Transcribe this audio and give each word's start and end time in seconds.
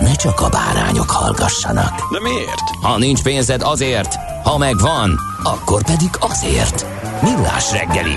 ne 0.00 0.14
csak 0.14 0.40
a 0.40 0.48
bárányok 0.48 1.10
hallgassanak. 1.10 2.12
De 2.12 2.20
miért? 2.20 2.68
Ha 2.82 2.98
nincs 2.98 3.22
pénzed 3.22 3.62
azért, 3.62 4.14
ha 4.44 4.58
megvan, 4.58 5.18
akkor 5.42 5.84
pedig 5.84 6.10
azért. 6.18 6.86
Millás 7.22 7.72
reggeli. 7.72 8.16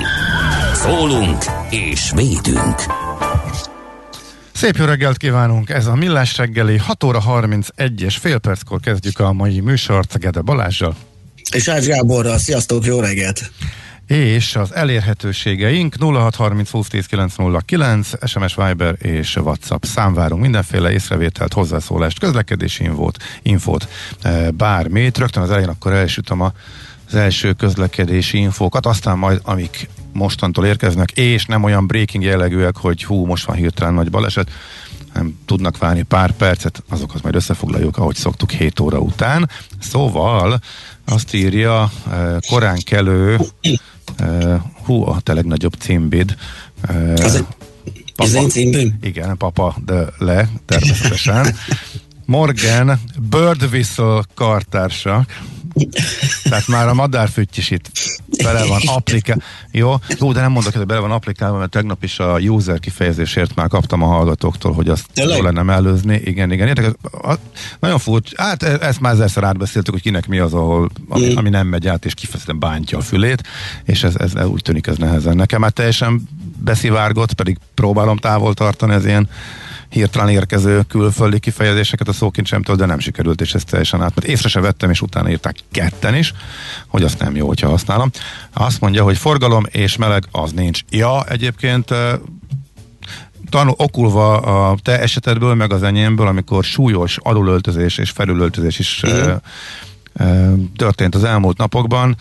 Szólunk 0.74 1.44
és 1.70 2.12
védünk. 2.16 2.76
Szép 4.54 4.76
jó 4.76 4.86
reggelt 4.86 5.18
kívánunk! 5.18 5.70
Ez 5.70 5.86
a 5.86 5.96
Millás 5.96 6.38
reggeli 6.38 6.78
6 6.78 7.04
óra 7.04 7.20
31 7.20 8.02
és 8.02 8.18
fél 8.18 8.38
perckor 8.38 8.80
kezdjük 8.80 9.20
a 9.20 9.34
mai 9.34 9.60
műsort 9.60 10.20
Gede 10.20 10.42
Balázsjal. 10.42 10.96
És 11.52 11.68
Ács 11.68 11.86
Gáborral, 11.86 12.38
sziasztok, 12.38 12.86
jó 12.86 13.00
reggelt! 13.00 13.52
És 14.08 14.56
az 14.56 14.74
elérhetőségeink 14.74 15.96
0630 16.00 16.72
2010 16.72 17.06
909, 17.06 18.10
SMS 18.26 18.56
Viber 18.56 18.96
és 19.00 19.36
WhatsApp 19.36 19.84
számvárunk 19.84 20.42
mindenféle 20.42 20.92
észrevételt, 20.92 21.54
hozzászólást, 21.54 22.20
közlekedési 22.20 22.84
infót, 22.84 23.24
infót 23.42 23.88
bármit. 24.54 25.18
Rögtön 25.18 25.44
az 25.44 25.50
elején 25.50 25.70
akkor 25.70 25.94
elsütöm 25.94 26.42
a 26.42 26.54
az 27.08 27.16
első 27.16 27.54
közlekedési 27.54 28.38
infókat, 28.38 28.86
aztán 28.86 29.18
majd 29.18 29.40
amik 29.44 29.90
mostantól 30.14 30.66
érkeznek, 30.66 31.12
és 31.12 31.46
nem 31.46 31.64
olyan 31.64 31.88
breaking 31.88 32.24
jellegűek, 32.24 32.78
hogy 32.78 33.04
hú, 33.04 33.26
most 33.26 33.46
van 33.46 33.56
hirtelen 33.56 33.94
nagy 33.94 34.10
baleset, 34.10 34.52
nem 35.14 35.40
tudnak 35.46 35.78
várni 35.78 36.02
pár 36.02 36.32
percet, 36.32 36.84
azokat 36.90 37.22
majd 37.22 37.36
összefoglaljuk, 37.36 37.98
ahogy 37.98 38.16
szoktuk 38.16 38.52
7 38.52 38.80
óra 38.80 39.00
után. 39.00 39.50
Szóval 39.80 40.60
azt 41.06 41.34
írja 41.34 41.92
korán 42.48 42.80
kelő 42.84 43.38
hú, 44.86 45.04
a 45.04 45.20
te 45.20 45.34
legnagyobb 45.34 45.74
címbid. 45.80 46.36
Ez, 47.16 47.36
egy, 47.36 47.46
papa, 48.16 48.30
ez 48.30 48.34
én 48.34 48.50
címbim? 48.50 48.98
Igen, 49.02 49.38
papa, 49.38 49.76
de 49.86 50.08
le, 50.18 50.50
természetesen. 50.66 51.56
Morgan 52.26 53.00
Bird 53.30 53.64
Whistle 53.72 54.24
kartársak 54.34 55.42
tehát 56.44 56.68
már 56.68 56.88
a 56.88 56.94
madárfütty 56.94 57.58
is 57.58 57.72
itt 57.72 57.92
bele 58.44 58.66
van 58.66 58.80
applikálva. 58.86 59.42
Jó, 59.72 59.96
jó, 60.20 60.32
de 60.34 60.42
nem 60.42 60.52
mondok, 60.52 60.74
hogy 60.74 60.86
bele 60.86 61.00
van 61.00 61.12
applikálva, 61.12 61.58
mert 61.58 61.70
tegnap 61.70 62.04
is 62.04 62.20
a 62.20 62.38
user 62.40 62.80
kifejezésért 62.80 63.56
már 63.56 63.68
kaptam 63.68 64.02
a 64.02 64.06
hallgatóktól, 64.06 64.74
hogy 64.74 64.90
azt 64.90 65.06
Tényleg? 65.14 65.36
jól 65.36 65.46
lenne 65.46 65.62
mellőzni. 65.62 66.22
Igen, 66.26 66.52
igen. 66.52 66.68
Értek, 66.68 66.96
a, 67.12 67.34
nagyon 67.80 68.00
furcsa. 68.00 68.44
Hát 68.44 68.64
e- 68.64 68.78
ezt 68.82 69.00
már 69.00 69.14
ezerszer 69.14 69.44
átbeszéltük, 69.44 69.94
hogy 69.94 70.04
kinek 70.04 70.28
mi 70.28 70.40
az, 70.40 70.54
ahol, 70.54 70.90
ami, 71.10 71.34
Mm. 71.34 71.38
ami 71.38 71.50
nem 71.50 71.68
megy 71.68 71.88
át, 71.88 72.06
és 72.06 72.14
kifejezetten 72.14 72.60
bántja 72.60 72.98
a 72.98 73.02
fülét, 73.02 73.44
és 73.84 74.04
ez, 74.04 74.16
ez, 74.16 74.36
ez 74.36 74.46
úgy 74.46 74.62
tűnik 74.62 74.88
ez 74.88 74.98
nehezen. 74.98 75.36
Nekem 75.36 75.60
már 75.60 75.72
teljesen 75.72 76.30
beszivárgott, 76.64 77.34
pedig 77.34 77.58
próbálom 77.74 78.18
távol 78.18 78.54
tartani 78.54 78.94
az 78.94 79.06
ilyen 79.06 79.30
hirtelen 79.96 80.30
érkező 80.30 80.82
külföldi 80.88 81.40
kifejezéseket 81.40 82.08
a 82.08 82.14
szókincsemtől, 82.14 82.76
de 82.76 82.86
nem 82.86 83.00
sikerült, 83.00 83.42
és 83.42 83.54
ezt 83.54 83.70
teljesen 83.70 84.02
át. 84.02 84.16
Mert 84.16 84.28
észre 84.28 84.50
se 84.50 84.60
vettem, 84.60 84.90
és 84.90 85.02
utána 85.02 85.30
írták 85.30 85.56
ketten 85.72 86.16
is, 86.16 86.34
hogy 86.88 87.04
azt 87.04 87.20
nem 87.20 87.36
jó, 87.36 87.48
hogyha 87.48 87.70
használom. 87.70 88.12
Azt 88.54 88.82
mondja, 88.82 89.04
hogy 89.04 89.18
forgalom 89.18 89.64
és 89.72 89.98
meleg 89.98 90.24
az 90.32 90.52
nincs. 90.52 90.82
Ja, 90.90 91.24
egyébként 91.24 91.94
tanul, 93.50 93.74
okulva 93.78 94.38
a 94.40 94.78
te 94.84 95.00
esetedből, 95.00 95.54
meg 95.54 95.74
az 95.74 95.84
enyémből, 95.84 96.28
amikor 96.28 96.64
súlyos 96.64 97.18
alulöltözés 97.22 97.98
és 97.98 98.10
felülöltözés 98.10 98.80
is 98.80 99.04
mm. 99.08 99.32
Történt 100.76 101.16
az 101.16 101.24
elmúlt 101.24 101.58
napokban, 101.58 102.16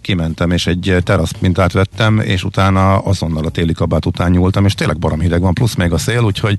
kimentem 0.00 0.50
és 0.50 0.66
egy 0.66 0.96
terasz 1.02 1.32
mintát 1.40 1.72
vettem, 1.72 2.18
és 2.18 2.44
utána 2.44 2.98
azonnal 2.98 3.44
a 3.44 3.50
téli 3.50 3.72
kabát 3.72 4.06
után 4.06 4.30
nyúltam, 4.30 4.64
és 4.64 4.74
tényleg 4.74 4.98
barom 4.98 5.20
hideg 5.20 5.40
van, 5.40 5.54
plusz 5.54 5.74
még 5.74 5.92
a 5.92 5.98
szél, 5.98 6.22
úgyhogy 6.22 6.58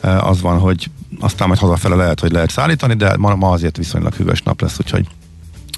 az 0.00 0.40
van, 0.40 0.58
hogy 0.58 0.90
aztán 1.20 1.48
majd 1.48 1.60
hazafele 1.60 1.94
lehet, 1.94 2.20
hogy 2.20 2.32
lehet 2.32 2.50
szállítani, 2.50 2.94
de 2.94 3.16
ma, 3.16 3.34
ma 3.34 3.50
azért 3.50 3.76
viszonylag 3.76 4.14
hűvös 4.14 4.42
nap 4.42 4.60
lesz, 4.60 4.78
úgyhogy 4.78 5.06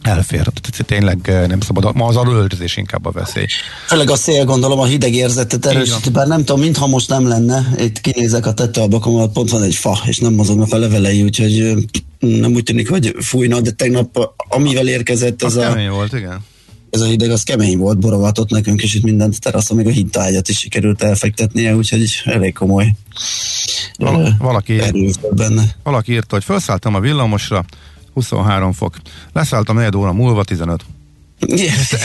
elfér. 0.08 0.46
Tényleg 0.86 1.46
nem 1.48 1.60
szabad, 1.60 1.94
ma 1.96 2.06
az 2.06 2.16
alulöltözés 2.16 2.76
inkább 2.76 3.06
a 3.06 3.10
veszély. 3.10 3.46
Főleg 3.86 4.10
a 4.10 4.16
szél, 4.16 4.44
gondolom, 4.44 4.78
a 4.78 4.84
hideg 4.84 5.14
érzetet 5.14 5.66
erősíti, 5.66 6.10
bár 6.10 6.26
nem 6.26 6.44
tudom, 6.44 6.60
mintha 6.60 6.86
most 6.86 7.08
nem 7.08 7.28
lenne. 7.28 7.69
Itt 7.78 8.00
kinézek 8.00 8.46
a 8.46 8.54
tetőablakon, 8.54 9.32
pont 9.32 9.50
van 9.50 9.62
egy 9.62 9.74
fa, 9.74 9.98
és 10.06 10.19
nem 10.19 10.34
mozognak 10.34 10.72
a 10.72 10.78
levelei, 10.78 11.22
úgyhogy 11.22 11.74
nem 12.19 12.52
úgy 12.52 12.62
tűnik, 12.62 12.91
hogy 12.91 13.14
fújna, 13.20 13.60
de 13.60 13.70
tegnap, 13.70 14.34
amivel 14.48 14.88
érkezett 14.88 15.42
ez 15.42 15.56
Az 15.56 15.64
a, 15.64 15.91
volt, 15.91 16.12
igen. 16.12 16.44
ez 16.90 17.00
a 17.00 17.04
hideg, 17.04 17.30
az 17.30 17.42
kemény 17.42 17.78
volt, 17.78 17.98
borogatott 17.98 18.50
nekünk, 18.50 18.82
és 18.82 18.94
itt 18.94 19.02
mindent 19.02 19.40
teraszon, 19.40 19.76
még 19.76 19.86
a 19.86 19.90
hintágyat 19.90 20.48
is 20.48 20.58
sikerült 20.58 21.02
elfektetnie, 21.02 21.76
úgyhogy 21.76 22.22
elég 22.25 22.54
komoly 22.54 22.94
Val- 23.98 24.34
valaki, 24.38 24.80
benne. 25.34 25.62
valaki 25.82 26.12
írta, 26.12 26.34
hogy 26.34 26.44
felszálltam 26.44 26.94
a 26.94 27.00
villamosra, 27.00 27.64
23 28.19 28.73
fok. 28.73 28.95
Leszálltam 29.33 29.77
negyed 29.77 29.95
óra 29.95 30.12
múlva 30.12 30.45
15. 30.45 30.84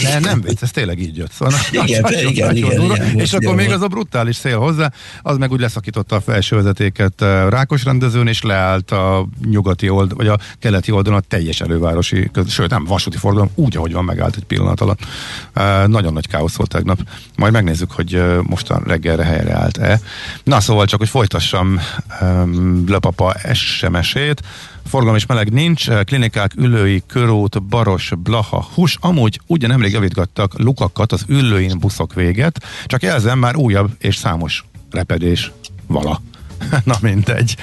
Ne, 0.01 0.19
nem 0.19 0.41
vicc, 0.41 0.62
ez 0.62 0.72
tényleg 0.72 1.00
így 1.00 1.18
jött. 1.18 1.31
Szóval 1.31 1.53
Igen, 1.72 1.88
igen, 1.88 2.01
nagyon 2.01 2.56
igen, 2.56 2.75
durva. 2.75 2.96
igen, 2.96 3.07
És 3.07 3.13
most 3.16 3.34
akkor 3.34 3.56
még 3.56 3.72
az 3.72 3.81
a 3.81 3.88
brutális 3.88 4.35
szél 4.35 4.57
hozzá, 4.57 4.91
az 5.22 5.38
meg 5.38 5.51
úgy 5.51 5.59
leszakította 5.59 6.16
a 6.16 6.22
felső 6.22 6.56
vezetéket 6.56 7.22
eh, 7.22 7.50
Rákos 7.50 7.84
rendezőn, 7.84 8.28
és 8.28 8.41
leállt 8.41 8.91
a 8.91 9.28
nyugati 9.50 9.90
oldal, 9.90 10.18
vagy 10.18 10.28
a 10.28 10.38
keleti 10.59 10.91
oldalon 10.91 11.19
a 11.19 11.28
teljes 11.28 11.62
elővárosi, 11.62 12.31
sőt 12.47 12.69
nem, 12.69 12.84
vasúti 12.85 13.18
forgalom, 13.18 13.50
úgy, 13.56 13.78
ahogy 13.78 13.94
van, 13.94 14.03
megállt 14.03 14.35
egy 14.35 14.45
pillanat 14.45 14.81
alatt. 14.81 15.00
Eh, 15.53 15.88
Nagyon 15.88 16.13
nagy 16.13 16.28
káosz 16.28 16.56
volt 16.56 16.69
tegnap. 16.69 17.00
Majd 17.35 17.53
megnézzük, 17.53 17.91
hogy 17.91 18.16
eh, 18.16 18.38
mostan 18.41 18.84
reggelre 18.88 19.24
helyre 19.24 19.53
állt-e. 19.53 20.00
Na 20.44 20.59
szóval 20.59 20.85
csak, 20.85 21.00
hogy 21.00 21.09
folytassam 21.09 21.80
um, 22.22 22.84
Lepapa 22.88 23.35
SMS-ét. 23.53 24.41
Forgalom 24.85 25.16
és 25.16 25.25
meleg 25.25 25.51
nincs, 25.51 25.89
eh, 25.89 26.03
klinikák, 26.03 26.51
ülői, 26.55 27.03
körút, 27.07 27.63
baros, 27.63 28.11
blaha, 28.17 28.67
hús. 28.73 28.97
Amúgy 28.99 29.39
ugye 29.47 29.67
nemrég 29.67 29.91
javítgattak 29.91 30.59
lukakat 30.59 31.11
az 31.11 31.23
ülőin 31.27 31.79
buszok 31.79 32.13
véget, 32.13 32.66
csak 32.85 33.01
jelzem 33.01 33.39
már 33.39 33.55
újabb 33.55 33.89
és 33.99 34.16
számos 34.16 34.63
repedés 34.91 35.51
vala. 35.88 36.21
Na 36.83 36.95
mindegy. 37.01 37.56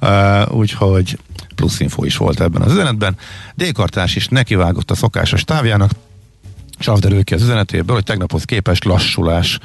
Uh, 0.00 0.54
úgyhogy 0.54 1.18
plusz 1.54 1.80
info 1.80 2.04
is 2.04 2.16
volt 2.16 2.40
ebben 2.40 2.62
az 2.62 2.72
üzenetben. 2.72 3.16
D-kartás 3.54 4.16
is 4.16 4.28
nekivágott 4.28 4.90
a 4.90 4.94
szokásos 4.94 5.44
távjának, 5.44 5.90
Sav 6.78 6.98
derül 6.98 7.24
ki 7.24 7.34
az 7.34 7.42
üzenetéből, 7.42 7.94
hogy 7.94 8.04
tegnaphoz 8.04 8.44
képest 8.44 8.84
lassulás 8.84 9.58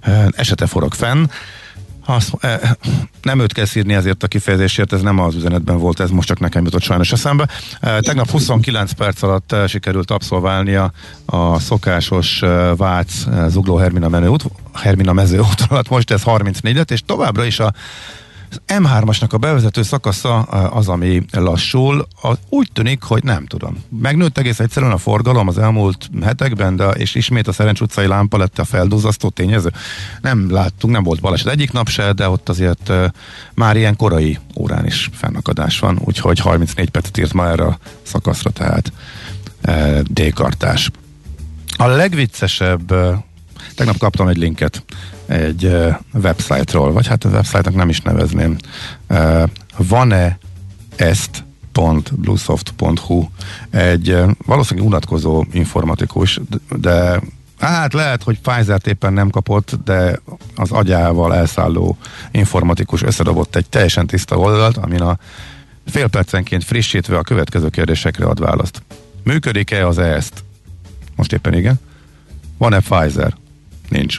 eh, 0.00 0.26
esete 0.36 0.66
forog 0.66 0.94
fenn. 0.94 1.24
Azt, 2.06 2.32
eh, 2.40 2.60
nem 3.22 3.40
őt 3.40 3.52
kell 3.52 3.64
szírni 3.64 3.94
ezért 3.94 4.22
a 4.22 4.26
kifejezésért, 4.26 4.92
ez 4.92 5.00
nem 5.00 5.18
az 5.18 5.34
üzenetben 5.34 5.78
volt, 5.78 6.00
ez 6.00 6.10
most 6.10 6.28
csak 6.28 6.40
nekem 6.40 6.64
jutott 6.64 6.82
sajnos 6.82 7.12
eszembe. 7.12 7.48
Eh, 7.80 7.98
tegnap 7.98 8.30
29 8.30 8.92
perc 8.92 9.22
alatt 9.22 9.52
eh, 9.52 9.68
sikerült 9.68 10.10
abszolválnia 10.10 10.92
a 11.26 11.58
szokásos 11.58 12.42
eh, 12.42 12.76
Vác 12.76 13.26
eh, 13.26 13.48
Zugló 13.48 13.76
Hermina, 13.76 14.08
menő 14.08 14.28
út, 14.28 14.44
Hermina 14.74 15.12
mező 15.12 15.38
úton 15.38 15.66
alatt, 15.68 15.88
most 15.88 16.10
ez 16.10 16.22
34 16.22 16.76
lett, 16.76 16.90
és 16.90 17.02
továbbra 17.06 17.44
is 17.44 17.60
a 17.60 17.72
M3-asnak 18.66 19.30
a 19.30 19.36
bevezető 19.36 19.82
szakasza 19.82 20.40
az, 20.42 20.88
ami 20.88 21.22
lassul. 21.30 22.06
Az 22.20 22.38
úgy 22.48 22.70
tűnik, 22.72 23.02
hogy 23.02 23.24
nem 23.24 23.46
tudom. 23.46 23.84
Megnőtt 24.00 24.38
egész 24.38 24.60
egyszerűen 24.60 24.92
a 24.92 24.98
forgalom 24.98 25.48
az 25.48 25.58
elmúlt 25.58 26.10
hetekben, 26.22 26.76
de 26.76 26.88
és 26.88 27.14
ismét 27.14 27.48
a 27.48 27.52
Szerencs 27.52 27.80
utcai 27.80 28.06
lámpa 28.06 28.38
lett 28.38 28.58
a 28.58 28.64
feldúzasztó 28.64 29.28
tényező. 29.28 29.72
Nem 30.20 30.50
láttunk, 30.50 30.92
nem 30.92 31.02
volt 31.02 31.20
baleset 31.20 31.52
egyik 31.52 31.72
nap 31.72 31.88
se, 31.88 32.12
de 32.12 32.28
ott 32.28 32.48
azért 32.48 32.92
már 33.54 33.76
ilyen 33.76 33.96
korai 33.96 34.38
órán 34.56 34.86
is 34.86 35.10
fennakadás 35.12 35.78
van, 35.78 35.98
úgyhogy 36.04 36.38
34 36.38 36.90
percet 36.90 37.18
írt 37.18 37.32
ma 37.32 37.48
erre 37.48 37.64
a 37.64 37.78
szakaszra, 38.02 38.50
tehát 38.50 38.92
D-kartás. 40.02 40.90
A 41.76 41.86
legviccesebb, 41.86 42.94
tegnap 43.74 43.98
kaptam 43.98 44.28
egy 44.28 44.36
linket 44.36 44.84
egy 45.26 45.64
uh, 45.64 45.94
website-ról, 46.22 46.92
vagy 46.92 47.06
hát 47.06 47.24
a 47.24 47.28
website-nak 47.28 47.74
nem 47.74 47.88
is 47.88 48.00
nevezném. 48.00 48.56
Van-e 49.76 50.38
ezt 50.96 51.44
bluesoft.hu 52.12 53.28
egy 53.70 54.16
valószínűleg 54.46 54.88
unatkozó 54.88 55.44
informatikus, 55.52 56.40
de 56.76 57.20
Hát 57.58 57.92
lehet, 57.92 58.22
hogy 58.22 58.40
Pfizer-t 58.40 58.86
éppen 58.86 59.12
nem 59.12 59.30
kapott, 59.30 59.78
de 59.84 60.20
az 60.54 60.70
agyával 60.70 61.34
elszálló 61.34 61.96
informatikus 62.30 63.02
összedobott 63.02 63.56
egy 63.56 63.68
teljesen 63.68 64.06
tiszta 64.06 64.38
oldalt, 64.38 64.76
amin 64.76 65.00
a 65.00 65.18
fél 65.86 66.08
percenként 66.08 66.64
frissítve 66.64 67.18
a 67.18 67.22
következő 67.22 67.68
kérdésekre 67.68 68.26
ad 68.26 68.40
választ. 68.40 68.82
Működik-e 69.22 69.86
az 69.86 69.98
EST? 69.98 70.44
Most 71.16 71.32
éppen 71.32 71.54
igen. 71.54 71.80
Van-e 72.58 72.80
Pfizer? 72.80 73.34
Nincs. 73.88 74.18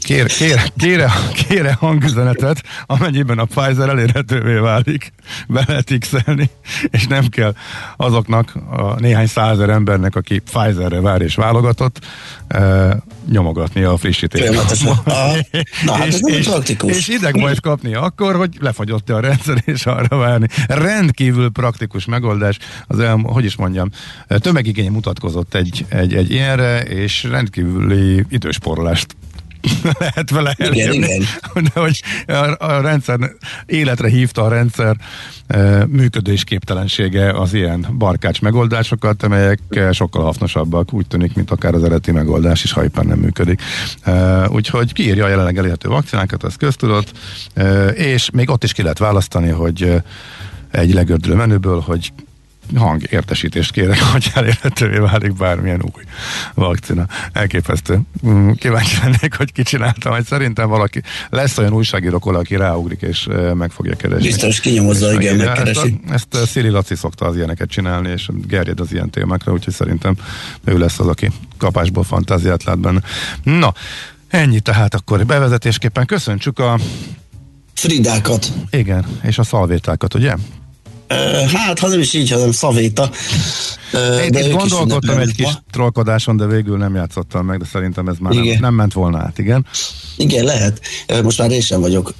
Kér, 0.00 0.26
kér, 0.26 0.72
kére, 0.76 1.12
kére 1.32 1.72
hangüzenetet, 1.72 2.62
amennyiben 2.86 3.38
a 3.38 3.44
Pfizer 3.44 3.88
elérhetővé 3.88 4.54
válik, 4.54 5.12
be 5.48 5.64
lehet 5.66 5.98
x 5.98 6.12
és 6.90 7.06
nem 7.06 7.28
kell 7.28 7.54
azoknak 7.96 8.54
a 8.70 9.00
néhány 9.00 9.26
százer 9.26 9.68
embernek, 9.68 10.16
aki 10.16 10.38
Pfizerre 10.38 11.00
vár 11.00 11.20
és 11.20 11.34
válogatott, 11.34 11.98
e, 12.48 12.96
nyomogatni 13.30 13.82
a 13.82 13.96
frissítést. 13.96 14.52
Na, 15.84 15.92
hát 15.92 16.06
és, 16.06 16.18
és, 16.24 16.46
praktikus. 16.46 16.96
és 16.96 17.08
ideg 17.08 17.36
majd 17.36 17.60
kapni 17.60 17.94
akkor, 17.94 18.36
hogy 18.36 18.56
lefagyott 18.60 19.10
a 19.10 19.20
rendszer, 19.20 19.62
és 19.64 19.86
arra 19.86 20.16
várni. 20.16 20.46
Rendkívül 20.66 21.50
praktikus 21.50 22.04
megoldás. 22.04 22.58
Az 22.86 22.98
el, 22.98 23.16
hogy 23.22 23.44
is 23.44 23.56
mondjam, 23.56 23.90
tömegigény 24.28 24.90
mutatkozott 24.90 25.54
egy, 25.54 25.84
egy, 25.88 26.14
egy 26.14 26.30
ilyenre, 26.30 26.80
és 26.82 27.22
rendkívüli 27.22 28.24
idősporlást 28.28 29.16
lehet 29.98 30.30
vele 30.30 30.54
elérni. 30.58 30.96
Igen, 30.96 31.10
igen. 31.10 31.26
De 31.74 31.80
hogy 31.80 32.02
a, 32.26 32.54
a 32.58 32.80
rendszer 32.80 33.18
életre 33.66 34.08
hívta 34.08 34.42
a 34.42 34.48
rendszer 34.48 34.96
e, 35.46 35.86
működésképtelensége 35.86 37.30
az 37.30 37.54
ilyen 37.54 37.86
barkács 37.98 38.40
megoldásokat, 38.40 39.22
amelyek 39.22 39.60
sokkal 39.92 40.24
hasznosabbak, 40.24 40.92
úgy 40.92 41.06
tűnik, 41.06 41.34
mint 41.34 41.50
akár 41.50 41.74
az 41.74 41.84
eredeti 41.84 42.12
megoldás 42.12 42.64
is, 42.64 42.72
ha 42.72 42.84
éppen 42.84 43.06
nem 43.06 43.18
működik. 43.18 43.62
E, 44.02 44.48
úgyhogy 44.48 44.92
kiírja 44.92 45.24
a 45.24 45.28
jelenleg 45.28 45.58
elérhető 45.58 45.88
vakcinákat, 45.88 46.44
ez 46.44 46.56
köztudott, 46.56 47.12
e, 47.54 47.86
és 47.88 48.30
még 48.30 48.50
ott 48.50 48.64
is 48.64 48.72
ki 48.72 48.82
lehet 48.82 48.98
választani, 48.98 49.48
hogy 49.48 50.02
egy 50.70 50.94
legördülő 50.94 51.34
menüből, 51.34 51.80
hogy 51.80 52.12
hangértesítést 52.76 53.72
kérek, 53.72 54.00
hogy 54.02 54.30
elérhetővé 54.34 54.98
válik 54.98 55.32
bármilyen 55.32 55.82
új 55.82 56.02
vakcina. 56.54 57.06
Elképesztő. 57.32 58.00
Mm, 58.26 58.50
kíváncsi 58.50 58.96
lennék, 59.02 59.34
hogy 59.34 59.52
ki 59.52 59.62
csinálta, 59.62 60.10
hogy 60.14 60.24
szerintem 60.24 60.68
valaki 60.68 61.02
lesz 61.28 61.58
olyan 61.58 61.72
újságíró 61.72 62.18
aki 62.24 62.56
ráugrik 62.56 63.02
és 63.02 63.28
meg 63.54 63.70
fogja 63.70 63.96
keresni. 63.96 64.26
Biztos 64.26 64.60
kinyomozza, 64.60 65.12
igen, 65.12 65.36
megkeresi. 65.36 66.00
Ezt, 66.10 66.34
ezt 66.34 66.50
Szili 66.50 66.68
Laci 66.68 66.94
szokta 66.94 67.26
az 67.26 67.36
ilyeneket 67.36 67.68
csinálni, 67.68 68.10
és 68.10 68.28
gerjed 68.46 68.80
az 68.80 68.92
ilyen 68.92 69.10
témákra, 69.10 69.52
úgyhogy 69.52 69.74
szerintem 69.74 70.16
ő 70.64 70.78
lesz 70.78 70.98
az, 70.98 71.06
aki 71.06 71.30
kapásból 71.58 72.04
fantáziát 72.04 72.64
lát 72.64 72.78
benne. 72.78 73.00
Na, 73.42 73.74
ennyi 74.28 74.60
tehát 74.60 74.94
akkor 74.94 75.26
bevezetésképpen 75.26 76.06
köszöntsük 76.06 76.58
a 76.58 76.78
Fridákat. 77.74 78.52
Igen, 78.70 79.04
és 79.22 79.38
a 79.38 79.42
szalvétákat, 79.42 80.14
ugye? 80.14 80.34
Hát, 81.52 81.78
ha 81.78 81.88
nem 81.88 82.00
is 82.00 82.14
így, 82.14 82.30
hanem 82.30 82.52
szavéta. 82.52 83.10
Én 84.24 84.30
de 84.30 84.40
itt 84.40 84.52
gondolkodtam 84.52 85.18
egy 85.18 85.34
kis 85.34 85.48
trollkodáson, 85.70 86.36
de 86.36 86.46
végül 86.46 86.76
nem 86.76 86.94
játszottam 86.94 87.46
meg, 87.46 87.58
de 87.58 87.64
szerintem 87.72 88.08
ez 88.08 88.16
már 88.18 88.32
nem, 88.32 88.56
nem 88.60 88.74
ment 88.74 88.92
volna 88.92 89.18
át, 89.18 89.38
igen. 89.38 89.66
Igen, 90.16 90.44
lehet. 90.44 90.80
Most 91.22 91.38
már 91.38 91.50
én 91.50 91.60
sem 91.60 91.80
vagyok. 91.80 92.14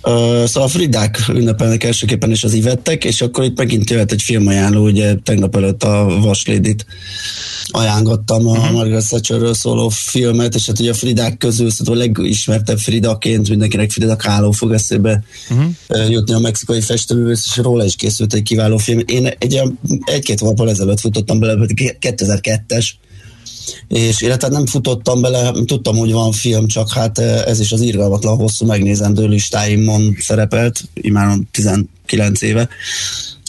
Szóval 0.44 0.62
a 0.62 0.68
Fridák 0.68 1.24
ünnepelnek 1.28 1.84
elsőképpen 1.84 2.30
is 2.30 2.44
az 2.44 2.52
ivettek, 2.52 3.04
és 3.04 3.20
akkor 3.20 3.44
itt 3.44 3.56
megint 3.58 3.90
jöhet 3.90 4.12
egy 4.12 4.22
filmajánló, 4.22 4.84
ugye 4.84 5.14
tegnap 5.14 5.56
előtt 5.56 5.82
a 5.82 6.18
Vaslédit 6.20 6.86
ajánlottam 7.70 8.48
a 8.48 8.50
uh-huh. 8.50 8.72
Margaret 8.72 9.08
Thatcherről 9.08 9.54
szóló 9.54 9.88
filmet, 9.88 10.54
és 10.54 10.66
hát 10.66 10.80
ugye 10.80 10.90
a 10.90 10.94
Fridák 10.94 11.36
közül 11.36 11.70
szóval 11.70 11.94
a 11.94 11.98
legismertebb 11.98 12.78
Fridaként 12.78 13.48
mindenkinek 13.48 13.90
Frida 13.90 14.16
Kahlo 14.16 14.50
fog 14.50 14.72
eszébe 14.72 15.22
uh-huh. 15.50 16.10
jutni 16.10 16.34
a 16.34 16.38
mexikai 16.38 16.80
festőművész, 16.80 17.44
és 17.46 17.56
róla 17.56 17.84
is 17.84 17.96
készült 17.96 18.34
egy 18.34 18.42
kiváló 18.42 18.76
film. 18.76 19.00
Én 19.06 19.26
egy, 19.38 19.62
egy-két 20.04 20.38
hónappal 20.38 20.70
ezelőtt 20.70 21.00
futottam 21.00 21.38
bele, 21.38 21.56
2002-es, 21.68 22.88
és 23.88 24.20
illetve 24.20 24.48
nem 24.48 24.66
futottam 24.66 25.20
bele, 25.20 25.52
tudtam, 25.64 25.96
hogy 25.96 26.12
van 26.12 26.32
film, 26.32 26.66
csak 26.66 26.92
hát 26.92 27.18
ez 27.18 27.60
is 27.60 27.72
az 27.72 27.82
írgalmatlan 27.82 28.36
hosszú 28.36 28.66
megnézendő 28.66 29.26
listáimon 29.26 30.16
szerepelt, 30.18 30.80
imáron 30.94 31.48
19 31.50 32.42
éve, 32.42 32.68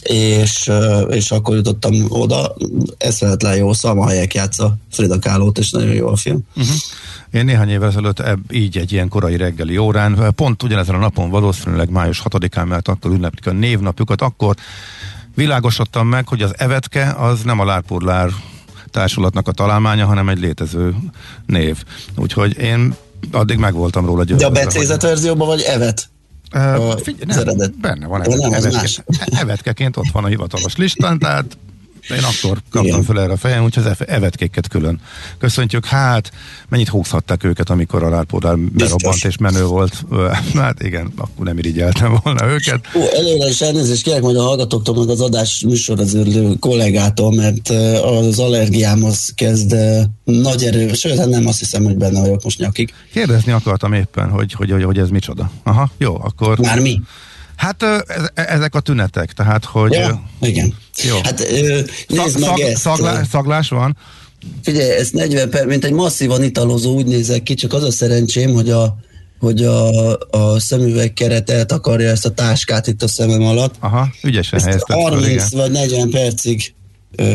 és, 0.04 0.72
és 1.10 1.32
akkor 1.32 1.56
jutottam 1.56 2.06
oda, 2.10 2.56
eszvehetlen 2.98 3.56
jó, 3.56 3.72
helyek 4.08 4.34
játsza 4.34 4.78
Frida 4.92 5.20
Kahlo-t, 5.20 5.58
és 5.58 5.72
nagyon 5.72 5.94
jó 5.94 6.08
a 6.08 6.16
film. 6.16 6.40
Uh-huh. 6.56 6.76
Én 7.32 7.46
néhány 7.46 7.70
évvel 7.70 7.90
ezelőtt 7.90 8.24
így 8.52 8.78
egy 8.78 8.92
ilyen 8.92 9.10
korai 9.10 9.38
reggeli 9.38 9.78
órán, 9.78 10.34
pont 10.36 10.64
ugyanezen 10.64 10.96
a 10.96 11.00
napon 11.00 11.30
valószínűleg 11.30 11.90
május 11.90 12.22
6-án, 12.30 12.68
mert 12.68 12.88
akkor 12.88 13.12
ünneplik 13.12 13.48
a 13.48 13.52
névnapjukat, 13.52 14.22
akkor 14.22 14.56
világosodtam 15.36 16.08
meg, 16.08 16.28
hogy 16.28 16.42
az 16.42 16.54
evetke 16.58 17.14
az 17.18 17.42
nem 17.42 17.60
a 17.60 17.66
lárpurlár 17.66 18.30
társulatnak 18.92 19.48
a 19.48 19.52
találmánya, 19.52 20.06
hanem 20.06 20.30
egy 20.30 20.40
létező 20.40 20.96
név. 21.46 21.84
Úgyhogy 22.18 22.58
én 22.58 22.96
addig 23.32 23.58
megvoltam 23.58 24.06
róla 24.06 24.24
győződve. 24.24 24.50
De 24.50 24.60
a 24.60 24.64
becézett 24.66 25.02
verzióban 25.02 25.48
vagy 25.48 25.62
evet? 25.62 26.10
Uh, 26.56 27.00
figyelj, 27.00 27.44
nem, 27.56 27.74
benne 27.82 28.08
van 28.08 28.54
evetke, 28.54 29.04
evetkeként 29.26 29.98
ott 29.98 30.12
van 30.12 30.24
a 30.24 30.28
hivatalos 30.28 30.76
listán, 30.76 31.20
tehát 31.20 31.58
én 32.10 32.24
akkor 32.24 32.58
kaptam 32.70 32.86
Igen. 32.86 33.04
fel 33.04 33.20
erre 33.20 33.32
a 33.32 33.38
fejem, 33.38 33.64
úgyhogy 33.64 33.86
az 33.86 34.08
evetkéket 34.08 34.68
külön 34.68 35.00
köszöntjük. 35.38 35.86
Hát, 35.86 36.32
mennyit 36.70 36.88
húzhatták 36.88 37.44
őket, 37.44 37.70
amikor 37.70 38.04
a 38.04 38.10
Rárpórál 38.10 38.56
berobbant 38.72 39.24
és 39.24 39.38
menő 39.38 39.64
volt. 39.64 40.04
Hát 40.54 40.84
igen, 40.84 41.12
akkor 41.18 41.46
nem 41.46 41.58
irigyeltem 41.58 42.20
volna 42.24 42.48
őket. 42.48 42.80
Ó, 42.96 43.02
előre 43.16 43.50
is 43.50 43.62
elnézést 43.62 44.04
kérek 44.04 44.22
majd 44.22 44.36
a 44.36 44.42
hallgatóktól, 44.42 44.96
meg 44.96 45.10
az 45.10 45.22
adás 45.22 45.64
műsoroző 45.68 46.56
kollégától, 46.60 47.36
mert 47.36 47.70
az 48.04 48.40
allergiám 48.40 49.04
az 49.04 49.32
kezd 49.36 49.76
nagy 50.24 50.64
erő, 50.64 50.94
sőt, 50.94 51.18
hát 51.18 51.28
nem 51.28 51.48
azt 51.48 51.60
hiszem, 51.60 51.84
hogy 51.84 51.98
benne 51.98 52.20
vagyok 52.20 52.44
most 52.44 52.60
nyakig. 52.60 52.94
Kérdezni 53.14 53.52
akartam 53.52 53.94
éppen, 53.94 54.30
hogy, 54.30 54.54
hogy, 54.54 54.72
hogy, 54.72 54.84
hogy 54.84 54.98
ez 54.98 55.10
micsoda. 55.10 55.52
Aha, 55.64 55.92
jó, 55.98 56.18
akkor... 56.24 56.60
Már 56.60 56.80
mi? 56.80 57.02
Hát 57.62 57.84
e, 57.84 58.04
ezek 58.34 58.76
a 58.76 58.80
tünetek, 58.80 59.32
tehát 59.32 59.66
hogy... 59.66 59.92
Ja, 59.92 60.24
igen. 60.42 60.74
Jó. 61.04 61.16
Hát 61.24 61.40
nézd 62.08 62.30
szag, 62.30 62.40
meg 62.40 62.50
szag, 62.50 62.60
ezt. 62.60 62.82
Szaglás, 62.82 63.28
szaglás 63.28 63.70
van? 63.70 63.98
Figyelj, 64.64 64.90
ez 64.90 65.10
40 65.10 65.50
perc, 65.50 65.66
mint 65.66 65.86
egy 65.86 65.92
masszívan 65.92 66.44
italozó, 66.44 66.96
úgy 66.96 67.06
nézek 67.06 67.44
ki, 67.44 67.54
csak 67.54 67.74
az 67.74 67.84
a 67.84 67.92
szerencsém, 67.92 68.54
hogy 68.54 68.70
a, 68.70 68.96
hogy 69.40 69.64
a, 69.64 70.18
a 70.18 70.60
szemüveg 70.60 71.14
keret 71.14 71.50
eltakarja 71.50 72.10
ezt 72.10 72.26
a 72.26 72.30
táskát 72.30 72.88
itt 72.88 73.04
a 73.04 73.08
szemem 73.08 73.44
alatt. 73.44 73.76
Aha, 73.80 74.10
ügyesen 74.24 74.60
helyezted. 74.60 74.98
30 74.98 75.50
fel, 75.50 75.60
vagy 75.60 75.72
40 75.72 76.10
percig 76.10 76.74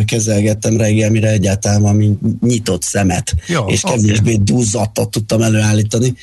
kezelgettem 0.04 0.76
reggel, 0.76 1.10
mire 1.10 1.30
egyáltalán 1.30 1.82
van 1.82 2.18
nyitott 2.40 2.82
szemet, 2.82 3.34
Jó, 3.46 3.64
és 3.66 3.80
kevésbé 3.80 4.32
okay. 4.32 4.44
duzzattat 4.44 5.10
tudtam 5.10 5.42
előállítani. 5.42 6.14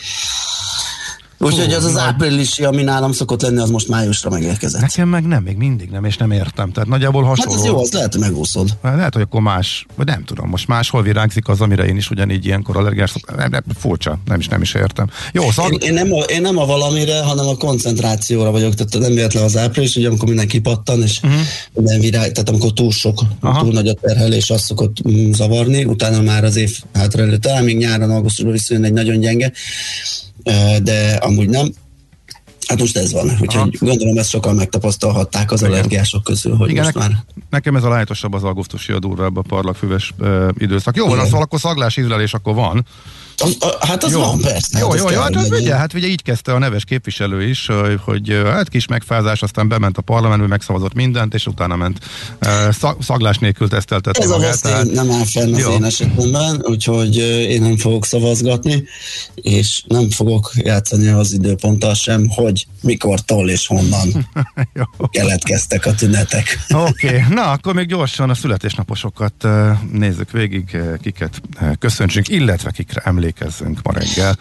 Úgyhogy 1.43 1.73
az 1.73 1.83
az 1.83 1.97
áprilisi, 1.97 2.63
ami 2.63 2.83
nálam 2.83 3.11
szokott 3.11 3.41
lenni, 3.41 3.59
az 3.59 3.69
most 3.69 3.87
májusra 3.87 4.29
megérkezett. 4.29 4.81
Nekem 4.81 5.09
meg 5.09 5.27
nem, 5.27 5.43
még 5.43 5.57
mindig 5.57 5.89
nem, 5.89 6.05
és 6.05 6.17
nem 6.17 6.31
értem. 6.31 6.71
Tehát 6.71 6.89
nagyjából 6.89 7.23
hasonló. 7.23 7.51
Hát 7.51 7.59
ez 7.59 7.65
jó, 7.65 7.79
az 7.79 7.91
lehet, 7.91 8.11
hogy 8.13 8.21
megúszod. 8.21 8.69
Hát 8.83 8.95
lehet, 8.95 9.13
hogy 9.13 9.21
akkor 9.21 9.41
más, 9.41 9.85
vagy 9.95 10.05
nem 10.05 10.23
tudom, 10.23 10.49
most 10.49 10.67
máshol 10.67 11.01
virágzik 11.01 11.47
az, 11.47 11.61
amire 11.61 11.85
én 11.85 11.97
is 11.97 12.09
ugyanígy 12.09 12.45
ilyenkor 12.45 12.77
allergiás 12.77 13.13
nem, 13.35 13.49
nem, 13.49 13.63
furcsa, 13.77 14.19
nem 14.25 14.39
is, 14.39 14.47
nem 14.47 14.61
is 14.61 14.73
értem. 14.73 15.09
Jó, 15.31 15.51
szóval... 15.51 15.71
Én, 15.71 15.79
én, 15.79 15.93
nem 15.93 16.13
a, 16.13 16.19
én 16.19 16.41
nem 16.41 16.57
a 16.57 16.65
valamire, 16.65 17.21
hanem 17.23 17.47
a 17.47 17.55
koncentrációra 17.55 18.51
vagyok, 18.51 18.73
tehát 18.73 18.99
nem 18.99 19.13
véletlen 19.13 19.43
az 19.43 19.57
április, 19.57 19.95
ugye 19.95 20.07
amikor 20.07 20.27
mindenki 20.27 20.59
pattan, 20.59 21.01
és 21.01 21.19
uh-huh. 21.23 21.39
minden 21.73 21.99
virág, 21.99 22.31
tehát 22.31 22.49
amikor 22.49 22.73
túl 22.73 22.91
sok, 22.91 23.21
Aha. 23.39 23.61
túl 23.61 23.71
nagy 23.71 23.87
a 23.87 23.93
terhelés, 23.93 24.49
azt 24.49 24.63
szokott 24.63 25.07
mm, 25.09 25.31
zavarni, 25.31 25.83
utána 25.85 26.21
már 26.21 26.43
az 26.43 26.55
év 26.55 26.79
hátra 26.93 27.37
talán 27.37 27.63
még 27.63 27.77
nyáron, 27.77 28.09
augusztusban 28.09 28.53
viszonylag 28.53 28.85
egy 28.85 28.93
nagyon 28.93 29.19
gyenge, 29.19 29.51
de 30.83 31.19
amúgy 31.21 31.49
nem. 31.49 31.71
Hát 32.67 32.79
most 32.79 32.97
ez 32.97 33.11
van, 33.11 33.29
úgyhogy 33.41 33.55
Aha. 33.55 33.69
gondolom 33.79 34.17
ezt 34.17 34.29
sokan 34.29 34.55
megtapasztalhatták 34.55 35.51
az 35.51 35.61
Igen. 35.61 35.73
allergiások 35.73 36.23
közül, 36.23 36.55
hogy 36.55 36.69
Igen, 36.69 36.83
most 36.83 36.95
már... 36.95 37.11
Nekem 37.49 37.75
ez 37.75 37.83
a 37.83 37.89
lájtosabb 37.89 38.33
az 38.33 38.43
augusztusi, 38.43 38.91
a 38.91 38.99
durvább 38.99 39.37
a 39.37 39.41
parlagfüves 39.41 40.13
uh, 40.19 40.49
időszak. 40.57 40.95
Jó, 40.95 41.07
van, 41.07 41.19
az 41.19 41.33
akkor 41.33 41.59
szaglás 41.59 41.97
ízlelés 41.97 42.33
akkor 42.33 42.55
van. 42.55 42.85
Az, 43.37 43.57
a, 43.59 43.85
hát 43.85 44.03
az 44.03 44.11
jó. 44.11 44.19
van, 44.19 44.39
persze. 44.39 44.79
Jó, 44.79 44.89
hát 44.89 44.99
jó, 44.99 45.09
jó, 45.09 45.19
hát 45.19 45.35
az 45.35 45.51
ugye, 45.51 45.75
hát 45.75 45.93
ugye 45.93 46.07
így 46.07 46.21
kezdte 46.21 46.53
a 46.53 46.57
neves 46.57 46.83
képviselő 46.83 47.47
is, 47.47 47.69
hogy, 48.05 48.41
hát 48.45 48.69
kis 48.69 48.87
megfázás, 48.87 49.41
aztán 49.41 49.67
bement 49.67 49.97
a 49.97 50.01
parlamentbe, 50.01 50.47
megszavazott 50.47 50.93
mindent, 50.93 51.33
és 51.33 51.45
utána 51.45 51.75
ment 51.75 51.99
uh, 52.41 52.95
szaglás 52.99 53.37
nélkül 53.37 53.69
teszteltetni 53.69 54.23
Ez 54.23 54.29
a 54.29 54.55
tehát... 54.61 54.91
nem 54.91 55.11
áll 55.11 55.25
fenn 55.25 55.53
az 55.53 55.59
jó. 55.59 55.71
én 55.71 55.83
esetemben, 55.83 56.61
úgyhogy 56.63 57.17
én 57.49 57.61
nem 57.61 57.77
fogok 57.77 58.05
szavazgatni, 58.05 58.83
és 59.35 59.83
nem 59.87 60.09
fogok 60.09 60.51
játszani 60.55 61.07
az 61.07 61.33
időponttal 61.33 61.93
sem, 61.93 62.27
hogy 62.29 62.65
mikor, 62.81 63.19
tol 63.19 63.49
és 63.49 63.67
honnan 63.67 64.29
keletkeztek 65.11 65.85
a 65.85 65.93
tünetek. 65.93 66.65
Oké, 66.69 67.07
okay. 67.07 67.21
na 67.29 67.51
akkor 67.51 67.73
még 67.73 67.87
gyorsan 67.87 68.29
a 68.29 68.33
születésnaposokat 68.33 69.47
nézzük 69.91 70.31
végig, 70.31 70.77
kiket 71.01 71.41
köszöntsünk, 71.79 72.29
illetve 72.29 72.71
kikre 72.71 73.01
emlékezzünk 73.23 73.79
ma 73.83 73.93
reggel. 73.93 74.37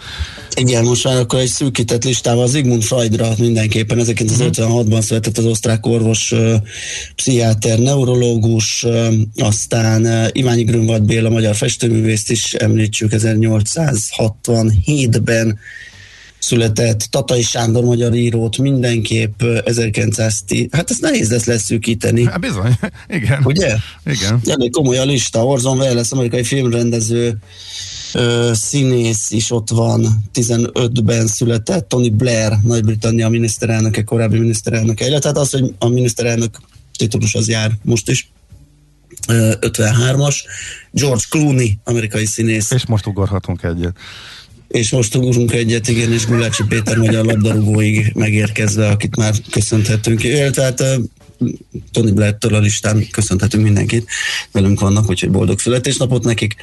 Igen, 0.55 0.85
most 0.85 1.05
már 1.05 1.17
akkor 1.17 1.39
egy 1.39 1.49
szűkített 1.49 2.05
listával 2.05 2.49
Zigmund 2.49 2.83
Freudra 2.83 3.29
mindenképpen 3.39 3.99
1956-ban 4.01 5.01
született 5.01 5.39
az 5.39 5.45
osztrák 5.45 5.87
orvos, 5.87 6.35
pszichiáter, 7.15 7.79
neurológus, 7.79 8.87
aztán 9.37 10.31
Iványi 10.33 10.63
Grünwald 10.63 11.03
Béla, 11.03 11.29
magyar 11.29 11.55
festőművészt 11.55 12.31
is 12.31 12.55
említsük 12.55 13.11
1867-ben 13.13 15.59
született 16.43 17.01
Tatai 17.11 17.43
Sándor 17.43 17.85
magyar 17.85 18.15
írót 18.15 18.59
mindenképp 18.59 19.43
1910, 19.43 20.67
hát 20.71 20.91
ez 20.91 20.99
nehéz 20.99 21.31
lesz 21.31 21.45
leszűkíteni. 21.45 22.25
Hát 22.25 22.41
bizony, 22.41 22.79
igen. 23.19 23.43
Ugye? 23.45 23.77
Igen. 24.05 24.41
Elég 24.47 24.71
komoly 24.71 24.99
a 24.99 25.05
lista. 25.05 25.47
Orson 25.47 25.79
Welles, 25.79 26.11
amerikai 26.11 26.43
filmrendező, 26.43 27.39
ö, 28.15 28.51
színész 28.55 29.31
is 29.31 29.51
ott 29.51 29.71
van, 29.71 30.07
15-ben 30.35 31.27
született, 31.27 31.89
Tony 31.89 32.17
Blair, 32.17 32.53
Nagy-Britannia 32.63 33.29
miniszterelnöke, 33.29 34.03
korábbi 34.03 34.39
miniszterelnöke, 34.39 35.07
illetve 35.07 35.29
hát 35.29 35.39
az, 35.39 35.51
hogy 35.51 35.75
a 35.79 35.89
miniszterelnök 35.89 36.61
titulus 36.97 37.35
az 37.35 37.49
jár 37.49 37.71
most 37.83 38.11
is. 38.11 38.31
53-as. 39.27 40.37
George 40.91 41.23
Clooney, 41.29 41.79
amerikai 41.85 42.27
színész. 42.27 42.71
És 42.71 42.87
most 42.87 43.07
ugorhatunk 43.07 43.63
egyet 43.63 43.97
és 44.73 44.91
most 44.91 45.15
ugrunk 45.15 45.53
egyet, 45.53 45.89
igen, 45.89 46.13
és 46.13 46.27
Gulácsi 46.27 46.63
Péter 46.69 46.97
magyar 46.97 47.25
labdarúgóig 47.25 48.13
megérkezve, 48.15 48.89
akit 48.89 49.17
már 49.17 49.35
köszönhetünk. 49.51 50.25
Illetve 50.25 50.63
hát 50.63 50.85
Tony 51.91 52.15
Blair-től 52.15 52.55
a 52.55 52.59
listán 52.59 53.07
köszönhetünk 53.11 53.63
mindenkit, 53.63 54.09
velünk 54.53 54.81
vannak, 54.81 55.09
úgyhogy 55.09 55.31
boldog 55.31 55.59
születésnapot 55.59 56.25
nekik. 56.25 56.57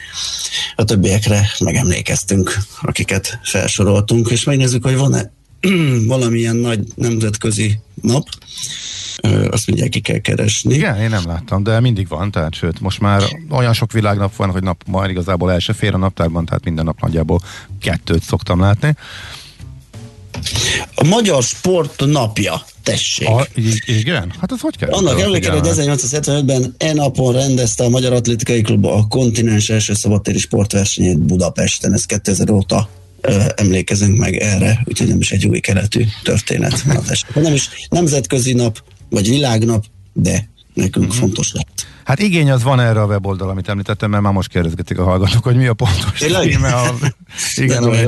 A 0.75 0.83
többiekre 0.83 1.49
megemlékeztünk, 1.59 2.57
akiket 2.81 3.39
felsoroltunk, 3.43 4.29
és 4.29 4.43
megnézzük, 4.43 4.83
hogy 4.83 4.95
van-e 4.95 5.31
valamilyen 6.07 6.55
nagy 6.55 6.79
nemzetközi 6.95 7.79
nap, 8.01 8.27
azt 9.49 9.67
mindjárt 9.67 9.91
ki 9.91 9.99
kell 9.99 10.17
keresni. 10.17 10.73
Igen, 10.73 10.97
én 10.97 11.09
nem 11.09 11.23
láttam, 11.25 11.63
de 11.63 11.79
mindig 11.79 12.07
van, 12.07 12.31
tehát 12.31 12.53
sőt, 12.53 12.79
most 12.79 12.99
már 12.99 13.23
olyan 13.49 13.73
sok 13.73 13.91
világnap 13.91 14.35
van, 14.35 14.51
hogy 14.51 14.63
nap 14.63 14.83
majd 14.85 15.09
igazából 15.09 15.51
el 15.51 15.59
se 15.59 15.73
fér 15.73 15.93
a 15.93 15.97
naptárban, 15.97 16.45
tehát 16.45 16.63
minden 16.63 16.85
nap 16.85 17.01
nagyjából 17.01 17.41
kettőt 17.79 18.23
szoktam 18.23 18.59
látni. 18.59 18.95
A 20.95 21.03
Magyar 21.03 21.43
Sport 21.43 22.05
napja, 22.05 22.65
tessék. 22.83 23.27
A, 23.27 23.47
igen? 23.85 24.33
Hát 24.39 24.51
az 24.51 24.59
hogy 24.59 24.77
kell? 24.77 24.89
Annak 24.89 25.19
emlékel, 25.19 25.59
hogy 25.59 25.69
1875-ben 25.73 26.75
e 26.77 26.93
napon 26.93 27.33
rendezte 27.33 27.83
a 27.83 27.89
Magyar 27.89 28.13
Atlétikai 28.13 28.61
Klub 28.61 28.85
a 28.85 29.07
kontinens 29.07 29.69
első 29.69 29.93
szabadtéri 29.93 30.37
sportversenyét 30.37 31.19
Budapesten. 31.19 31.93
Ez 31.93 32.05
2000 32.05 32.49
óta 32.49 32.89
emlékezünk 33.55 34.17
meg 34.17 34.35
erre, 34.35 34.81
úgyhogy 34.85 35.07
nem 35.07 35.19
is 35.19 35.31
egy 35.31 35.47
új 35.47 35.59
keletű 35.59 36.03
történet. 36.23 36.85
nem 37.33 37.53
is 37.53 37.69
nemzetközi 37.89 38.53
nap, 38.53 38.83
vagy 39.09 39.29
világnap, 39.29 39.85
de 40.13 40.49
nekünk 40.73 41.05
uh-huh. 41.05 41.19
fontos 41.19 41.53
lett. 41.53 41.87
Hát 42.09 42.19
igény 42.19 42.51
az 42.51 42.63
van 42.63 42.79
erre 42.79 43.01
a 43.01 43.05
weboldal, 43.05 43.49
amit 43.49 43.69
említettem, 43.69 44.09
mert 44.09 44.23
már 44.23 44.33
most 44.33 44.49
kérdezgetik 44.49 44.99
a 44.99 45.03
hallgatók, 45.03 45.43
hogy 45.43 45.55
mi 45.55 45.67
a 45.67 45.73
pontos 45.73 46.19
címe. 46.19 46.73
A, 46.73 46.93
igen, 47.55 47.83
ami, 47.83 48.05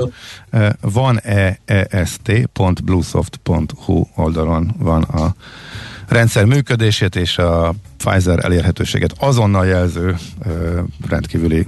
van 0.82 1.22
eest.bluesoft.hu 1.66 4.06
oldalon 4.16 4.76
van 4.78 5.04
a 5.04 5.36
rendszer 6.08 6.46
működését 6.46 7.16
és 7.16 7.38
a 7.38 7.74
Pfizer 7.98 8.46
elérhetőséget 8.46 9.16
azonnal 9.20 9.66
jelző 9.66 10.16
rendkívüli 11.08 11.66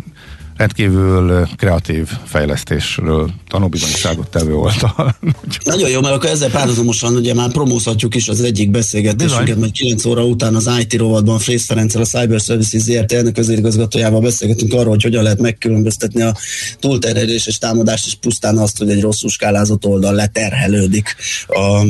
rendkívül 0.58 1.48
kreatív 1.58 2.10
fejlesztésről 2.26 3.32
tanúbizonyságot 3.48 4.28
tevő 4.28 4.56
oldal. 4.56 5.16
Nagyon 5.64 5.90
jó, 5.90 6.02
mert 6.02 6.16
akkor 6.16 6.30
ezzel 6.30 6.50
párhuzamosan 6.50 7.16
ugye 7.16 7.34
már 7.34 7.52
promózhatjuk 7.52 8.16
is 8.16 8.28
az 8.28 8.42
egyik 8.42 8.72
beszélgetésünket, 8.72 9.58
mert 9.58 9.72
9 9.72 10.06
óra 10.06 10.26
után 10.26 10.56
az 10.56 10.70
IT 10.80 10.94
rovatban 10.94 11.40
Frész 11.40 11.66
Ferenccel, 11.66 12.02
a 12.02 12.06
Cyber 12.06 12.40
Services 12.40 12.82
ZRT 12.82 13.12
elnök 13.12 13.34
közérigazgatójával 13.34 14.22
beszélgetünk 14.22 14.74
arról, 14.74 14.90
hogy 14.90 15.04
hogyan 15.04 15.24
lehet 15.24 15.40
megkülönböztetni 15.40 16.22
a 16.22 16.36
túlterheléses 16.80 17.58
támadást, 17.58 18.06
és 18.06 18.16
pusztán 18.16 18.58
azt, 18.58 18.78
hogy 18.78 18.90
egy 18.90 19.02
rosszul 19.02 19.30
skálázott 19.30 19.86
oldal 19.86 20.14
leterhelődik 20.14 21.16
a 21.48 21.86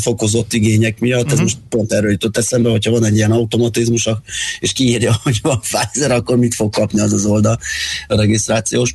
fokozott 0.00 0.52
igények 0.52 1.00
miatt. 1.00 1.22
Uh-huh. 1.22 1.32
Ez 1.32 1.38
mhm. 1.38 1.42
most 1.42 1.58
pont 1.68 1.92
erről 1.92 2.10
jutott 2.10 2.36
eszembe, 2.36 2.70
hogyha 2.70 2.90
van 2.90 3.04
egy 3.04 3.16
ilyen 3.16 3.30
automatizmus, 3.30 4.08
és 4.60 4.72
kiírja, 4.72 5.16
hogy 5.22 5.38
van 5.42 5.60
Pfizer, 5.60 6.10
akkor 6.10 6.36
mit 6.36 6.54
fog 6.54 6.72
kapni 6.72 7.00
az 7.00 7.12
az 7.12 7.24
oldal 7.24 7.58
regisztrációs. 8.06 8.94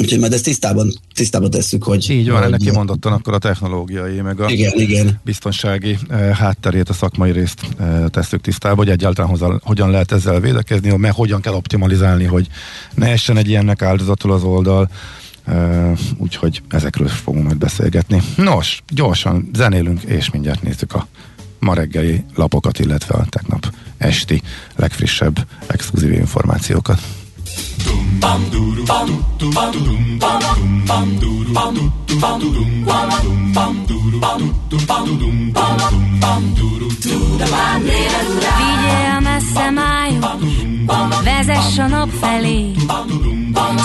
Úgyhogy 0.00 0.18
majd 0.18 0.32
ezt 0.32 0.44
tisztában, 0.44 0.92
tisztában 1.14 1.50
tesszük, 1.50 1.82
hogy... 1.82 2.10
Így 2.10 2.30
van, 2.30 2.42
ennek 2.42 2.60
kimondottan 2.60 3.12
akkor 3.12 3.34
a 3.34 3.38
technológiai, 3.38 4.20
meg 4.20 4.40
a 4.40 4.50
igen, 4.50 4.72
igen. 4.76 5.20
biztonsági 5.24 5.98
eh, 6.08 6.36
hátterét, 6.36 6.88
a 6.88 6.92
szakmai 6.92 7.30
részt 7.30 7.60
eh, 7.78 8.04
tesszük 8.10 8.40
tisztába, 8.40 8.76
hogy 8.76 8.88
egyáltalán 8.88 9.30
hozzá, 9.30 9.46
hogyan 9.60 9.90
lehet 9.90 10.12
ezzel 10.12 10.40
védekezni, 10.40 10.96
mert 10.96 11.14
hogyan 11.14 11.40
kell 11.40 11.52
optimalizálni, 11.52 12.24
hogy 12.24 12.46
ne 12.94 13.06
essen 13.06 13.36
egy 13.36 13.48
ilyennek 13.48 13.82
áldozatul 13.82 14.32
az 14.32 14.42
oldal, 14.42 14.90
eh, 15.44 15.92
úgyhogy 16.16 16.62
ezekről 16.68 17.08
fogunk 17.08 17.44
majd 17.44 17.58
beszélgetni. 17.58 18.22
Nos, 18.36 18.82
gyorsan 18.88 19.50
zenélünk, 19.54 20.02
és 20.02 20.30
mindjárt 20.30 20.62
nézzük 20.62 20.92
a 20.92 21.06
ma 21.58 21.74
reggeli 21.74 22.24
lapokat, 22.34 22.78
illetve 22.78 23.14
a 23.14 23.26
tegnap 23.28 23.72
esti 23.98 24.42
legfrissebb 24.76 25.46
exkluzív 25.66 26.12
információkat. 26.12 27.17
Vigyél 38.58 39.20
messze 39.20 39.70
májuk, 39.70 40.26
vezess 41.24 41.78
a 41.78 41.86
nap 41.86 42.08
felé, 42.20 42.72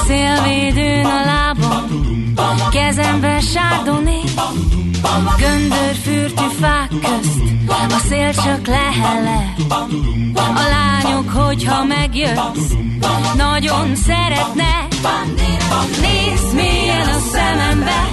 szélvédőn 0.08 1.06
a 1.06 1.26
lábam, 1.26 1.86
kezemben 2.72 3.40
sárdoné, 3.40 4.22
göndörfürtű 5.38 6.46
fák 6.60 6.90
közt, 6.90 7.42
a 7.68 8.00
szél 8.08 8.34
csak 8.34 8.68
lehele. 8.68 9.56
A 10.36 10.62
lányok, 10.70 11.30
hogyha 11.30 11.84
megjössz, 11.84 12.74
nagyon 13.64 13.96
szeretne. 13.96 14.88
Nézd 16.02 16.54
mélyen 16.54 17.08
a 17.08 17.20
szemembe, 17.32 18.10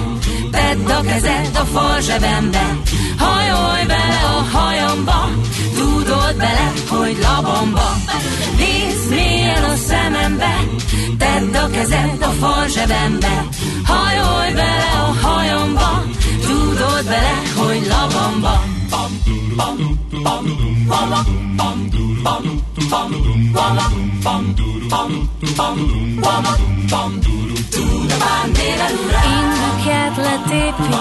tedd 0.51 0.89
a 0.89 1.01
kezed 1.01 1.55
a 1.55 1.65
fal 1.65 2.01
zsebembe, 2.01 2.77
hajolj 3.17 3.85
bele 3.85 4.19
a 4.23 4.57
hajamba, 4.57 5.29
tudod 5.75 6.35
bele, 6.37 6.71
hogy 6.89 7.17
labamba. 7.21 7.95
Nézd 8.57 9.09
mélyen 9.09 9.63
a 9.63 9.75
szemembe, 9.75 10.53
tedd 11.17 11.55
a 11.55 11.69
kezed 11.69 12.21
a 12.21 12.29
fal 12.39 12.67
zsebembe, 12.67 13.45
hajolj 13.83 14.53
bele 14.53 14.89
a 14.93 15.27
hajamba, 15.27 16.03
tudod 16.51 17.05
bele, 17.05 17.33
hogy 17.55 17.87
labamba. 17.87 18.53
Indukját 29.31 30.15
letépi, 30.17 30.93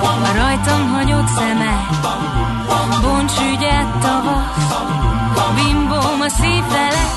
a 0.00 0.32
rajtam 0.34 0.92
hagyott 0.92 1.26
szeme, 1.26 1.88
bonts 3.02 3.32
ügyet 3.52 3.98
tavasz, 4.00 4.66
bimbóm 5.54 6.20
a 6.20 6.28
szív 6.28 6.64
felett, 6.68 7.16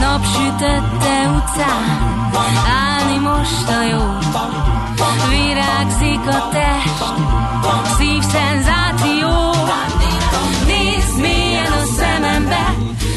napsütötte 0.00 1.30
utcán, 1.36 2.32
állni 2.66 3.18
most 3.18 3.68
a 3.68 3.82
jó, 3.82 4.18
Mozog 6.24 6.34
a 6.34 6.48
test, 6.48 7.02
szívszenzáció. 7.98 9.28
Nézd 10.66 11.20
mélyen 11.20 11.72
a 11.72 11.84
szemembe, 11.96 12.74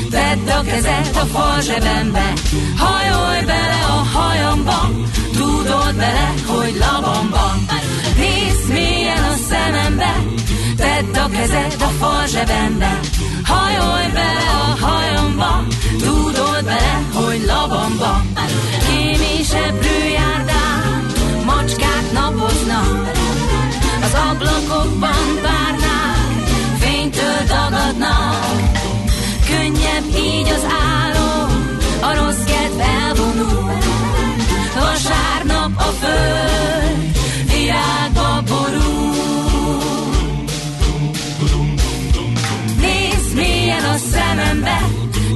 vedd 0.09 0.49
a 0.49 0.61
kezed 0.61 1.15
a 1.15 1.25
fal 1.25 1.61
zsebembe. 1.61 2.33
Hajolj 2.77 3.45
bele 3.45 3.79
a 3.87 4.17
hajamba, 4.17 4.89
tudod 5.33 5.95
bele, 5.95 6.33
hogy 6.47 6.75
labamban. 6.79 7.65
Nézd 8.17 8.69
mélyen 8.73 9.23
a 9.23 9.35
szemembe, 9.49 10.13
tedd 10.77 11.17
a 11.17 11.27
kezed 11.29 11.75
a 11.79 11.91
fal 11.99 12.25
zsebembe. 12.27 12.99
Hajolj 13.43 14.07
bele 14.13 14.47
a 14.63 14.85
hajamba, 14.85 15.63
tudod 15.99 16.63
bele, 16.63 17.01
hogy 17.13 17.43
labamba. 17.45 18.21
Kémésebb 18.87 19.83
járdán, 20.13 20.72
macskák 21.63 22.11
napoznak, 22.11 23.11
az 24.01 24.13
ablakokban 24.29 25.39
várnák, 25.41 26.47
fénytől 26.79 27.41
dagadnak. 27.47 28.45
Könnyebb 29.49 30.05
így 30.17 30.47
az 30.47 30.65
álom, 30.91 31.77
a 32.01 32.15
rossz 32.15 32.43
kedv 32.43 32.79
elvonul. 32.79 33.77
Vasárnap 34.79 35.71
a 35.77 35.91
föld 35.99 37.17
virágba 37.47 38.43
borul. 38.47 39.11
Nézd 42.79 43.35
mélyen 43.35 43.83
a 43.83 43.97
szemembe, 44.11 44.81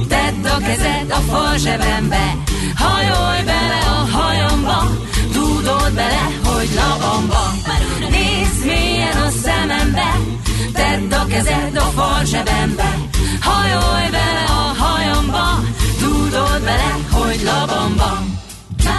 tedd 0.08 0.46
a 0.46 0.58
kezed 0.58 1.10
a 1.10 1.20
fal 1.30 1.56
zsebembe. 1.56 2.36
Hajolj 2.76 3.42
bele 3.44 3.80
a 3.86 4.16
hajamba, 4.16 4.47
tudod 5.88 5.94
bele, 5.94 6.30
hogy 6.44 6.68
labamba. 6.74 7.54
Nézd 8.10 8.64
mélyen 8.64 9.16
a 9.16 9.30
szemembe, 9.30 10.16
tedd 10.72 11.12
a 11.12 11.26
kezed 11.26 11.76
a 11.76 11.80
fal 11.80 12.24
zsebembe. 12.24 12.98
Hajolj 13.40 14.10
bele 14.10 14.44
a 14.48 14.82
hajamba, 14.82 15.60
tudod 15.98 16.62
bele, 16.64 16.96
hogy 17.10 17.42
labamba. 17.42 18.22
Hajolj 18.84 18.98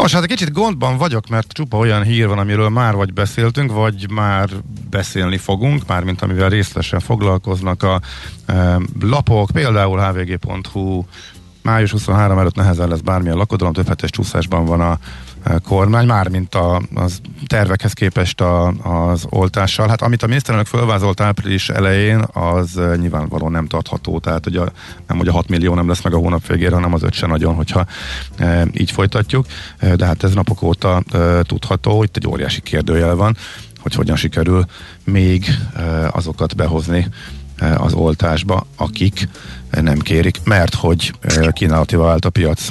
Nos, 0.00 0.12
hát 0.12 0.22
egy 0.22 0.28
kicsit 0.28 0.52
gondban 0.52 0.96
vagyok, 0.96 1.28
mert 1.28 1.52
csupa 1.52 1.76
olyan 1.76 2.02
hír 2.02 2.26
van, 2.26 2.38
amiről 2.38 2.68
már 2.68 2.94
vagy 2.94 3.12
beszéltünk, 3.12 3.72
vagy 3.72 4.10
már 4.10 4.48
beszélni 4.90 5.36
fogunk, 5.36 5.86
már 5.86 6.04
mint 6.04 6.22
amivel 6.22 6.48
részletesen 6.48 7.00
foglalkoznak 7.00 7.82
a 7.82 8.00
e, 8.46 8.78
lapok, 9.00 9.50
például 9.52 9.98
hvg.hu 9.98 11.04
május 11.62 11.90
23 11.90 12.38
előtt 12.38 12.54
nehezen 12.54 12.88
lesz 12.88 13.00
bármilyen 13.00 13.36
lakodalom, 13.36 13.72
több 13.72 13.94
csúszásban 13.94 14.64
van 14.64 14.80
a 14.80 14.98
kormány, 15.64 16.06
mármint 16.06 16.54
a, 16.54 16.82
az 16.94 17.20
tervekhez 17.46 17.92
képest 17.92 18.40
a, 18.40 18.66
az 18.68 19.26
oltással. 19.28 19.88
Hát 19.88 20.02
amit 20.02 20.22
a 20.22 20.26
miniszterelnök 20.26 20.66
fölvázolt 20.68 21.20
április 21.20 21.68
elején, 21.68 22.24
az 22.32 22.80
nyilvánvalóan 22.96 23.52
nem 23.52 23.66
tartható, 23.66 24.18
tehát 24.18 24.46
ugye 24.46 24.60
nem 25.06 25.16
hogy 25.16 25.28
a 25.28 25.32
6 25.32 25.48
millió 25.48 25.74
nem 25.74 25.88
lesz 25.88 26.02
meg 26.02 26.14
a 26.14 26.18
hónap 26.18 26.46
végére, 26.46 26.74
hanem 26.74 26.94
az 26.94 27.02
5 27.02 27.12
se 27.12 27.26
nagyon, 27.26 27.54
hogyha 27.54 27.86
e, 28.36 28.66
így 28.72 28.90
folytatjuk, 28.90 29.46
de 29.96 30.06
hát 30.06 30.22
ez 30.22 30.34
napok 30.34 30.62
óta 30.62 31.02
e, 31.12 31.42
tudható, 31.42 32.02
itt 32.02 32.16
egy 32.16 32.26
óriási 32.26 32.60
kérdőjel 32.60 33.14
van, 33.14 33.36
hogy 33.80 33.94
hogyan 33.94 34.16
sikerül 34.16 34.64
még 35.04 35.44
e, 35.74 36.08
azokat 36.08 36.56
behozni 36.56 37.08
e, 37.56 37.76
az 37.76 37.92
oltásba, 37.92 38.66
akik 38.76 39.28
nem 39.70 39.98
kérik, 39.98 40.36
mert 40.44 40.74
hogy 40.74 41.12
kínálatival 41.52 42.06
vált 42.06 42.24
a 42.24 42.30
piac, 42.30 42.68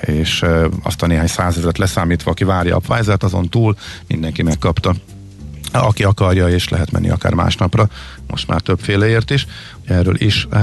és 0.00 0.44
azt 0.82 1.02
a 1.02 1.06
néhány 1.06 1.26
százezret 1.26 1.78
leszámítva, 1.78 2.30
aki 2.30 2.44
várja 2.44 2.76
a 2.76 2.78
pfizer 2.78 3.16
azon 3.20 3.48
túl 3.48 3.76
mindenki 4.06 4.42
megkapta 4.42 4.94
aki 5.72 6.04
akarja, 6.04 6.48
és 6.48 6.68
lehet 6.68 6.90
menni 6.90 7.10
akár 7.10 7.34
másnapra, 7.34 7.88
most 8.26 8.46
már 8.46 8.60
többféleért 8.60 9.30
is, 9.30 9.46
erről 9.84 10.14
is 10.20 10.46
e, 10.50 10.58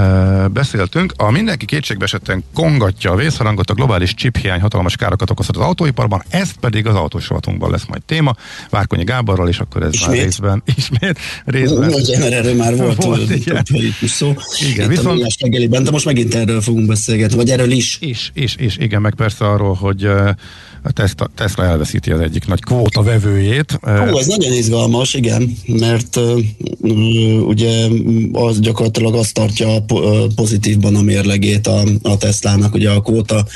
beszéltünk. 0.48 1.12
A 1.16 1.30
mindenki 1.30 1.64
kétségbe 1.66 2.04
esetten 2.04 2.44
kongatja 2.54 3.10
a 3.12 3.16
vészharangot, 3.16 3.70
a 3.70 3.74
globális 3.74 4.14
chiphiány 4.14 4.60
hatalmas 4.60 4.96
károkat 4.96 5.30
okozhat 5.30 5.56
az 5.56 5.62
autóiparban, 5.62 6.22
ez 6.28 6.50
pedig 6.60 6.86
az 6.86 6.94
autósovatunkban 6.94 7.70
lesz 7.70 7.86
majd 7.86 8.02
téma. 8.02 8.34
Várkonyi 8.70 9.04
Gáborral, 9.04 9.48
és 9.48 9.58
akkor 9.58 9.82
ez 9.82 9.94
Ismét? 9.94 10.08
már 10.16 10.24
részben, 10.24 10.62
ismét, 10.76 11.18
részben. 11.44 11.92
Ugye, 12.00 12.18
mert 12.18 12.32
erről 12.32 12.54
már 12.54 12.76
volt, 12.76 13.04
Volt, 13.04 13.30
igen. 13.30 13.62
szó. 14.06 14.28
Igen, 14.28 14.70
Igen, 14.70 14.90
Itt 14.90 14.96
viszont- 14.96 15.22
a 15.22 15.26
reggeliben, 15.40 15.84
de 15.84 15.90
most 15.90 16.04
megint 16.04 16.34
erről 16.34 16.60
fogunk 16.60 16.86
beszélgetni, 16.86 17.36
vagy 17.36 17.50
erről 17.50 17.70
is. 17.70 17.98
És, 18.00 18.30
és, 18.32 18.54
és 18.56 18.76
igen, 18.76 19.00
meg 19.00 19.14
persze 19.14 19.46
arról, 19.48 19.74
hogy 19.74 20.04
e, 20.04 20.36
a 20.82 20.92
Tesla, 20.92 21.30
Tesla 21.34 21.64
elveszíti 21.64 22.10
az 22.10 22.20
egyik 22.20 22.46
nagy 22.46 22.60
kvóta 22.60 23.02
vevőjét. 23.02 23.78
Ó, 23.86 24.18
ez 24.18 24.26
nagyon 24.26 24.52
izgalmas, 24.52 25.14
igen, 25.14 25.56
mert 25.66 26.16
uh, 26.16 27.46
ugye 27.46 27.88
az 28.32 28.60
gyakorlatilag 28.60 29.14
azt 29.14 29.34
tartja 29.34 29.84
ö, 29.94 30.26
pozitívban 30.34 30.96
a 30.96 31.02
mérlegét 31.02 31.66
a, 31.66 31.82
a 32.02 32.16
Teslának, 32.16 32.74
ugye 32.74 32.90
a 32.90 33.00
kvóta 33.00 33.46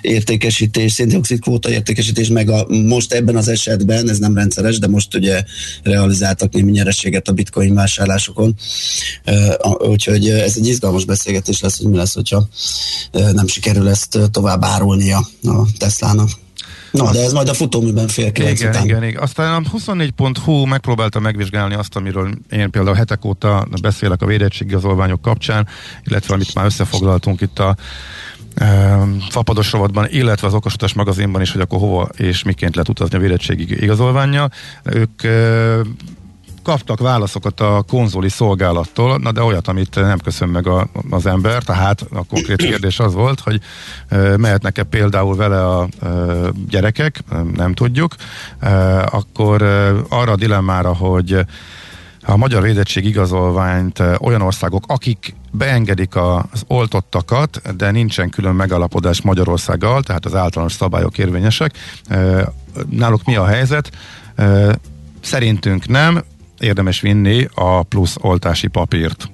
értékesítés, 0.00 0.92
széndiokszid 0.92 1.40
kvóta 1.40 1.70
értékesítés, 1.70 2.28
meg 2.28 2.50
a, 2.50 2.66
most 2.68 3.12
ebben 3.12 3.36
az 3.36 3.48
esetben, 3.48 4.08
ez 4.08 4.18
nem 4.18 4.34
rendszeres, 4.34 4.78
de 4.78 4.86
most 4.86 5.14
ugye 5.14 5.44
realizáltak 5.82 6.52
némi 6.52 6.70
nyerességet 6.70 7.28
a 7.28 7.32
bitcoin 7.32 7.74
vásárlásokon, 7.74 8.54
úgyhogy 9.78 10.28
ez 10.28 10.56
egy 10.56 10.66
izgalmas 10.66 11.04
beszélgetés 11.04 11.60
lesz, 11.60 11.78
hogy 11.78 11.90
mi 11.90 11.96
lesz, 11.96 12.14
hogyha 12.14 12.48
nem 13.32 13.46
sikerül 13.46 13.88
ezt 13.88 14.18
tovább 14.30 14.64
árulnia 14.64 15.28
a 15.42 15.66
Teslának. 15.78 16.30
Na, 16.90 17.12
de 17.12 17.22
ez 17.22 17.32
majd 17.32 17.48
a 17.48 17.54
futóműben 17.54 18.08
fél 18.08 18.32
kilenc 18.32 18.60
Igen, 18.60 18.72
után. 18.72 18.84
igen, 18.84 19.02
igen. 19.02 19.22
Aztán 19.22 19.64
a 19.64 19.68
24.hu 19.76 20.64
megpróbálta 20.64 21.20
megvizsgálni 21.20 21.74
azt, 21.74 21.96
amiről 21.96 22.30
én 22.50 22.70
például 22.70 22.96
hetek 22.96 23.24
óta 23.24 23.66
beszélek 23.82 24.22
a 24.22 24.26
védettségigazolványok 24.26 25.22
kapcsán, 25.22 25.66
illetve 26.04 26.34
amit 26.34 26.54
már 26.54 26.64
összefoglaltunk 26.64 27.40
itt 27.40 27.58
a 27.58 27.76
fapados 29.28 29.72
rovatban, 29.72 30.06
illetve 30.10 30.46
az 30.46 30.54
okosutas 30.54 30.92
magazinban 30.92 31.40
is, 31.40 31.52
hogy 31.52 31.60
akkor 31.60 31.78
hova 31.78 32.08
és 32.16 32.42
miként 32.42 32.74
lehet 32.74 32.88
utazni 32.88 33.16
a 33.16 33.20
védettségi 33.20 33.82
igazolványa. 33.82 34.48
Ők 34.84 35.22
kaptak 36.68 37.00
válaszokat 37.00 37.60
a 37.60 37.84
konzoli 37.86 38.28
szolgálattól, 38.28 39.18
na 39.18 39.32
de 39.32 39.42
olyat, 39.42 39.68
amit 39.68 39.94
nem 39.94 40.18
köszön 40.18 40.48
meg 40.48 40.66
a, 40.66 40.88
az 41.10 41.26
ember, 41.26 41.62
tehát 41.62 42.06
a 42.12 42.24
konkrét 42.24 42.56
kérdés 42.56 42.98
az 42.98 43.14
volt, 43.14 43.40
hogy 43.40 43.60
e, 44.08 44.36
mehetnek-e 44.36 44.82
például 44.82 45.36
vele 45.36 45.66
a 45.66 45.88
gyerekek, 46.68 47.24
nem 47.54 47.74
tudjuk, 47.74 48.14
akkor 49.04 49.62
arra 50.08 50.32
a 50.32 50.36
dilemmára, 50.36 50.94
hogy 50.94 51.38
a 52.22 52.36
magyar 52.36 52.62
védettség 52.62 53.04
igazolványt 53.04 54.02
olyan 54.20 54.42
országok, 54.42 54.84
akik 54.86 55.34
beengedik 55.50 56.16
az 56.16 56.62
oltottakat, 56.66 57.76
de 57.76 57.90
nincsen 57.90 58.30
külön 58.30 58.54
megalapodás 58.54 59.22
Magyarországgal, 59.22 60.02
tehát 60.02 60.24
az 60.24 60.34
általános 60.34 60.72
szabályok 60.72 61.18
érvényesek. 61.18 61.72
Náluk 62.90 63.24
mi 63.24 63.36
a 63.36 63.46
helyzet? 63.46 63.90
Szerintünk 65.20 65.86
nem, 65.86 66.22
érdemes 66.58 67.00
vinni 67.00 67.48
a 67.54 67.82
plusz 67.82 68.16
oltási 68.20 68.66
papírt. 68.66 69.30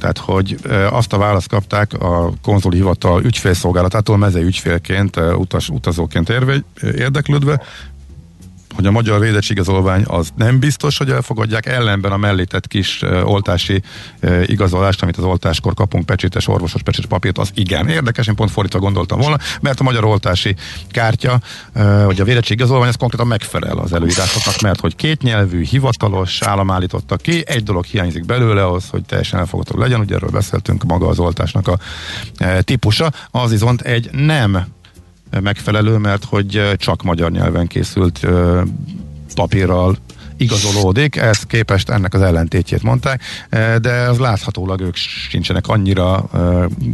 Tehát, 0.00 0.18
hogy 0.18 0.56
azt 0.90 1.12
a 1.12 1.18
választ 1.18 1.48
kapták 1.48 1.92
a 1.92 2.32
konzuli 2.42 2.76
hivatal 2.76 3.24
ügyfélszolgálatától, 3.24 4.16
mezei 4.16 4.42
ügyfélként, 4.42 5.16
utas, 5.16 5.68
utazóként 5.68 6.28
érve, 6.28 6.62
érdeklődve, 6.80 7.62
hogy 8.74 8.86
a 8.86 8.90
magyar 8.90 9.20
védettségigazolvány 9.20 10.02
az 10.06 10.28
nem 10.36 10.58
biztos, 10.58 10.98
hogy 10.98 11.10
elfogadják, 11.10 11.66
ellenben 11.66 12.12
a 12.12 12.16
mellített 12.16 12.66
kis 12.66 13.02
oltási 13.24 13.82
igazolást, 14.46 15.02
amit 15.02 15.16
az 15.16 15.24
oltáskor 15.24 15.74
kapunk, 15.74 16.06
pecsétes, 16.06 16.48
orvosos 16.48 16.82
pecsétes 16.82 17.08
papírt, 17.08 17.38
az 17.38 17.50
igen. 17.54 17.88
Érdekes, 17.88 18.26
én 18.26 18.34
pont 18.34 18.50
fordítva 18.50 18.78
gondoltam 18.78 19.18
volna, 19.18 19.38
mert 19.60 19.80
a 19.80 19.82
magyar 19.82 20.04
oltási 20.04 20.54
kártya, 20.90 21.40
vagy 22.04 22.20
a 22.20 22.24
védettségigazolvány, 22.24 22.88
ez 22.88 22.96
konkrétan 22.96 23.26
megfelel 23.26 23.78
az 23.78 23.92
előírásoknak, 23.92 24.60
mert 24.60 24.80
hogy 24.80 24.96
kétnyelvű, 24.96 25.64
hivatalos 25.64 26.42
állam 26.42 26.70
állította 26.70 27.16
ki, 27.16 27.42
egy 27.46 27.62
dolog 27.62 27.84
hiányzik 27.84 28.24
belőle 28.24 28.64
ahhoz, 28.64 28.88
hogy 28.90 29.02
teljesen 29.04 29.38
elfogadható 29.38 29.80
legyen, 29.80 30.00
ugye 30.00 30.14
erről 30.14 30.30
beszéltünk, 30.30 30.84
maga 30.84 31.08
az 31.08 31.18
oltásnak 31.18 31.68
a 31.68 31.78
típusa, 32.60 33.12
az 33.30 33.50
viszont 33.50 33.80
egy 33.80 34.10
nem 34.12 34.66
megfelelő, 35.40 35.96
mert 35.96 36.24
hogy 36.24 36.72
csak 36.76 37.02
magyar 37.02 37.30
nyelven 37.30 37.66
készült 37.66 38.26
papírral 39.34 39.96
igazolódik, 40.36 41.16
ehhez 41.16 41.38
képest 41.38 41.90
ennek 41.90 42.14
az 42.14 42.20
ellentétjét 42.20 42.82
mondták, 42.82 43.22
de 43.80 43.92
az 43.92 44.18
láthatólag 44.18 44.80
ők 44.80 44.96
sincsenek 44.96 45.68
annyira 45.68 46.28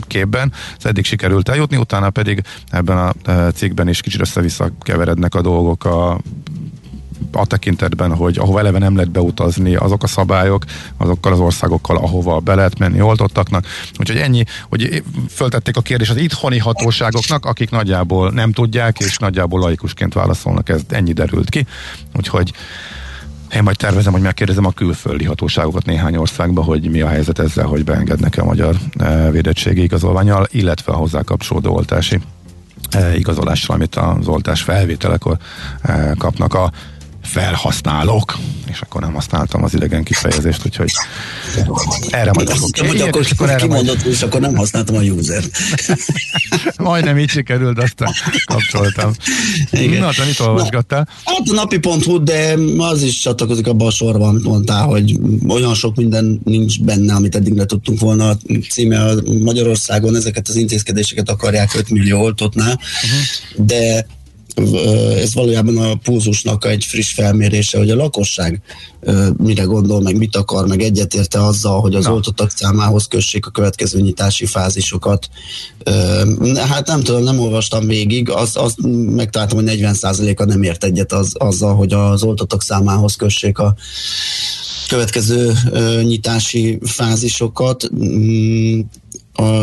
képben, 0.07 0.53
ez 0.79 0.85
eddig 0.85 1.05
sikerült 1.05 1.49
eljutni, 1.49 1.77
utána 1.77 2.11
pedig 2.11 2.43
ebben 2.71 2.99
a 2.99 3.13
cikkben 3.55 3.89
is 3.89 4.01
kicsit 4.01 4.21
össze-vissza 4.21 4.71
keverednek 4.81 5.35
a 5.35 5.41
dolgok 5.41 5.85
a 5.85 6.21
a 7.33 7.47
tekintetben, 7.47 8.15
hogy 8.15 8.39
ahova 8.39 8.59
eleve 8.59 8.79
nem 8.79 8.95
lehet 8.95 9.11
beutazni, 9.11 9.75
azok 9.75 10.03
a 10.03 10.07
szabályok, 10.07 10.65
azokkal 10.97 11.33
az 11.33 11.41
országokkal, 11.41 11.97
ahova 11.97 12.39
be 12.39 12.55
lehet 12.55 12.79
menni 12.79 13.01
oltottaknak. 13.01 13.67
Úgyhogy 13.99 14.17
ennyi, 14.17 14.45
hogy 14.69 15.03
föltették 15.31 15.77
a 15.77 15.81
kérdést 15.81 16.11
az 16.11 16.17
itthoni 16.17 16.59
hatóságoknak, 16.59 17.45
akik 17.45 17.71
nagyjából 17.71 18.31
nem 18.31 18.53
tudják, 18.53 18.99
és 18.99 19.17
nagyjából 19.17 19.61
laikusként 19.61 20.15
válaszolnak, 20.15 20.69
ez 20.69 20.81
ennyi 20.89 21.13
derült 21.13 21.51
ki. 21.51 21.67
Úgyhogy 22.17 22.53
én 23.55 23.63
majd 23.63 23.77
tervezem, 23.77 24.13
hogy 24.13 24.23
megkérdezem 24.23 24.65
a 24.65 24.71
külföldi 24.71 25.25
hatóságokat 25.25 25.85
néhány 25.85 26.17
országban, 26.17 26.65
hogy 26.65 26.91
mi 26.91 27.01
a 27.01 27.09
helyzet 27.09 27.39
ezzel, 27.39 27.67
hogy 27.67 27.85
beengednek-e 27.85 28.43
a 28.43 28.45
magyar 28.45 28.77
e, 28.99 29.31
védettségi 29.31 29.83
igazolványal, 29.83 30.47
illetve 30.51 30.93
a 30.93 30.97
hozzá 30.97 31.23
kapcsolódó 31.23 31.75
oltási 31.75 32.21
e, 32.91 33.17
igazolásra, 33.17 33.75
amit 33.75 33.95
az 33.95 34.27
oltás 34.27 34.63
felvételekor 34.63 35.37
e, 35.83 36.15
kapnak 36.19 36.55
a 36.55 36.73
felhasználók, 37.31 38.39
és 38.71 38.81
akkor 38.81 39.01
nem 39.01 39.13
használtam 39.13 39.65
az 39.65 39.75
idegen 39.75 40.05
kifejezést, 40.05 40.67
úgyhogy 40.67 40.91
erre 42.11 42.31
majd 42.33 42.49
azt 42.49 42.79
hogy 42.79 43.01
akkor, 43.01 43.27
akkor 43.31 43.49
erre 43.49 43.61
kimondott, 43.61 44.03
majd... 44.03 44.13
és 44.13 44.23
akkor 44.23 44.41
nem 44.41 44.57
használtam 44.57 44.97
a 44.97 45.01
user 45.01 45.45
Majdnem 46.79 47.19
így 47.19 47.29
sikerült, 47.29 47.79
aztán 47.79 48.13
kapcsoltam. 48.45 49.13
Igen. 49.71 50.01
Na, 50.01 50.11
te 50.13 50.25
mit 50.25 50.41
olvasgattál? 50.41 51.09
Na, 51.25 51.33
hát 51.33 51.49
a 51.49 51.55
napi.hu, 51.55 52.23
de 52.23 52.55
az 52.79 53.03
is 53.03 53.19
csatlakozik 53.19 53.67
abban 53.67 53.87
a 53.87 53.91
sorban, 53.91 54.29
amit 54.29 54.45
mondtál, 54.45 54.87
hogy 54.87 55.19
olyan 55.49 55.75
sok 55.75 55.97
minden 55.97 56.41
nincs 56.45 56.81
benne, 56.81 57.15
amit 57.15 57.35
eddig 57.35 57.57
le 57.57 57.65
tudtunk 57.65 58.01
volna. 58.01 58.29
A 58.29 58.39
címe 58.71 59.05
a 59.05 59.15
Magyarországon 59.43 60.17
ezeket 60.17 60.49
az 60.49 60.57
intézkedéseket 60.57 61.29
akarják 61.29 61.75
5 61.75 61.91
millió 61.91 62.21
oltotnál, 62.21 62.81
uh-huh. 63.05 63.67
de 63.67 64.07
ez 65.17 65.35
valójában 65.35 65.77
a 65.77 65.95
púzusnak 65.95 66.65
egy 66.65 66.85
friss 66.85 67.13
felmérése, 67.13 67.79
hogy 67.79 67.91
a 67.91 67.97
lakosság 67.97 68.63
mire 69.37 69.63
gondol, 69.63 70.01
meg 70.01 70.17
mit 70.17 70.37
akar, 70.37 70.67
meg 70.67 70.83
egyetérte 70.83 71.45
azzal, 71.45 71.81
hogy 71.81 71.95
az 71.95 72.05
Na. 72.05 72.13
oltottak 72.13 72.51
számához 72.51 73.07
kössék 73.07 73.47
a 73.47 73.51
következő 73.51 74.01
nyitási 74.01 74.47
fázisokat. 74.47 75.29
Hát 76.57 76.87
nem 76.87 77.03
tudom, 77.03 77.23
nem 77.23 77.39
olvastam 77.39 77.87
végig, 77.87 78.31
azt, 78.31 78.57
azt 78.57 78.77
megtaláltam, 79.15 79.59
hogy 79.59 79.79
40%-a 79.79 80.45
nem 80.45 80.63
ért 80.63 80.85
egyet 80.85 81.13
az, 81.13 81.33
azzal, 81.35 81.75
hogy 81.75 81.93
az 81.93 82.23
oltottak 82.23 82.63
számához 82.63 83.17
kössék 83.17 83.59
a 83.59 83.75
következő 84.89 85.53
nyitási 86.03 86.79
fázisokat 86.83 87.91
mm, 87.95 88.81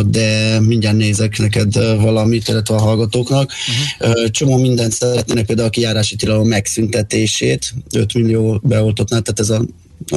de 0.06 0.60
mindjárt 0.60 0.98
nézek 0.98 1.38
neked 1.38 1.74
valamit, 2.02 2.48
illetve 2.48 2.76
a 2.76 2.82
hallgatóknak. 2.82 3.52
Uh-huh. 4.00 4.30
Csomó 4.30 4.58
mindent 4.58 4.92
szeretnének, 4.92 5.46
például 5.46 5.68
a 5.68 5.72
kijárási 5.72 6.16
tilalom 6.16 6.48
megszüntetését, 6.48 7.74
5 7.94 8.14
millió 8.14 8.60
beoltottnál, 8.64 9.22
tehát 9.22 9.40
ez 9.40 9.50
a, 9.50 9.66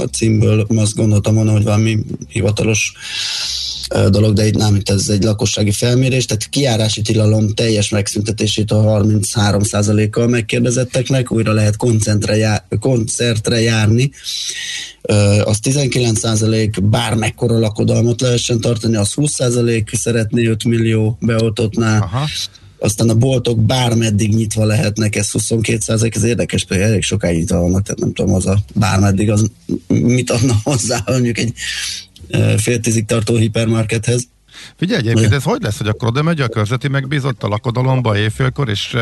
a 0.00 0.08
címből 0.08 0.66
azt 0.76 0.94
gondoltam 0.94 1.34
volna, 1.34 1.52
hogy 1.52 1.64
valami 1.64 1.98
hivatalos 2.28 2.92
dolog, 3.88 4.34
de 4.34 4.46
itt 4.46 4.56
nem, 4.56 4.80
ez 4.84 5.08
egy 5.08 5.22
lakossági 5.22 5.70
felmérés, 5.70 6.24
tehát 6.24 6.48
kiárási 6.48 7.02
tilalom 7.02 7.54
teljes 7.54 7.88
megszüntetését 7.88 8.70
a 8.70 8.76
33%-kal 8.76 10.26
megkérdezetteknek, 10.26 11.32
újra 11.32 11.52
lehet 11.52 11.76
koncertre, 11.76 12.36
jár, 12.36 12.64
koncertre 12.80 13.60
járni, 13.60 14.10
az 15.44 15.58
19% 15.62 16.78
bármekkora 16.82 17.58
lakodalmat 17.58 18.20
lehessen 18.20 18.60
tartani, 18.60 18.96
az 18.96 19.12
20% 19.16 19.94
szeretné 19.94 20.46
5 20.46 20.64
millió 20.64 21.18
beoltottnál, 21.20 22.00
Aha. 22.02 22.26
Aztán 22.80 23.08
a 23.08 23.14
boltok 23.14 23.60
bármeddig 23.60 24.34
nyitva 24.34 24.64
lehetnek, 24.64 25.16
ez 25.16 25.30
22 25.30 25.78
százalék, 25.80 26.14
ez 26.14 26.22
érdekes, 26.22 26.64
hogy 26.68 26.76
elég 26.76 27.02
sokáig 27.02 27.38
nyitva 27.38 27.60
vannak, 27.60 27.82
tehát 27.82 28.00
nem 28.00 28.12
tudom, 28.12 28.34
az 28.34 28.46
a 28.46 28.58
bármeddig 28.74 29.30
az 29.30 29.50
mit 29.86 30.30
adna 30.30 30.54
hozzá, 30.62 31.02
mondjuk 31.06 31.38
egy 31.38 31.52
fél 32.56 32.80
tízig 32.80 33.04
tartó 33.04 33.36
hipermarkethez. 33.36 34.28
Figyelj, 34.76 35.00
egyébként 35.00 35.32
ez 35.32 35.42
hogy 35.42 35.62
lesz, 35.62 35.78
hogy 35.78 35.88
akkor 35.88 36.08
oda 36.08 36.22
megy 36.22 36.40
a 36.40 36.48
körzeti 36.48 36.88
megbízott 36.88 37.42
a 37.42 37.48
lakodalomba 37.48 38.16
éjfélkor, 38.16 38.68
és 38.68 38.96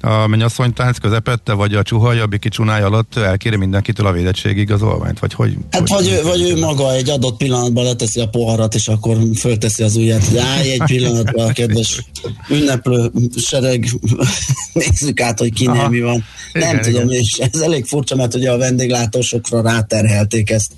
a 0.00 0.26
mennyasszonytánc 0.26 0.98
közepette, 0.98 1.52
vagy 1.52 1.74
a 1.74 1.82
csuhaj, 1.82 2.20
a 2.20 2.26
biki 2.26 2.48
csunája 2.48 2.86
alatt 2.86 3.16
elkéri 3.16 3.56
mindenkitől 3.56 4.06
a 4.06 4.12
védettségi 4.12 4.60
igazolványt, 4.60 5.18
vagy 5.18 5.34
hogy? 5.34 5.56
Hát 5.70 5.88
hogy 5.88 6.04
vagy, 6.04 6.12
ő, 6.12 6.22
vagy 6.22 6.42
ő 6.42 6.58
maga 6.58 6.92
egy 6.92 7.10
adott 7.10 7.36
pillanatban 7.36 7.84
leteszi 7.84 8.20
a 8.20 8.28
poharat, 8.28 8.74
és 8.74 8.88
akkor 8.88 9.16
fölteszi 9.36 9.82
az 9.82 9.96
ujját, 9.96 10.24
hogy 10.24 10.38
állj 10.38 10.70
egy 10.70 10.82
pillanatban, 10.84 11.52
kedves 11.52 12.02
ünneplő 12.48 13.10
sereg, 13.36 13.88
nézzük 14.72 15.20
át, 15.20 15.38
hogy 15.38 15.52
kinél 15.52 15.88
mi 15.88 16.00
van. 16.00 16.24
Igen, 16.52 16.68
Nem 16.68 16.78
igen. 16.78 16.92
tudom, 16.92 17.10
és 17.10 17.32
ez 17.32 17.60
elég 17.60 17.84
furcsa, 17.84 18.16
mert 18.16 18.34
ugye 18.34 18.50
a 18.50 18.56
vendéglátósokra 18.56 19.62
ráterhelték 19.62 20.50
ezt, 20.50 20.72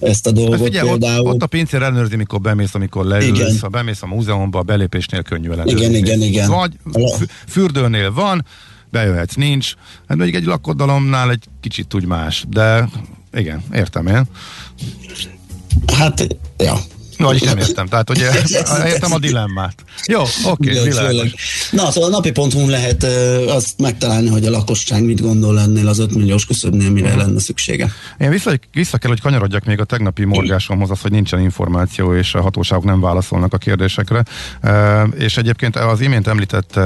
ezt 0.00 0.26
a 0.26 0.30
dolgot 0.30 0.58
hát 0.58 0.64
figyelj, 0.64 0.88
például. 0.88 1.26
Ott, 1.26 1.34
ott 1.34 1.42
a 1.42 1.46
pincér 1.46 1.82
ellenőrzi, 1.82 2.16
mikor 2.16 2.40
bemész, 2.40 2.74
amikor 2.74 3.04
leül 3.04 3.29
igen. 3.34 3.58
ha 3.60 3.68
bemész 3.68 4.02
a 4.02 4.06
múzeumba, 4.06 4.58
a 4.58 4.62
belépésnél 4.62 5.22
könnyű 5.22 5.50
ellenőrizni. 5.50 5.80
Igen, 5.80 5.94
igen, 5.94 6.20
igen. 6.20 6.50
Vagy 6.50 6.72
fürdőnél 7.48 8.12
van, 8.12 8.44
bejöhetsz, 8.90 9.34
nincs. 9.34 9.74
Hát 10.08 10.16
mondjuk 10.16 10.36
egy 10.36 10.44
lakodalomnál 10.44 11.30
egy 11.30 11.44
kicsit 11.60 11.94
úgy 11.94 12.04
más, 12.04 12.44
de 12.48 12.88
igen, 13.32 13.62
értem 13.72 14.06
én. 14.06 14.22
Hát, 15.96 16.26
ja, 16.56 16.76
vagy 17.22 17.42
nem 17.44 17.58
értem, 17.58 17.86
tehát 17.86 18.10
ugye 18.10 18.30
értem 18.92 19.12
a 19.12 19.18
dilemmát. 19.18 19.74
Jó, 20.06 20.20
oké, 20.20 20.70
okay, 20.70 20.88
világos. 20.88 21.32
Na, 21.70 21.90
szóval 21.90 22.08
a 22.08 22.12
napi.hu 22.12 22.68
lehet 22.68 23.04
azt 23.48 23.74
megtalálni, 23.78 24.28
hogy 24.28 24.46
a 24.46 24.50
lakosság 24.50 25.04
mit 25.04 25.20
gondol 25.20 25.60
ennél 25.60 25.88
az 25.88 25.98
5 25.98 26.14
milliós 26.14 26.46
küszöbnél, 26.46 26.90
mire 26.90 27.06
uh-huh. 27.06 27.22
lenne 27.22 27.40
szüksége. 27.40 27.92
Én 28.18 28.30
vissza, 28.30 28.52
vissza 28.72 28.98
kell, 28.98 29.10
hogy 29.10 29.20
kanyarodjak 29.20 29.64
még 29.64 29.80
a 29.80 29.84
tegnapi 29.84 30.24
morgásomhoz, 30.24 30.90
az, 30.90 31.00
hogy 31.00 31.10
nincsen 31.10 31.40
információ, 31.40 32.14
és 32.14 32.34
a 32.34 32.40
hatóságok 32.40 32.84
nem 32.84 33.00
válaszolnak 33.00 33.52
a 33.52 33.58
kérdésekre. 33.58 34.24
És 35.18 35.36
egyébként 35.36 35.76
az 35.76 36.00
imént 36.00 36.26
említett 36.26 36.78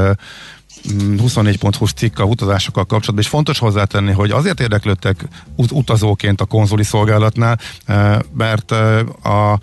24.hu 0.92 1.86
cikk 1.86 2.18
a 2.18 2.24
utazásokkal 2.24 2.84
kapcsolatban, 2.84 3.24
és 3.24 3.28
fontos 3.28 3.58
hozzátenni, 3.58 4.12
hogy 4.12 4.30
azért 4.30 4.60
érdeklődtek 4.60 5.28
utazóként 5.56 6.40
a 6.40 6.44
konzuli 6.44 6.82
szolgálatnál, 6.82 7.58
mert 8.36 8.70
a 9.22 9.58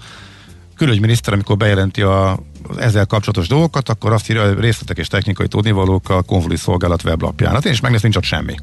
külügyminiszter, 0.81 1.33
amikor 1.33 1.57
bejelenti 1.57 2.01
a 2.01 2.39
ezzel 2.77 3.05
kapcsolatos 3.05 3.47
dolgokat, 3.47 3.89
akkor 3.89 4.13
azt 4.13 4.29
írja, 4.29 4.59
részletek 4.59 4.97
és 4.97 5.07
technikai 5.07 5.47
tudnivalók 5.47 6.09
a 6.09 6.21
konvoli 6.21 6.55
szolgálat 6.55 7.03
weblapján. 7.03 7.53
Hát 7.53 7.65
én 7.65 7.71
is 7.71 7.79
megnéztem, 7.79 8.09
nincs 8.11 8.23
ott 8.25 8.31
semmi. 8.31 8.55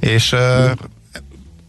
És 0.00 0.34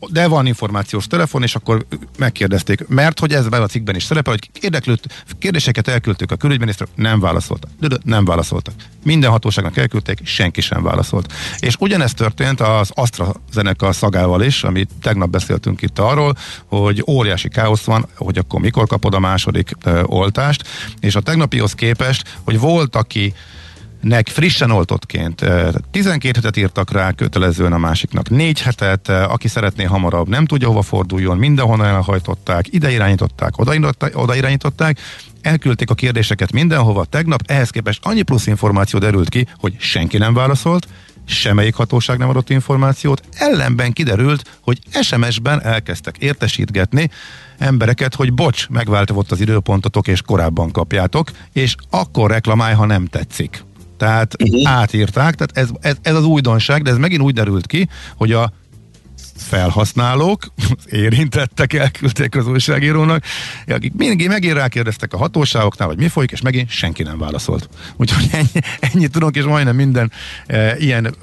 de 0.07 0.27
van 0.27 0.45
információs 0.45 1.07
telefon, 1.07 1.43
és 1.43 1.55
akkor 1.55 1.85
megkérdezték, 2.17 2.87
mert 2.87 3.19
hogy 3.19 3.33
ezben 3.33 3.61
a 3.61 3.67
cikkben 3.67 3.95
is 3.95 4.03
szerepel, 4.03 4.33
hogy 4.33 4.63
érdeklőt, 4.63 5.25
kérdéseket 5.39 5.87
elküldtük 5.87 6.31
a 6.31 6.35
külügyminiszter, 6.35 6.87
nem 6.95 7.19
válaszoltak. 7.19 7.69
Nem 8.03 8.25
válaszoltak. 8.25 8.73
Minden 9.03 9.29
hatóságnak 9.29 9.77
elküldték, 9.77 10.19
senki 10.23 10.61
sem 10.61 10.83
válaszolt. 10.83 11.33
És 11.59 11.75
ugyanezt 11.79 12.15
történt 12.15 12.61
az 12.61 12.91
AstraZeneca 12.93 13.91
szagával 13.91 14.41
is, 14.41 14.63
amit 14.63 14.89
tegnap 15.01 15.29
beszéltünk 15.29 15.81
itt 15.81 15.99
arról, 15.99 16.35
hogy 16.65 17.03
óriási 17.07 17.49
káosz 17.49 17.83
van, 17.83 18.07
hogy 18.15 18.37
akkor 18.37 18.59
mikor 18.59 18.87
kapod 18.87 19.13
a 19.13 19.19
második 19.19 19.71
ö, 19.83 20.03
oltást, 20.05 20.67
és 20.99 21.15
a 21.15 21.21
tegnapihoz 21.21 21.73
képest, 21.73 22.37
hogy 22.43 22.59
volt, 22.59 22.95
aki 22.95 23.33
nek 24.01 24.27
frissen 24.27 24.71
oltottként 24.71 25.45
12 25.91 26.35
hetet 26.35 26.57
írtak 26.57 26.91
rá, 26.91 27.11
kötelezően 27.11 27.73
a 27.73 27.77
másiknak 27.77 28.29
4 28.29 28.61
hetet, 28.61 29.09
aki 29.09 29.47
szeretné 29.47 29.83
hamarabb, 29.83 30.27
nem 30.27 30.45
tudja 30.45 30.67
hova 30.67 30.81
forduljon, 30.81 31.37
mindenhonnan 31.37 31.85
elhajtották, 31.85 32.73
ide 32.73 32.91
irányították, 32.91 33.57
oda, 34.13 34.35
irányították, 34.35 34.99
elküldték 35.41 35.89
a 35.89 35.93
kérdéseket 35.93 36.51
mindenhova, 36.51 37.05
tegnap 37.05 37.41
ehhez 37.45 37.69
képest 37.69 38.05
annyi 38.05 38.21
plusz 38.21 38.47
információ 38.47 38.99
derült 38.99 39.29
ki, 39.29 39.47
hogy 39.57 39.75
senki 39.79 40.17
nem 40.17 40.33
válaszolt, 40.33 40.87
semmelyik 41.25 41.75
hatóság 41.75 42.17
nem 42.17 42.29
adott 42.29 42.49
információt, 42.49 43.21
ellenben 43.35 43.93
kiderült, 43.93 44.57
hogy 44.61 44.79
SMS-ben 45.01 45.61
elkezdtek 45.61 46.17
értesítgetni 46.17 47.09
embereket, 47.57 48.15
hogy 48.15 48.33
bocs, 48.33 48.69
megváltozott 48.69 49.31
az 49.31 49.41
időpontotok, 49.41 50.07
és 50.07 50.21
korábban 50.21 50.71
kapjátok, 50.71 51.31
és 51.53 51.75
akkor 51.89 52.29
reklamálj, 52.29 52.73
ha 52.73 52.85
nem 52.85 53.05
tetszik. 53.05 53.67
Tehát 53.99 54.41
uh-huh. 54.43 54.69
átírták, 54.69 55.35
tehát 55.35 55.57
ez, 55.57 55.69
ez, 55.81 55.95
ez 56.01 56.15
az 56.15 56.23
újdonság, 56.23 56.81
de 56.81 56.89
ez 56.89 56.97
megint 56.97 57.21
úgy 57.21 57.33
derült 57.33 57.65
ki, 57.65 57.89
hogy 58.15 58.31
a 58.31 58.51
felhasználók, 59.35 60.53
érintettek 60.85 61.73
elküldték 61.73 62.35
az 62.35 62.47
újságírónak, 62.47 63.23
akik 63.67 63.93
mindig 63.93 64.27
megint 64.27 64.53
rákérdeztek 64.53 65.13
a 65.13 65.17
hatóságoknál, 65.17 65.87
hogy 65.87 65.97
mi 65.97 66.07
folyik, 66.07 66.31
és 66.31 66.41
megint 66.41 66.69
senki 66.69 67.03
nem 67.03 67.17
válaszolt. 67.17 67.69
Úgyhogy 67.95 68.27
ennyi, 68.31 68.65
ennyit 68.79 69.11
tudunk, 69.11 69.35
és 69.35 69.43
majdnem 69.43 69.75
minden 69.75 70.11
e, 70.45 70.77
ilyen 70.77 71.15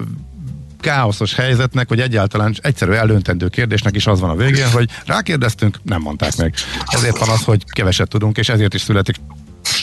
káoszos 0.79 1.35
helyzetnek, 1.35 1.89
vagy 1.89 1.99
egyáltalán 1.99 2.55
egyszerű 2.61 2.91
eldöntendő 2.91 3.47
kérdésnek 3.47 3.95
is 3.95 4.07
az 4.07 4.19
van 4.19 4.29
a 4.29 4.35
végén, 4.35 4.71
hogy 4.71 4.89
rákérdeztünk, 5.05 5.77
nem 5.83 6.01
mondták 6.01 6.35
meg. 6.35 6.53
Ezért 6.85 7.17
van 7.17 7.29
az, 7.29 7.43
hogy 7.43 7.63
keveset 7.71 8.09
tudunk, 8.09 8.37
és 8.37 8.49
ezért 8.49 8.73
is 8.73 8.81
születik 8.81 9.15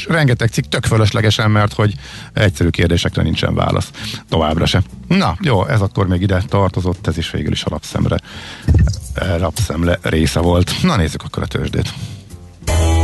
rengeteg 0.07 0.49
cikk 0.49 0.65
tök 0.65 0.85
fölöslegesen, 0.85 1.51
mert 1.51 1.73
hogy 1.73 1.95
egyszerű 2.33 2.69
kérdésekre 2.69 3.23
nincsen 3.23 3.55
válasz. 3.55 3.91
Továbbra 4.29 4.67
se. 4.67 4.83
Na, 5.09 5.37
jó, 5.41 5.67
ez 5.67 5.81
akkor 5.81 6.07
még 6.09 6.23
ide 6.23 6.43
tartozott, 6.49 7.07
ez 7.07 7.19
is 7.19 7.31
végül 7.31 7.53
is 7.53 7.65
a 7.65 7.71
lapszemre, 7.71 8.17
lapszemle 9.39 9.99
része 10.03 10.41
volt. 10.41 10.73
Na 10.83 10.97
nézzük 10.97 11.23
akkor 11.23 11.43
a 11.43 11.47
tőzsdét. 11.47 11.93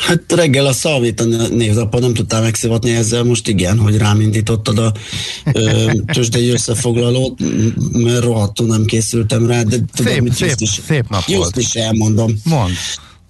Hát 0.00 0.32
reggel 0.32 0.66
a 0.66 0.72
Szalvét 0.72 1.20
a 1.20 1.24
névnapon 1.48 2.00
nem 2.00 2.14
tudtál 2.14 2.42
megszivatni 2.42 2.90
ezzel, 2.90 3.22
most 3.22 3.48
igen, 3.48 3.78
hogy 3.78 3.96
rám 3.96 4.20
indítottad 4.20 4.78
a 4.78 4.92
ö, 5.52 5.92
tőzsdei 6.12 6.48
összefoglalót, 6.48 7.38
mert 7.92 8.24
rohadtul 8.24 8.66
nem 8.66 8.84
készültem 8.84 9.46
rá, 9.46 9.62
de 9.62 9.76
tudom, 9.94 10.12
Szép, 10.12 10.22
mit 10.22 10.34
szép, 10.34 10.54
is, 10.58 10.80
szép 10.86 11.08
nap 11.08 11.24
volt. 11.26 11.56
is 11.56 11.74
elmondom. 11.74 12.38
Mond. 12.44 12.72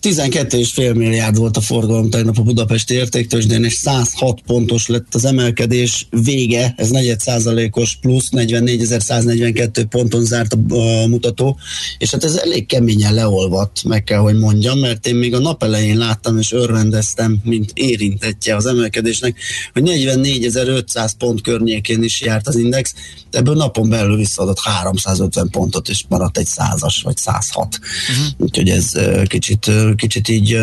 12,5 0.06 0.94
milliárd 0.94 1.36
volt 1.36 1.56
a 1.56 1.60
forgalom 1.60 2.10
tegnap 2.10 2.38
a 2.38 2.42
Budapesti 2.42 2.94
értéktősdén, 2.94 3.64
és 3.64 3.72
106 3.72 4.40
pontos 4.40 4.86
lett 4.86 5.14
az 5.14 5.24
emelkedés 5.24 6.06
vége, 6.10 6.74
ez 6.76 6.90
4 6.90 7.20
százalékos 7.20 7.98
plusz, 8.00 8.28
44.142 8.30 9.84
ponton 9.90 10.24
zárt 10.24 10.52
a, 10.52 10.74
a 10.74 11.06
mutató, 11.06 11.58
és 11.98 12.10
hát 12.10 12.24
ez 12.24 12.34
elég 12.34 12.66
keményen 12.66 13.14
leolvadt, 13.14 13.84
meg 13.84 14.04
kell, 14.04 14.18
hogy 14.18 14.38
mondjam, 14.38 14.78
mert 14.78 15.06
én 15.06 15.14
még 15.14 15.34
a 15.34 15.38
nap 15.38 15.62
elején 15.62 15.96
láttam 15.96 16.38
és 16.38 16.52
örvendeztem, 16.52 17.38
mint 17.44 17.70
érintettje 17.74 18.56
az 18.56 18.66
emelkedésnek, 18.66 19.38
hogy 19.72 19.82
44.500 19.86 21.10
pont 21.18 21.40
környékén 21.40 22.02
is 22.02 22.20
járt 22.20 22.48
az 22.48 22.56
index, 22.56 22.94
ebből 23.30 23.54
napon 23.54 23.88
belül 23.88 24.16
visszaadott 24.16 24.60
350 24.60 25.50
pontot, 25.50 25.88
és 25.88 26.04
maradt 26.08 26.38
egy 26.38 26.46
százas, 26.46 27.02
vagy 27.02 27.16
106. 27.16 27.78
Uh-huh. 28.10 28.26
Úgyhogy 28.36 28.68
ez 28.68 28.92
kicsit, 29.24 29.70
kicsit 29.96 30.28
így 30.28 30.58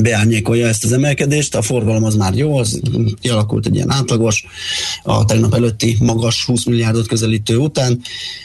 beárnyékolja 0.00 0.66
ezt 0.66 0.84
az 0.84 0.92
emelkedést, 0.92 1.54
a 1.54 1.62
forgalom 1.62 2.04
az 2.04 2.14
már 2.14 2.34
jó, 2.34 2.56
az 2.56 2.80
kialakult 3.20 3.66
egy 3.66 3.74
ilyen 3.74 3.90
átlagos, 3.90 4.44
a 5.02 5.24
tegnap 5.24 5.54
előtti 5.54 5.96
magas 6.00 6.44
20 6.44 6.64
milliárdot 6.64 7.06
közelítő 7.06 7.56
után, 7.56 8.00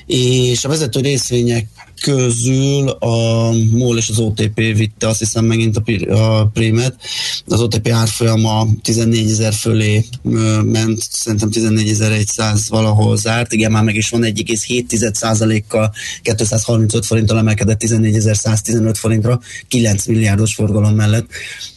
és 0.05 0.65
a 0.65 0.69
vezető 0.69 0.99
részvények 0.99 1.67
közül 2.03 2.89
a 2.89 3.49
MOL 3.71 3.97
és 3.97 4.09
az 4.09 4.19
OTP 4.19 4.55
vitte 4.55 5.07
azt 5.07 5.19
hiszem 5.19 5.45
megint 5.45 5.77
a, 5.77 6.13
a 6.13 6.45
prémet. 6.45 6.95
Az 7.47 7.61
OTP 7.61 7.87
árfolyama 7.87 8.67
14 8.81 9.31
ezer 9.31 9.53
fölé 9.53 10.05
ment, 10.63 11.01
szerintem 11.09 11.49
14.100 11.51 12.59
valahol 12.69 13.17
zárt. 13.17 13.53
Igen, 13.53 13.71
már 13.71 13.83
meg 13.83 13.95
is 13.95 14.09
van 14.09 14.21
1,7%-kal 14.23 15.93
235 16.21 17.05
forinttal 17.05 17.37
emelkedett 17.37 17.81
14.115 17.83 18.93
forintra, 18.93 19.39
9 19.67 20.05
milliárdos 20.05 20.53
forgalom 20.53 20.95
mellett. 20.95 21.25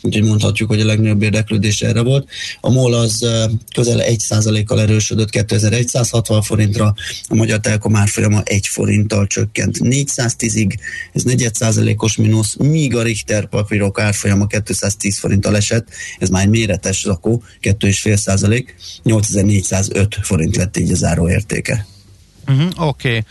Úgyhogy 0.03 0.25
mondhatjuk, 0.25 0.69
hogy 0.69 0.81
a 0.81 0.85
legnagyobb 0.85 1.23
érdeklődés 1.23 1.81
erre 1.81 2.01
volt. 2.01 2.29
A 2.61 2.71
MOL 2.71 2.95
az 2.95 3.27
közel 3.75 4.01
1%-kal 4.01 4.81
erősödött 4.81 5.31
2160 5.31 6.43
forintra, 6.43 6.95
a 7.29 7.35
Magyar 7.35 7.61
Telekom 7.61 7.97
árfolyama 7.97 8.43
1 8.43 8.67
forinttal 8.67 9.27
csökkent 9.27 9.81
410-ig, 10.17 10.79
ez 11.13 11.23
4 11.23 11.55
százalékos 11.55 12.17
mínusz, 12.17 12.57
míg 12.57 12.97
a 12.97 13.03
Richter 13.03 13.47
papírok 13.47 14.01
árfolyama 14.01 14.47
210 14.47 15.19
forinttal 15.19 15.57
esett, 15.57 15.89
ez 16.19 16.29
már 16.29 16.43
egy 16.43 16.49
méretes 16.49 17.01
zakó, 17.01 17.43
2,5 17.63 18.17
százalék, 18.17 18.75
8405 19.03 20.19
forint 20.23 20.57
lett 20.57 20.77
így 20.77 20.93
a 20.93 20.95
záró 20.95 21.29
értéke. 21.29 21.87
Uh-huh, 22.47 22.89
Oké. 22.89 23.09
Okay. 23.09 23.25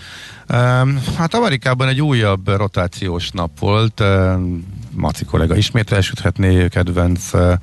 Um, 0.50 1.02
hát 1.18 1.34
Amerikában 1.34 1.88
egy 1.88 2.02
újabb 2.02 2.48
rotációs 2.48 3.30
nap 3.30 3.60
volt. 3.60 4.00
Um, 4.00 4.74
Maci 4.92 5.26
kollega 5.26 5.56
ismét 5.56 5.92
elsüthetné 5.92 6.68
kedvenc 6.68 7.34
uh, 7.34 7.54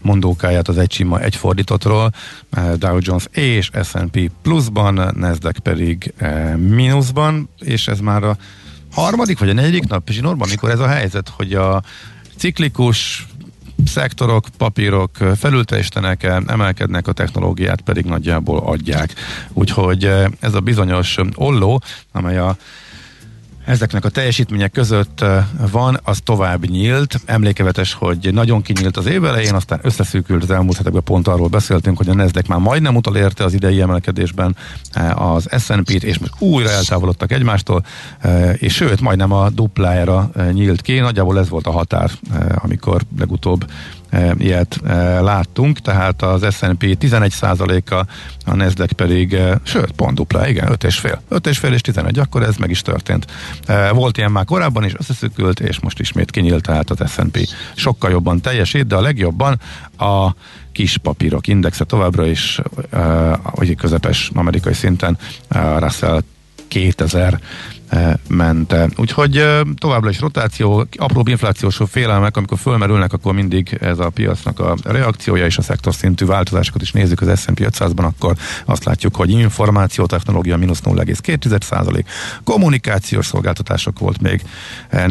mondókáját 0.00 0.68
az 0.68 0.78
egy 0.78 0.92
sima 0.92 1.20
egy 1.20 1.36
fordítottról. 1.36 2.12
Uh, 2.56 2.72
Dow 2.72 2.98
Jones 3.00 3.24
és 3.30 3.70
S&P 3.82 4.30
pluszban, 4.42 5.12
Nasdaq 5.16 5.58
pedig 5.62 6.12
uh, 6.20 6.56
mínuszban, 6.56 7.48
és 7.58 7.88
ez 7.88 8.00
már 8.00 8.22
a 8.22 8.36
harmadik 8.92 9.38
vagy 9.38 9.48
a 9.48 9.52
negyedik 9.52 9.88
nap, 9.88 10.08
és 10.08 10.20
Norban, 10.20 10.48
amikor 10.48 10.70
ez 10.70 10.78
a 10.78 10.88
helyzet, 10.88 11.28
hogy 11.28 11.54
a 11.54 11.82
ciklikus 12.36 13.26
szektorok, 13.86 14.44
papírok 14.56 15.16
felültelítenek, 15.36 16.22
emelkednek, 16.22 17.08
a 17.08 17.12
technológiát 17.12 17.80
pedig 17.80 18.04
nagyjából 18.04 18.58
adják. 18.58 19.14
Úgyhogy 19.52 20.04
ez 20.40 20.54
a 20.54 20.60
bizonyos 20.60 21.16
olló, 21.34 21.82
amely 22.12 22.38
a 22.38 22.56
ezeknek 23.64 24.04
a 24.04 24.08
teljesítmények 24.08 24.70
között 24.70 25.24
van, 25.70 26.00
az 26.02 26.18
tovább 26.24 26.66
nyílt. 26.66 27.20
Emlékevetes, 27.24 27.92
hogy 27.92 28.28
nagyon 28.32 28.62
kinyílt 28.62 28.96
az 28.96 29.06
év 29.06 29.24
elején, 29.24 29.54
aztán 29.54 29.80
összeszűkült 29.82 30.42
az 30.42 30.50
elmúlt 30.50 30.76
hetekben, 30.76 31.02
pont 31.02 31.28
arról 31.28 31.48
beszéltünk, 31.48 31.96
hogy 31.96 32.08
a 32.08 32.14
Nasdaq 32.14 32.48
már 32.48 32.58
majdnem 32.58 32.96
utolérte 32.96 33.44
az 33.44 33.54
idei 33.54 33.80
emelkedésben 33.80 34.56
az 35.14 35.48
S&P-t, 35.58 36.02
és 36.02 36.18
most 36.18 36.32
újra 36.38 36.70
eltávolodtak 36.70 37.32
egymástól, 37.32 37.84
és 38.54 38.74
sőt, 38.74 39.00
majdnem 39.00 39.32
a 39.32 39.50
duplájára 39.50 40.30
nyílt 40.52 40.80
ki. 40.80 40.98
Nagyjából 40.98 41.38
ez 41.38 41.48
volt 41.48 41.66
a 41.66 41.70
határ, 41.70 42.10
amikor 42.54 43.02
legutóbb 43.18 43.70
ilyet 44.38 44.80
láttunk, 45.20 45.78
tehát 45.78 46.22
az 46.22 46.54
S&P 46.54 46.96
11%-a, 47.00 47.94
a 48.50 48.54
Nasdaq 48.54 48.92
pedig, 48.92 49.38
sőt, 49.62 49.92
pont 49.92 50.14
dupla, 50.14 50.48
igen, 50.48 50.68
5,5. 50.68 51.18
5,5 51.30 51.72
és 51.72 51.80
11, 51.80 52.18
akkor 52.18 52.42
ez 52.42 52.56
meg 52.56 52.70
is 52.70 52.82
történt. 52.82 53.26
Volt 53.92 54.16
ilyen 54.16 54.32
már 54.32 54.44
korábban 54.44 54.84
is, 54.84 54.92
összeszükült, 54.98 55.60
és 55.60 55.80
most 55.80 56.00
ismét 56.00 56.30
kinyílt, 56.30 56.62
tehát 56.62 56.90
az 56.90 57.10
S&P 57.10 57.48
sokkal 57.74 58.10
jobban 58.10 58.40
teljesít, 58.40 58.86
de 58.86 58.96
a 58.96 59.00
legjobban 59.00 59.60
a 59.96 60.34
kis 60.72 60.96
papírok 60.96 61.46
indexe 61.46 61.84
továbbra 61.84 62.26
is, 62.26 62.60
vagy 63.54 63.76
közepes 63.76 64.30
amerikai 64.34 64.72
szinten 64.74 65.18
Russell 65.78 66.22
2000 66.68 67.40
ment. 68.28 68.74
Úgyhogy 68.96 69.44
továbbra 69.78 70.10
is 70.10 70.20
rotáció, 70.20 70.86
apróbb 70.96 71.28
inflációs 71.28 71.80
félelmek, 71.88 72.36
amikor 72.36 72.58
fölmerülnek, 72.58 73.12
akkor 73.12 73.34
mindig 73.34 73.78
ez 73.80 73.98
a 73.98 74.10
piacnak 74.10 74.60
a 74.60 74.76
reakciója 74.84 75.44
és 75.44 75.58
a 75.58 75.62
szektor 75.62 75.94
szintű 75.94 76.24
változásokat 76.24 76.82
is 76.82 76.92
nézzük 76.92 77.20
az 77.20 77.40
S&P 77.40 77.60
500-ban, 77.60 78.04
akkor 78.04 78.36
azt 78.64 78.84
látjuk, 78.84 79.16
hogy 79.16 79.30
információ 79.30 80.06
technológia 80.06 80.56
mínusz 80.56 80.80
0,2% 80.84 82.04
kommunikációs 82.44 83.26
szolgáltatások 83.26 83.98
volt 83.98 84.20
még 84.20 84.42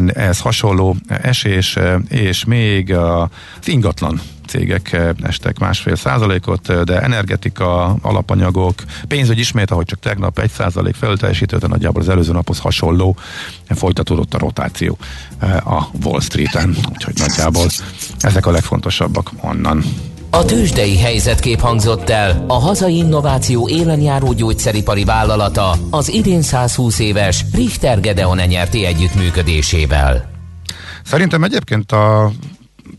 ez 0.06 0.40
hasonló 0.40 0.96
esés, 1.06 1.78
és 2.08 2.44
még 2.44 2.94
az 2.94 3.28
ingatlan 3.68 4.20
cégek 4.46 5.00
estek 5.22 5.58
másfél 5.58 5.96
százalékot, 5.96 6.84
de 6.84 7.00
energetika, 7.00 7.96
alapanyagok, 8.02 8.82
pénzügy 9.08 9.38
ismét, 9.38 9.70
ahogy 9.70 9.86
csak 9.86 9.98
tegnap 9.98 10.38
egy 10.38 10.50
százalék 10.50 10.94
felteljesítő, 10.94 11.56
de 11.56 11.66
nagyjából 11.66 12.02
az 12.02 12.08
előző 12.08 12.32
naphoz 12.32 12.58
hasonló 12.58 13.16
folytatódott 13.68 14.34
a 14.34 14.38
rotáció 14.38 14.98
a 15.64 15.82
Wall 16.04 16.20
Street-en, 16.20 16.76
úgyhogy 16.92 17.14
nagyjából 17.18 17.66
ezek 18.20 18.46
a 18.46 18.50
legfontosabbak 18.50 19.30
onnan. 19.40 19.84
A 20.30 20.44
tőzsdei 20.44 20.98
helyzetkép 20.98 21.60
hangzott 21.60 22.10
el 22.10 22.44
a 22.48 22.58
hazai 22.58 22.96
innováció 22.96 23.68
élenjáró 23.68 24.32
gyógyszeripari 24.32 25.04
vállalata 25.04 25.76
az 25.90 26.12
idén 26.12 26.42
120 26.42 26.98
éves 26.98 27.44
Richter 27.54 28.00
Gedeon 28.00 28.36
nyerti 28.36 28.84
együttműködésével. 28.84 30.30
Szerintem 31.04 31.44
egyébként 31.44 31.92
a 31.92 32.32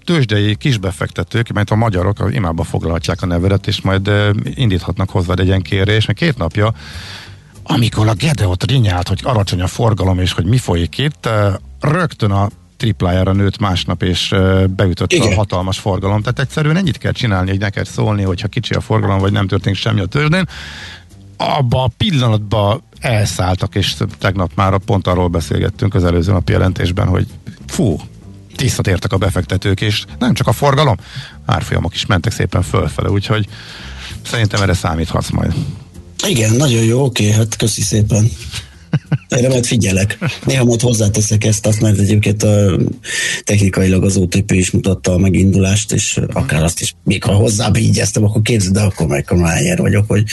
tőzsdei 0.05 0.55
kisbefektetők, 0.55 1.51
mert 1.51 1.71
a 1.71 1.75
magyarok 1.75 2.29
imába 2.31 2.63
foglalhatják 2.63 3.21
a 3.21 3.25
nevedet, 3.25 3.67
és 3.67 3.81
majd 3.81 4.11
indíthatnak 4.43 5.09
hozzád 5.09 5.39
egy 5.39 5.47
ilyen 5.47 5.61
kérés, 5.61 6.05
mert 6.05 6.19
két 6.19 6.37
napja, 6.37 6.73
amikor 7.63 8.07
a 8.07 8.13
Gedeot 8.13 8.63
rinyált, 8.63 9.07
hogy 9.07 9.19
alacsony 9.23 9.61
a 9.61 9.67
forgalom, 9.67 10.19
és 10.19 10.31
hogy 10.31 10.45
mi 10.45 10.57
folyik 10.57 10.97
itt, 10.97 11.29
rögtön 11.79 12.31
a 12.31 12.49
triplájára 12.77 13.31
nőtt 13.31 13.57
másnap, 13.57 14.03
és 14.03 14.35
beütött 14.67 15.11
Igen. 15.11 15.31
a 15.31 15.35
hatalmas 15.35 15.79
forgalom. 15.79 16.21
Tehát 16.21 16.39
egyszerűen 16.39 16.77
ennyit 16.77 16.97
kell 16.97 17.11
csinálni, 17.11 17.49
hogy 17.49 17.59
neked 17.59 17.85
szólni, 17.85 18.23
hogyha 18.23 18.47
kicsi 18.47 18.73
a 18.73 18.81
forgalom, 18.81 19.19
vagy 19.19 19.31
nem 19.31 19.47
történik 19.47 19.77
semmi 19.77 19.99
a 19.99 20.05
tőzsdén. 20.05 20.47
Abba 21.37 21.83
a 21.83 21.89
pillanatban 21.97 22.81
elszálltak, 22.99 23.75
és 23.75 23.95
tegnap 24.19 24.51
már 24.55 24.77
pont 24.77 25.07
arról 25.07 25.27
beszélgettünk 25.27 25.93
az 25.93 26.03
előző 26.03 26.31
napi 26.31 26.51
jelentésben, 26.51 27.07
hogy 27.07 27.27
fú, 27.67 27.97
visszatértek 28.63 29.13
a 29.13 29.17
befektetők, 29.17 29.81
és 29.81 30.05
nem 30.19 30.33
csak 30.33 30.47
a 30.47 30.51
forgalom, 30.51 30.97
árfolyamok 31.45 31.93
is 31.93 32.05
mentek 32.05 32.31
szépen 32.31 32.61
fölfele, 32.61 33.09
úgyhogy 33.09 33.47
szerintem 34.25 34.61
erre 34.61 34.73
számíthatsz 34.73 35.29
majd. 35.29 35.53
Igen, 36.27 36.53
nagyon 36.55 36.83
jó, 36.83 37.03
oké, 37.03 37.31
hát 37.31 37.55
köszi 37.55 37.81
szépen. 37.81 38.29
Erre 39.27 39.47
majd 39.47 39.65
figyelek. 39.65 40.17
Néha 40.45 40.63
majd 40.63 40.81
hozzáteszek 40.81 41.43
ezt, 41.43 41.65
azt, 41.65 41.81
mert 41.81 41.99
egyébként 41.99 42.43
a, 42.43 42.79
technikailag 43.43 44.03
az 44.03 44.17
OTP 44.17 44.51
is 44.51 44.71
mutatta 44.71 45.13
a 45.13 45.17
megindulást, 45.17 45.91
és 45.91 46.19
akár 46.33 46.63
azt 46.63 46.81
is, 46.81 46.95
még 47.03 47.23
ha 47.23 47.33
hozzább 47.33 47.77
ígyeztem, 47.77 48.23
akkor 48.23 48.41
képzeld, 48.41 48.73
de 48.73 48.81
akkor 48.81 49.07
meg 49.07 49.25
a 49.29 49.35
vagyok, 49.77 50.05
hogy 50.07 50.23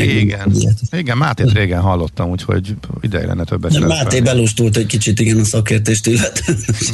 igen, 0.00 0.52
igen, 0.90 1.16
Mátét 1.16 1.52
régen 1.52 1.80
hallottam, 1.80 2.30
úgyhogy 2.30 2.74
ideje 3.00 3.26
lenne 3.26 3.44
többet. 3.44 3.78
Máté 3.78 4.20
belustult 4.20 4.76
egy 4.76 4.86
kicsit, 4.86 5.20
igen, 5.20 5.38
a 5.38 5.44
szakértést 5.44 6.06
illet, 6.06 6.44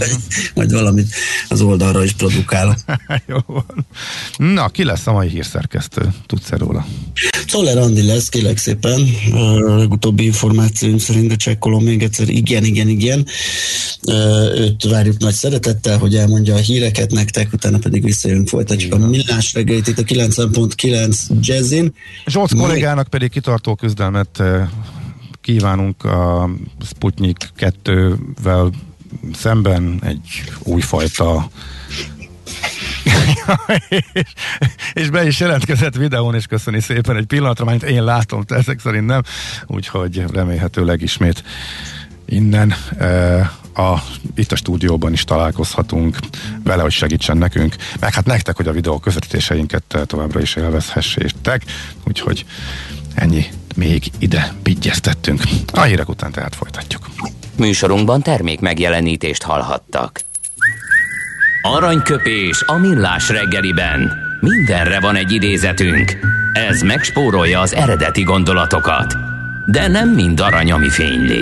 majd 0.54 0.72
valamit 0.72 1.08
az 1.48 1.60
oldalra 1.60 2.04
is 2.04 2.12
produkálok. 2.12 2.76
Jó 3.26 3.38
van. 3.46 3.86
Na, 4.36 4.68
ki 4.68 4.84
lesz 4.84 5.06
a 5.06 5.12
mai 5.12 5.28
hírszerkesztő? 5.28 6.14
Tudsz-e 6.26 6.56
róla? 6.56 6.86
Szoller 7.46 7.78
Andi 7.78 8.02
lesz, 8.02 8.28
kérlek 8.28 8.56
szépen. 8.56 9.00
A 9.32 9.76
legutóbbi 9.76 10.24
információim 10.24 10.98
szerint, 10.98 11.27
de 11.28 11.36
csekkolom 11.36 11.84
még 11.84 12.02
egyszer, 12.02 12.28
igen, 12.28 12.64
igen, 12.64 12.88
igen. 12.88 13.26
Őt 14.54 14.84
várjuk 14.84 15.18
nagy 15.18 15.34
szeretettel, 15.34 15.98
hogy 15.98 16.16
elmondja 16.16 16.54
a 16.54 16.58
híreket 16.58 17.10
nektek, 17.10 17.52
utána 17.52 17.78
pedig 17.78 18.04
visszajönk, 18.04 18.48
folytatjuk 18.48 18.94
igen. 18.94 19.06
a 19.06 19.08
millás 19.08 19.54
reggelit 19.54 19.86
itt 19.86 19.98
a 19.98 20.02
9.9 20.02 21.18
Jazzin. 21.40 21.94
Zsolc 22.26 22.54
kollégának 22.54 23.08
pedig 23.08 23.30
kitartó 23.30 23.74
küzdelmet 23.74 24.42
kívánunk 25.40 26.04
a 26.04 26.50
Sputnik 26.86 27.36
2-vel 27.58 28.72
szemben 29.34 29.98
egy 30.02 30.42
újfajta 30.62 31.50
és, 33.88 34.32
és 34.92 35.10
be 35.10 35.26
is 35.26 35.40
jelentkezett 35.40 35.94
videón, 35.94 36.34
és 36.34 36.46
köszöni 36.46 36.80
szépen 36.80 37.16
egy 37.16 37.26
pillanatra, 37.26 37.64
mert 37.64 37.82
én 37.82 38.04
látom, 38.04 38.42
te 38.42 38.54
ezek 38.54 38.80
szerint 38.80 39.06
nem, 39.06 39.22
úgyhogy 39.66 40.24
remélhetőleg 40.32 41.02
ismét 41.02 41.42
innen 42.26 42.74
e, 42.98 43.38
a, 43.74 44.02
itt 44.34 44.52
a 44.52 44.56
stúdióban 44.56 45.12
is 45.12 45.24
találkozhatunk 45.24 46.18
vele, 46.64 46.82
hogy 46.82 46.92
segítsen 46.92 47.36
nekünk, 47.36 47.76
meg 48.00 48.14
hát 48.14 48.26
nektek, 48.26 48.56
hogy 48.56 48.66
a 48.68 48.72
videó 48.72 48.98
közvetítéseinket 48.98 49.98
továbbra 50.06 50.40
is 50.40 50.56
élvezhessétek, 50.56 51.62
úgyhogy 52.04 52.44
ennyi 53.14 53.46
még 53.76 54.10
ide 54.18 54.52
pigyeztettünk. 54.62 55.42
A 55.72 55.82
hírek 55.82 56.08
után 56.08 56.32
tehát 56.32 56.54
folytatjuk. 56.54 57.08
Műsorunkban 57.56 58.22
termék 58.22 58.60
megjelenítést 58.60 59.42
hallhattak. 59.42 60.20
Aranyköpés 61.74 62.62
a 62.66 62.78
millás 62.78 63.28
reggeliben. 63.28 64.12
Mindenre 64.40 65.00
van 65.00 65.16
egy 65.16 65.32
idézetünk. 65.32 66.12
Ez 66.52 66.80
megspórolja 66.80 67.60
az 67.60 67.74
eredeti 67.74 68.22
gondolatokat. 68.22 69.14
De 69.66 69.88
nem 69.88 70.08
mind 70.08 70.40
arany, 70.40 70.72
ami 70.72 70.88
fényli. 70.88 71.40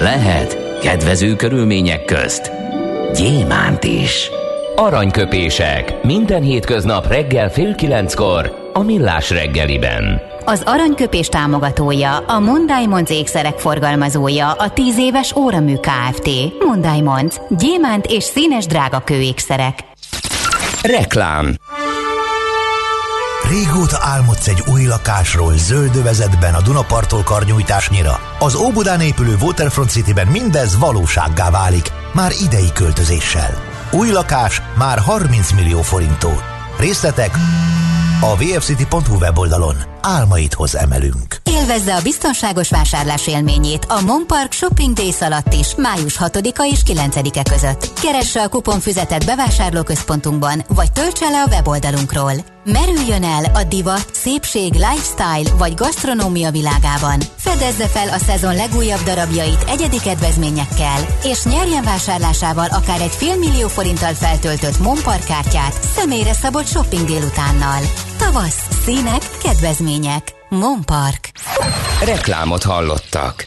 Lehet 0.00 0.78
kedvező 0.80 1.36
körülmények 1.36 2.04
közt 2.04 2.50
gyémánt 3.14 3.84
is. 3.84 4.30
Aranyköpések 4.76 6.02
minden 6.02 6.42
hétköznap 6.42 7.08
reggel 7.08 7.50
fél 7.50 7.74
kilenckor 7.74 8.70
a 8.72 8.82
millás 8.82 9.30
reggeliben. 9.30 10.31
Az 10.44 10.62
aranyköpés 10.64 11.28
támogatója, 11.28 12.16
a 12.16 12.38
Monday 12.38 12.86
Monc 12.86 13.10
ékszerek 13.10 13.58
forgalmazója, 13.58 14.50
a 14.50 14.70
10 14.70 14.98
éves 14.98 15.36
óramű 15.36 15.74
Kft. 15.76 16.28
Monday 16.66 17.00
Monc. 17.00 17.36
Gyémánt 17.48 18.06
és 18.06 18.24
színes 18.24 18.66
drága 18.66 19.00
kőékszerek. 19.00 19.78
Reklám 20.82 21.56
Régóta 23.50 23.98
álmodsz 24.00 24.48
egy 24.48 24.62
új 24.72 24.84
lakásról 24.84 25.52
zöldövezetben 25.56 26.54
a 26.54 26.62
Dunapartól 26.62 27.22
karnyújtásnyira. 27.22 28.20
Az 28.38 28.54
Óbudán 28.54 29.00
épülő 29.00 29.36
Waterfront 29.42 29.90
Cityben 29.90 30.26
mindez 30.26 30.78
valósággá 30.78 31.50
válik, 31.50 31.86
már 32.12 32.30
idei 32.42 32.72
költözéssel. 32.74 33.62
Új 33.90 34.10
lakás 34.10 34.62
már 34.78 34.98
30 34.98 35.52
millió 35.52 35.82
forintó. 35.82 36.30
Részletek 36.78 37.30
a 38.20 38.36
vfcity.hu 38.36 39.16
weboldalon 39.16 39.91
álmaidhoz 40.02 40.76
emelünk. 40.76 41.36
Élvezze 41.44 41.94
a 41.94 42.02
biztonságos 42.02 42.70
vásárlás 42.70 43.26
élményét 43.26 43.84
a 43.84 44.00
Monpark 44.00 44.52
Shopping 44.52 44.94
Days 44.94 45.20
alatt 45.20 45.52
is, 45.52 45.74
május 45.74 46.16
6-a 46.20 46.68
és 46.72 46.80
9-e 46.86 47.42
között. 47.50 48.00
Keresse 48.00 48.42
a 48.42 48.48
kuponfüzetet 48.48 49.26
bevásárlóközpontunkban, 49.26 50.64
vagy 50.68 50.92
töltse 50.92 51.28
le 51.28 51.42
a 51.42 51.48
weboldalunkról. 51.48 52.32
Merüljön 52.64 53.24
el 53.24 53.44
a 53.54 53.64
divat, 53.64 54.06
szépség, 54.12 54.72
lifestyle 54.72 55.56
vagy 55.58 55.74
gasztronómia 55.74 56.50
világában. 56.50 57.20
Fedezze 57.36 57.86
fel 57.86 58.08
a 58.08 58.18
szezon 58.18 58.54
legújabb 58.54 59.02
darabjait 59.04 59.64
egyedi 59.68 60.00
kedvezményekkel, 60.00 61.06
és 61.22 61.44
nyerjen 61.44 61.84
vásárlásával 61.84 62.68
akár 62.70 63.00
egy 63.00 63.14
fél 63.16 63.36
millió 63.36 63.68
forinttal 63.68 64.14
feltöltött 64.14 64.78
Monpark 64.78 65.24
kártyát 65.24 65.82
személyre 65.96 66.32
szabott 66.32 66.66
shopping 66.66 67.06
délutánnal. 67.06 67.80
Tavasz, 68.18 68.66
színek, 68.84 69.20
kedvezmények. 69.42 70.32
Monpark. 70.48 71.30
Reklámot 72.04 72.62
hallottak. 72.62 73.46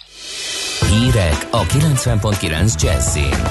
Hírek 0.89 1.47
a 1.51 1.61
90.9 1.61 2.81
Jazzin. 2.81 3.47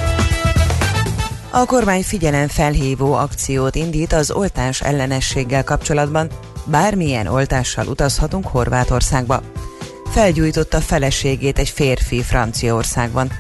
A 1.50 1.64
kormány 1.64 2.03
figyelem 2.03 2.48
felhívó 2.48 3.12
akciót 3.12 3.74
indít 3.74 4.12
az 4.12 4.31
oltás 4.31 4.81
ellenességgel 4.81 5.64
kapcsolatban. 5.64 6.31
Bármilyen 6.64 7.27
oltással 7.27 7.87
utazhatunk 7.87 8.46
Horvátországba. 8.46 9.40
Felgyújtotta 10.11 10.81
feleségét 10.81 11.59
egy 11.59 11.68
férfi 11.68 12.22
Franciaországban. 12.22 13.31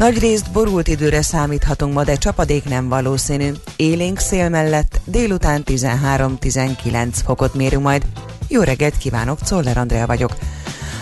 Nagy 0.00 0.18
részt 0.18 0.52
borult 0.52 0.88
időre 0.88 1.22
számíthatunk 1.22 1.94
ma, 1.94 2.04
de 2.04 2.16
csapadék 2.16 2.64
nem 2.64 2.88
valószínű. 2.88 3.52
Élénk 3.76 4.18
szél 4.18 4.48
mellett 4.48 5.00
délután 5.04 5.62
13-19 5.66 7.08
fokot 7.24 7.54
mérünk 7.54 7.82
majd. 7.82 8.02
Jó 8.48 8.62
reggelt 8.62 8.98
kívánok, 8.98 9.42
Czoller 9.42 9.76
Andrea 9.76 10.06
vagyok. 10.06 10.32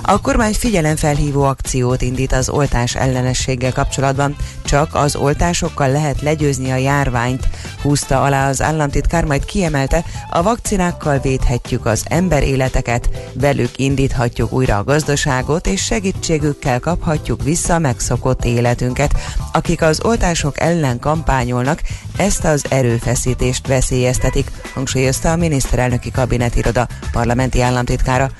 A 0.03 0.21
kormány 0.21 0.55
figyelemfelhívó 0.55 1.43
akciót 1.43 2.03
indít 2.03 2.33
az 2.33 2.49
oltás 2.49 2.95
ellenességgel 2.95 3.73
kapcsolatban. 3.73 4.37
Csak 4.65 4.95
az 4.95 5.17
oltásokkal 5.17 5.91
lehet 5.91 6.21
legyőzni 6.21 6.71
a 6.71 6.77
járványt, 6.77 7.49
húzta 7.83 8.23
alá 8.23 8.49
az 8.49 8.63
államtitkár, 8.63 9.25
majd 9.25 9.45
kiemelte, 9.45 10.05
a 10.31 10.43
vakcinákkal 10.43 11.19
védhetjük 11.19 11.87
az 11.87 12.05
ember 12.09 12.43
életeket, 12.43 13.09
velük 13.33 13.79
indíthatjuk 13.79 14.53
újra 14.53 14.77
a 14.77 14.85
gazdaságot, 14.85 15.67
és 15.67 15.85
segítségükkel 15.85 16.81
kaphatjuk 16.81 17.43
vissza 17.43 17.75
a 17.75 17.79
megszokott 17.79 18.45
életünket. 18.45 19.15
Akik 19.53 19.83
az 19.83 20.01
oltások 20.05 20.61
ellen 20.61 20.99
kampányolnak, 20.99 21.83
ezt 22.19 22.45
az 22.45 22.65
erőfeszítést 22.69 23.67
veszélyeztetik, 23.67 24.51
hangsúlyozta 24.75 25.33
a 25.33 25.37
miniszterelnöki 25.37 26.11
kabinetiroda 26.11 26.89
parlamenti 27.13 27.61
államtitkára. 27.61 28.31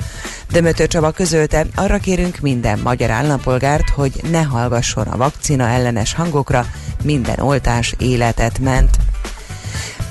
Dömötör 0.51 0.87
Csaba 0.87 1.11
közölte, 1.11 1.67
arra 1.75 1.99
kérünk 1.99 2.39
minden 2.39 2.79
magyar 2.79 3.11
állampolgárt, 3.11 3.89
hogy 3.91 4.21
ne 4.31 4.43
hallgasson 4.43 5.07
a 5.07 5.17
vakcina 5.17 5.69
ellenes 5.69 6.15
hangokra, 6.15 6.67
minden 7.03 7.39
oltás 7.39 7.95
életet 7.99 8.59
ment. 8.59 8.97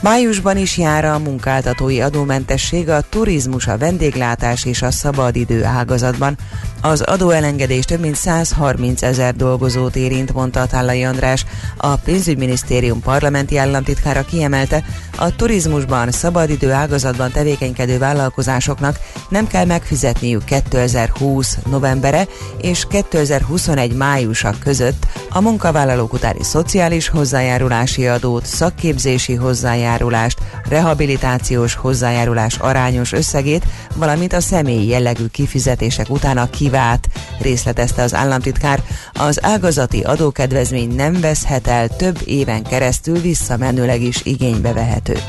Májusban 0.01 0.57
is 0.57 0.77
jár 0.77 1.05
a 1.05 1.19
munkáltatói 1.19 2.01
adómentesség 2.01 2.89
a 2.89 3.01
turizmus, 3.01 3.67
a 3.67 3.77
vendéglátás 3.77 4.65
és 4.65 4.81
a 4.81 4.91
szabadidő 4.91 5.63
ágazatban. 5.63 6.37
Az 6.81 7.01
adóelengedés 7.01 7.85
több 7.85 7.99
mint 7.99 8.15
130 8.15 9.01
ezer 9.01 9.35
dolgozót 9.35 9.95
érint, 9.95 10.33
mondta 10.33 10.65
Tállai 10.65 11.03
András. 11.03 11.45
A 11.77 11.95
pénzügyminisztérium 11.95 13.01
parlamenti 13.01 13.57
államtitkára 13.57 14.25
kiemelte, 14.25 14.83
a 15.17 15.35
turizmusban, 15.35 16.11
szabadidő 16.11 16.71
ágazatban 16.71 17.31
tevékenykedő 17.31 17.97
vállalkozásoknak 17.97 18.99
nem 19.29 19.47
kell 19.47 19.65
megfizetniük 19.65 20.43
2020 20.43 21.57
novembere 21.69 22.27
és 22.61 22.85
2021 22.89 23.93
májusa 23.93 24.53
között 24.59 25.05
a 25.29 25.41
munkavállalók 25.41 26.13
utáni 26.13 26.43
szociális 26.43 27.09
hozzájárulási 27.09 28.07
adót, 28.07 28.45
szakképzési 28.45 29.33
hozzájárulást, 29.33 30.39
rehabilitációs 30.69 31.75
hozzájárulás 31.75 32.57
arányos 32.57 33.11
összegét, 33.11 33.65
valamint 33.95 34.33
a 34.33 34.41
személyi 34.41 34.87
jellegű 34.87 35.25
kifizetések 35.25 36.09
után 36.09 36.37
a 36.37 36.49
kivát, 36.49 37.07
részletezte 37.39 38.01
az 38.03 38.13
államtitkár. 38.13 38.83
Az 39.13 39.43
ágazati 39.43 40.01
adókedvezmény 40.01 40.95
nem 40.95 41.19
veszhet 41.21 41.67
el 41.67 41.87
több 41.87 42.21
éven 42.25 42.63
keresztül 42.63 43.19
visszamenőleg 43.21 44.01
is 44.01 44.21
igénybe 44.23 44.73
vehető. 45.07 45.19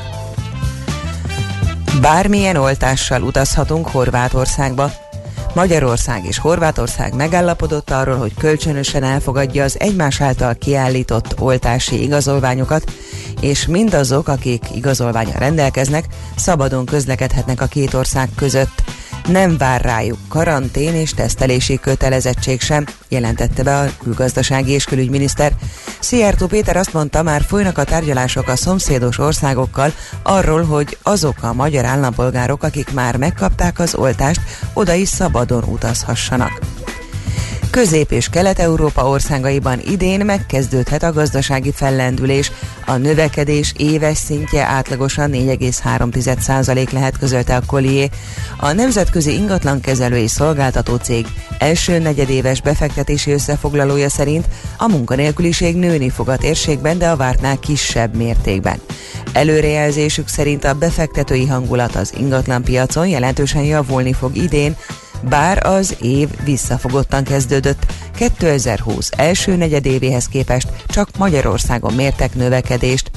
Bármilyen 2.01 2.55
oltással 2.55 3.21
utazhatunk 3.21 3.87
Horvátországba, 3.87 4.91
Magyarország 5.53 6.25
és 6.25 6.37
Horvátország 6.37 7.15
megállapodott 7.15 7.89
arról, 7.89 8.17
hogy 8.17 8.33
kölcsönösen 8.37 9.03
elfogadja 9.03 9.63
az 9.63 9.79
egymás 9.79 10.21
által 10.21 10.55
kiállított 10.55 11.39
oltási 11.39 12.03
igazolványokat, 12.03 12.91
és 13.41 13.67
mindazok, 13.67 14.27
akik 14.27 14.63
igazolványa 14.75 15.37
rendelkeznek, 15.37 16.05
szabadon 16.35 16.85
közlekedhetnek 16.85 17.61
a 17.61 17.65
két 17.65 17.93
ország 17.93 18.29
között 18.35 18.83
nem 19.27 19.57
vár 19.57 19.81
rájuk 19.81 20.17
karantén 20.27 20.93
és 20.93 21.13
tesztelési 21.13 21.79
kötelezettség 21.79 22.61
sem, 22.61 22.85
jelentette 23.07 23.63
be 23.63 23.77
a 23.77 23.89
külgazdasági 24.03 24.71
és 24.71 24.83
külügyminiszter. 24.83 25.51
Szijjártó 25.99 26.47
Péter 26.47 26.77
azt 26.77 26.93
mondta, 26.93 27.23
már 27.23 27.41
folynak 27.41 27.77
a 27.77 27.83
tárgyalások 27.83 28.47
a 28.47 28.55
szomszédos 28.55 29.17
országokkal 29.17 29.93
arról, 30.23 30.63
hogy 30.63 30.97
azok 31.03 31.43
a 31.43 31.53
magyar 31.53 31.85
állampolgárok, 31.85 32.63
akik 32.63 32.93
már 32.93 33.15
megkapták 33.15 33.79
az 33.79 33.95
oltást, 33.95 34.41
oda 34.73 34.93
is 34.93 35.07
szabadon 35.07 35.63
utazhassanak. 35.63 36.59
Közép- 37.69 38.11
és 38.11 38.29
Kelet-Európa 38.29 39.07
országaiban 39.07 39.79
idén 39.79 40.25
megkezdődhet 40.25 41.03
a 41.03 41.11
gazdasági 41.11 41.71
fellendülés. 41.71 42.51
A 42.85 42.95
növekedés 42.95 43.73
éves 43.77 44.17
szintje 44.17 44.63
átlagosan 44.63 45.31
4,3% 45.31 46.91
lehet 46.91 47.17
közölte 47.17 47.55
a 47.55 47.61
Collier. 47.65 48.09
A 48.57 48.71
Nemzetközi 48.71 49.33
Ingatlankezelő 49.33 50.17
és 50.17 50.31
Szolgáltató 50.31 50.95
Cég 50.95 51.25
első 51.59 51.99
negyedéves 51.99 52.61
befektetési 52.61 53.31
összefoglalója 53.31 54.09
szerint 54.09 54.45
a 54.77 54.87
munkanélküliség 54.87 55.75
nőni 55.75 56.09
fog 56.09 56.29
a 56.29 56.37
térségben, 56.37 56.97
de 56.97 57.09
a 57.09 57.15
vártnál 57.15 57.59
kisebb 57.59 58.15
mértékben. 58.15 58.79
Előrejelzésük 59.33 60.27
szerint 60.27 60.63
a 60.63 60.73
befektetői 60.73 61.47
hangulat 61.47 61.95
az 61.95 62.13
ingatlanpiacon 62.17 63.07
jelentősen 63.07 63.63
javulni 63.63 64.13
fog 64.13 64.35
idén, 64.35 64.75
bár 65.21 65.65
az 65.65 65.95
év 66.01 66.29
visszafogottan 66.43 67.23
kezdődött. 67.23 67.85
2020 68.15 69.09
első 69.17 69.55
negyedévéhez 69.55 70.27
képest 70.27 70.67
csak 70.87 71.09
Magyarországon 71.17 71.93
mértek 71.93 72.35
növekedést. 72.35 73.11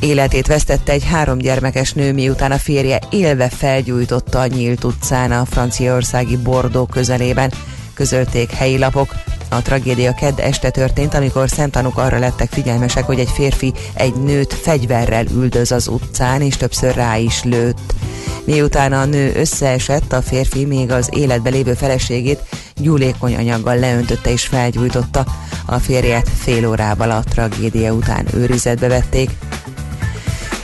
Életét 0.00 0.46
vesztette 0.46 0.92
egy 0.92 1.04
három 1.04 1.38
gyermekes 1.38 1.92
nő, 1.92 2.12
miután 2.12 2.52
a 2.52 2.58
férje 2.58 2.98
élve 3.10 3.48
felgyújtotta 3.48 4.40
a 4.40 4.46
nyílt 4.46 4.84
utcán 4.84 5.32
a 5.32 5.44
franciaországi 5.44 6.36
Bordó 6.36 6.86
közelében, 6.86 7.52
közölték 7.94 8.50
helyi 8.50 8.78
lapok. 8.78 9.14
A 9.52 9.62
tragédia 9.62 10.14
kedd 10.14 10.40
este 10.40 10.70
történt, 10.70 11.14
amikor 11.14 11.48
szemtanúk 11.48 11.98
arra 11.98 12.18
lettek 12.18 12.50
figyelmesek, 12.50 13.04
hogy 13.04 13.18
egy 13.18 13.30
férfi 13.30 13.72
egy 13.94 14.14
nőt 14.14 14.52
fegyverrel 14.52 15.26
üldöz 15.26 15.72
az 15.72 15.88
utcán, 15.88 16.40
és 16.40 16.56
többször 16.56 16.94
rá 16.94 17.16
is 17.16 17.42
lőtt. 17.42 17.92
Miután 18.44 18.92
a 18.92 19.04
nő 19.04 19.32
összeesett, 19.34 20.12
a 20.12 20.22
férfi 20.22 20.64
még 20.64 20.90
az 20.90 21.08
életbe 21.12 21.50
lévő 21.50 21.74
feleségét 21.74 22.40
gyúlékony 22.76 23.34
anyaggal 23.34 23.78
leöntötte 23.78 24.30
és 24.30 24.46
felgyújtotta. 24.46 25.24
A 25.66 25.78
férjet 25.78 26.28
fél 26.28 26.68
órával 26.68 27.10
a 27.10 27.22
tragédia 27.30 27.92
után 27.92 28.26
őrizetbe 28.34 28.88
vették. 28.88 29.30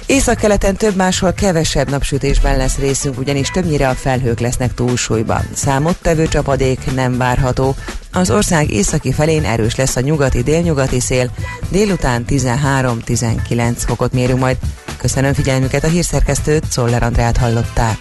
Északkeleten 0.08 0.76
több 0.76 0.96
máshol 0.96 1.32
kevesebb 1.32 1.90
napsütésben 1.90 2.56
lesz 2.56 2.76
részünk, 2.76 3.18
ugyanis 3.18 3.50
többnyire 3.50 3.88
a 3.88 3.94
felhők 3.94 4.40
lesznek 4.40 4.74
túlsúlyban. 4.74 5.42
Számottevő 5.54 6.28
csapadék 6.28 6.94
nem 6.94 7.16
várható. 7.16 7.74
Az 8.12 8.30
ország 8.30 8.70
északi 8.70 9.12
felén 9.12 9.44
erős 9.44 9.76
lesz 9.76 9.96
a 9.96 10.00
nyugati-délnyugati 10.00 11.00
szél, 11.00 11.30
délután 11.70 12.24
13-19 12.28 13.72
fokot 13.76 14.12
mérünk 14.12 14.38
majd. 14.38 14.56
Köszönöm 14.96 15.32
figyelmüket, 15.32 15.84
a 15.84 15.88
hírszerkesztőt, 15.88 16.64
Szoller 16.70 17.02
Andrát 17.02 17.36
hallották. 17.36 17.98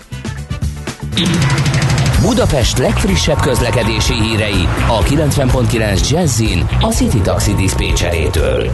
Budapest 2.21 2.77
legfrissebb 2.77 3.39
közlekedési 3.39 4.13
hírei 4.13 4.67
a 4.87 5.03
90.9 5.03 6.09
Jazzin 6.09 6.67
a 6.79 6.91
City 6.91 7.21
Taxi 7.21 7.53
Dispécsejétől. 7.53 8.71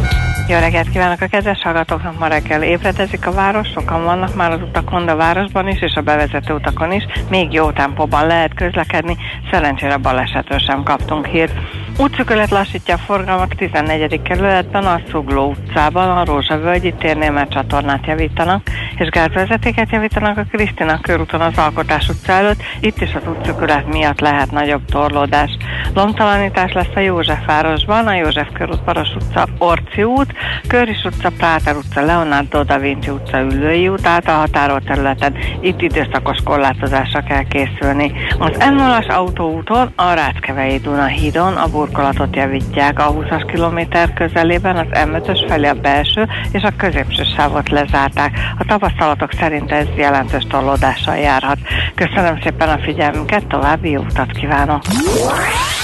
Jó 0.48 0.60
reggelt 0.60 0.90
kívánok 0.90 1.22
a 1.22 1.28
kedves 1.28 1.62
hallgatóknak! 1.62 2.20
Ma 2.20 2.28
reggel 2.28 2.64
ébredezik 2.64 3.28
a 3.28 3.32
város, 3.32 3.68
sokan 3.68 4.04
vannak 4.04 4.36
már 4.36 4.52
az 4.52 4.62
utakon, 4.62 5.06
de 5.06 5.12
a 5.12 5.16
városban 5.16 5.68
is, 5.68 5.82
és 5.82 5.94
a 5.96 6.02
bevezető 6.02 6.54
utakon 6.54 6.92
is. 6.92 7.06
Még 7.30 7.54
jó 7.54 7.72
tempóban 7.72 8.28
lehet 8.28 8.54
közlekedni, 8.54 9.18
szerencsére 9.52 9.98
balesetről 9.98 10.60
sem 10.60 10.84
kaptunk 10.84 11.26
hírt. 11.26 11.54
Útszökölet 11.98 12.50
lassítja 12.50 12.94
a 12.94 12.98
forgalmat 12.98 13.56
14. 13.58 14.22
kerületben, 14.22 14.86
a 14.86 15.02
Szugló 15.12 15.50
utcában, 15.50 16.18
a 16.18 16.26
Rózsavölgyi 16.26 16.94
térnél 16.94 17.32
mert 17.32 17.52
csatornát 17.52 18.06
javítanak, 18.06 18.62
és 18.98 19.10
gázvezetéket 19.10 19.92
javítanak 19.92 20.38
a 20.38 20.46
Krisztina 20.52 21.00
körúton 21.02 21.42
az 21.42 21.58
Alkotás 21.58 22.10
utca 22.10 22.32
előtt, 22.32 22.62
itt 22.80 23.02
is 23.02 23.14
az 23.14 23.22
útszökölet 23.38 23.88
miatt 23.88 24.20
lehet 24.20 24.52
nagyobb 24.52 24.86
torlódás. 24.86 25.58
Lomtalanítás 25.94 26.74
lesz 26.74 26.96
a 26.96 27.00
Józsefvárosban, 27.00 28.08
a 28.08 28.14
József 28.14 28.48
körút, 28.54 28.82
Paros 28.82 29.16
utca, 29.16 29.48
Orci 29.58 30.04
út, 30.04 30.33
Köris 30.68 31.04
utca, 31.04 31.30
Práter 31.38 31.76
utca, 31.76 32.02
Leonardo 32.02 32.64
da 32.64 32.78
Vinci 32.78 33.10
utca, 33.10 33.40
Üllői 33.40 33.88
út, 33.88 34.08
át 34.08 34.28
a 34.28 34.32
határolt 34.32 34.86
területen. 34.86 35.36
Itt 35.62 35.82
időszakos 35.82 36.38
korlátozásra 36.44 37.24
kell 37.24 37.44
készülni. 37.44 38.12
Az 38.40 38.58
m 38.70 38.76
0 38.76 39.04
autóúton, 39.08 39.92
a 39.96 40.14
Ráckevei 40.14 40.78
Duna 40.78 41.06
hídon 41.06 41.54
a 41.54 41.68
burkolatot 41.68 42.36
javítják 42.36 43.00
a 43.00 43.14
20-as 43.14 43.44
kilométer 43.52 44.14
közelében, 44.14 44.76
az 44.76 44.88
M5-ös 44.92 45.46
felé 45.48 45.68
a 45.68 45.74
belső 45.74 46.28
és 46.52 46.64
a 46.64 46.74
középső 46.78 47.24
sávot 47.36 47.70
lezárták. 47.70 48.40
A 48.58 48.66
tapasztalatok 48.66 49.32
szerint 49.32 49.72
ez 49.72 49.88
jelentős 49.96 50.44
torlódással 50.50 51.16
járhat. 51.16 51.58
Köszönöm 51.96 52.40
szépen 52.44 52.70
a 52.70 52.78
figyelmünket, 52.78 53.48
további 53.48 53.90
jó 53.90 54.02
utat 54.02 54.32
kívánok! 54.32 54.82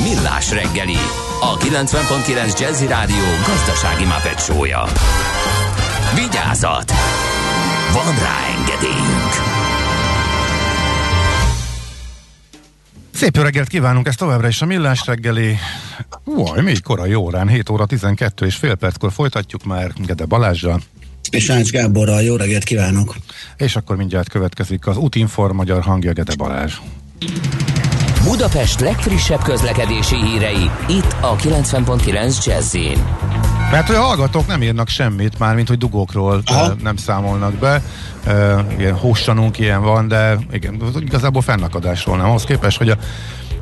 Millás 0.00 0.50
reggeli, 0.50 0.96
a 1.40 1.56
90.9 1.56 2.60
Jazzy 2.60 2.86
Rádió 2.86 3.24
gazdasági 3.46 4.04
mapetsója. 4.04 4.84
Vigyázat! 6.14 6.92
Van 7.92 8.14
rá 8.18 8.38
engedélyünk! 8.58 9.32
Szép 13.14 13.36
jó 13.36 13.42
reggelt 13.42 13.68
kívánunk, 13.68 14.06
ez 14.06 14.14
továbbra 14.14 14.48
is 14.48 14.62
a 14.62 14.66
Millás 14.66 15.06
reggeli. 15.06 15.56
Vaj, 16.24 16.62
még 16.62 16.82
korai 16.82 17.14
órán, 17.14 17.48
7 17.48 17.70
óra 17.70 17.86
12 17.86 18.46
és 18.46 18.54
fél 18.54 18.74
perckor 18.74 19.12
folytatjuk 19.12 19.64
már 19.64 19.92
Gede 20.06 20.24
Balázsjal. 20.24 20.80
És 21.30 21.48
Ács 21.50 21.70
Gáborral 21.70 22.22
jó 22.22 22.36
reggelt 22.36 22.64
kívánok! 22.64 23.16
És 23.56 23.76
akkor 23.76 23.96
mindjárt 23.96 24.28
következik 24.28 24.86
az 24.86 24.96
Utinform 24.96 25.56
magyar 25.56 25.82
hangja 25.82 26.12
Gede 26.12 26.34
Balázs. 26.36 26.74
Budapest 28.24 28.80
legfrissebb 28.80 29.42
közlekedési 29.42 30.16
hírei, 30.16 30.70
itt 30.88 31.16
a 31.20 31.36
90.9 31.36 32.44
jazz 32.44 32.76
mert 33.70 33.86
hogy 33.86 33.96
a 33.96 34.00
hallgatók 34.00 34.46
nem 34.46 34.62
írnak 34.62 34.88
semmit, 34.88 35.38
már 35.38 35.54
mint 35.54 35.68
hogy 35.68 35.78
dugókról 35.78 36.42
Aha. 36.44 36.74
nem 36.82 36.96
számolnak 36.96 37.54
be. 37.54 37.82
E, 38.26 38.66
ilyen 38.78 38.94
hósanunk 38.94 39.58
ilyen 39.58 39.82
van, 39.82 40.08
de 40.08 40.38
igen, 40.52 40.82
igazából 41.00 41.42
fennakadásról 41.42 42.16
nem. 42.16 42.26
Ahhoz 42.26 42.44
képest, 42.44 42.78
hogy 42.78 42.88
a, 42.88 42.98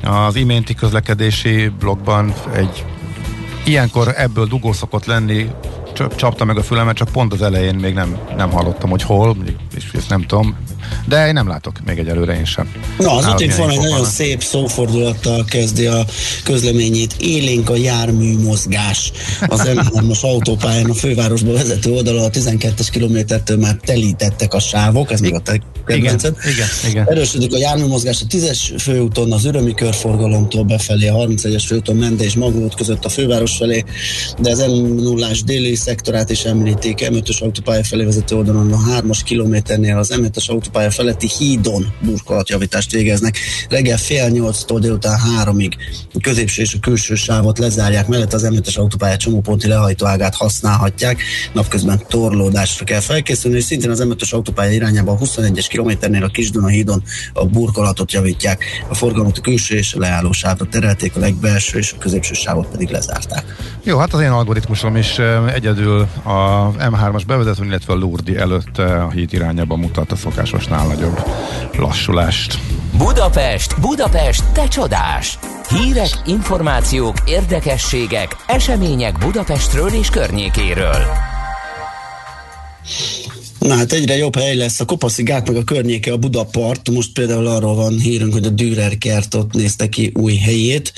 az 0.08 0.36
iménti 0.36 0.74
közlekedési 0.74 1.68
blogban 1.78 2.34
egy 2.52 2.84
ilyenkor 3.64 4.14
ebből 4.16 4.46
dugó 4.46 4.72
szokott 4.72 5.04
lenni, 5.04 5.50
csapta 6.16 6.44
meg 6.44 6.56
a 6.56 6.62
fülemet, 6.62 6.96
csak 6.96 7.08
pont 7.08 7.32
az 7.32 7.42
elején 7.42 7.74
még 7.74 7.94
nem, 7.94 8.18
nem 8.36 8.50
hallottam, 8.50 8.90
hogy 8.90 9.02
hol, 9.02 9.36
és 9.84 9.90
ezt 9.92 10.08
nem 10.08 10.26
tudom, 10.26 10.56
de 11.08 11.26
én 11.26 11.32
nem 11.32 11.48
látok 11.48 11.80
még 11.84 11.98
egyelőre 11.98 12.36
én 12.36 12.44
sem. 12.44 12.72
Na, 12.98 13.16
az 13.16 13.26
úti 13.26 13.48
van 13.48 13.70
egy 13.70 13.80
nagyon 13.80 14.04
szép 14.04 14.42
szófordulattal 14.42 15.44
kezdi 15.44 15.86
a 15.86 16.04
közleményét. 16.44 17.14
Élénk 17.18 17.70
a 17.70 17.76
jármű 17.76 18.38
mozgás. 18.38 19.12
Az 19.46 19.62
M3-as 19.64 20.20
autópályán 20.20 20.90
a 20.90 20.94
fővárosba 20.94 21.52
vezető 21.52 21.92
oldalon 21.92 22.24
a 22.24 22.28
12-es 22.28 22.88
kilométertől 22.90 23.56
már 23.56 23.76
telítettek 23.84 24.54
a 24.54 24.60
sávok, 24.60 25.12
ez 25.12 25.20
még 25.20 25.34
a 25.34 25.40
te 25.40 25.60
igen, 25.96 26.18
igen, 26.52 26.68
igen. 26.88 27.08
Erősödik 27.08 27.54
a 27.54 27.58
járműmozgás 27.58 28.22
a 28.22 28.26
10-es 28.26 28.74
főúton, 28.78 29.32
az 29.32 29.44
Örömi 29.44 29.74
körforgalomtól 29.74 30.64
befelé, 30.64 31.08
a 31.08 31.14
31-es 31.14 31.64
főúton 31.66 31.96
Mende 31.96 32.24
és 32.24 32.34
Maglót 32.34 32.74
között 32.74 33.04
a 33.04 33.08
főváros 33.08 33.56
felé, 33.56 33.84
de 34.38 34.50
az 34.50 34.58
m 34.58 35.02
0 35.02 35.28
déli 35.44 35.74
szektorát 35.74 36.30
is 36.30 36.44
említik, 36.44 36.98
M5-ös 37.00 37.42
autópálya 37.42 37.84
felé 37.84 38.04
vezető 38.04 38.36
oldalon 38.36 38.72
a 38.72 39.00
3-as 39.00 39.20
kilométernél 39.70 39.98
az 39.98 40.12
M5-ös 40.14 40.50
autópálya 40.50 40.90
feletti 40.90 41.28
hídon 41.38 41.92
burkolatjavítást 42.00 42.90
végeznek. 42.90 43.36
Reggel 43.68 43.96
fél 43.96 44.28
nyolctól 44.28 44.80
délután 44.80 45.18
háromig 45.18 45.76
a 46.14 46.20
középső 46.20 46.62
és 46.62 46.74
a 46.74 46.78
külső 46.80 47.14
sávot 47.14 47.58
lezárják, 47.58 48.06
mellett 48.06 48.32
az 48.32 48.48
M5-es 48.50 48.78
autópálya 48.78 49.16
csomóponti 49.16 49.68
lehajtóágát 49.68 50.34
használhatják. 50.34 51.22
Napközben 51.52 52.02
torlódásra 52.08 52.84
kell 52.84 53.00
felkészülni, 53.00 53.56
és 53.56 53.64
szintén 53.64 53.90
az 53.90 54.02
M5-ös 54.04 54.30
autópálya 54.30 54.72
irányába 54.72 55.12
a 55.12 55.18
21-es 55.18 55.66
kilométernél 55.68 56.24
a 56.24 56.28
Kisduna 56.28 56.68
hídon 56.68 57.02
a 57.32 57.44
burkolatot 57.44 58.12
javítják. 58.12 58.64
A 58.88 58.94
forgalmat 58.94 59.38
a 59.38 59.40
külső 59.40 59.76
és 59.76 59.94
a 59.94 59.98
leálló 59.98 60.32
sávra 60.32 60.66
terelték, 60.70 61.16
a 61.16 61.18
legbelső 61.18 61.78
és 61.78 61.92
a 61.92 61.98
középső 61.98 62.34
sávot 62.34 62.66
pedig 62.66 62.88
lezárták. 62.88 63.44
Jó, 63.84 63.98
hát 63.98 64.14
az 64.14 64.20
én 64.20 64.30
algoritmusom 64.30 64.96
is 64.96 65.18
egyedül 65.54 66.00
a 66.22 66.70
M3-as 66.78 67.22
bevezető, 67.26 67.64
illetve 67.64 67.92
a 67.92 67.96
Lourdi 67.96 68.36
előtt 68.36 68.78
a 68.78 69.10
híd 69.10 69.32
irányába 69.32 69.59
mutat 69.64 70.12
a 70.12 70.16
szokásosnál 70.16 70.86
nagyobb 70.86 71.20
lassulást. 71.72 72.58
Budapest, 72.96 73.80
Budapest, 73.80 74.44
te 74.52 74.68
csodás! 74.68 75.38
Hírek, 75.68 76.22
információk, 76.26 77.16
érdekességek, 77.26 78.36
események 78.46 79.18
Budapestről 79.18 79.88
és 79.88 80.08
környékéről. 80.08 81.02
Na 83.58 83.74
hát 83.74 83.92
egyre 83.92 84.16
jobb 84.16 84.36
hely 84.36 84.56
lesz 84.56 84.80
a 84.80 84.84
Kopaszigák 84.84 85.46
meg 85.46 85.56
a 85.56 85.64
környéke 85.64 86.12
a 86.12 86.16
Budapart. 86.16 86.90
Most 86.90 87.12
például 87.12 87.46
arról 87.46 87.74
van 87.74 87.98
hírünk, 87.98 88.32
hogy 88.32 88.44
a 88.44 88.48
Dürer 88.48 88.98
kert 88.98 89.34
ott 89.34 89.52
nézte 89.52 89.88
ki 89.88 90.12
új 90.14 90.36
helyét. 90.36 90.92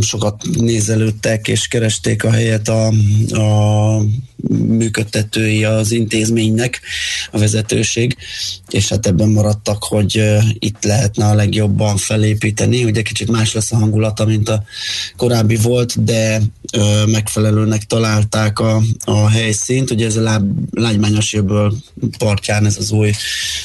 Sokat 0.00 0.42
nézelődtek 0.58 1.48
és 1.48 1.68
keresték 1.68 2.24
a 2.24 2.30
helyet 2.30 2.68
a, 2.68 2.86
a 3.30 4.02
működtetői 4.48 5.64
az 5.64 5.90
intézménynek, 5.92 6.80
a 7.30 7.38
vezetőség, 7.38 8.16
és 8.68 8.88
hát 8.88 9.06
ebben 9.06 9.28
maradtak, 9.28 9.84
hogy 9.84 10.22
itt 10.58 10.84
lehetne 10.84 11.26
a 11.26 11.34
legjobban 11.34 11.96
felépíteni. 11.96 12.84
Ugye 12.84 13.02
kicsit 13.02 13.30
más 13.30 13.52
lesz 13.52 13.72
a 13.72 13.76
hangulata, 13.76 14.24
mint 14.24 14.48
a 14.48 14.62
korábbi 15.16 15.56
volt, 15.56 16.04
de 16.04 16.42
megfelelőnek 17.06 17.84
találták 17.84 18.58
a, 18.58 18.82
a 19.04 19.28
helyszínt. 19.28 19.90
Ugye 19.90 20.06
ez 20.06 20.16
a 20.16 20.20
láb, 20.20 20.50
lágymányos 20.70 21.32
jövőből 21.32 21.74
partján 22.18 22.66
ez 22.66 22.76
az 22.76 22.90
új 22.90 23.12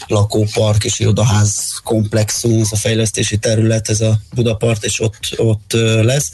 lakópark 0.07 0.84
és 0.84 0.99
irodaház 0.99 1.82
komplexum, 1.84 2.59
ez 2.59 2.71
a 2.71 2.76
fejlesztési 2.76 3.38
terület, 3.38 3.89
ez 3.89 4.01
a 4.01 4.19
Budapart, 4.34 4.84
és 4.84 5.01
ott, 5.01 5.19
ott 5.38 5.73
lesz. 6.01 6.32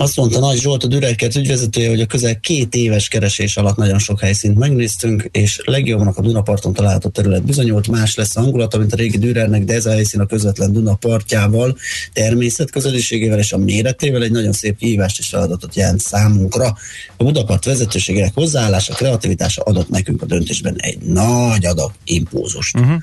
Azt 0.00 0.16
mondta 0.16 0.38
Nagy 0.38 0.58
Zsolt, 0.58 0.84
a 0.84 0.86
Dürerkert 0.86 1.36
ügyvezetője, 1.36 1.88
hogy 1.88 2.00
a 2.00 2.06
közel 2.06 2.40
két 2.40 2.74
éves 2.74 3.08
keresés 3.08 3.56
alatt 3.56 3.76
nagyon 3.76 3.98
sok 3.98 4.20
helyszínt 4.20 4.58
megnéztünk, 4.58 5.28
és 5.32 5.60
legjobbnak 5.64 6.16
a 6.16 6.22
Dunaparton 6.22 6.72
található 6.72 7.08
terület 7.08 7.44
bizonyult, 7.44 7.88
más 7.88 8.14
lesz 8.14 8.36
a 8.36 8.40
hangulata, 8.40 8.78
mint 8.78 8.92
a 8.92 8.96
régi 8.96 9.18
Dürernek, 9.18 9.64
de 9.64 9.74
ez 9.74 9.86
a 9.86 9.90
helyszín 9.90 10.20
a 10.20 10.26
közvetlen 10.26 10.72
Dunapartjával, 10.72 11.76
természetközeliségével 12.12 13.38
és 13.38 13.52
a 13.52 13.58
méretével 13.58 14.22
egy 14.22 14.30
nagyon 14.30 14.52
szép 14.52 14.76
kihívást 14.76 15.18
és 15.18 15.28
feladatot 15.28 15.74
jelent 15.74 16.00
számunkra. 16.00 16.76
A 17.16 17.24
Budapart 17.24 17.64
vezetőségének 17.64 18.34
hozzáállása, 18.34 18.94
kreativitása 18.94 19.62
adott 19.62 19.88
nekünk 19.88 20.22
a 20.22 20.26
döntésben 20.26 20.76
egy 20.78 20.98
nagy 20.98 21.66
adag 21.66 21.92
impulzust. 22.04 22.78
Uh-huh. 22.78 22.98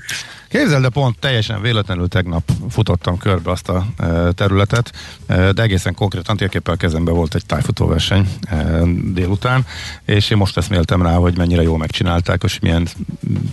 Képzeld, 0.48 0.82
de 0.82 0.88
pont 0.88 1.18
teljesen 1.18 1.60
véletlenül 1.60 2.08
tegnap 2.08 2.50
futottam 2.70 3.18
körbe 3.18 3.50
azt 3.50 3.68
a 3.68 3.86
e, 3.96 4.32
területet, 4.32 4.92
e, 5.26 5.52
de 5.52 5.62
egészen 5.62 5.94
konkrétan 5.94 6.36
térképpel 6.36 6.76
kezembe 6.76 7.10
volt 7.10 7.34
egy 7.34 7.46
tájfutóverseny 7.46 8.28
e, 8.42 8.80
délután, 9.12 9.66
és 10.04 10.30
én 10.30 10.36
most 10.36 10.56
eszméltem 10.56 11.02
rá, 11.02 11.14
hogy 11.14 11.36
mennyire 11.36 11.62
jól 11.62 11.78
megcsinálták, 11.78 12.42
és 12.42 12.58
milyen 12.58 12.88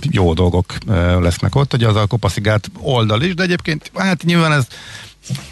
jó 0.01 0.33
dolgok 0.33 0.65
lesznek 1.19 1.55
ott. 1.55 1.73
Ugye 1.73 1.87
az 1.87 1.95
a 1.95 2.05
Kopaszigát 2.05 2.71
oldal 2.79 3.21
is, 3.21 3.33
de 3.33 3.43
egyébként 3.43 3.91
hát 3.93 4.23
nyilván 4.23 4.51
ez 4.51 4.67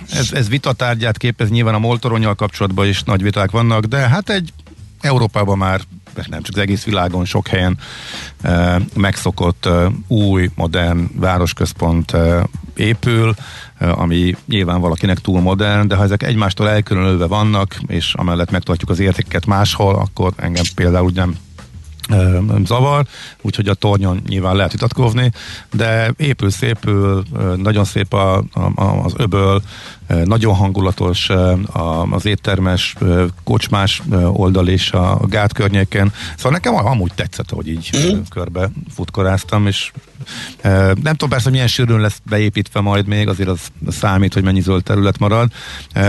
ez, 0.09 0.31
ez 0.31 0.49
vitatárgyát 0.49 1.17
képez, 1.17 1.49
nyilván 1.49 1.73
a 1.73 1.79
moltoronyal 1.79 2.35
kapcsolatban 2.35 2.87
is 2.87 3.03
nagy 3.03 3.21
viták 3.21 3.51
vannak, 3.51 3.85
de 3.85 3.97
hát 3.97 4.29
egy 4.29 4.53
Európában 5.01 5.57
már 5.57 5.81
nem 6.29 6.41
csak 6.41 6.55
az 6.55 6.61
egész 6.61 6.83
világon 6.83 7.25
sok 7.25 7.47
helyen 7.47 7.77
megszokott 8.95 9.69
új, 10.07 10.49
modern 10.55 11.19
városközpont 11.19 12.15
épül, 12.75 13.35
ami 13.79 14.35
nyilván 14.47 14.81
valakinek 14.81 15.19
túl 15.19 15.41
modern, 15.41 15.87
de 15.87 15.95
ha 15.95 16.03
ezek 16.03 16.23
egymástól 16.23 16.69
elkülönülve 16.69 17.27
vannak, 17.27 17.77
és 17.87 18.13
amellett 18.13 18.51
megtartjuk 18.51 18.89
az 18.89 18.99
értéket 18.99 19.45
máshol, 19.45 19.95
akkor 19.95 20.33
engem 20.35 20.63
például 20.75 21.11
nem 21.13 21.37
zavar, 22.65 23.05
úgyhogy 23.41 23.67
a 23.67 23.73
tornyon 23.73 24.21
nyilván 24.27 24.55
lehet 24.55 24.71
vitatkozni, 24.71 25.31
de 25.71 26.13
épül 26.17 26.49
szépül, 26.49 27.23
nagyon 27.55 27.83
szép 27.83 28.13
a, 28.13 28.37
a, 28.75 28.83
az 29.03 29.13
öböl, 29.17 29.61
nagyon 30.23 30.55
hangulatos 30.55 31.29
az 32.09 32.25
éttermes, 32.25 32.95
kocsmás 33.43 34.01
oldal 34.31 34.67
és 34.67 34.91
a 34.91 35.19
gát 35.29 35.53
környéken. 35.53 36.13
Szóval 36.35 36.51
nekem 36.51 36.75
amúgy 36.75 37.11
tetszett, 37.15 37.49
hogy 37.49 37.67
így 37.67 37.89
mm. 37.97 38.19
körbe 38.29 38.69
futkoráztam, 38.95 39.67
és 39.67 39.91
nem 40.61 40.93
tudom 41.03 41.29
persze, 41.29 41.43
hogy 41.43 41.51
milyen 41.51 41.67
sűrűn 41.67 41.99
lesz 41.99 42.21
beépítve 42.29 42.79
majd 42.79 43.07
még, 43.07 43.27
azért 43.27 43.49
az 43.49 43.59
számít, 43.89 44.33
hogy 44.33 44.43
mennyi 44.43 44.61
zöld 44.61 44.83
terület 44.83 45.19
marad. 45.19 45.51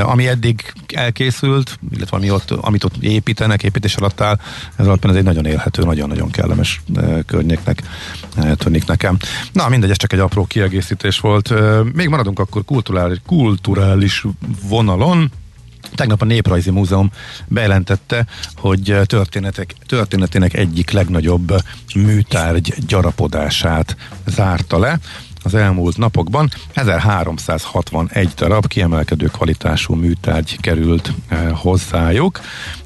Ami 0.03 0.29
eddig 0.29 0.73
elkészült, 0.95 1.79
illetve 1.91 2.17
ami 2.17 2.31
ott, 2.31 2.51
amit 2.51 2.85
ott 2.85 2.97
építenek, 3.01 3.63
építés 3.63 3.95
alatt 3.95 4.21
áll, 4.21 4.39
ez 4.77 4.87
alapján 4.87 5.13
ez 5.13 5.19
egy 5.19 5.25
nagyon 5.25 5.47
élhető, 5.47 5.83
nagyon-nagyon 5.83 6.31
kellemes 6.31 6.83
környéknek 7.27 7.83
tűnik 8.57 8.87
nekem. 8.87 9.17
Na 9.53 9.69
mindegy, 9.69 9.91
ez 9.91 9.97
csak 9.97 10.13
egy 10.13 10.19
apró 10.19 10.45
kiegészítés 10.45 11.21
volt. 11.21 11.53
Még 11.93 12.09
maradunk 12.09 12.39
akkor 12.39 12.65
kulturális, 12.65 13.19
kulturális 13.27 13.94
vonalon, 14.69 15.31
Tegnap 15.95 16.23
a 16.23 16.25
Néprajzi 16.25 16.71
Múzeum 16.71 17.11
bejelentette, 17.47 18.27
hogy 18.57 18.97
történetek, 19.07 19.75
történetének 19.87 20.55
egyik 20.55 20.91
legnagyobb 20.91 21.55
műtárgy 21.95 22.75
gyarapodását 22.87 23.97
zárta 24.27 24.79
le 24.79 24.99
az 25.43 25.55
elmúlt 25.55 25.97
napokban. 25.97 26.51
1361 26.73 28.29
darab 28.37 28.67
kiemelkedő 28.67 29.27
kvalitású 29.27 29.95
műtárgy 29.95 30.61
került 30.61 31.13
eh, 31.29 31.51
hozzájuk, 31.53 32.41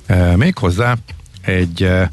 eh, 0.07 0.37
méghozzá 0.37 0.97
egy 1.41 1.83
eh, 1.83 2.09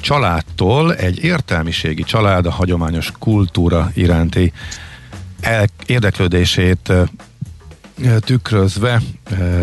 családtól, 0.00 0.94
egy 0.94 1.24
értelmiségi 1.24 2.02
család 2.02 2.46
a 2.46 2.50
hagyományos 2.50 3.12
kultúra 3.18 3.90
iránti 3.94 4.52
érdeklődését 5.86 6.92
tükrözve 8.20 9.00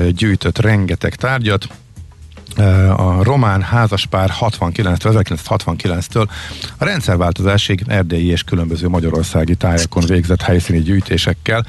gyűjtött 0.09 0.57
rengeteg 0.57 1.15
tárgyat, 1.15 1.67
a 2.95 3.23
román 3.23 3.61
házaspár 3.61 4.29
69 4.29 4.99
1969-től 5.03 6.27
a 6.77 6.85
rendszerváltozásig 6.85 7.83
erdélyi 7.87 8.27
és 8.27 8.43
különböző 8.43 8.87
magyarországi 8.87 9.55
tájakon 9.55 10.03
végzett 10.05 10.41
helyszíni 10.41 10.79
gyűjtésekkel, 10.81 11.65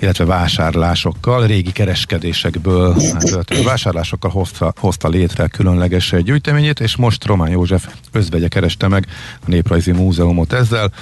illetve 0.00 0.24
vásárlásokkal, 0.24 1.46
régi 1.46 1.72
kereskedésekből 1.72 2.96
történő 3.18 3.62
vásárlásokkal 3.62 4.30
hozta, 4.30 4.72
hozta 4.76 5.08
létre 5.08 5.46
különleges 5.48 6.14
gyűjteményét, 6.24 6.80
és 6.80 6.96
most 6.96 7.24
Román 7.24 7.50
József 7.50 7.86
özvegye 8.12 8.48
kereste 8.48 8.88
meg 8.88 9.06
a 9.34 9.44
Néprajzi 9.46 9.92
Múzeumot 9.92 10.52
ezzel, 10.52 10.92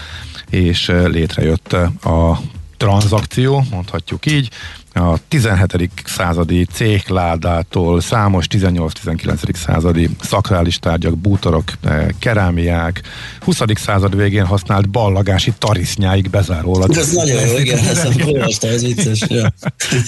és 0.51 0.93
létrejött 1.05 1.73
a 2.03 2.41
tranzakció, 2.81 3.63
mondhatjuk 3.71 4.27
így, 4.27 4.51
a 4.93 5.19
17. 5.29 5.91
századi 6.05 6.65
cékládától 6.65 8.01
számos 8.01 8.47
18-19. 8.51 9.55
századi 9.55 10.11
szakrális 10.21 10.79
tárgyak, 10.79 11.17
bútorok, 11.17 11.73
eh, 11.83 12.07
kerámiák, 12.19 13.03
20. 13.41 13.61
század 13.75 14.17
végén 14.17 14.45
használt 14.45 14.89
ballagási 14.89 15.53
tarisznyáig 15.59 16.31
bezárólag. 16.31 16.97
Ez 16.97 17.13
nagyon 17.13 17.47
jó, 17.47 17.59
igen, 17.59 17.79
ezt 17.79 18.23
olvastam, 18.33 18.71
ez 18.71 18.83
vicces. 18.83 19.25
Ja. 19.29 19.53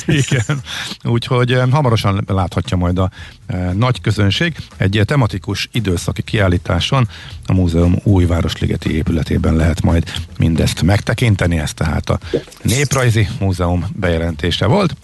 igen, 0.06 0.60
úgyhogy 1.04 1.52
eh, 1.52 1.70
hamarosan 1.70 2.24
láthatja 2.26 2.76
majd 2.76 2.98
a 2.98 3.10
e, 3.46 3.72
nagy 3.72 4.00
közönség 4.00 4.56
egy 4.76 5.02
tematikus 5.04 5.68
időszaki 5.72 6.22
kiállításon 6.22 7.08
a 7.46 7.52
múzeum 7.52 7.96
új 8.02 8.24
Városligeti 8.24 8.94
épületében 8.94 9.54
lehet 9.56 9.82
majd 9.82 10.12
mindezt 10.38 10.82
megtekinteni, 10.82 11.58
ez 11.58 11.74
tehát 11.74 12.10
a 12.10 12.18
Néprajzi 12.62 13.28
Múzeum 13.40 13.86
bejelentése 13.96 14.66
volt. 14.72 14.96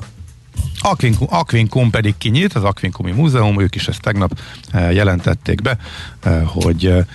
Aquincum, 0.81 1.27
Aquincum 1.31 1.91
pedig 1.91 2.14
kinyit, 2.19 2.53
az 2.53 2.64
Aquincumi 2.64 3.12
Múzeum, 3.12 3.61
ők 3.61 3.75
is 3.75 3.89
ezt 3.89 4.01
tegnap 4.01 4.39
e, 4.71 4.93
jelentették 4.93 5.62
be, 5.62 5.79
e, 6.21 6.41
hogy 6.41 6.85
e, 6.87 7.07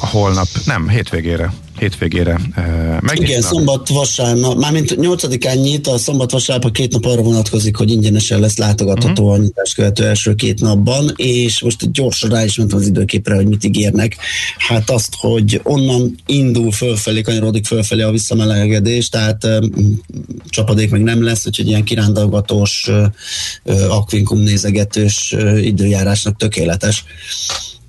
holnap, 0.00 0.48
nem, 0.64 0.88
hétvégére 0.88 1.52
hétvégére 1.78 2.40
megnyitnak. 3.00 3.18
Igen, 3.18 3.40
szombat, 3.40 3.88
vasárnap, 3.88 4.58
mármint 4.58 4.94
8-án 5.00 5.62
nyit, 5.62 5.86
a 5.86 5.98
szombat, 5.98 6.30
vasárnap 6.30 6.64
a 6.64 6.70
két 6.70 6.92
nap 6.92 7.04
arra 7.04 7.22
vonatkozik, 7.22 7.76
hogy 7.76 7.90
ingyenesen 7.90 8.40
lesz 8.40 8.56
látogatható 8.56 9.22
uh-huh. 9.22 9.38
a 9.38 9.42
nyitás 9.42 9.74
követő 9.74 10.04
első 10.04 10.34
két 10.34 10.60
napban, 10.60 11.12
és 11.16 11.62
most 11.62 11.92
gyorsan 11.92 12.30
rá 12.30 12.44
is 12.44 12.56
mentem 12.56 12.78
az 12.78 12.86
időképre, 12.86 13.34
hogy 13.34 13.46
mit 13.46 13.64
ígérnek. 13.64 14.16
Hát 14.58 14.90
azt, 14.90 15.14
hogy 15.16 15.60
onnan 15.62 16.14
indul 16.26 16.72
fölfelé, 16.72 17.20
kanyarodik 17.20 17.66
fölfelé 17.66 18.02
a 18.02 18.10
visszamelegedés, 18.10 19.08
tehát 19.08 19.44
um, 19.44 20.00
csapadék 20.48 20.90
meg 20.90 21.02
nem 21.02 21.24
lesz, 21.24 21.46
úgyhogy 21.46 21.66
ilyen 21.68 21.84
kirándalgatós, 21.84 22.90
uh, 23.64 23.94
akvinkum 23.94 24.38
nézegetős 24.38 25.34
uh, 25.36 25.64
időjárásnak 25.64 26.36
tökéletes 26.36 27.04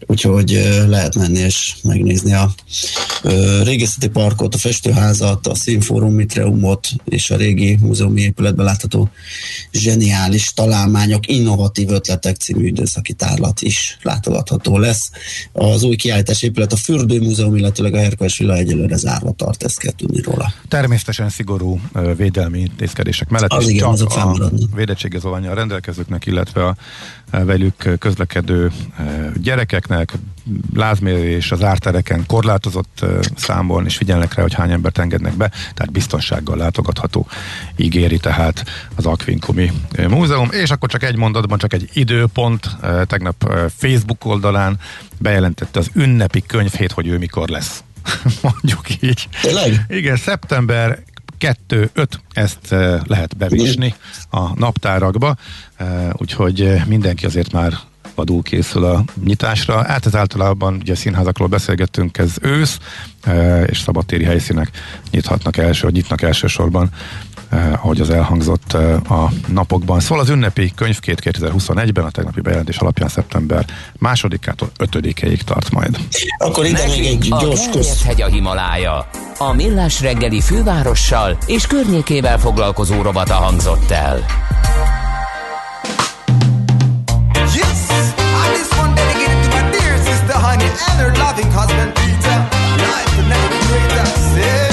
úgyhogy 0.06 0.50
lehet 0.88 1.16
menni 1.16 1.40
és 1.40 1.76
megnézni 1.84 2.34
a 2.34 2.50
régészeti 3.64 4.08
parkot, 4.08 4.56
a 4.56 4.58
festőházat, 4.58 5.48
a 5.48 5.56
Színfórum 5.56 6.14
Mitreumot 6.14 6.88
és 7.06 7.30
a 7.30 7.36
régi 7.36 7.78
múzeumi 7.82 8.22
épületben 8.22 8.66
látható 8.66 9.10
zseniális 9.72 10.54
találmányok, 10.54 11.28
innovatív 11.28 11.90
ötletek 11.90 12.36
című 12.36 12.66
időszaki 12.66 13.14
tárlat 13.14 13.62
is 13.62 13.98
látogatható 14.02 14.78
lesz. 14.78 15.10
Az 15.52 15.84
új 15.84 15.96
kiállítás 15.96 16.42
épület 16.42 16.74
a 16.74 16.76
Fürdőmúzeum, 16.76 17.56
illetőleg 17.56 17.94
a 17.94 17.98
Herkules 17.98 18.38
Villa 18.38 18.56
egyelőre 18.56 18.96
zárva 18.96 19.32
tart, 19.32 19.64
ezt 19.64 19.80
kell 19.80 19.92
tudni 19.92 20.22
róla. 20.22 20.54
Természetesen 20.68 21.30
szigorú 21.30 21.80
védelmi 22.18 22.60
intézkedések 22.60 23.30
mellett 23.30 23.52
az 23.52 23.68
igen, 23.68 23.96
csak 23.96 24.16
a 24.16 24.52
védettségezolványal 24.76 25.56
rendelkezőknek, 25.56 26.26
illetve 26.26 26.66
a 26.66 26.76
velük 27.32 27.96
közlekedő 28.00 28.72
gyerekeknek, 29.88 30.14
lázmérés 30.74 31.52
az 31.52 31.64
ártereken 31.64 32.26
korlátozott 32.26 33.06
számban, 33.36 33.86
és 33.86 33.98
figyelnek 33.98 34.34
rá, 34.34 34.42
hogy 34.42 34.54
hány 34.54 34.72
embert 34.72 34.98
engednek 34.98 35.34
be, 35.34 35.50
tehát 35.50 35.92
biztonsággal 35.92 36.58
látogatható, 36.58 37.28
ígéri 37.76 38.18
tehát 38.18 38.64
az 38.96 39.06
Aquincumi 39.06 39.72
Múzeum, 40.08 40.50
és 40.52 40.72
akkor 40.72 40.90
csak 40.90 41.04
egy 41.04 41.16
mondatban, 41.16 41.58
csak 41.58 41.74
egy 41.74 41.90
időpont, 41.94 42.78
tegnap 43.08 43.54
Facebook 43.76 44.26
oldalán 44.26 44.80
bejelentette 45.18 45.80
az 45.80 45.90
ünnepi 45.94 46.44
könyvhét, 46.48 46.92
hogy 46.92 47.08
ő 47.08 47.18
mikor 47.18 47.50
lesz. 47.50 47.84
Mondjuk 48.42 49.02
így. 49.02 49.30
Tényleg? 49.42 49.86
Igen, 49.88 50.16
szeptember 50.16 51.00
2-5, 51.40 52.08
ezt 52.32 52.76
lehet 53.08 53.38
bevisni 53.38 53.96
a 54.30 54.60
naptárakba, 54.60 55.36
úgyhogy 56.14 56.82
mindenki 56.86 57.26
azért 57.26 57.52
már 57.52 57.74
vadul 58.18 58.44
készül 58.44 58.86
a 58.86 59.04
nyitásra. 59.26 59.84
Hát 59.84 60.06
ez 60.06 60.16
általában, 60.16 60.78
ugye 60.82 60.96
színházakról 60.96 61.48
beszélgettünk, 61.48 62.18
ez 62.18 62.32
ősz, 62.42 62.80
és 63.66 63.80
szabadtéri 63.80 64.24
helyszínek 64.24 64.70
nyithatnak 65.12 65.58
első, 65.58 65.84
vagy 65.84 65.94
nyitnak 65.94 66.22
elsősorban 66.22 66.90
eh, 67.50 67.74
ahogy 67.74 68.02
az 68.02 68.10
elhangzott 68.10 68.74
eh, 68.74 69.12
a 69.12 69.32
napokban. 69.48 70.00
Szóval 70.00 70.24
az 70.24 70.30
ünnepi 70.30 70.72
könyvkét 70.76 71.22
2021-ben 71.24 72.06
a 72.06 72.10
tegnapi 72.10 72.42
bejelentés 72.42 72.78
alapján 72.78 73.10
szeptember 73.10 73.66
másodikától 74.00 74.70
ötödikeig 74.78 75.42
tart 75.42 75.72
majd. 75.72 75.98
Akkor 76.38 76.66
ide 76.66 76.88
még 76.88 77.06
egy 77.06 77.34
gyors 77.40 77.68
A 77.68 78.06
hegy 78.06 78.22
a 78.22 78.28
Himalája. 78.28 79.10
A 79.38 79.54
millás 79.54 80.02
reggeli 80.02 80.42
fővárossal 80.42 81.38
és 81.46 81.68
környékével 81.68 82.40
foglalkozó 82.40 83.02
robata 83.02 83.34
hangzott 83.34 83.92
el. 83.92 84.26
And 90.86 90.98
her 91.02 91.14
loving 91.24 91.50
husband 91.52 91.92
Peter. 91.96 92.38
Life 92.86 93.10
could 93.16 93.28
never 93.34 93.50
be 93.54 93.60
greater. 93.70 94.06
Say, 94.34 94.68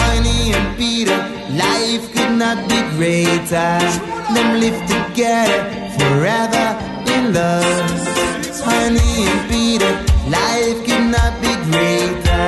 honey 0.00 0.52
and 0.52 0.68
Peter, 0.76 1.18
life 1.56 2.04
could 2.14 2.34
not 2.36 2.58
be 2.68 2.78
greater. 2.96 3.72
Them 4.34 4.60
live 4.60 4.78
together 4.86 5.60
forever 5.96 6.66
in 7.14 7.32
love. 7.32 7.88
Honey 8.68 9.26
and 9.32 9.42
Peter, 9.50 9.92
life 10.28 10.78
could 10.86 11.06
not 11.16 11.32
be 11.40 11.52
greater. 11.68 12.46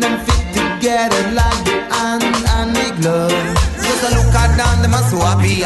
Them 0.00 0.14
fit 0.26 0.44
together 0.52 1.22
like 1.32 1.60
the 1.64 1.78
hand 1.94 2.24
and 2.56 2.70
the 2.76 2.88
glove. 3.00 3.32
Just 3.80 4.02
a 4.04 4.10
look 4.16 4.34
at 4.34 4.56
them, 4.56 4.82
them 4.82 4.94
are 4.94 5.06
so 5.10 5.18
happy. 5.18 5.64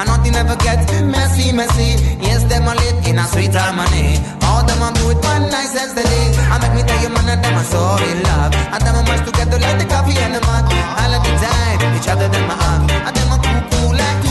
And 0.00 0.08
nothing 0.08 0.34
ever 0.34 0.56
gets 0.56 0.88
messy, 1.02 1.52
messy. 1.52 2.00
Yes, 2.24 2.44
them 2.44 2.66
are 2.66 2.74
live 2.74 3.06
in 3.06 3.18
a 3.18 3.24
sweet 3.28 3.52
harmony. 3.52 4.16
All 4.48 4.64
them 4.64 4.80
are 4.80 4.96
do 4.96 5.12
it 5.12 5.20
one 5.20 5.44
night 5.52 5.68
since 5.68 5.92
the 5.92 6.00
day. 6.00 6.32
I 6.48 6.56
make 6.56 6.72
me 6.72 6.82
tell 6.88 7.02
you, 7.04 7.10
man, 7.12 7.28
that 7.28 7.44
them 7.44 7.52
are 7.52 7.68
so 7.68 8.00
in 8.08 8.22
love. 8.24 8.56
And 8.72 8.80
them 8.80 8.96
are 8.96 9.04
much 9.04 9.28
together 9.28 9.60
like 9.60 9.76
the 9.76 9.84
coffee 9.84 10.16
and 10.16 10.32
the 10.32 10.40
mug. 10.40 10.72
All 10.72 11.12
of 11.12 11.20
the 11.20 11.32
time, 11.36 12.00
each 12.00 12.08
other 12.08 12.32
them 12.32 12.48
are 12.48 12.56
hug. 12.56 12.88
And 12.88 13.12
them 13.12 13.28
are 13.28 13.42
cool, 13.44 13.60
cool 13.68 13.92
like 13.92 14.29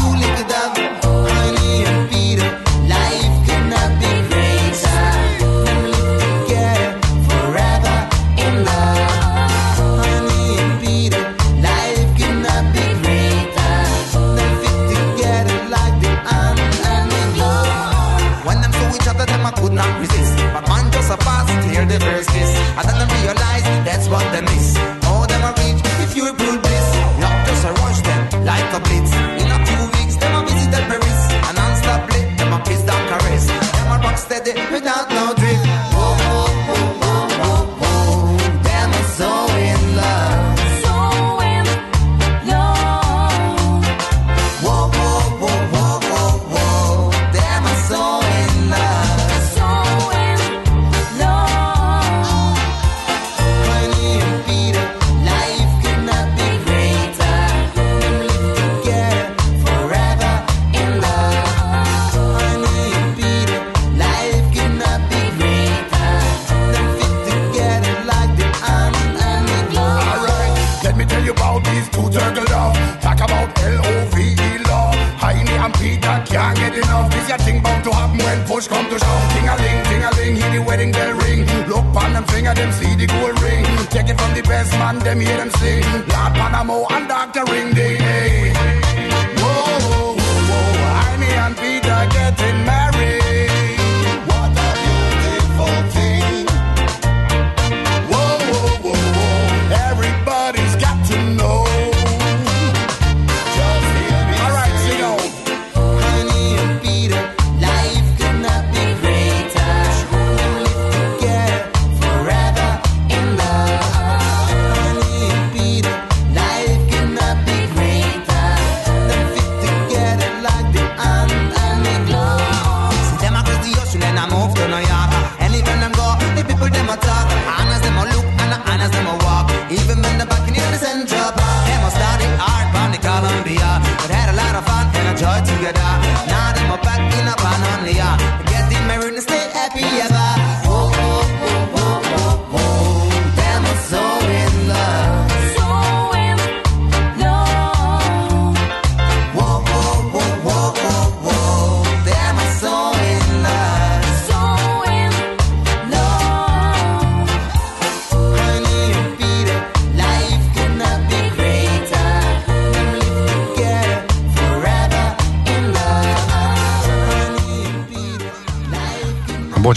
the 21.90 22.00
first 22.00 22.30
kiss. 22.30 22.52
And 22.78 22.86
then 22.88 23.08
realize 23.22 23.64
that's 23.86 24.08
what 24.08 24.26
they 24.32 24.42
miss. 24.42 24.89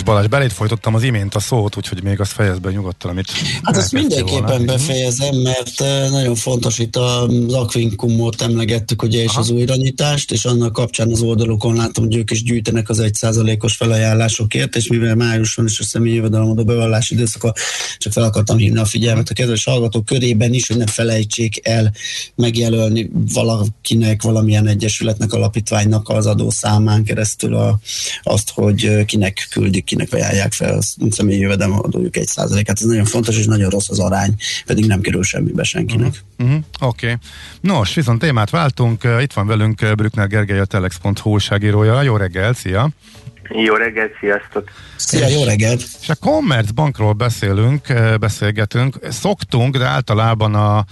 Bocs 0.03 0.15
Balázs, 0.15 0.27
beléd 0.27 0.51
folytottam 0.51 0.95
az 0.95 1.03
imént 1.03 1.35
a 1.35 1.41
szót, 1.41 1.77
úgyhogy 1.77 2.03
még 2.03 2.21
azt 2.21 2.33
fejezd 2.33 2.61
be 2.61 2.71
nyugodtan, 2.71 3.11
amit 3.11 3.31
Hát 3.31 3.75
elkezdtél 3.75 4.01
mindenképpen 4.01 4.45
volna. 4.45 4.65
befejezem, 4.65 5.35
mert 5.35 5.81
eh, 5.81 6.11
nagyon 6.11 6.35
fontos 6.35 6.79
itt 6.79 6.97
az 6.97 7.53
Aquincumot 7.53 8.43
emlegettük, 8.43 9.03
ugye, 9.03 9.23
és 9.23 9.31
Aha. 9.31 9.41
az 9.41 9.51
újranyitást, 9.51 10.33
és 10.33 10.45
annak 10.45 10.73
kapcsán 10.73 11.11
az 11.11 11.21
oldalukon 11.21 11.75
látom, 11.75 12.05
hogy 12.05 12.17
ők 12.17 12.31
is 12.31 12.43
gyűjtenek 12.43 12.89
az 12.89 13.01
1%-os 13.03 13.77
felajánlásokért, 13.77 14.77
és 14.77 14.87
mivel 14.87 15.15
május 15.15 15.55
van 15.55 15.67
és 15.67 15.79
a 15.79 15.85
személyi 15.85 16.15
jövedelemadó 16.15 16.65
bevallási 16.65 17.15
időszaka, 17.15 17.55
csak 17.99 18.13
fel 18.13 18.25
akartam 18.25 18.57
hívni 18.57 18.79
a 18.79 18.85
figyelmet 18.85 19.29
a 19.29 19.35
kedves 19.35 19.65
hallgatók 19.65 20.05
körében 20.05 20.53
is, 20.53 20.67
hogy 20.67 20.77
ne 20.77 20.87
felejtsék 20.87 21.67
el 21.69 21.93
megjelölni 22.35 23.11
valakinek, 23.33 24.23
valamilyen 24.23 24.67
egyesületnek, 24.67 25.33
alapítványnak 25.33 26.09
az 26.09 26.27
adó 26.27 26.51
számán 26.51 27.05
keresztül 27.05 27.55
a, 27.55 27.79
azt, 28.23 28.51
hogy 28.51 28.85
eh, 28.85 29.05
kinek 29.05 29.47
küldik, 29.51 29.91
kinek 29.93 30.13
ajánlják 30.13 30.53
fel 30.53 30.79
a 30.79 31.11
személyi 31.11 31.41
jövedelemadójuk 31.41 32.15
1%-át. 32.19 32.79
Ez 32.81 32.87
nagyon 32.87 33.05
fontos, 33.05 33.39
és 33.39 33.47
nagyon 33.47 33.71
rossz 33.71 33.89
az 33.89 33.99
arány, 33.99 34.35
pedig 34.67 34.87
nem 34.87 35.01
kerül 35.01 35.23
semmibe 35.23 35.63
senkinek. 35.63 36.23
Uh-huh. 36.39 36.57
Oké. 36.81 37.07
Okay. 37.07 37.19
Nos, 37.61 37.95
viszont 37.95 38.21
témát 38.21 38.51
váltunk. 38.51 39.09
Itt 39.21 39.33
van 39.33 39.47
velünk 39.47 39.95
Brückner 39.97 40.27
Gergely, 40.27 40.59
a 40.59 40.65
Telex.hu 40.65 41.31
újságírója. 41.31 42.03
Jó 42.03 42.17
reggel, 42.17 42.53
szia! 42.53 42.89
Jó 43.49 43.75
reggelt, 43.75 44.13
sziasztok! 44.21 44.71
Szia, 44.97 45.29
jó 45.29 45.45
reggelt! 45.45 45.85
És 46.01 46.09
a 46.09 46.15
Commerzbankról 46.15 47.13
beszélünk, 47.13 47.81
beszélgetünk. 48.21 48.99
Szoktunk, 49.11 49.77
de 49.77 49.85
általában 49.85 50.55
a 50.55 50.85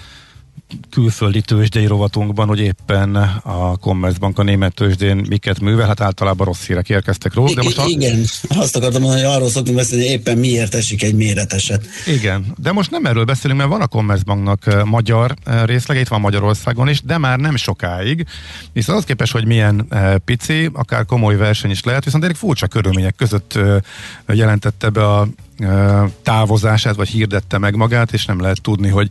külföldi 0.91 1.41
tőzsdei 1.41 1.87
rovatunkban, 1.87 2.49
hogy 2.49 2.61
éppen 2.61 3.14
a 3.43 3.77
Commerzbank 3.77 4.39
a 4.39 4.43
német 4.43 4.75
tőzsdén 4.75 5.27
miket 5.29 5.61
művel, 5.61 5.87
hát 5.87 6.01
általában 6.01 6.47
rossz 6.47 6.66
hírek 6.66 6.89
érkeztek 6.89 7.35
róla. 7.35 7.55
De 7.55 7.62
most 7.62 7.79
a... 7.79 7.85
Igen, 7.87 8.25
azt 8.49 8.77
akartam 8.77 9.03
mondani, 9.03 9.23
hogy 9.23 9.35
arról 9.35 9.49
szoktunk 9.49 9.77
beszélni, 9.77 10.05
hogy 10.05 10.12
éppen 10.12 10.39
miért 10.39 10.75
esik 10.75 11.03
egy 11.03 11.14
méreteset. 11.14 11.87
Igen, 12.07 12.45
de 12.57 12.73
most 12.73 12.91
nem 12.91 13.07
erről 13.07 13.25
beszélünk, 13.25 13.59
mert 13.59 13.71
van 13.71 13.81
a 13.81 13.87
Commerzbanknak 13.87 14.85
magyar 14.85 15.35
részlege, 15.64 16.01
itt 16.01 16.09
van 16.09 16.21
Magyarországon 16.21 16.89
is, 16.89 17.03
de 17.03 17.18
már 17.18 17.39
nem 17.39 17.57
sokáig. 17.57 18.27
Viszont 18.73 18.99
az 18.99 19.05
képes, 19.05 19.31
hogy 19.31 19.47
milyen 19.47 19.89
pici, 20.25 20.71
akár 20.73 21.05
komoly 21.05 21.37
verseny 21.37 21.71
is 21.71 21.83
lehet, 21.83 22.05
viszont 22.05 22.25
elég 22.25 22.37
furcsa 22.37 22.66
körülmények 22.66 23.14
között 23.16 23.59
jelentette 24.27 24.89
be 24.89 25.07
a 25.07 25.29
távozását, 26.22 26.94
vagy 26.96 27.08
hirdette 27.08 27.58
meg 27.58 27.76
magát, 27.76 28.12
és 28.12 28.24
nem 28.26 28.40
lehet 28.40 28.62
tudni, 28.62 28.88
hogy, 28.88 29.08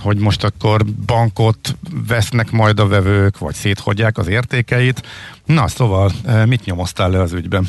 hogy 0.00 0.18
most 0.18 0.44
akkor 0.44 0.80
bankot 1.06 1.76
vesznek 2.08 2.50
majd 2.50 2.80
a 2.80 2.88
vevők, 2.88 3.38
vagy 3.38 3.54
széthagyják 3.54 4.18
az 4.18 4.28
értékeit. 4.28 5.02
Na, 5.44 5.68
szóval 5.68 6.10
mit 6.46 6.64
nyomoztál 6.64 7.10
le 7.10 7.20
az 7.20 7.32
ügyben? 7.32 7.64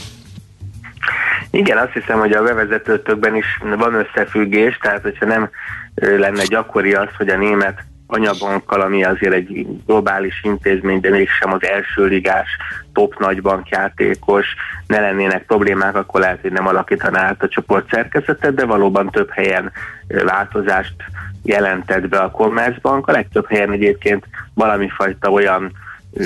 Igen, 1.49 1.77
azt 1.77 1.93
hiszem, 1.93 2.19
hogy 2.19 2.31
a 2.31 2.43
bevezetőtökben 2.43 3.35
is 3.35 3.45
van 3.77 3.93
összefüggés, 3.93 4.77
tehát 4.81 5.01
hogyha 5.01 5.25
nem 5.25 5.49
lenne 5.95 6.43
gyakori 6.43 6.93
az, 6.93 7.07
hogy 7.17 7.29
a 7.29 7.37
német 7.37 7.85
anyabankkal, 8.07 8.81
ami 8.81 9.03
azért 9.03 9.33
egy 9.33 9.67
globális 9.85 10.41
intézmény, 10.43 10.99
de 10.99 11.09
mégsem 11.09 11.53
az 11.53 11.63
első 11.63 12.05
ligás 12.05 12.49
top 12.93 13.19
nagybankjátékos, 13.19 14.45
ne 14.87 14.99
lennének 14.99 15.45
problémák, 15.45 15.95
akkor 15.95 16.19
lehet, 16.19 16.41
hogy 16.41 16.51
nem 16.51 16.67
alakítaná 16.67 17.19
át 17.19 17.43
a 17.43 17.47
csoport 17.47 17.89
szerkezetet, 17.89 18.53
de 18.53 18.65
valóban 18.65 19.09
több 19.09 19.29
helyen 19.31 19.71
változást 20.07 20.95
jelentett 21.43 22.07
be 22.07 22.17
a 22.17 22.31
Commerzbank. 22.31 23.07
A 23.07 23.11
legtöbb 23.11 23.47
helyen 23.47 23.71
egyébként 23.71 24.25
valami 24.53 24.89
fajta 24.89 25.29
olyan 25.29 25.71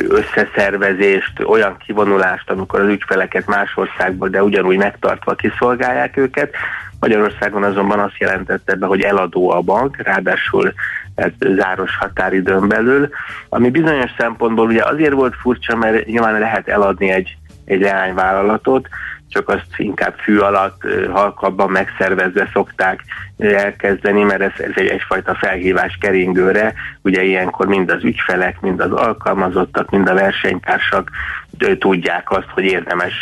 összeszervezést, 0.08 1.44
olyan 1.44 1.78
kivonulást, 1.78 2.50
amikor 2.50 2.80
az 2.80 2.88
ügyfeleket 2.88 3.48
más 3.48 3.78
országból, 3.78 4.30
de 4.30 4.44
ugyanúgy 4.44 4.78
megtartva 4.78 5.36
kiszolgálják 5.36 6.18
őket. 6.18 6.56
Magyarországon 7.00 7.64
azonban 7.64 8.00
azt 8.00 8.18
jelentette 8.18 8.76
be, 8.76 8.86
hogy 8.86 9.02
eladó 9.02 9.50
a 9.50 9.62
bank, 9.62 9.98
ráadásul 9.98 10.74
hát, 11.16 11.34
záros 11.40 11.98
határidőn 11.98 12.68
belül, 12.68 13.10
ami 13.50 13.70
bizonyos 13.70 14.12
szempontból 14.18 14.66
ugye 14.66 14.84
azért 14.84 15.14
volt 15.14 15.36
furcsa, 15.36 15.76
mert 15.76 16.06
nyilván 16.06 16.40
lehet 16.40 16.68
eladni 16.68 17.10
egy, 17.10 17.38
egy 17.66 17.82
leányvállalatot, 17.82 18.88
csak 19.30 19.50
azt 19.50 19.66
inkább 19.78 20.16
fű 20.18 20.38
alatt 20.38 20.82
halkabban 21.12 21.70
megszervezve 21.70 22.50
szokták 22.54 23.04
elkezdeni, 23.38 24.24
mert 24.24 24.42
ez, 24.42 24.52
ez 24.58 24.72
egy, 24.76 24.88
egyfajta 24.88 25.36
felhívás 25.36 25.98
keringőre. 26.02 26.74
Ugye 27.02 27.24
ilyenkor 27.24 27.68
mind 27.68 27.92
az 27.92 28.04
ügyfelek, 28.04 28.62
mind 28.62 28.80
az 28.80 28.92
alkalmazottak, 28.92 29.90
mind 29.90 30.10
a 30.10 30.14
versenytársak 30.14 31.10
tudják 31.80 32.32
azt, 32.32 32.50
hogy 32.54 32.64
érdemes 32.64 33.14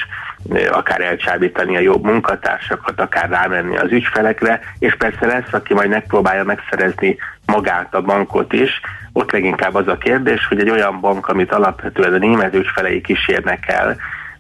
akár 0.72 1.02
elcsábítani 1.02 1.76
a 1.76 1.80
jobb 1.80 2.04
munkatársakat, 2.04 3.00
akár 3.00 3.30
rámenni 3.30 3.78
az 3.78 3.92
ügyfelekre, 3.92 4.60
és 4.80 4.96
persze 4.96 5.26
lesz, 5.26 5.54
aki 5.54 5.74
majd 5.74 5.90
megpróbálja 5.90 6.44
megszerezni 6.44 7.18
magát 7.46 7.94
a 7.94 8.02
bankot 8.02 8.54
is. 8.54 8.82
Ott 9.14 9.32
leginkább 9.32 9.76
az 9.76 9.88
a 9.88 9.98
kérdés, 9.98 10.46
hogy 10.48 10.60
egy 10.60 10.70
olyan 10.70 11.00
bank, 11.00 11.28
amit 11.28 11.52
alapvetően 11.52 12.14
a 12.14 12.18
német 12.18 12.54
ügyfelei 12.54 13.02
kísérnek 13.02 13.68
el, 13.68 13.98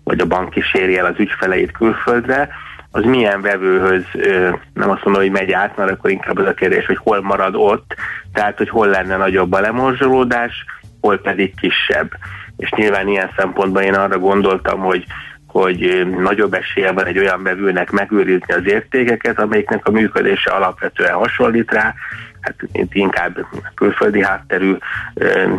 vagy 0.07 0.19
a 0.19 0.25
bank 0.25 0.49
kíséri 0.49 0.97
el 0.97 1.05
az 1.05 1.19
ügyfeleit 1.19 1.71
külföldre, 1.71 2.49
az 2.91 3.03
milyen 3.03 3.41
vevőhöz, 3.41 4.03
nem 4.73 4.89
azt 4.89 5.03
mondom, 5.03 5.21
hogy 5.21 5.31
megy 5.31 5.51
át, 5.51 5.77
mert 5.77 5.91
akkor 5.91 6.09
inkább 6.09 6.37
az 6.37 6.45
a 6.45 6.53
kérdés, 6.53 6.85
hogy 6.85 6.97
hol 6.97 7.21
marad 7.21 7.55
ott, 7.55 7.95
tehát 8.33 8.57
hogy 8.57 8.69
hol 8.69 8.87
lenne 8.87 9.17
nagyobb 9.17 9.51
a 9.51 9.59
lemorzsolódás, 9.59 10.65
hol 11.01 11.17
pedig 11.17 11.53
kisebb. 11.59 12.11
És 12.57 12.69
nyilván 12.69 13.07
ilyen 13.07 13.31
szempontban 13.37 13.83
én 13.83 13.93
arra 13.93 14.19
gondoltam, 14.19 14.79
hogy 14.79 15.05
hogy 15.47 16.07
nagyobb 16.19 16.53
esélye 16.53 16.91
van 16.91 17.05
egy 17.05 17.17
olyan 17.17 17.43
vevőnek 17.43 17.91
megőrizni 17.91 18.53
az 18.53 18.65
értékeket, 18.65 19.39
amelyiknek 19.39 19.87
a 19.87 19.91
működése 19.91 20.51
alapvetően 20.51 21.13
hasonlít 21.13 21.71
rá, 21.71 21.93
hát 22.47 22.69
itt 22.71 22.93
inkább 22.93 23.37
külföldi 23.75 24.23
hátterű 24.23 24.77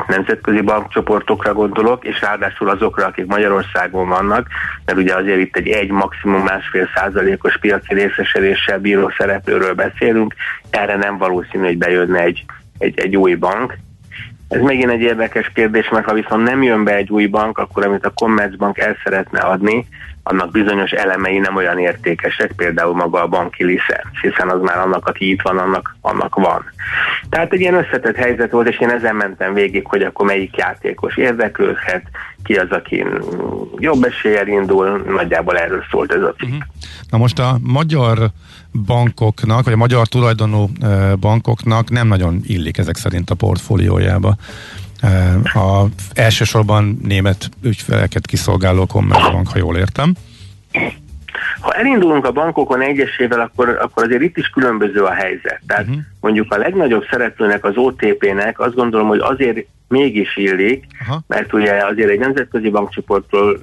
nemzetközi 0.07 0.61
bankcsoportokra 0.61 1.53
gondolok, 1.53 2.05
és 2.05 2.21
ráadásul 2.21 2.69
azokra, 2.69 3.07
akik 3.07 3.27
Magyarországon 3.27 4.09
vannak, 4.09 4.47
mert 4.85 4.99
ugye 4.99 5.15
azért 5.15 5.39
itt 5.39 5.57
egy 5.57 5.69
egy 5.69 5.91
maximum 5.91 6.43
másfél 6.43 6.89
százalékos 6.95 7.59
piaci 7.59 7.95
részesedéssel 7.95 8.79
bíró 8.79 9.13
szereplőről 9.19 9.75
beszélünk, 9.75 10.35
erre 10.71 10.97
nem 10.97 11.19
valószínű, 11.19 11.65
hogy 11.65 11.79
bejönne 11.79 12.21
egy, 12.21 12.45
egy, 12.79 12.99
egy 12.99 13.17
új 13.17 13.35
bank. 13.35 13.77
Ez 14.49 14.61
megint 14.61 14.91
egy 14.91 15.01
érdekes 15.01 15.51
kérdés, 15.55 15.89
mert 15.89 16.05
ha 16.05 16.15
viszont 16.15 16.43
nem 16.43 16.63
jön 16.63 16.85
be 16.85 16.95
egy 16.95 17.11
új 17.11 17.27
bank, 17.27 17.59
akkor 17.59 17.87
amit 17.87 18.05
a 18.05 18.11
Commerzbank 18.11 18.79
el 18.79 18.97
szeretne 19.05 19.41
adni, 19.41 19.87
annak 20.31 20.51
bizonyos 20.51 20.91
elemei 20.91 21.39
nem 21.39 21.57
olyan 21.57 21.79
értékesek, 21.79 22.53
például 22.57 22.95
maga 22.95 23.23
a 23.23 23.27
banki 23.27 23.65
licenc, 23.65 24.21
hiszen 24.21 24.49
az 24.49 24.61
már 24.61 24.79
annak, 24.79 25.07
aki 25.07 25.31
itt 25.31 25.43
van, 25.43 25.59
annak, 25.59 25.97
annak 26.01 26.35
van. 26.35 26.65
Tehát 27.29 27.53
egy 27.53 27.61
ilyen 27.61 27.75
összetett 27.75 28.17
helyzet 28.17 28.51
volt, 28.51 28.69
és 28.69 28.79
én 28.79 28.91
ezen 28.91 29.17
mentem 29.17 29.55
végig, 29.55 29.87
hogy 29.87 30.03
akkor 30.03 30.27
melyik 30.27 30.57
játékos 30.57 31.17
érdeklődhet, 31.17 32.03
ki 32.45 32.55
az, 32.55 32.71
aki 32.71 33.05
jobb 33.77 34.05
eséllyel 34.05 34.47
indul, 34.47 35.05
nagyjából 35.07 35.59
erről 35.59 35.85
szólt 35.91 36.13
ez 36.13 36.23
a 36.23 36.35
cikk. 36.39 36.49
Uh-huh. 36.49 36.63
Na 37.11 37.19
most 37.19 37.39
a 37.39 37.59
magyar 37.63 38.19
bankoknak, 38.87 39.65
vagy 39.65 39.73
a 39.73 39.77
magyar 39.77 40.07
tulajdonú 40.07 40.69
bankoknak 41.21 41.91
nem 41.91 42.07
nagyon 42.07 42.41
illik 42.45 42.79
ezek 42.79 42.97
szerint 42.97 43.31
a 43.31 43.35
portfóliójába. 43.35 44.37
A 45.43 45.85
elsősorban 46.13 46.99
német 47.03 47.49
ügyfeleket 47.63 48.27
kiszolgáló 48.27 48.87
Commerzbank, 48.87 49.49
ha 49.49 49.59
jól 49.59 49.77
értem. 49.77 50.15
Ha 51.61 51.73
elindulunk 51.73 52.25
a 52.25 52.33
bankokon 52.33 52.81
egyesével, 52.81 53.41
akkor, 53.41 53.69
akkor 53.81 54.05
azért 54.05 54.23
itt 54.23 54.37
is 54.37 54.47
különböző 54.49 55.03
a 55.03 55.13
helyzet. 55.13 55.61
Tehát 55.67 55.87
uh-huh. 55.87 56.03
mondjuk 56.21 56.53
a 56.53 56.57
legnagyobb 56.57 57.05
szereplőnek, 57.11 57.65
az 57.65 57.77
OTP-nek 57.77 58.61
azt 58.61 58.75
gondolom, 58.75 59.09
hogy 59.09 59.21
azért 59.21 59.67
mégis 59.89 60.37
illik, 60.37 60.87
uh-huh. 61.01 61.23
mert 61.27 61.53
ugye 61.53 61.85
azért 61.85 62.11
egy 62.11 62.19
nemzetközi 62.19 62.71
bankcsoportról 62.71 63.59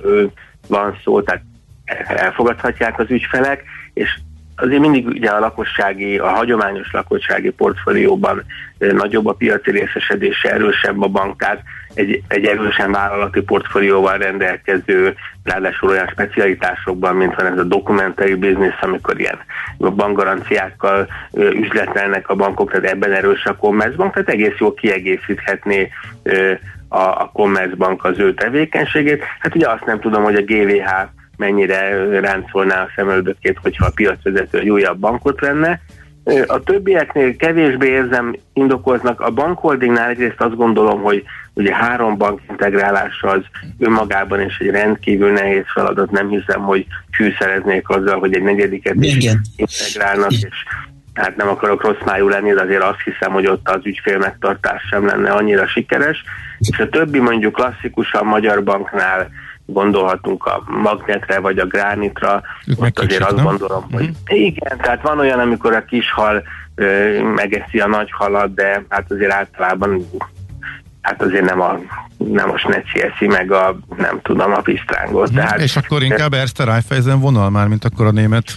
van 0.68 0.98
szó, 1.04 1.22
tehát 1.22 1.44
elfogadhatják 2.08 3.00
az 3.00 3.10
ügyfelek, 3.10 3.64
és 3.94 4.20
azért 4.56 4.80
mindig 4.80 5.08
ugye 5.08 5.30
a 5.30 5.40
lakossági, 5.40 6.18
a 6.18 6.28
hagyományos 6.28 6.92
lakossági 6.92 7.50
portfólióban 7.50 8.44
nagyobb 8.78 9.26
a 9.26 9.34
piaci 9.34 9.72
részesedése, 9.72 10.52
erősebb 10.52 11.02
a 11.02 11.08
bank, 11.08 11.40
tehát 11.40 11.62
egy, 11.94 12.24
egy 12.28 12.46
erősen 12.46 12.92
vállalati 12.92 13.42
portfólióval 13.42 14.18
rendelkező, 14.18 15.16
ráadásul 15.44 15.90
olyan 15.90 16.08
specialitásokban, 16.08 17.16
mint 17.16 17.36
van 17.36 17.46
ez 17.46 17.58
a 17.58 17.64
documentary 17.64 18.36
business, 18.36 18.82
amikor 18.82 19.20
ilyen 19.20 19.40
bankgaranciákkal 19.78 21.08
üzletelnek 21.34 22.30
a 22.30 22.36
bankok, 22.36 22.72
tehát 22.72 22.92
ebben 22.92 23.12
erős 23.12 23.46
a 23.46 23.56
Commerzbank, 23.56 24.14
tehát 24.14 24.30
egész 24.30 24.58
jól 24.58 24.74
kiegészíthetné 24.74 25.90
a, 26.88 27.00
a 27.00 27.30
Commerzbank 27.34 28.04
az 28.04 28.20
ő 28.20 28.34
tevékenységét. 28.34 29.24
Hát 29.40 29.56
ugye 29.56 29.70
azt 29.70 29.86
nem 29.86 30.00
tudom, 30.00 30.24
hogy 30.24 30.36
a 30.36 30.42
GVH 30.42 30.90
mennyire 31.38 32.20
ráncolná 32.20 32.82
a 32.82 32.90
szemöldökét, 32.96 33.58
hogyha 33.62 33.86
a 33.86 33.92
piacvezető 33.96 34.60
egy 34.60 34.70
újabb 34.70 34.98
bankot 35.00 35.42
lenne. 35.42 35.82
A 36.48 36.64
többieknél 36.64 37.36
kevésbé 37.36 37.88
érzem 37.88 38.36
indokoznak. 38.54 39.22
A 39.22 39.32
bankholdingnál 39.32 40.10
egyrészt 40.10 40.42
azt 40.42 40.56
gondolom, 40.56 41.02
hogy 41.02 41.24
ugye 41.54 41.76
három 41.76 42.18
bank 42.18 42.42
integrálása 42.50 43.28
az 43.28 43.42
önmagában 43.80 44.42
is 44.42 44.58
egy 44.58 44.70
rendkívül 44.70 45.32
nehéz 45.32 45.64
feladat. 45.74 46.12
Nem 46.12 46.30
hiszem, 46.30 46.62
hogy 46.62 46.86
fűszereznék 47.16 47.90
azzal, 47.90 48.20
hogy 48.20 48.36
egy 48.36 48.44
negyediket 48.44 48.96
is 49.00 49.36
integrálnak, 49.56 50.32
és 50.32 50.64
hát 51.14 51.36
nem 51.36 51.48
akarok 51.48 51.84
rossz 51.84 52.06
májú 52.06 52.28
lenni, 52.28 52.54
de 52.54 52.62
azért 52.62 52.84
azt 52.84 53.02
hiszem, 53.04 53.32
hogy 53.32 53.48
ott 53.48 53.70
az 53.70 53.86
ügyfél 53.86 54.18
megtartás 54.18 54.84
sem 54.90 55.06
lenne 55.06 55.32
annyira 55.32 55.68
sikeres. 55.68 56.24
És 56.60 56.80
a 56.80 56.90
többi 56.90 57.20
mondjuk 57.20 57.54
klasszikusan 57.54 58.26
Magyar 58.26 58.64
Banknál 58.64 59.30
gondolhatunk 59.66 60.46
a 60.46 60.64
magnetre 60.68 61.40
vagy 61.40 61.58
a 61.58 61.66
gránitra, 61.66 62.42
ők 62.68 62.82
ott 62.82 63.00
azért 63.00 63.24
azt 63.24 63.36
nem? 63.36 63.46
gondolom, 63.46 63.86
hogy 63.92 64.04
mhm. 64.04 64.36
igen, 64.36 64.78
tehát 64.78 65.02
van 65.02 65.20
olyan, 65.20 65.40
amikor 65.40 65.74
a 65.74 65.86
kis 65.86 66.12
hal 66.12 66.44
ö, 66.76 67.22
megeszi 67.24 67.80
a 67.80 67.88
nagy 67.88 68.12
halat, 68.12 68.54
de 68.54 68.84
hát 68.90 69.12
azért 69.12 69.32
általában 69.32 70.06
hát 71.02 71.22
azért 71.22 71.46
nem 71.46 71.62
a, 71.62 71.80
nem 72.18 72.52
a 72.52 72.58
sneci 72.58 73.02
eszi 73.02 73.28
meg 73.28 73.52
a, 73.52 73.78
nem 73.98 74.20
tudom, 74.22 74.54
a 74.54 74.62
pisztrángot. 74.62 75.30
Uh-huh. 75.30 75.36
Tehát, 75.36 75.60
És 75.60 75.76
akkor 75.76 76.04
inkább 76.04 76.34
Erste 76.34 76.64
Raiffeisen 76.64 77.20
vonal 77.20 77.50
már, 77.50 77.68
mint 77.68 77.86
akkor 77.86 78.06
a 78.06 78.12
német 78.12 78.56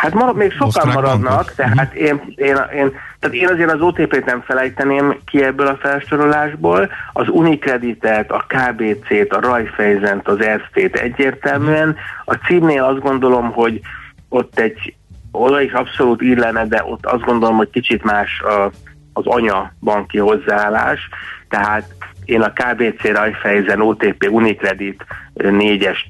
Hát 0.00 0.14
marad, 0.14 0.36
még 0.36 0.52
sokan 0.52 0.92
maradnak, 0.92 1.30
bankok. 1.30 1.54
tehát 1.54 1.94
uh-huh. 1.94 2.02
én, 2.02 2.34
én, 2.36 2.56
én 2.74 2.92
tehát 3.18 3.36
én 3.36 3.48
azért 3.48 3.72
az 3.72 3.80
OTP-t 3.80 4.24
nem 4.24 4.40
felejteném 4.40 5.18
ki 5.26 5.42
ebből 5.42 5.66
a 5.66 5.78
felsorolásból, 5.80 6.90
az 7.12 7.28
Unikreditet, 7.28 8.30
a 8.30 8.44
KBC-t, 8.48 9.32
a 9.32 9.40
Raiffeisen-t, 9.40 10.28
az 10.28 10.40
Erszt-t 10.40 10.96
egyértelműen. 10.96 11.96
A 12.24 12.34
címnél 12.34 12.84
azt 12.84 13.00
gondolom, 13.00 13.52
hogy 13.52 13.80
ott 14.28 14.58
egy 14.58 14.94
oda 15.32 15.60
is 15.60 15.72
abszolút 15.72 16.22
illene, 16.22 16.66
de 16.66 16.84
ott 16.84 17.06
azt 17.06 17.24
gondolom, 17.24 17.56
hogy 17.56 17.70
kicsit 17.70 18.02
más 18.02 18.40
a, 18.40 18.70
az 19.12 19.26
anya 19.26 19.72
banki 19.80 20.18
hozzáállás, 20.18 21.08
tehát 21.48 21.94
én 22.24 22.40
a 22.40 22.52
KBC, 22.52 23.02
Raiffeisen, 23.02 23.80
OTP, 23.80 24.28
Unicredit 24.30 25.04
négyest 25.34 26.06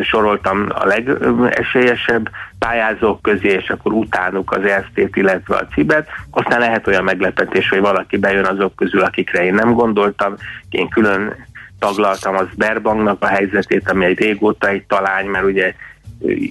soroltam 0.00 0.66
a 0.68 0.86
legesélyesebb 0.86 2.30
pályázók 2.58 3.22
közé, 3.22 3.48
és 3.48 3.70
akkor 3.70 3.92
utánuk 3.92 4.52
az 4.52 4.64
ESZT-t, 4.64 5.16
illetve 5.16 5.56
a 5.56 5.66
CIBET. 5.66 6.08
Aztán 6.30 6.60
lehet 6.60 6.86
olyan 6.86 7.04
meglepetés, 7.04 7.68
hogy 7.68 7.80
valaki 7.80 8.16
bejön 8.16 8.44
azok 8.44 8.76
közül, 8.76 9.00
akikre 9.00 9.44
én 9.44 9.54
nem 9.54 9.72
gondoltam. 9.72 10.34
Én 10.70 10.88
külön 10.88 11.46
taglaltam 11.78 12.36
az 12.36 12.46
Berbanknak 12.56 13.22
a 13.22 13.26
helyzetét, 13.26 13.90
ami 13.90 14.04
egy 14.04 14.18
régóta 14.18 14.68
egy 14.68 14.82
talány, 14.82 15.26
mert 15.26 15.44
ugye 15.44 15.74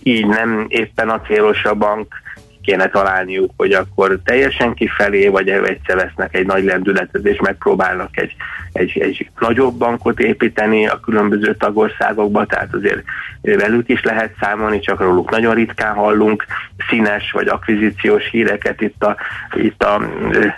így 0.04 0.28
nem 0.28 0.66
éppen 0.68 1.10
a 1.10 1.22
célos 1.22 1.66
a 1.66 1.74
bank, 1.74 2.08
kéne 2.70 2.90
találniuk, 2.90 3.52
hogy 3.58 3.72
akkor 3.72 4.20
teljesen 4.24 4.74
kifelé, 4.74 5.28
vagy 5.28 5.50
egyszer 5.50 5.96
vesznek 5.96 6.36
egy 6.36 6.46
nagy 6.46 6.64
lendületet, 6.64 7.26
és 7.26 7.40
megpróbálnak 7.40 8.18
egy, 8.18 8.36
egy, 8.74 9.00
egy 9.00 9.30
nagyobb 9.40 9.74
bankot 9.74 10.20
építeni 10.20 10.88
a 10.88 11.00
különböző 11.00 11.56
tagországokba, 11.56 12.46
tehát 12.46 12.74
azért 12.74 13.04
velük 13.42 13.90
is 13.90 14.04
lehet 14.04 14.34
számolni, 14.40 14.80
csak 14.80 15.00
róluk 15.00 15.30
nagyon 15.30 15.54
ritkán 15.54 15.96
hallunk 15.96 16.46
színes 16.90 17.32
vagy 17.32 17.48
akvizíciós 17.48 18.30
híreket 18.30 18.82
itt 18.82 19.04
a, 19.04 19.16
itt 19.56 19.84
a 19.84 20.02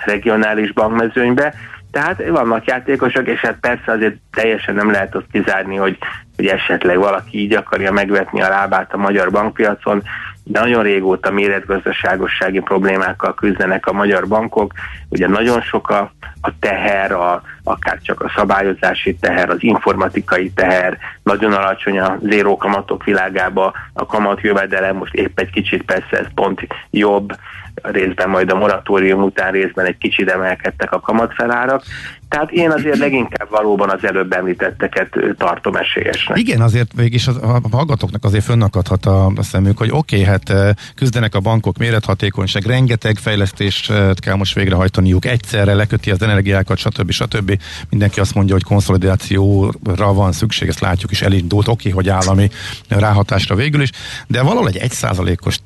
regionális 0.05 0.72
bankmezőnybe. 0.72 1.53
Tehát 1.91 2.28
vannak 2.28 2.66
játékosok, 2.66 3.28
és 3.28 3.39
hát 3.39 3.57
persze 3.62 3.91
azért 3.91 4.16
teljesen 4.32 4.76
nem 4.76 4.91
lehet 4.91 5.16
azt 5.16 5.26
kizárni, 5.32 5.76
hogy, 5.76 5.97
hogy 6.36 6.45
esetleg 6.45 6.97
valaki 6.97 7.39
így 7.39 7.53
akarja 7.53 7.91
megvetni 7.91 8.41
a 8.41 8.49
lábát 8.49 8.93
a 8.93 8.97
magyar 8.97 9.32
bankpiacon, 9.32 10.03
nagyon 10.44 10.84
régóta 10.84 11.32
méretgazdaságossági 11.32 12.60
problémákkal 12.60 13.34
küzdenek 13.34 13.86
a 13.86 13.94
magyar 13.94 14.28
bankok. 14.28 14.74
Ugye 15.10 15.28
nagyon 15.28 15.62
sok 15.62 15.89
a, 15.89 16.12
a 16.42 16.50
teher, 16.60 17.12
a, 17.12 17.42
akár 17.64 18.00
csak 18.02 18.22
a 18.22 18.32
szabályozási 18.36 19.16
teher, 19.16 19.50
az 19.50 19.64
informatikai 19.64 20.52
teher, 20.52 20.98
nagyon 21.24 21.54
alacsony 21.54 22.00
a 22.00 22.18
zéró 22.22 22.58
kamatok 22.58 23.04
világába, 23.04 23.74
a 23.94 24.06
kamat 24.06 24.42
jövedelem 24.42 24.96
most 24.96 25.14
épp 25.14 25.39
egy 25.39 25.50
kicsit 25.50 25.84
persze 25.84 26.18
ez 26.18 26.28
pont 26.36 26.68
jobb, 26.89 27.34
részben 27.82 28.30
majd 28.30 28.52
a 28.52 28.58
moratórium 28.58 29.24
után 29.24 29.52
részben 29.52 29.86
egy 29.86 29.98
kicsit 29.98 30.30
emelkedtek 30.30 30.92
a 30.92 31.00
kamatfelárak. 31.00 31.84
Tehát 32.32 32.52
én 32.52 32.72
azért 32.72 32.98
leginkább 32.98 33.50
valóban 33.50 33.90
az 33.90 34.04
előbb 34.04 34.32
említetteket 34.32 35.16
tartom 35.38 35.76
esélyesnek. 35.76 36.38
Igen, 36.38 36.62
azért 36.62 36.94
végig 36.96 37.22
a 37.42 37.60
hallgatóknak 37.72 38.24
azért 38.24 38.44
fönnakadhat 38.44 39.06
a, 39.06 39.26
a 39.36 39.44
szemük, 39.44 39.78
hogy 39.78 39.90
oké, 39.92 40.22
okay, 40.22 40.28
hát 40.28 40.76
küzdenek 40.96 41.36
a 41.36 41.40
bankok 41.40 41.78
mérethatékonyság, 41.78 42.66
rengeteg 42.66 43.18
fejlesztést 43.18 43.94
kell 44.16 44.36
most 44.36 44.56
végrehajtaniuk, 44.56 45.26
egyszerre 45.26 45.74
leköti 45.74 46.12
az 46.12 46.22
energiákat, 46.22 46.78
stb. 46.78 47.12
stb. 47.12 47.62
Mindenki 47.90 48.20
azt 48.20 48.34
mondja, 48.34 48.54
hogy 48.54 48.64
konszolidációra 48.64 50.14
van 50.14 50.32
szükség, 50.32 50.68
ezt 50.68 50.80
látjuk 50.80 51.12
is 51.12 51.22
elindult, 51.22 51.68
oké, 51.68 51.90
okay, 51.90 51.92
hogy 51.92 52.10
állami 52.10 52.50
ráhatásra 52.88 53.56
végül 53.56 53.82
is, 53.82 53.90
de 54.28 54.42
valahol 54.42 54.68
egy 54.68 54.78
egyszázalékos 54.78 55.58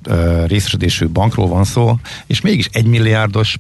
részesedésű 0.48 1.08
bankról 1.08 1.48
van 1.48 1.64
szó, 1.64 1.96
és 2.28 2.42
mégis 2.42 2.70
egy 2.72 2.86
milliárdos 2.86 3.58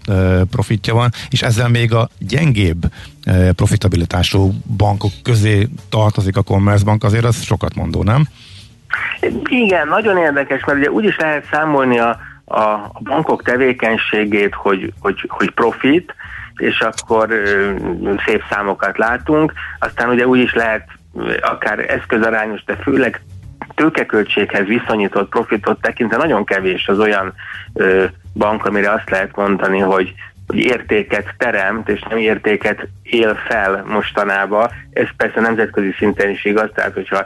profitja 0.50 0.94
van, 0.94 1.12
és 1.30 1.42
ezzel 1.42 1.70
még 1.70 1.94
a 1.94 2.10
gyengébb 2.20 2.94
profitabilitású 3.56 4.54
bankok 4.78 5.12
közé 5.24 5.68
tartozik 5.90 6.38
a 6.38 6.42
Commerzbank, 6.42 7.04
azért 7.04 7.26
az 7.26 7.44
sokat 7.44 7.76
mondó, 7.76 8.04
nem? 8.04 8.28
Igen, 9.44 9.88
nagyon 9.88 10.18
érdekes, 10.18 10.64
mert 10.66 10.80
ugye 10.80 10.90
úgy 10.90 11.04
is 11.04 11.18
lehet 11.18 11.48
számolni 11.52 12.00
a, 12.00 12.20
a, 12.46 12.92
bankok 13.04 13.44
tevékenységét, 13.44 14.54
hogy, 14.54 14.94
hogy, 15.00 15.26
hogy 15.28 15.52
profit, 15.52 16.16
és 16.56 16.80
akkor 16.80 17.30
szép 18.26 18.44
számokat 18.50 18.98
látunk, 18.98 19.54
aztán 19.80 20.10
ugye 20.10 20.28
úgy 20.28 20.40
is 20.40 20.54
lehet 20.54 20.88
akár 21.42 21.80
eszközarányos, 21.80 22.64
de 22.64 22.76
főleg 22.76 23.22
tőkeköltséghez 23.76 24.66
viszonyított 24.66 25.30
profitot 25.30 25.82
tekintve 25.82 26.18
nagyon 26.18 26.46
kevés 26.46 26.88
az 26.88 27.00
olyan 27.00 27.34
ö, 27.74 28.06
bank, 28.34 28.66
amire 28.66 28.92
azt 28.92 29.10
lehet 29.10 29.36
mondani, 29.36 29.80
hogy 29.80 30.14
értéket 30.54 31.34
teremt, 31.38 31.90
és 31.90 32.02
nem 32.10 32.18
értéket 32.18 32.88
él 33.04 33.36
fel 33.48 33.84
mostanában. 33.88 34.70
Ez 34.94 35.08
persze 35.18 35.42
nemzetközi 35.42 35.94
szinten 35.98 36.30
is 36.30 36.46
igaz, 36.46 36.70
tehát 36.74 36.94
hogyha 36.94 37.26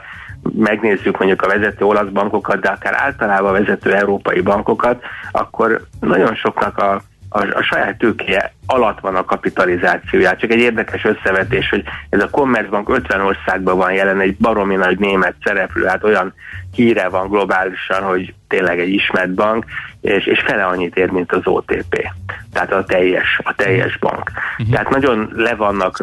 megnézzük 0.56 1.18
mondjuk 1.18 1.42
a 1.42 1.48
vezető 1.48 1.84
olasz 1.84 2.08
bankokat, 2.12 2.60
de 2.60 2.68
akár 2.68 2.94
általában 2.94 3.52
vezető 3.52 3.94
európai 3.94 4.40
bankokat, 4.40 5.02
akkor 5.32 5.86
nagyon 6.00 6.34
soknak 6.34 6.78
a 6.78 7.02
a, 7.32 7.58
a 7.58 7.62
saját 7.62 7.98
tőkéje 7.98 8.52
alatt 8.66 9.00
van 9.00 9.16
a 9.16 9.24
kapitalizációja. 9.24 10.36
Csak 10.36 10.50
egy 10.50 10.58
érdekes 10.58 11.04
összevetés, 11.04 11.68
hogy 11.68 11.82
ez 12.08 12.22
a 12.22 12.30
Commerzbank 12.30 12.88
50 12.88 13.20
országban 13.20 13.76
van 13.76 13.92
jelen, 13.92 14.20
egy 14.20 14.36
baromi 14.36 14.74
nagy 14.74 14.98
német 14.98 15.34
szereplő, 15.44 15.84
hát 15.84 16.04
olyan 16.04 16.34
híre 16.74 17.08
van 17.08 17.28
globálisan, 17.28 18.02
hogy 18.02 18.34
tényleg 18.48 18.80
egy 18.80 18.88
ismert 18.88 19.34
bank, 19.34 19.64
és, 20.00 20.26
és 20.26 20.40
fele 20.40 20.64
annyit 20.64 20.96
ér, 20.96 21.10
mint 21.10 21.32
az 21.32 21.40
OTP. 21.44 22.10
Tehát 22.52 22.72
a 22.72 22.84
teljes, 22.84 23.40
a 23.42 23.54
teljes 23.54 23.98
bank. 23.98 24.30
Uh-huh. 24.58 24.74
Tehát 24.74 24.88
nagyon 24.88 25.32
le 25.36 25.54
vannak, 25.54 25.98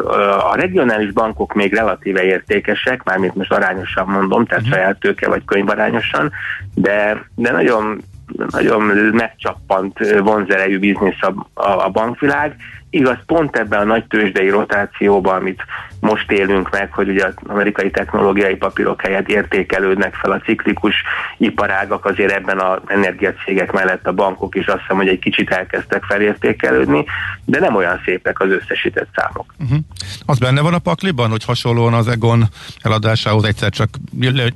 a 0.50 0.54
regionális 0.54 1.12
bankok 1.12 1.54
még 1.54 1.74
relatíve 1.74 2.22
értékesek, 2.22 3.02
mármint 3.02 3.34
most 3.34 3.52
arányosan 3.52 4.06
mondom, 4.06 4.46
tehát 4.46 4.64
uh-huh. 4.64 4.78
saját 4.78 4.98
tőke 4.98 5.28
vagy 5.28 5.44
könyvarányosan, 5.44 6.32
de, 6.74 7.24
de 7.34 7.52
nagyon 7.52 8.02
nagyon 8.50 8.82
megcsappant 9.12 9.98
vonzerejű 10.18 10.78
biznisz 10.78 11.22
a, 11.22 11.46
a, 11.54 11.84
a 11.84 11.88
bankvilág. 11.88 12.56
Igaz, 12.90 13.16
pont 13.26 13.56
ebben 13.56 13.80
a 13.80 13.84
nagy 13.84 14.04
tőzsdei 14.04 14.48
rotációban, 14.48 15.36
amit 15.36 15.62
most 16.00 16.30
élünk 16.30 16.70
meg, 16.70 16.92
hogy 16.92 17.08
ugye 17.08 17.24
az 17.24 17.34
amerikai 17.46 17.90
technológiai 17.90 18.56
papírok 18.56 19.00
helyett 19.00 19.28
értékelődnek 19.28 20.14
fel 20.14 20.30
a 20.30 20.40
ciklikus 20.40 20.94
iparágak, 21.38 22.04
azért 22.04 22.32
ebben 22.32 22.60
az 22.60 22.78
energiacégek 22.86 23.72
mellett 23.72 24.06
a 24.06 24.12
bankok 24.12 24.54
is 24.54 24.66
azt 24.66 24.80
hiszem, 24.80 24.96
hogy 24.96 25.08
egy 25.08 25.18
kicsit 25.18 25.50
elkezdtek 25.50 26.02
felértékelődni, 26.02 27.04
de 27.44 27.58
nem 27.60 27.74
olyan 27.74 28.00
szépek 28.04 28.40
az 28.40 28.50
összesített 28.50 29.08
számok. 29.14 29.54
Uh-huh. 29.58 29.78
Az 30.26 30.38
benne 30.38 30.60
van 30.60 30.74
a 30.74 30.78
pakliban, 30.78 31.30
hogy 31.30 31.44
hasonlóan 31.44 31.94
az 31.94 32.08
Egon 32.08 32.44
eladásához 32.82 33.44
egyszer 33.44 33.70
csak 33.70 33.88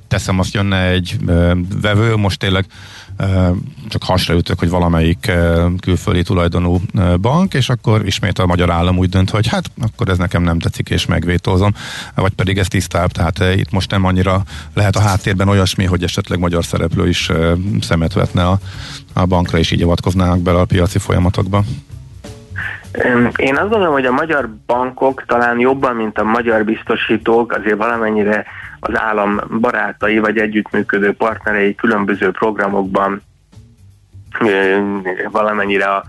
teszem 0.09 0.39
azt 0.39 0.55
jönne 0.55 0.89
egy 0.89 1.17
vevő, 1.83 2.17
most 2.17 2.39
tényleg 2.39 2.65
csak 3.89 4.03
hasraütök, 4.03 4.59
hogy 4.59 4.69
valamelyik 4.69 5.33
külföldi 5.81 6.23
tulajdonú 6.23 6.81
bank, 7.21 7.55
és 7.55 7.69
akkor 7.69 8.07
ismét 8.07 8.39
a 8.39 8.47
magyar 8.47 8.71
állam 8.71 8.99
úgy 8.99 9.09
dönt, 9.09 9.31
hogy 9.31 9.49
hát 9.49 9.65
akkor 9.83 10.09
ez 10.09 10.19
nekem 10.19 10.43
nem 10.43 10.59
tetszik, 10.59 10.91
és 10.91 11.07
megvétózom, 11.07 11.73
vagy 12.15 12.33
pedig 12.33 12.59
ez 12.59 12.69
tisztább, 12.69 13.11
tehát 13.11 13.39
itt 13.57 13.71
most 13.71 13.91
nem 13.91 14.05
annyira 14.05 14.43
lehet 14.75 14.97
a 14.97 15.01
háttérben 15.01 15.49
olyasmi, 15.49 15.85
hogy 15.85 16.03
esetleg 16.03 16.39
magyar 16.39 16.65
szereplő 16.65 17.09
is 17.09 17.31
szemet 17.81 18.13
vetne 18.13 18.47
a, 18.47 18.59
a 19.13 19.27
bankra, 19.27 19.59
és 19.59 19.71
így 19.71 19.83
avatkoznának 19.83 20.41
bele 20.41 20.61
a 20.61 20.65
piaci 20.65 20.99
folyamatokba. 20.99 21.63
Én 23.37 23.57
azt 23.57 23.69
gondolom, 23.69 23.93
hogy 23.93 24.07
a 24.07 24.13
magyar 24.13 24.49
bankok 24.67 25.25
talán 25.27 25.59
jobban, 25.59 25.97
mint 25.97 26.19
a 26.19 26.25
magyar 26.25 26.65
biztosítók 26.65 27.53
azért 27.53 27.77
valamennyire 27.77 28.45
az 28.85 28.99
állam 28.99 29.41
barátai 29.61 30.19
vagy 30.19 30.39
együttműködő 30.39 31.13
partnerei 31.13 31.75
különböző 31.75 32.31
programokban 32.31 33.23
valamennyire 35.31 35.85
a 35.85 36.05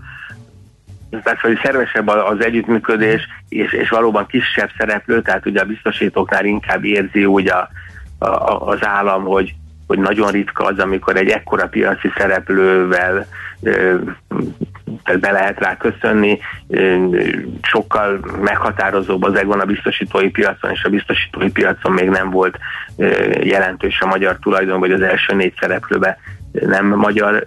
tehát, 1.22 1.40
hogy 1.40 1.58
szervesebb 1.62 2.08
az 2.08 2.44
együttműködés, 2.44 3.28
és, 3.48 3.72
és 3.72 3.88
valóban 3.88 4.26
kisebb 4.26 4.70
szereplő, 4.78 5.22
tehát 5.22 5.46
ugye 5.46 5.60
a 5.60 5.64
biztosítóknál 5.64 6.44
inkább 6.44 6.84
érzi 6.84 7.24
úgy 7.24 7.48
a, 7.48 7.68
a, 8.18 8.26
az 8.68 8.86
állam, 8.86 9.24
hogy, 9.24 9.54
hogy 9.86 9.98
nagyon 9.98 10.30
ritka 10.30 10.64
az, 10.64 10.78
amikor 10.78 11.16
egy 11.16 11.28
ekkora 11.28 11.68
piaci 11.68 12.12
szereplővel 12.16 13.26
tehát 15.04 15.20
be 15.20 15.30
lehet 15.30 15.58
rá 15.58 15.76
köszönni, 15.76 16.38
sokkal 17.62 18.20
meghatározóbb 18.40 19.22
az 19.22 19.34
EGON 19.34 19.60
a 19.60 19.64
biztosítói 19.64 20.30
piacon, 20.30 20.70
és 20.70 20.84
a 20.84 20.88
biztosítói 20.88 21.50
piacon 21.50 21.92
még 21.92 22.08
nem 22.08 22.30
volt 22.30 22.58
jelentős 23.42 24.00
a 24.00 24.06
magyar 24.06 24.38
tulajdon, 24.40 24.80
vagy 24.80 24.92
az 24.92 25.00
első 25.00 25.34
négy 25.34 25.54
szereplőbe 25.60 26.18
nem 26.52 26.86
magyar 26.86 27.46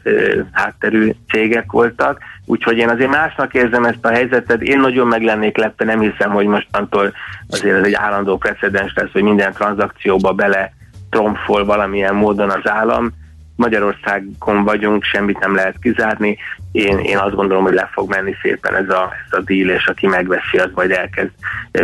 hátterű 0.51 1.11
cégek 1.29 1.71
voltak, 1.71 2.19
úgyhogy 2.45 2.77
én 2.77 2.89
azért 2.89 3.09
másnak 3.09 3.53
érzem 3.53 3.83
ezt 3.83 4.05
a 4.05 4.09
helyzetet, 4.09 4.61
én 4.61 4.79
nagyon 4.79 5.07
meg 5.07 5.21
lennék 5.21 5.57
lepve, 5.57 5.85
nem 5.85 5.99
hiszem, 5.99 6.31
hogy 6.31 6.45
mostantól 6.45 7.13
azért 7.49 7.77
ez 7.77 7.83
egy 7.83 7.93
állandó 7.93 8.38
precedens 8.38 8.93
lesz, 8.95 9.11
hogy 9.11 9.23
minden 9.23 9.53
tranzakcióba 9.53 10.31
bele 10.33 10.73
tromfol 11.09 11.65
valamilyen 11.65 12.15
módon 12.15 12.49
az 12.49 12.69
állam, 12.69 13.11
Magyarországon 13.58 14.64
vagyunk, 14.64 15.03
semmit 15.03 15.39
nem 15.39 15.55
lehet 15.55 15.80
kizárni. 15.82 16.38
Én, 16.72 16.97
én 16.97 17.18
azt 17.18 17.36
gondolom, 17.36 17.64
hogy 17.64 17.74
le 17.74 17.89
fog 17.91 18.10
menni 18.10 18.36
szépen 18.41 18.76
ez 18.76 18.89
a, 18.89 19.12
ez 19.26 19.38
a 19.38 19.41
deal, 19.41 19.70
és 19.70 19.88
aki 19.88 20.08
megveszi, 20.08 20.58
az 20.58 20.70
majd 20.74 20.91
elkezd 20.91 21.32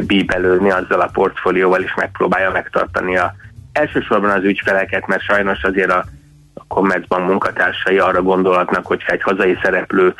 bíbelődni 0.05 0.71
azzal 0.71 1.01
a 1.01 1.09
portfólióval, 1.13 1.81
és 1.81 1.93
megpróbálja 1.95 2.51
megtartani 2.51 3.17
a, 3.17 3.35
elsősorban 3.71 4.29
az 4.29 4.43
ügyfeleket, 4.43 5.07
mert 5.07 5.23
sajnos 5.23 5.63
azért 5.63 5.91
a, 5.91 6.05
a 6.53 6.63
Commerzbank 6.67 7.27
munkatársai 7.27 7.97
arra 7.97 8.21
gondolhatnak, 8.21 8.85
hogyha 8.85 9.13
egy 9.13 9.21
hazai 9.21 9.57
szereplő 9.63 10.13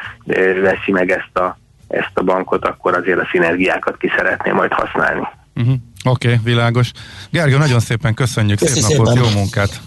veszi 0.62 0.92
meg 0.92 1.12
ezt 1.12 1.38
a, 1.38 1.58
ezt 1.88 2.12
a 2.14 2.24
bankot, 2.24 2.66
akkor 2.66 2.98
azért 2.98 3.20
a 3.20 3.28
szinergiákat 3.32 3.98
ki 3.98 4.12
szeretné 4.16 4.52
majd 4.52 4.72
használni. 4.72 5.28
Uh-huh. 5.56 5.76
Oké, 6.04 6.28
okay, 6.28 6.40
világos. 6.44 6.92
Gergő, 7.30 7.58
nagyon 7.58 7.80
szépen 7.80 8.14
köszönjük, 8.14 8.60
Köszi 8.60 8.82
szép 8.82 8.98
napot, 8.98 9.08
szépen. 9.08 9.24
jó 9.24 9.38
munkát 9.38 9.82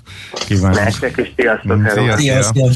kívánunk. 0.47 0.85
Nektek 0.85 1.17
is, 1.17 1.33
sziasztok. 1.37 1.77
Mm, 1.77 1.87
szia, 2.17 2.43
szia. 2.43 2.71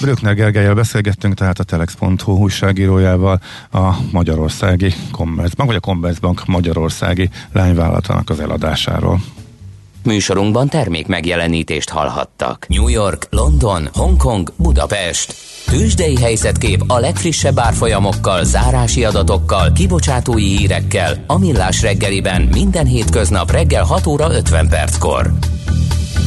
Brückner 0.00 0.34
Gergelyel 0.34 0.74
beszélgettünk, 0.74 1.34
tehát 1.34 1.58
a 1.58 1.64
Telex.hu 1.64 2.32
újságírójával 2.32 3.40
a 3.70 3.94
Magyarországi 4.10 4.94
Commerzbank, 5.10 5.68
vagy 5.70 5.78
a 5.78 5.86
Commerzbank 5.86 6.46
Magyarországi 6.46 7.30
lányvállalatának 7.52 8.30
az 8.30 8.40
eladásáról. 8.40 9.20
Műsorunkban 10.02 10.68
termék 10.68 11.06
megjelenítést 11.06 11.88
hallhattak. 11.88 12.66
New 12.68 12.88
York, 12.88 13.26
London, 13.30 13.88
Hongkong, 13.92 14.52
Budapest. 14.56 15.45
Tősdei 15.70 16.20
helyzetkép 16.20 16.84
a 16.86 16.98
legfrissebb 16.98 17.58
árfolyamokkal, 17.58 18.44
zárási 18.44 19.04
adatokkal, 19.04 19.72
kibocsátói 19.72 20.44
hírekkel, 20.44 21.24
a 21.26 21.38
Millás 21.38 21.82
reggeliben 21.82 22.42
minden 22.42 22.86
hétköznap 22.86 23.50
reggel 23.50 23.84
6 23.84 24.06
óra 24.06 24.30
50 24.30 24.68
perckor. 24.68 25.32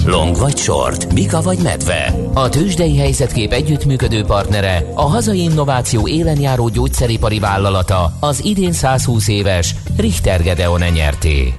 Long 0.05 0.37
vagy 0.37 0.57
short, 0.57 1.13
Mika 1.13 1.41
vagy 1.41 1.59
medve. 1.63 2.15
A 2.33 2.49
tőzsdei 2.49 2.97
helyzetkép 2.97 3.51
együttműködő 3.51 4.23
partnere, 4.23 4.91
a 4.93 5.01
hazai 5.01 5.41
innováció 5.41 6.07
élenjáró 6.07 6.69
gyógyszeripari 6.69 7.39
vállalata, 7.39 8.17
az 8.19 8.45
idén 8.45 8.71
120 8.71 9.27
éves 9.27 9.75
Richter 9.97 10.43
Gedeon 10.43 10.81
nyerté. 10.93 11.53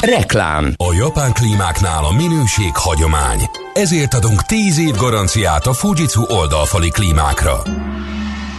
Reklám 0.00 0.72
A 0.76 0.94
japán 0.94 1.32
klímáknál 1.32 2.04
a 2.04 2.12
minőség 2.12 2.76
hagyomány. 2.76 3.50
Ezért 3.72 4.14
adunk 4.14 4.42
10 4.42 4.78
év 4.78 4.94
garanciát 4.94 5.66
a 5.66 5.72
Fujitsu 5.72 6.22
oldalfali 6.28 6.90
klímákra. 6.90 7.62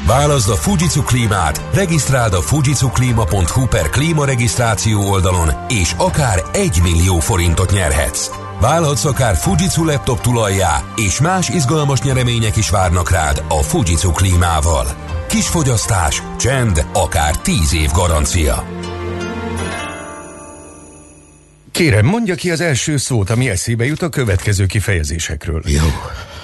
Válaszd 0.08 0.50
a 0.50 0.56
Fujitsu 0.56 1.04
klímát, 1.04 1.62
regisztráld 1.74 2.34
a 2.34 2.42
fujitsuklima.hu 2.42 3.68
per 3.68 3.90
klímaregisztráció 3.90 5.10
oldalon, 5.10 5.50
és 5.68 5.94
akár 5.98 6.44
1 6.54 6.80
millió 6.82 7.20
forintot 7.20 7.72
nyerhetsz. 7.72 8.30
Válhatsz 8.62 9.06
akár 9.06 9.36
Fujitsu 9.36 9.86
laptop 9.86 10.22
tulajjá, 10.22 10.84
és 10.96 11.20
más 11.20 11.50
izgalmas 11.50 12.02
nyeremények 12.02 12.56
is 12.56 12.70
várnak 12.70 13.10
rád 13.10 13.44
a 13.48 13.62
Fujitsu 13.62 14.12
klímával. 14.12 14.86
Kis 15.28 15.48
fogyasztás, 15.48 16.24
csend, 16.38 16.86
akár 16.94 17.38
10 17.38 17.74
év 17.74 17.92
garancia. 17.92 18.79
Kérem, 21.80 22.06
mondja 22.06 22.36
ki 22.36 22.52
az 22.52 22.62
első 22.62 22.98
szót, 22.98 23.30
ami 23.30 23.50
eszébe 23.50 23.86
jut 23.86 24.02
a 24.02 24.10
következő 24.10 24.66
kifejezésekről. 24.66 25.62
Jó. 25.66 25.88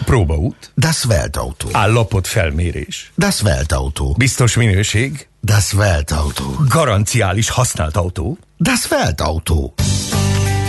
Próbaút. 0.05 0.71
Das 0.75 1.05
Weltauto. 1.05 1.67
Állapot 1.71 2.27
felmérés. 2.27 3.11
Das 3.17 3.41
Weltauto. 3.41 4.13
Biztos 4.17 4.55
minőség. 4.55 5.27
Das 5.41 5.73
Weltauto. 5.73 6.43
Garanciális 6.69 7.49
használt 7.49 7.97
autó. 7.97 8.37
Das 8.57 8.87
Weltauto. 8.87 9.73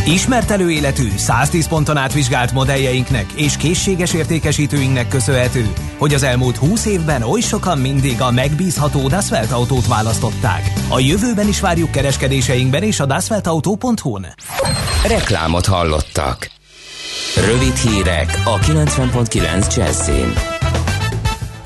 Ismert 0.06 0.50
előéletű, 0.50 1.08
110 1.16 1.68
ponton 1.68 1.96
átvizsgált 1.96 2.52
modelljeinknek 2.52 3.32
és 3.32 3.56
készséges 3.56 4.14
értékesítőinknek 4.14 5.08
köszönhető, 5.08 5.72
hogy 5.98 6.14
az 6.14 6.22
elmúlt 6.22 6.56
20 6.56 6.86
évben 6.86 7.22
oly 7.22 7.40
sokan 7.40 7.78
mindig 7.78 8.20
a 8.20 8.30
megbízható 8.30 9.08
Dasvelt 9.08 9.52
autót 9.52 9.86
választották. 9.86 10.72
A 10.88 10.98
jövőben 10.98 11.48
is 11.48 11.60
várjuk 11.60 11.90
kereskedéseinkben 11.90 12.82
és 12.82 13.00
a 13.00 13.06
dasveltautó.hu-n. 13.06 14.26
Reklámot 15.06 15.66
hallottak. 15.66 16.50
Rövid 17.36 17.76
hírek 17.76 18.42
a 18.44 18.58
90.9 18.58 19.76
Jazzin. 19.76 20.55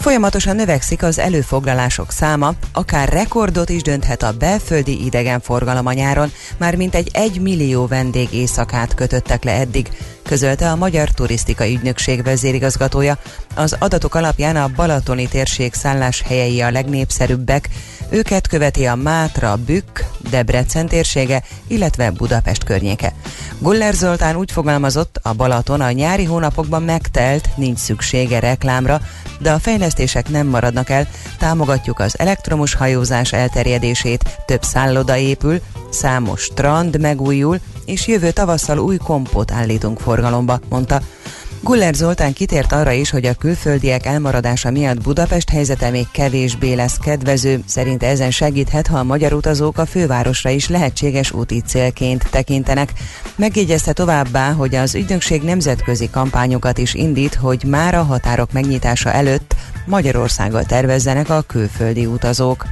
Folyamatosan 0.01 0.57
növekszik 0.57 1.03
az 1.03 1.19
előfoglalások 1.19 2.11
száma, 2.11 2.53
akár 2.73 3.09
rekordot 3.09 3.69
is 3.69 3.83
dönthet 3.83 4.23
a 4.23 4.33
belföldi 4.33 5.05
idegenforgalom 5.05 5.87
a 5.87 5.93
nyáron, 5.93 6.33
már 6.59 6.77
mint 6.77 6.95
egy 6.95 7.11
1 7.13 7.41
millió 7.41 7.87
vendég 7.87 8.33
éjszakát 8.33 8.95
kötöttek 8.95 9.45
le 9.45 9.53
eddig, 9.53 9.89
közölte 10.23 10.71
a 10.71 10.77
Magyar 10.77 11.09
Turisztika 11.09 11.69
Ügynökség 11.69 12.23
vezérigazgatója. 12.23 13.19
Az 13.55 13.77
adatok 13.79 14.15
alapján 14.15 14.57
a 14.57 14.71
Balatoni 14.77 15.29
térség 15.29 15.73
helyei 16.25 16.61
a 16.61 16.71
legnépszerűbbek, 16.71 17.69
őket 18.11 18.49
követi 18.49 18.87
a 18.87 18.95
Mátra, 18.95 19.57
Bükk, 19.57 20.01
Debrecen 20.31 20.87
térsége, 20.87 21.43
illetve 21.67 22.11
Budapest 22.11 22.65
környéke. 22.65 23.13
Guller 23.59 23.95
Zoltán 23.95 24.37
úgy 24.37 24.53
fogalmazott, 24.53 25.21
a 25.23 25.33
Balaton 25.33 25.81
a 25.81 25.91
nyári 25.91 26.25
hónapokban 26.25 26.83
megtelt, 26.83 27.49
nincs 27.57 27.79
szüksége 27.79 28.39
reklámra, 28.39 29.01
de 29.39 29.53
a 29.53 29.59
fejlesztések 29.59 30.29
nem 30.29 30.47
maradnak 30.47 30.91
el, 30.91 31.09
támogatjuk 31.39 31.99
az 31.99 32.19
elektromos 32.19 32.75
hajózás 32.75 33.33
elterjedését, 33.33 34.41
több 34.47 34.63
szálloda 34.63 35.17
épül, 35.17 35.61
számos 35.91 36.41
strand 36.41 37.01
megújul, 37.01 37.59
és 37.85 38.07
jövő 38.07 38.31
tavasszal 38.31 38.79
új 38.79 38.97
kompot 38.97 39.51
állítunk 39.51 40.01
forgalomba, 40.01 40.61
mondta. 40.69 41.01
Guller 41.63 41.95
Zoltán 41.95 42.33
kitért 42.33 42.73
arra 42.73 42.91
is, 42.91 43.11
hogy 43.11 43.27
a 43.27 43.35
külföldiek 43.35 44.07
elmaradása 44.07 44.71
miatt 44.71 45.03
Budapest 45.03 45.51
helyzete 45.51 45.91
még 45.91 46.07
kevésbé 46.13 46.73
lesz 46.73 46.97
kedvező, 46.97 47.63
szerint 47.67 48.03
ezen 48.03 48.31
segíthet, 48.31 48.87
ha 48.87 48.99
a 48.99 49.05
magyar 49.05 49.33
utazók 49.33 49.79
a 49.79 49.87
fővárosra 49.87 50.51
is 50.51 50.69
lehetséges 50.69 51.33
úti 51.33 51.61
célként 51.61 52.31
tekintenek. 52.31 52.93
Megjegyezte 53.37 53.93
továbbá, 53.93 54.53
hogy 54.53 54.75
az 54.75 54.95
ügynökség 54.95 55.43
nemzetközi 55.43 56.11
kampányokat 56.11 56.79
is 56.79 56.95
indít, 56.95 57.35
hogy 57.35 57.65
már 57.65 57.95
a 57.95 58.03
határok 58.03 58.53
megnyitása 58.53 59.13
előtt 59.13 59.55
Magyarországgal 59.87 60.65
tervezzenek 60.65 61.31
a 61.31 61.45
külföldi 61.47 62.07
utazók. 62.07 62.67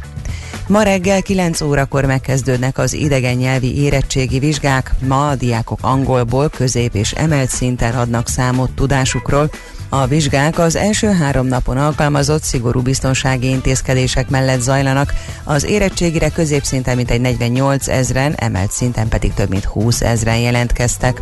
Ma 0.67 0.83
reggel 0.83 1.23
9 1.23 1.61
órakor 1.61 2.05
megkezdődnek 2.05 2.79
az 2.79 2.93
idegen 2.93 3.37
nyelvi 3.37 3.83
érettségi 3.83 4.39
vizsgák, 4.39 4.95
ma 5.07 5.29
a 5.29 5.35
diákok 5.35 5.79
angolból 5.83 6.49
közép 6.49 6.95
és 6.95 7.13
emelt 7.13 7.51
szinten 7.51 7.95
adnak 7.95 8.29
számot 8.29 8.71
tudásukról, 8.71 9.51
a 9.89 10.07
vizsgák 10.07 10.59
az 10.59 10.77
első 10.77 11.09
három 11.09 11.47
napon 11.47 11.77
alkalmazott 11.77 12.43
szigorú 12.43 12.81
biztonsági 12.81 13.49
intézkedések 13.49 14.29
mellett 14.29 14.61
zajlanak, 14.61 15.13
az 15.45 15.65
érettségire 15.65 16.29
középszinten 16.29 16.97
mintegy 16.97 17.21
48 17.21 17.89
ezren, 17.89 18.35
emelt 18.37 18.71
szinten 18.71 19.09
pedig 19.09 19.35
több 19.35 19.49
mint 19.49 19.65
20 19.65 20.01
ezren 20.01 20.39
jelentkeztek. 20.39 21.21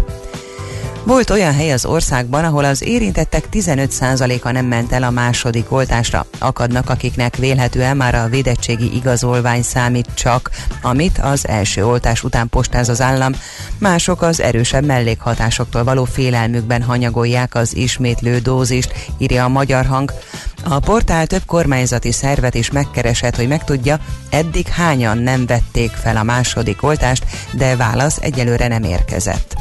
Volt 1.07 1.31
olyan 1.31 1.55
hely 1.55 1.73
az 1.73 1.85
országban, 1.85 2.45
ahol 2.45 2.65
az 2.65 2.83
érintettek 2.83 3.45
15%-a 3.53 4.51
nem 4.51 4.67
ment 4.67 4.93
el 4.93 5.03
a 5.03 5.11
második 5.11 5.73
oltásra. 5.73 6.27
Akadnak, 6.39 6.91
akiknek 6.91 7.37
vélhetően 7.37 7.97
már 7.97 8.15
a 8.15 8.29
védettségi 8.29 8.95
igazolvány 8.95 9.63
számít 9.63 10.09
csak, 10.15 10.51
amit 10.83 11.19
az 11.19 11.49
első 11.49 11.87
oltás 11.87 12.25
után 12.25 12.49
postáz 12.49 12.89
az 12.89 13.01
állam. 13.01 13.33
Mások 13.79 14.23
az 14.23 14.41
erősebb 14.41 14.85
mellékhatásoktól 14.85 15.85
való 15.85 16.05
félelmükben 16.05 16.83
hanyagolják 16.83 17.55
az 17.55 17.77
ismétlő 17.77 18.39
dózist, 18.39 18.93
írja 19.19 19.45
a 19.45 19.49
magyar 19.49 19.87
hang. 19.87 20.13
A 20.65 20.79
portál 20.79 21.27
több 21.27 21.45
kormányzati 21.47 22.13
szervet 22.13 22.55
is 22.55 22.71
megkeresett, 22.71 23.37
hogy 23.37 23.49
megtudja, 23.49 23.99
eddig 24.31 24.69
hányan 24.69 25.19
nem 25.19 25.47
vették 25.47 25.91
fel 25.91 26.17
a 26.17 26.23
második 26.23 26.83
oltást, 26.83 27.25
de 27.53 27.77
válasz 27.77 28.19
egyelőre 28.21 28.69
nem 28.69 28.83
érkezett. 28.83 29.57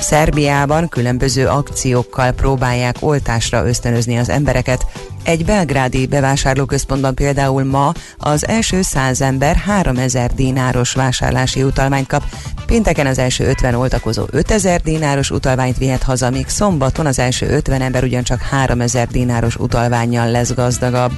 Szerbiában 0.00 0.88
különböző 0.88 1.46
akciókkal 1.46 2.32
próbálják 2.32 2.96
oltásra 3.00 3.66
ösztönözni 3.66 4.18
az 4.18 4.28
embereket. 4.28 4.86
Egy 5.24 5.44
belgrádi 5.44 6.06
bevásárlóközpontban 6.06 7.14
például 7.14 7.64
ma 7.64 7.92
az 8.18 8.46
első 8.46 8.82
száz 8.82 9.20
ember 9.20 9.56
3000 9.56 10.34
dináros 10.34 10.92
vásárlási 10.92 11.62
utalmányt 11.62 12.06
kap, 12.06 12.22
pénteken 12.66 13.06
az 13.06 13.18
első 13.18 13.44
50 13.48 13.74
oltakozó 13.74 14.24
5000 14.30 14.80
dináros 14.80 15.30
utalványt 15.30 15.78
vihet 15.78 16.02
haza, 16.02 16.30
míg 16.30 16.48
szombaton 16.48 17.06
az 17.06 17.18
első 17.18 17.46
50 17.46 17.80
ember 17.80 18.02
ugyancsak 18.02 18.40
3000 18.40 19.06
dináros 19.06 19.56
utalványjal 19.56 20.30
lesz 20.30 20.54
gazdagabb. 20.54 21.12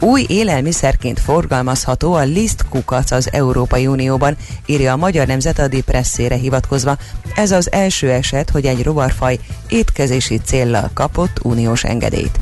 Új 0.00 0.24
élelmiszerként 0.28 1.20
forgalmazható 1.20 2.12
a 2.12 2.22
liszt 2.22 2.64
kukac 2.68 3.10
az 3.10 3.28
Európai 3.32 3.86
Unióban, 3.86 4.36
írja 4.66 4.92
a 4.92 4.96
Magyar 4.96 5.26
Nemzet 5.26 5.58
a 5.58 5.68
Depresszére 5.68 6.34
hivatkozva. 6.34 6.96
Ez 7.34 7.50
az 7.50 7.72
első 7.72 8.10
eset, 8.10 8.50
hogy 8.50 8.66
egy 8.66 8.82
rovarfaj 8.82 9.38
étkezési 9.68 10.40
céllal 10.44 10.90
kapott 10.94 11.44
uniós 11.44 11.84
engedélyt. 11.84 12.38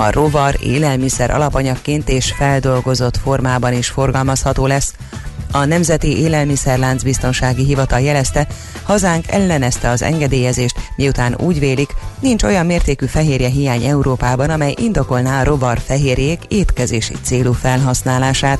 A 0.00 0.10
rovar 0.10 0.56
élelmiszer 0.60 1.30
alapanyagként 1.30 2.08
és 2.08 2.32
feldolgozott 2.36 3.16
formában 3.16 3.72
is 3.72 3.88
forgalmazható 3.88 4.66
lesz. 4.66 4.94
A 5.52 5.64
Nemzeti 5.64 6.18
Élelmiszerlánc 6.18 7.02
Biztonsági 7.02 7.64
Hivatal 7.64 8.00
jelezte, 8.00 8.46
hazánk 8.82 9.24
ellenezte 9.28 9.88
az 9.88 10.02
engedélyezést, 10.02 10.76
miután 10.96 11.34
úgy 11.38 11.58
vélik, 11.58 11.94
nincs 12.20 12.42
olyan 12.42 12.66
mértékű 12.66 13.06
fehérje 13.06 13.48
hiány 13.48 13.84
Európában, 13.84 14.50
amely 14.50 14.74
indokolná 14.80 15.40
a 15.40 15.44
rovar 15.44 15.78
fehérjék 15.78 16.40
étkezési 16.48 17.14
célú 17.22 17.52
felhasználását. 17.52 18.58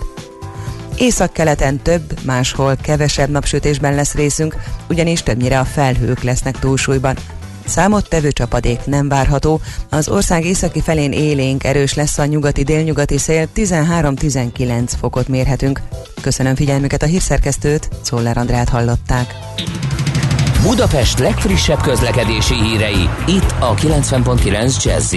Északkeleten 0.97 1.83
több, 1.83 2.25
máshol 2.25 2.77
kevesebb 2.83 3.31
napsütésben 3.31 3.95
lesz 3.95 4.15
részünk, 4.15 4.57
ugyanis 4.89 5.23
többnyire 5.23 5.59
a 5.59 5.65
felhők 5.65 6.23
lesznek 6.23 6.59
túlsúlyban. 6.59 7.17
Számottevő 7.69 8.33
csapadék 8.33 8.85
nem 8.85 9.09
várható, 9.09 9.61
az 9.91 10.09
ország 10.09 10.45
északi 10.45 10.81
felén 10.81 11.13
élénk 11.13 11.65
erős 11.65 11.95
lesz 11.95 12.19
a 12.19 12.25
nyugati-délnyugati 12.25 13.19
szél, 13.19 13.49
13-19 13.55 14.93
fokot 15.01 15.29
mérhetünk. 15.29 15.81
Köszönöm 16.21 16.55
figyelmüket 16.55 17.03
a 17.03 17.07
hírszerkesztőt, 17.07 17.89
Czoller 18.03 18.37
Andrát 18.37 18.69
hallották. 18.69 19.35
Budapest 20.63 21.19
legfrissebb 21.19 21.81
közlekedési 21.81 22.55
hírei, 22.55 23.09
itt 23.27 23.55
a 23.59 23.75
90.9 23.75 24.85
jazz 24.85 25.15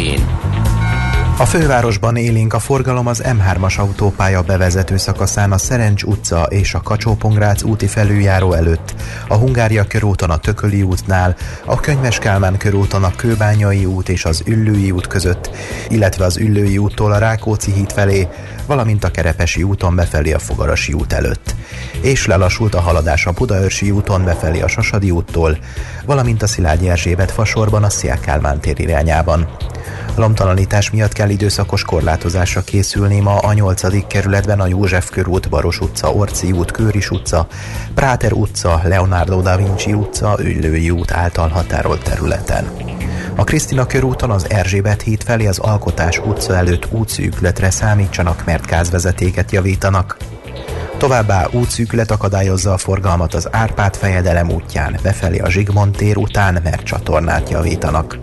a 1.41 1.45
fővárosban 1.45 2.15
élénk 2.15 2.53
a 2.53 2.59
forgalom 2.59 3.07
az 3.07 3.23
M3-as 3.26 3.80
autópálya 3.80 4.41
bevezető 4.41 4.97
szakaszán 4.97 5.51
a 5.51 5.57
Szerencs 5.57 6.03
utca 6.03 6.43
és 6.43 6.73
a 6.73 6.81
kacsó 6.81 7.18
úti 7.63 7.88
felüljáró 7.88 8.53
előtt, 8.53 8.95
a 9.27 9.35
Hungária 9.35 9.84
körúton 9.84 10.30
a 10.30 10.38
Tököli 10.38 10.81
útnál, 10.81 11.35
a 11.65 11.80
Könyves 11.80 12.19
Kálmán 12.19 12.57
körúton 12.57 13.03
a 13.03 13.15
Kőbányai 13.15 13.85
út 13.85 14.09
és 14.09 14.26
az 14.26 14.43
Üllői 14.45 14.91
út 14.91 15.07
között, 15.07 15.49
illetve 15.89 16.26
az 16.26 16.38
Üllői 16.38 16.77
úttól 16.77 17.11
a 17.11 17.18
Rákóczi 17.18 17.72
híd 17.72 17.91
felé, 17.91 18.27
valamint 18.65 19.03
a 19.03 19.11
Kerepesi 19.11 19.63
úton 19.63 19.95
befelé 19.95 20.31
a 20.31 20.39
Fogarasi 20.39 20.93
út 20.93 21.13
előtt. 21.13 21.55
És 22.01 22.26
lelassult 22.26 22.76
a 22.76 22.81
haladás 22.81 23.26
a 23.26 23.31
Budaörsi 23.31 23.91
úton 23.91 24.23
befelé 24.23 24.61
a 24.61 24.68
Sasadi 24.68 25.11
úttól, 25.11 25.57
valamint 26.05 26.41
a 26.41 26.47
Szilágyi 26.47 26.89
Erzsébet 26.89 27.31
fasorban 27.31 27.84
a 27.84 27.89
Szia 27.89 28.19
Kálmán 28.19 28.59
tér 28.59 28.80
irányában. 28.80 29.47
Lomtalanítás 30.16 30.92
miatt 30.92 31.14
kell 31.14 31.30
időszakos 31.30 31.84
korlátozásra 31.84 32.62
készülni 32.62 33.20
ma 33.20 33.38
a 33.38 33.54
8. 33.54 34.08
kerületben 34.08 34.60
a 34.60 34.68
József 34.68 35.10
körút, 35.10 35.50
Baros 35.50 35.80
utca, 35.80 36.12
Orci 36.14 36.52
út, 36.52 36.72
Kőris 36.72 37.10
utca, 37.10 37.48
Práter 37.94 38.34
utca, 38.34 38.82
Leonardo 38.84 39.42
da 39.42 39.58
Vinci 39.58 39.94
utca, 39.94 40.38
Üllői 40.40 40.90
út 40.90 41.12
által 41.12 41.48
határolt 41.48 42.04
területen. 42.04 42.66
A 43.36 43.44
Krisztina 43.44 43.86
körúton 43.86 44.32
az 44.32 44.50
Erzsébet 44.50 45.02
híd 45.02 45.24
felé 45.24 45.48
az 45.48 45.60
Alkotás 45.60 46.18
utca 46.18 46.56
előtt 46.56 46.88
útszűkületre 46.92 47.70
számítsanak, 47.70 48.46
mert 48.46 48.66
gázvezetéket 48.66 49.52
javítanak. 49.52 50.18
Továbbá 50.98 51.48
útszűkület 51.52 52.12
akadályozza 52.12 52.74
a 52.74 52.78
forgalmat 52.78 53.34
az 53.34 53.48
Árpád 53.52 53.96
fejedelem 53.96 54.52
útján, 54.52 55.00
befelé 55.04 55.38
a 55.38 55.50
Zsigmond 55.50 55.96
tér 55.96 56.18
után, 56.18 56.60
mert 56.64 56.84
csatornát 56.84 57.50
javítanak 57.50 58.18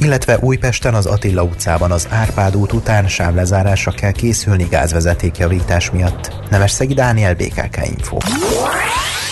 illetve 0.00 0.38
Újpesten 0.40 0.94
az 0.94 1.06
Attila 1.06 1.42
utcában 1.42 1.90
az 1.90 2.06
Árpád 2.10 2.56
út 2.56 2.72
után 2.72 3.08
sávlezárásra 3.08 3.90
kell 3.90 4.12
készülni 4.12 4.66
gázvezetékjavítás 4.70 5.90
miatt. 5.90 6.32
Nemes 6.50 6.70
Szegi 6.70 6.94
Dániel, 6.94 7.34
BKK 7.34 7.76
Info. 7.96 8.16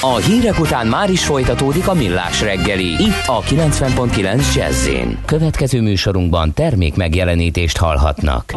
A 0.00 0.16
hírek 0.16 0.60
után 0.60 0.86
már 0.86 1.10
is 1.10 1.24
folytatódik 1.24 1.88
a 1.88 1.94
millás 1.94 2.40
reggeli, 2.40 2.88
itt 2.88 3.26
a 3.26 3.40
90.9 3.40 4.54
jazz 4.54 4.88
Következő 5.26 5.80
műsorunkban 5.80 6.52
termék 6.54 6.96
megjelenítést 6.96 7.76
hallhatnak. 7.76 8.54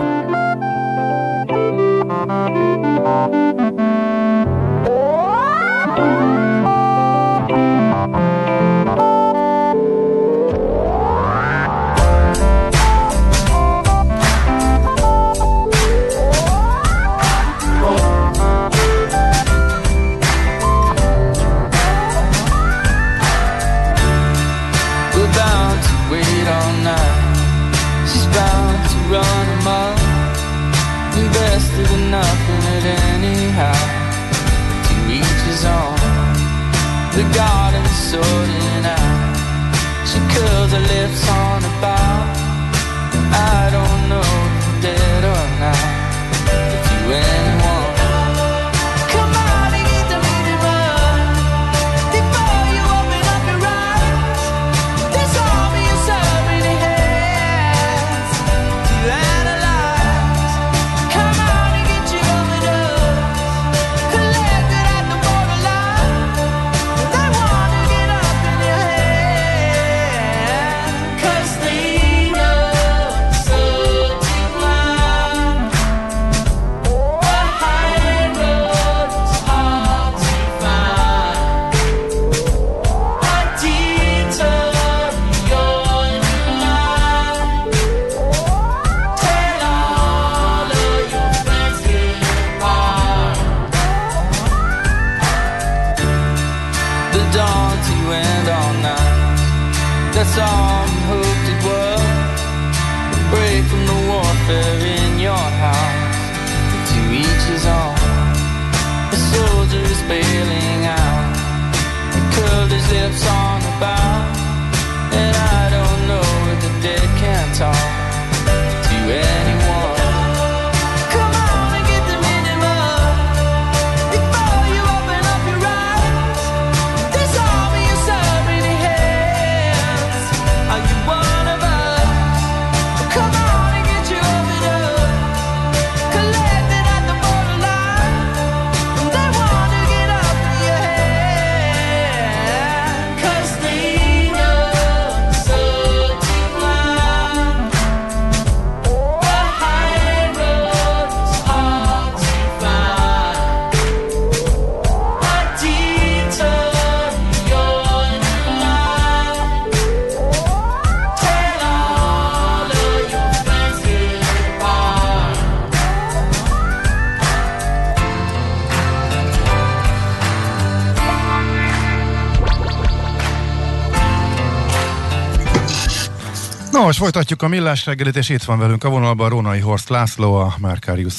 Nos, 176.76 176.98
folytatjuk 176.98 177.42
a 177.42 177.48
millás 177.48 177.86
reggelit, 177.86 178.16
és 178.16 178.30
itt 178.30 178.44
van 178.44 178.60
velünk 178.60 178.84
a 178.84 178.90
vonalban 178.90 179.30
Rónai 179.30 179.60
Horst 179.60 179.90
László, 179.90 180.34
a 180.34 180.56
Markarius 180.60 181.14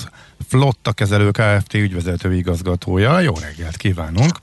Flotta 0.48 0.92
kezelő 0.92 1.30
Kft. 1.30 1.74
ügyvezető 1.74 2.34
igazgatója. 2.34 3.20
Jó 3.20 3.32
reggelt 3.40 3.76
kívánunk! 3.76 4.38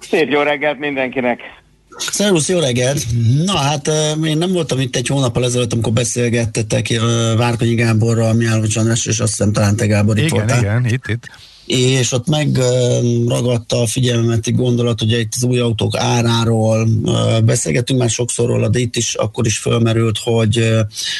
Szép 0.00 0.28
jó 0.30 0.40
reggelt 0.40 0.78
mindenkinek! 0.78 1.40
Szervusz, 1.96 2.48
jó 2.48 2.58
reggelt! 2.58 3.04
Na 3.44 3.56
hát 3.56 3.90
én 4.24 4.38
nem 4.38 4.52
voltam 4.52 4.80
itt 4.80 4.96
egy 4.96 5.06
hónappal 5.06 5.44
ezelőtt, 5.44 5.72
amikor 5.72 5.92
beszélgettetek 5.92 6.86
Várkonyi 7.36 7.74
Gáborral, 7.74 8.32
Miálovics 8.32 8.76
András, 8.76 9.06
és 9.06 9.18
azt 9.18 9.36
hiszem 9.36 9.52
talán 9.52 9.76
te 9.76 9.86
Gábor 9.86 10.18
itt 10.18 10.24
Igen, 10.24 10.36
voltál. 10.38 10.60
igen, 10.60 10.86
itt, 10.86 11.06
itt. 11.08 11.30
És 11.70 12.12
ott 12.12 12.26
megragadta 12.26 13.80
a 13.80 13.86
figyelmemet 13.86 14.46
egy 14.46 14.54
gondolat, 14.54 15.02
ugye 15.02 15.18
itt 15.18 15.32
az 15.36 15.42
új 15.42 15.58
autók 15.58 15.96
áráról 15.96 16.88
ö, 17.04 17.40
beszélgettünk 17.44 17.98
már 17.98 18.10
sokszor 18.10 18.48
róla, 18.48 18.68
de 18.68 18.78
itt 18.78 18.96
is 18.96 19.14
akkor 19.14 19.46
is 19.46 19.58
fölmerült, 19.58 20.18
hogy 20.18 20.70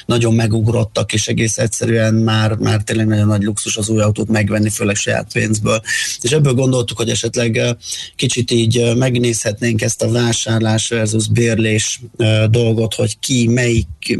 nagyon 0.06 0.34
megugrottak, 0.34 1.12
és 1.12 1.28
egész 1.28 1.58
egyszerűen 1.58 2.14
már, 2.14 2.56
már 2.56 2.82
tényleg 2.82 3.06
nagyon 3.06 3.26
nagy 3.26 3.42
luxus 3.42 3.76
az 3.76 3.88
új 3.88 4.00
autót 4.00 4.28
megvenni, 4.28 4.70
főleg 4.70 4.94
saját 4.94 5.32
pénzből. 5.32 5.80
És 6.20 6.30
ebből 6.30 6.54
gondoltuk, 6.54 6.96
hogy 6.96 7.10
esetleg 7.10 7.76
kicsit 8.16 8.50
így 8.50 8.92
megnézhetnénk 8.96 9.82
ezt 9.82 10.02
a 10.02 10.10
vásárlás 10.10 10.88
versus 10.88 11.28
bérlés 11.28 12.00
dolgot, 12.50 12.94
hogy 12.94 13.18
ki 13.18 13.46
melyik 13.46 14.18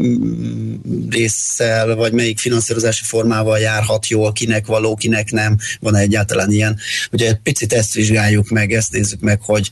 résszel, 1.09 1.95
vagy 1.95 2.13
melyik 2.13 2.39
finanszírozási 2.39 3.03
formával 3.03 3.59
járhat 3.59 4.07
jól, 4.07 4.31
kinek 4.31 4.65
való, 4.65 4.95
kinek 4.95 5.31
nem, 5.31 5.57
van 5.79 5.95
egyáltalán 6.21 6.51
ilyen. 6.51 6.77
Ugye 7.11 7.27
egy 7.27 7.39
picit 7.43 7.73
ezt 7.73 7.93
vizsgáljuk 7.93 8.49
meg, 8.49 8.71
ezt 8.71 8.91
nézzük 8.91 9.19
meg, 9.19 9.39
hogy 9.41 9.69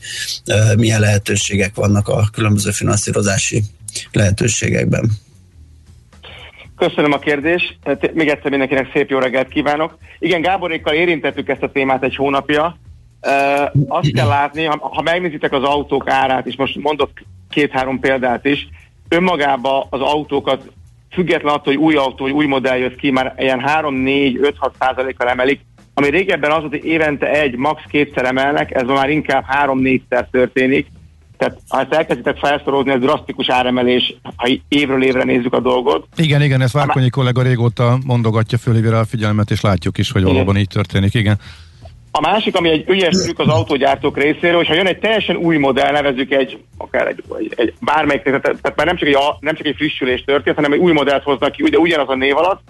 milyen 0.76 1.00
lehetőségek 1.00 1.74
vannak 1.74 2.08
a 2.08 2.28
különböző 2.32 2.70
finanszírozási 2.70 3.62
lehetőségekben. 4.12 5.10
Köszönöm 6.76 7.12
a 7.12 7.18
kérdést. 7.18 7.78
Hát 7.84 8.14
Még 8.14 8.28
egyszer 8.28 8.50
mindenkinek 8.50 8.90
szép 8.92 9.10
jó 9.10 9.18
reggelt 9.18 9.48
kívánok. 9.48 9.98
Igen, 10.18 10.40
Gáborékkal 10.40 10.94
érintettük 10.94 11.48
ezt 11.48 11.62
a 11.62 11.70
témát 11.72 12.02
egy 12.02 12.16
hónapja. 12.16 12.78
Azt 13.88 14.12
kell 14.12 14.28
látni, 14.28 14.64
ha, 14.64 14.78
ha 14.92 15.02
megnézitek 15.02 15.52
az 15.52 15.62
autók 15.62 16.08
árát, 16.08 16.46
és 16.46 16.56
most 16.56 16.76
mondok 16.76 17.10
két-három 17.50 18.00
példát 18.00 18.44
is, 18.44 18.68
önmagában 19.08 19.86
az 19.90 20.00
autókat 20.00 20.62
független 21.10 21.54
attól, 21.54 21.74
hogy 21.74 21.82
új 21.82 21.94
autó, 21.94 22.24
vagy 22.24 22.32
új 22.32 22.46
modell 22.46 22.76
jött 22.76 22.96
ki, 22.96 23.10
már 23.10 23.34
ilyen 23.38 23.62
3-4-5-6 23.66 24.70
százalékkal 24.78 25.28
emelik, 25.28 25.60
ami 26.00 26.10
régebben 26.10 26.50
az 26.50 26.60
volt, 26.60 26.70
hogy 26.70 26.84
évente 26.84 27.30
egy, 27.30 27.56
max. 27.56 27.82
kétszer 27.88 28.24
emelnek, 28.24 28.74
ez 28.74 28.86
már 28.86 29.10
inkább 29.10 29.44
3-4-szer 29.64 30.24
történik. 30.30 30.86
Tehát 31.36 31.58
ha 31.68 31.80
ezt 31.80 31.92
elkezditek 31.92 32.36
felszorozni, 32.36 32.90
ez 32.90 33.00
drasztikus 33.00 33.50
áremelés, 33.50 34.14
ha 34.36 34.48
évről 34.68 35.02
évre 35.04 35.24
nézzük 35.24 35.52
a 35.52 35.60
dolgot. 35.60 36.06
Igen, 36.16 36.42
igen, 36.42 36.60
ezt 36.60 36.72
Várkonyi 36.72 37.10
kollega 37.10 37.42
régóta 37.42 37.98
mondogatja, 38.06 38.58
fölhívja 38.58 38.98
a 38.98 39.04
figyelmet, 39.04 39.50
és 39.50 39.60
látjuk 39.60 39.98
is, 39.98 40.10
hogy 40.10 40.22
valóban 40.22 40.56
így 40.56 40.68
történik, 40.68 41.14
igen. 41.14 41.38
A 42.12 42.20
másik, 42.20 42.56
ami 42.56 42.70
egy 42.70 42.88
ügyes 42.88 43.16
trükk 43.16 43.38
az 43.38 43.48
autógyártók 43.48 44.16
részéről, 44.16 44.56
hogyha 44.56 44.74
jön 44.74 44.86
egy 44.86 44.98
teljesen 44.98 45.36
új 45.36 45.56
modell, 45.56 45.92
nevezzük 45.92 46.32
egy, 46.32 46.58
akár 46.76 47.06
egy, 47.06 47.22
egy, 47.38 47.52
egy 47.56 47.74
bármelyik, 47.80 48.22
tehát, 48.22 48.42
tehát 48.42 48.76
már 48.76 48.86
nem 48.86 48.96
csak, 48.96 49.08
egy, 49.08 49.14
a- 49.14 49.36
nem 49.40 49.54
csak 49.54 49.66
egy 49.66 49.76
frissülés 49.76 50.24
történt, 50.24 50.56
hanem 50.56 50.72
egy 50.72 50.78
új 50.78 50.92
modellt 50.92 51.22
hoznak 51.22 51.52
ki, 51.52 51.68
de 51.70 51.78
ugyanaz 51.78 52.08
a 52.08 52.14
név 52.14 52.36
alatt, 52.36 52.60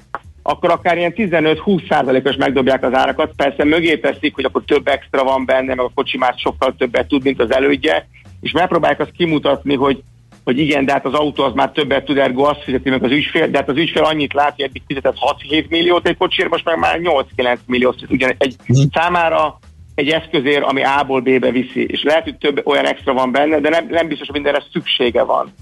akkor 0.51 0.71
akár 0.71 0.97
ilyen 0.97 1.13
15-20 1.17 1.89
százalékos 1.89 2.37
megdobják 2.37 2.85
az 2.85 2.95
árakat. 2.95 3.33
Persze 3.37 3.65
mögé 3.65 3.97
teszik, 3.97 4.35
hogy 4.35 4.45
akkor 4.45 4.63
több 4.67 4.89
extra 4.89 5.25
van 5.25 5.45
benne, 5.45 5.75
meg 5.75 5.85
a 5.85 5.91
kocsi 5.95 6.19
már 6.19 6.35
sokkal 6.37 6.75
többet 6.79 7.09
tud, 7.09 7.23
mint 7.23 7.41
az 7.43 7.53
elődje, 7.53 8.09
és 8.41 8.53
megpróbálják 8.53 9.01
azt 9.01 9.17
kimutatni, 9.17 9.75
hogy 9.75 10.03
hogy 10.45 10.59
igen, 10.59 10.85
de 10.85 10.93
hát 10.93 11.07
az 11.07 11.13
autó 11.13 11.43
az 11.43 11.53
már 11.55 11.71
többet 11.71 12.05
tud, 12.05 12.19
ergo 12.19 12.43
azt 12.43 12.63
fizeti 12.63 12.91
meg 12.91 13.05
az 13.05 13.11
ügyfél, 13.11 13.49
de 13.49 13.59
hát 13.59 13.69
az 13.69 13.77
ügyfél 13.77 14.03
annyit 14.03 14.33
lát, 14.33 14.55
hogy 14.55 14.65
eddig 14.65 14.83
fizetett 14.87 15.17
6-7 15.51 15.69
milliót 15.69 16.09
egy 16.09 16.17
kocsért, 16.17 16.49
most 16.49 16.65
meg 16.65 16.79
már 16.79 17.01
8-9 17.03 17.59
milliót. 17.67 17.97
Ugyan 18.09 18.35
egy 18.39 18.57
számára 18.93 19.59
egy 19.95 20.09
eszközér, 20.09 20.63
ami 20.63 20.83
A-ból 20.83 21.21
B-be 21.21 21.51
viszi, 21.51 21.87
és 21.87 22.03
lehet, 22.03 22.23
hogy 22.23 22.37
több 22.37 22.67
olyan 22.67 22.87
extra 22.87 23.13
van 23.13 23.33
benne, 23.33 23.61
de 23.61 23.69
nem, 23.69 23.87
nem 23.91 24.09
biztos, 24.09 24.27
hogy 24.27 24.41
mindenre 24.41 24.65
szüksége 24.73 25.23
van. 25.23 25.53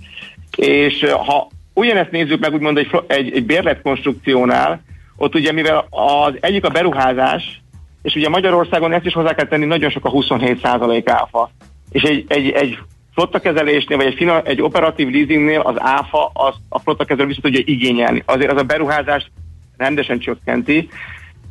És 0.57 1.05
ha 1.27 1.49
ugyanezt 1.79 2.11
nézzük 2.11 2.41
meg 2.41 2.55
úgymond 2.55 2.79
egy, 2.79 2.91
egy, 3.07 3.33
egy 3.33 3.45
bérletkonstrukciónál, 3.45 4.83
ott 5.17 5.35
ugye 5.35 5.53
mivel 5.53 5.87
az 5.91 6.35
egyik 6.41 6.65
a 6.65 6.69
beruházás, 6.69 7.61
és 8.03 8.15
ugye 8.15 8.29
Magyarországon 8.29 8.93
ezt 8.93 9.07
is 9.07 9.13
hozzá 9.13 9.35
kell 9.35 9.47
tenni, 9.47 9.65
nagyon 9.65 9.91
sok 9.91 10.05
a 10.05 10.11
27% 10.11 11.03
áfa. 11.05 11.51
És 11.91 12.03
egy, 12.03 12.25
egy, 12.29 12.51
egy 12.51 12.79
flottakezelésnél, 13.15 13.97
vagy 13.97 14.07
egy, 14.07 14.15
fina, 14.15 14.43
egy 14.43 14.63
operatív 14.63 15.09
leasingnél 15.09 15.61
az 15.61 15.75
áfa 15.79 16.31
az 16.35 16.55
a 16.69 16.79
flottakezelő 16.79 17.27
vissza 17.27 17.41
tudja 17.41 17.61
igényelni. 17.65 18.23
Azért 18.27 18.53
az 18.53 18.61
a 18.61 18.65
beruházást 18.65 19.31
rendesen 19.77 20.19
csökkenti. 20.19 20.89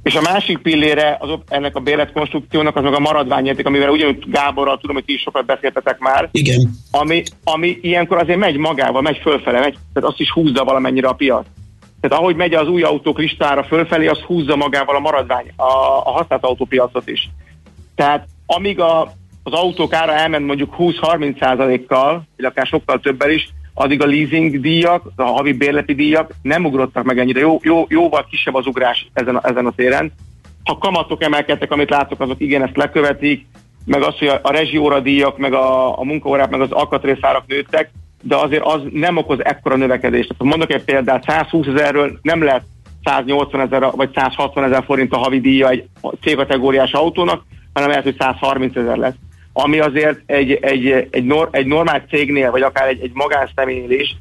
És 0.04 0.16
a 0.16 0.22
másik 0.22 0.58
pillére 0.58 1.18
az, 1.20 1.30
ennek 1.48 1.76
a 1.76 1.80
bérletkonstrukciónak 1.80 2.76
az 2.76 2.84
meg 2.84 2.94
a 2.94 3.00
maradványérték, 3.00 3.66
amivel 3.66 3.90
ugyanúgy 3.90 4.30
Gáborral 4.30 4.78
tudom, 4.78 4.96
hogy 4.96 5.06
ti 5.06 5.14
is 5.14 5.22
sokat 5.22 5.46
beszéltetek 5.46 6.00
már. 6.00 6.30
Igen. 6.32 6.70
Ami, 6.92 7.24
ami 7.44 7.78
ilyenkor 7.82 8.18
azért 8.18 8.40
megy 8.40 8.58
magával, 8.58 9.02
megy 9.02 9.18
fölfele, 9.18 9.60
megy, 9.60 9.78
tehát 9.94 10.10
azt 10.10 10.20
is 10.20 10.32
húzza 10.32 10.64
valamennyire 10.64 11.08
a 11.08 11.14
piac. 11.14 11.46
Tehát 12.02 12.18
ahogy 12.18 12.36
megy 12.36 12.54
az 12.54 12.68
új 12.68 12.82
autók 12.82 13.20
listára 13.20 13.64
fölfelé, 13.64 14.08
az 14.08 14.20
húzza 14.20 14.56
magával 14.56 14.96
a 14.96 15.00
maradvány, 15.00 15.54
a, 15.56 15.64
a 16.04 16.12
használt 16.12 16.44
autópiacot 16.44 17.10
is. 17.10 17.30
Tehát 17.96 18.28
amíg 18.46 18.80
a, 18.80 19.02
az 19.44 19.54
autók 19.54 19.94
ára 19.94 20.14
elment 20.14 20.46
mondjuk 20.46 20.76
20-30 20.78 21.40
százalékkal, 21.40 22.28
vagy 22.36 22.46
akár 22.46 22.66
sokkal 22.66 23.00
többel 23.00 23.32
is, 23.32 23.50
addig 23.80 24.02
a 24.02 24.06
leasing 24.06 24.60
díjak, 24.60 25.04
a 25.16 25.24
havi 25.24 25.54
bérleti 25.54 25.94
díjak 25.94 26.32
nem 26.42 26.66
ugrottak 26.66 27.04
meg 27.04 27.20
ennyire. 27.20 27.40
Jó, 27.40 27.60
jó, 27.62 27.86
jóval 27.88 28.26
kisebb 28.30 28.56
az 28.56 28.66
ugrás 28.66 29.08
ezen 29.14 29.36
a, 29.36 29.50
ezen 29.50 29.66
a 29.66 29.72
téren. 29.72 30.12
Ha 30.64 30.78
kamatok 30.78 31.24
emelkedtek, 31.24 31.72
amit 31.72 31.90
látok, 31.90 32.20
azok 32.20 32.42
igen, 32.42 32.64
ezt 32.64 32.78
lekövetik, 32.78 33.46
meg 33.86 34.02
az, 34.02 34.18
hogy 34.18 34.28
a, 34.28 34.40
a 34.44 34.52
rezsióra 34.52 35.00
díjak, 35.00 35.38
meg 35.38 35.54
a, 35.54 36.00
a 36.00 36.04
munkaórák, 36.04 36.50
meg 36.50 36.62
az 36.62 36.72
alkatrészárak 36.72 37.48
nőttek, 37.48 37.92
de 38.22 38.36
azért 38.36 38.64
az 38.66 38.82
nem 38.92 39.18
okoz 39.18 39.44
ekkora 39.44 39.76
növekedést. 39.76 40.28
Tehát 40.38 40.54
mondok 40.54 40.72
egy 40.72 40.84
példát, 40.84 41.24
120 41.24 41.68
ezerről 41.68 42.20
nem 42.22 42.44
lehet 42.44 42.64
180 43.04 43.62
ezer 43.62 43.92
vagy 43.96 44.10
160 44.16 44.64
ezer 44.64 44.84
forint 44.84 45.14
a 45.14 45.18
havi 45.18 45.40
díja 45.40 45.70
egy 45.70 45.88
C-kategóriás 46.22 46.92
autónak, 46.92 47.44
hanem 47.74 47.90
lehet, 47.90 48.04
hogy 48.04 48.16
130 48.20 48.76
ezer 48.76 48.98
lesz. 48.98 49.16
Ami 49.60 49.80
azért 49.80 50.20
egy, 50.26 50.52
egy, 50.52 51.08
egy, 51.12 51.24
nor, 51.24 51.50
egy 51.52 51.66
normál 51.66 52.06
cégnél, 52.10 52.52
vagy 52.52 52.62
akár 52.62 52.88
egy, 52.88 53.02
egy 53.02 53.12
magánszemélynél 53.14 54.00
is 54.00 54.16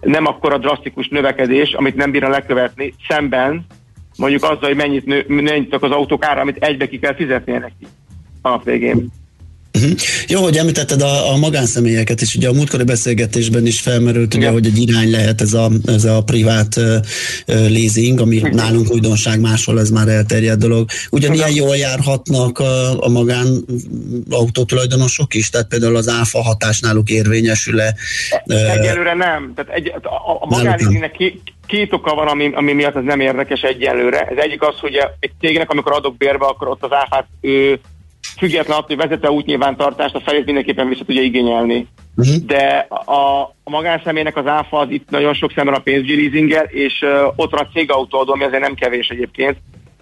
nem 0.00 0.26
akkora 0.26 0.58
drasztikus 0.58 1.08
növekedés, 1.08 1.72
amit 1.72 1.94
nem 1.94 2.10
bírna 2.10 2.28
lekövetni, 2.28 2.94
szemben 3.08 3.66
mondjuk 4.16 4.42
azzal, 4.42 4.68
hogy 4.68 4.76
mennyit 4.76 5.06
nő, 5.06 5.24
mennyit 5.28 5.74
az 5.74 5.90
autók 5.90 6.24
ára, 6.24 6.40
amit 6.40 6.64
egybe 6.64 6.88
ki 6.88 6.98
kell 6.98 7.14
fizetnie 7.14 7.58
neki 7.58 7.86
a 8.42 8.58
végén. 8.58 9.08
Uh-huh. 9.74 9.90
Jó, 10.28 10.42
hogy 10.42 10.56
említetted 10.56 11.02
a, 11.02 11.32
a 11.32 11.36
magánszemélyeket 11.36 12.20
is, 12.20 12.34
ugye 12.34 12.48
a 12.48 12.52
múltkori 12.52 12.84
beszélgetésben 12.84 13.66
is 13.66 13.80
felmerült, 13.80 14.34
ugye, 14.34 14.50
hogy 14.50 14.66
egy 14.66 14.78
irány 14.78 15.10
lehet 15.10 15.40
ez 15.40 15.52
a, 15.52 15.70
ez 15.86 16.04
a 16.04 16.22
privát 16.22 16.76
uh, 16.76 16.96
leasing, 17.46 18.20
ami 18.20 18.36
uh-huh. 18.36 18.54
nálunk 18.54 18.90
újdonság, 18.90 19.40
máshol 19.40 19.80
ez 19.80 19.90
már 19.90 20.08
elterjedt 20.08 20.58
dolog. 20.58 20.88
Ugyanilyen 21.10 21.54
jól 21.54 21.76
járhatnak 21.76 22.58
a, 22.58 23.04
a 23.04 23.08
magán 23.08 23.64
autótulajdonosok 24.30 25.34
is, 25.34 25.50
tehát 25.50 25.68
például 25.68 25.96
az 25.96 26.08
áfa 26.08 26.42
hatás 26.42 26.80
náluk 26.80 27.10
érvényesül-e? 27.10 27.94
Egyelőre 28.46 29.14
nem. 29.14 29.52
Tehát 29.54 29.72
egy, 29.72 29.92
a, 30.02 30.42
a 30.42 30.46
magánleasingnek 30.46 31.12
két, 31.12 31.42
két 31.66 31.92
oka 31.92 32.14
van, 32.14 32.26
ami, 32.26 32.50
ami 32.54 32.72
miatt 32.72 32.96
ez 32.96 33.04
nem 33.04 33.20
érdekes 33.20 33.60
egyelőre. 33.60 34.20
Ez 34.20 34.36
egyik 34.36 34.62
az, 34.62 34.74
hogy 34.78 34.94
egy 35.20 35.30
cégnek, 35.40 35.70
amikor 35.70 35.92
adok 35.92 36.16
bérbe, 36.16 36.46
akkor 36.46 36.68
ott 36.68 36.84
az 36.84 36.92
áfát 36.92 37.26
ő, 37.40 37.80
független 38.38 38.76
attól, 38.76 38.96
hogy 38.96 39.08
vezető 39.08 39.28
útnyilvántartást, 39.28 40.14
a 40.14 40.20
felét 40.20 40.44
mindenképpen 40.44 40.88
vissza 40.88 41.04
tudja 41.04 41.22
igényelni. 41.22 41.86
Uh-huh. 42.16 42.36
De 42.36 42.86
a, 42.88 43.40
a 43.64 43.70
magánszemélynek 43.70 44.36
az 44.36 44.46
áfa 44.46 44.78
az 44.78 44.90
itt 44.90 45.10
nagyon 45.10 45.34
sok 45.34 45.52
szemben 45.54 45.74
a 45.74 45.78
pénzügyi 45.78 46.22
leasinggel, 46.22 46.64
és 46.64 47.02
uh, 47.02 47.32
ott 47.36 47.50
van 47.50 47.60
a 47.60 47.72
cégautóadó, 47.72 48.32
ami 48.32 48.44
azért 48.44 48.62
nem 48.62 48.74
kevés 48.74 49.08
egyébként. 49.08 49.56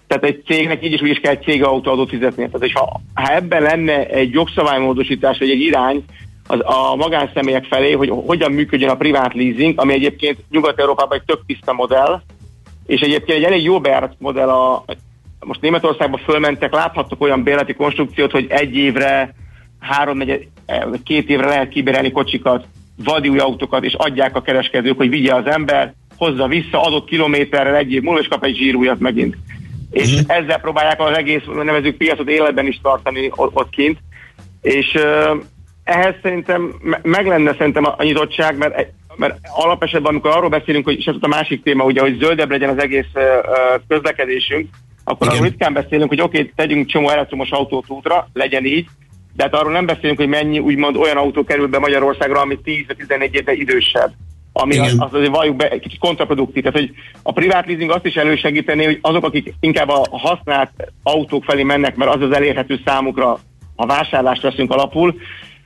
Tehát 0.06 0.24
egy 0.24 0.42
cégnek 0.46 0.84
így 0.84 0.92
is 0.92 1.02
úgy 1.02 1.10
is 1.10 1.18
kell 1.18 1.32
egy 1.32 1.42
cégautóadót 1.42 2.08
fizetni. 2.08 2.44
Tehát, 2.44 2.66
és 2.66 2.72
ha, 2.72 3.00
ha 3.14 3.34
ebben 3.34 3.62
lenne 3.62 4.06
egy 4.06 4.32
jogszabálymódosítás, 4.32 5.38
vagy 5.38 5.50
egy 5.50 5.60
irány, 5.60 6.04
az, 6.46 6.60
a 6.62 6.96
magánszemélyek 6.96 7.64
felé, 7.64 7.92
hogy 7.92 8.12
hogyan 8.26 8.52
működjön 8.52 8.90
a 8.90 8.96
privát 8.96 9.34
leasing, 9.34 9.80
ami 9.80 9.92
egyébként 9.92 10.38
Nyugat-Európában 10.50 11.18
egy 11.18 11.24
tök 11.24 11.40
tiszta 11.46 11.72
modell, 11.72 12.20
és 12.86 13.00
egyébként 13.00 13.38
egy 13.38 13.44
elég 13.44 13.62
jó 13.62 13.80
bejárat 13.80 14.14
modell 14.18 14.48
a, 14.48 14.84
most 15.46 15.60
Németországban 15.60 16.20
fölmentek, 16.20 16.72
láthattok 16.72 17.20
olyan 17.20 17.42
bérleti 17.42 17.74
konstrukciót, 17.74 18.30
hogy 18.30 18.46
egy 18.48 18.76
évre, 18.76 19.34
három, 19.80 20.16
negy, 20.16 20.48
két 21.04 21.28
évre 21.28 21.46
lehet 21.46 21.68
kibérelni 21.68 22.12
kocsikat, 22.12 22.66
vadi 23.04 23.28
új 23.28 23.38
autókat, 23.38 23.84
és 23.84 23.94
adják 23.94 24.36
a 24.36 24.42
kereskedők, 24.42 24.96
hogy 24.96 25.08
vigye 25.08 25.34
az 25.34 25.46
ember, 25.46 25.94
hozza 26.16 26.46
vissza 26.46 26.82
adott 26.82 27.06
kilométerrel 27.06 27.76
egy 27.76 27.92
év 27.92 28.02
múlva, 28.02 28.20
és 28.20 28.28
kap 28.28 28.44
egy 28.44 28.56
zsírújat 28.56 28.98
megint. 28.98 29.36
És 29.90 30.12
uh-huh. 30.12 30.36
ezzel 30.36 30.60
próbálják 30.60 31.00
az 31.00 31.16
egész, 31.16 31.42
nevezük 31.64 31.96
piacot 31.96 32.28
életben 32.28 32.66
is 32.66 32.80
tartani 32.82 33.30
ott, 33.34 33.56
ott 33.56 33.70
kint. 33.70 33.98
És 34.62 34.94
uh, 34.94 35.42
ehhez 35.84 36.14
szerintem 36.22 36.74
meg 37.02 37.26
lenne 37.26 37.54
szerintem 37.58 37.84
a 37.84 38.02
nyitottság, 38.02 38.58
mert, 38.58 38.92
mert 39.16 39.38
alapesetben, 39.56 40.10
amikor 40.10 40.30
arról 40.30 40.48
beszélünk, 40.48 40.84
hogy 40.84 40.98
és 40.98 41.04
ez 41.04 41.14
a 41.20 41.28
másik 41.28 41.62
téma, 41.62 41.84
ugye, 41.84 42.00
hogy 42.00 42.18
zöldebb 42.18 42.50
legyen 42.50 42.68
az 42.68 42.82
egész 42.82 43.10
uh, 43.14 43.22
közlekedésünk, 43.88 44.68
akkor 45.08 45.26
Igen. 45.26 45.38
arról 45.38 45.48
ritkán 45.48 45.72
beszélünk, 45.72 46.08
hogy 46.08 46.20
oké, 46.20 46.38
okay, 46.38 46.52
tegyünk 46.56 46.86
csomó 46.86 47.08
elektromos 47.08 47.50
autót 47.50 47.84
útra, 47.88 48.28
legyen 48.32 48.64
így, 48.64 48.86
de 49.36 49.42
hát 49.42 49.54
arról 49.54 49.72
nem 49.72 49.86
beszélünk, 49.86 50.18
hogy 50.18 50.28
mennyi 50.28 50.58
úgymond 50.58 50.96
olyan 50.96 51.16
autó 51.16 51.44
kerül 51.44 51.68
be 51.68 51.78
Magyarországra, 51.78 52.40
ami 52.40 52.58
10-11 52.64 53.32
éve 53.32 53.52
idősebb 53.52 54.12
ami 54.52 54.74
Igen. 54.74 54.84
az, 54.84 54.94
az 54.98 55.14
azért 55.14 55.30
valljuk 55.30 55.56
be 55.56 55.68
egy 55.68 55.80
kicsit 55.80 55.98
kontraproduktív. 55.98 56.62
Tehát, 56.62 56.78
hogy 56.78 56.90
a 57.22 57.32
privát 57.32 57.66
leasing 57.66 57.90
azt 57.90 58.06
is 58.06 58.14
elősegíteni, 58.14 58.84
hogy 58.84 58.98
azok, 59.02 59.24
akik 59.24 59.54
inkább 59.60 59.88
a 59.88 60.08
használt 60.10 60.70
autók 61.02 61.44
felé 61.44 61.62
mennek, 61.62 61.96
mert 61.96 62.14
az 62.14 62.22
az 62.22 62.32
elérhető 62.32 62.80
számukra, 62.84 63.38
a 63.76 63.86
vásárlást 63.86 64.42
veszünk 64.42 64.72
alapul, 64.72 65.14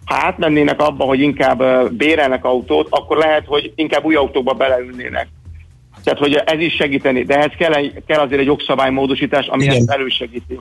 ha 0.04 0.14
átmennének 0.14 0.80
abba, 0.80 1.04
hogy 1.04 1.20
inkább 1.20 1.90
bérelnek 1.92 2.44
autót, 2.44 2.86
akkor 2.90 3.16
lehet, 3.16 3.46
hogy 3.46 3.72
inkább 3.74 4.04
új 4.04 4.14
autókba 4.14 4.52
beleülnének. 4.52 5.28
Tehát, 6.02 6.18
hogy 6.18 6.34
ez 6.34 6.60
is 6.60 6.74
segíteni, 6.74 7.22
de 7.22 7.36
ehhez 7.36 7.52
kell, 7.58 7.72
kell 8.06 8.20
azért 8.20 8.40
egy 8.40 8.46
jogszabálymódosítás, 8.46 9.46
ami 9.46 9.62
Igen. 9.62 9.76
ezt 9.76 9.90
elősegíti. 9.90 10.58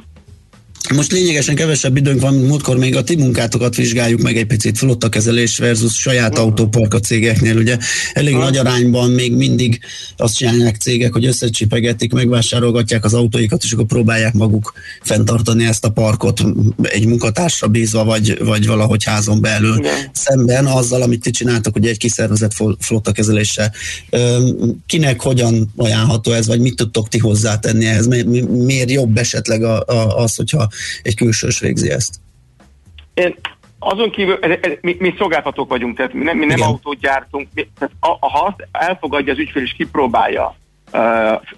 Most 0.95 1.11
lényegesen 1.11 1.55
kevesebb 1.55 1.97
időnk 1.97 2.21
van, 2.21 2.33
múltkor 2.33 2.77
még 2.77 2.95
a 2.95 3.03
ti 3.03 3.15
munkátokat 3.15 3.75
vizsgáljuk 3.75 4.21
meg 4.21 4.37
egy 4.37 4.45
picit, 4.45 4.77
flottakezelés 4.77 5.57
versus 5.57 5.93
saját 5.93 6.37
autópark 6.37 6.93
a 6.93 6.99
cégeknél. 6.99 7.57
Ugye 7.57 7.77
elég 8.13 8.33
nagy 8.33 8.57
arányban 8.57 9.09
még 9.09 9.35
mindig 9.35 9.79
azt 10.17 10.37
csinálják 10.37 10.75
cégek, 10.75 11.13
hogy 11.13 11.25
összecsipegetik, 11.25 12.13
megvásárolgatják 12.13 13.05
az 13.05 13.13
autóikat, 13.13 13.63
és 13.63 13.71
akkor 13.71 13.85
próbálják 13.85 14.33
maguk 14.33 14.73
fenntartani 15.01 15.65
ezt 15.65 15.85
a 15.85 15.89
parkot 15.89 16.41
egy 16.81 17.05
munkatársra 17.05 17.67
bízva, 17.67 18.03
vagy, 18.03 18.43
vagy 18.43 18.67
valahogy 18.67 19.03
házon 19.03 19.41
belül. 19.41 19.77
Igen. 19.77 19.93
Szemben 20.13 20.65
azzal, 20.65 21.01
amit 21.01 21.21
ti 21.21 21.31
csináltak, 21.31 21.75
ugye 21.75 21.89
egy 21.89 21.97
kiszervezett 21.97 22.53
flottakezeléssel. 22.79 23.73
Kinek 24.85 25.21
hogyan 25.21 25.73
ajánlható 25.75 26.31
ez, 26.31 26.47
vagy 26.47 26.59
mit 26.59 26.75
tudtok 26.75 27.07
ti 27.07 27.17
hozzátenni 27.17 27.85
ehhez? 27.85 28.07
Miért 28.65 28.91
jobb 28.91 29.17
esetleg 29.17 29.63
az, 30.15 30.35
hogyha 30.35 30.69
egy 31.03 31.15
külsős 31.15 31.59
végzi 31.59 31.89
ezt. 31.89 32.15
Én 33.13 33.35
azon 33.79 34.09
kívül, 34.09 34.39
mi, 34.81 34.95
mi 34.99 35.13
szolgáltatók 35.17 35.69
vagyunk, 35.69 35.97
tehát 35.97 36.13
mi 36.13 36.23
nem, 36.23 36.37
mi 36.37 36.45
nem 36.45 36.61
autót 36.61 36.99
gyártunk, 36.99 37.47
mi, 37.53 37.67
tehát 37.79 37.93
a, 37.99 38.25
a, 38.25 38.29
ha 38.29 38.45
azt 38.45 38.67
elfogadja 38.71 39.33
az 39.33 39.39
ügyfél 39.39 39.63
és 39.63 39.73
kipróbálja 39.73 40.55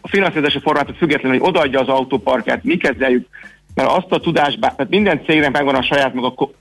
a 0.02 0.08
finanszírozási 0.08 0.60
formától 0.60 0.96
függetlenül, 0.96 1.40
hogy 1.40 1.48
odaadja 1.50 1.80
az 1.80 1.88
autóparkát, 1.88 2.64
mi 2.64 2.78
kezeljük, 2.78 3.28
mert 3.76 3.90
azt 3.90 4.12
a 4.12 4.20
tudás, 4.20 4.58
tehát 4.60 4.90
minden 4.90 5.22
cégnek 5.26 5.52
megvan 5.52 5.76
a 5.76 5.84
saját 5.84 6.14
maga 6.14 6.52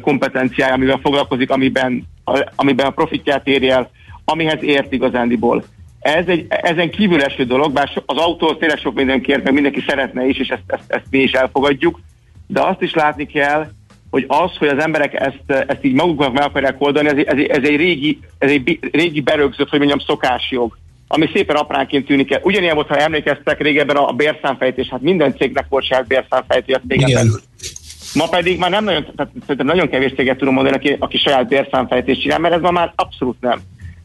kompetenciája, 0.00 0.74
amivel 0.74 0.98
foglalkozik, 1.02 1.50
amiben, 1.50 2.08
amiben 2.54 2.86
a 2.86 2.90
profitját 2.90 3.46
érje 3.46 3.74
el, 3.74 3.90
amihez 4.24 4.62
ért 4.62 4.92
igazándiból. 4.92 5.64
Ez 6.00 6.26
egy 6.26 6.46
ezen 6.48 6.90
kívül 6.90 7.22
eső 7.22 7.44
dolog, 7.44 7.72
bár 7.72 7.90
az 8.06 8.16
autó 8.16 8.54
tényleg 8.54 8.78
sok 8.78 8.94
minden 8.94 9.20
kért, 9.20 9.42
meg 9.44 9.52
mindenki 9.52 9.84
szeretne 9.86 10.26
is, 10.26 10.38
és 10.38 10.48
ezt, 10.48 10.62
ezt, 10.66 10.84
ezt 10.86 11.04
mi 11.10 11.18
is 11.18 11.32
elfogadjuk, 11.32 12.00
de 12.46 12.60
azt 12.60 12.82
is 12.82 12.94
látni 12.94 13.26
kell, 13.26 13.70
hogy 14.10 14.24
az, 14.28 14.56
hogy 14.58 14.68
az 14.68 14.82
emberek 14.82 15.14
ezt, 15.14 15.66
ezt 15.66 15.84
így 15.84 15.94
maguknak 15.94 16.32
meg 16.32 16.42
akarják 16.42 16.76
oldani, 16.78 17.08
ez, 17.08 17.16
ez, 17.16 17.44
ez, 17.48 17.68
egy 17.68 17.76
régi, 17.76 18.18
ez 18.38 18.50
egy 18.50 18.78
régi 18.92 19.20
berögzött, 19.20 19.68
hogy 19.68 19.78
mondjam, 19.78 19.98
szokásjog, 19.98 20.78
ami 21.08 21.30
szépen 21.34 21.56
apránként 21.56 22.06
tűnik 22.06 22.32
el. 22.32 22.40
Ugyanilyen 22.42 22.74
volt, 22.74 22.88
ha 22.88 22.96
emlékeztek 22.96 23.60
régebben 23.62 23.96
a, 23.96 24.08
a 24.08 24.12
bérszámfejtés, 24.12 24.88
hát 24.88 25.00
minden 25.00 25.36
cégnek 25.36 25.66
volt 25.68 25.84
saját 25.84 26.06
bérszámfejtés 26.06 26.74
a 26.74 26.80
cégen 26.88 27.10
belül. 27.12 27.40
Ma 28.14 28.28
pedig 28.28 28.58
már 28.58 28.70
nem 28.70 28.84
nagyon, 28.84 29.06
tehát 29.16 29.32
szerintem 29.40 29.66
nagyon 29.66 29.88
kevés 29.88 30.12
céget 30.16 30.38
tudom 30.38 30.54
mondani, 30.54 30.76
aki, 30.76 30.96
aki 30.98 31.18
saját 31.18 31.48
bérszámfejtést 31.48 32.20
csinál, 32.20 32.38
mert 32.38 32.54
ez 32.54 32.60
ma 32.60 32.70
már 32.70 32.92
abszolút 32.96 33.40
nem. 33.40 33.60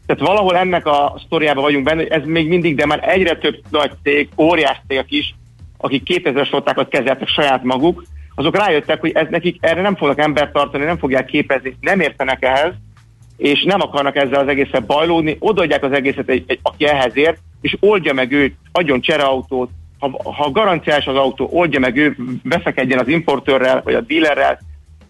Tehát 0.06 0.26
valahol 0.26 0.56
ennek 0.56 0.86
a 0.86 1.20
sztoriában 1.24 1.62
vagyunk 1.62 1.84
benne, 1.84 2.00
hogy 2.00 2.10
ez 2.10 2.22
még 2.24 2.48
mindig, 2.48 2.76
de 2.76 2.86
már 2.86 3.08
egyre 3.08 3.36
több 3.36 3.56
nagy 3.70 3.90
cég, 4.02 4.28
óriás 4.38 4.80
cégek 4.88 5.10
is, 5.10 5.34
akik 5.76 6.02
2000-es 6.04 6.46
flottákat 6.48 6.88
kezeltek 6.88 7.28
saját 7.28 7.62
maguk, 7.62 8.04
azok 8.34 8.56
rájöttek, 8.56 9.00
hogy 9.00 9.10
ez 9.14 9.26
nekik 9.30 9.56
erre 9.60 9.80
nem 9.80 9.96
fognak 9.96 10.18
embert 10.18 10.52
tartani, 10.52 10.84
nem 10.84 10.98
fogják 10.98 11.24
képezni, 11.24 11.76
nem 11.80 12.00
értenek 12.00 12.44
ehhez, 12.44 12.72
és 13.36 13.62
nem 13.62 13.80
akarnak 13.80 14.16
ezzel 14.16 14.40
az 14.40 14.48
egészet 14.48 14.86
bajlódni, 14.86 15.36
odaadják 15.38 15.82
az 15.82 15.92
egészet, 15.92 16.28
egy, 16.28 16.44
egy, 16.46 16.58
aki 16.62 16.86
ehhez 16.86 17.16
ért, 17.16 17.38
és 17.60 17.76
oldja 17.80 18.12
meg 18.12 18.32
őt, 18.32 18.56
adjon 18.72 19.00
csereautót, 19.00 19.70
ha, 19.98 20.32
ha 20.32 20.50
garanciás 20.50 21.06
az 21.06 21.16
autó, 21.16 21.48
oldja 21.52 21.80
meg 21.80 21.96
ő, 21.96 22.16
veszekedjen 22.42 22.98
az 22.98 23.08
importőrrel, 23.08 23.80
vagy 23.84 23.94
a 23.94 24.00
dealerrel, 24.00 24.58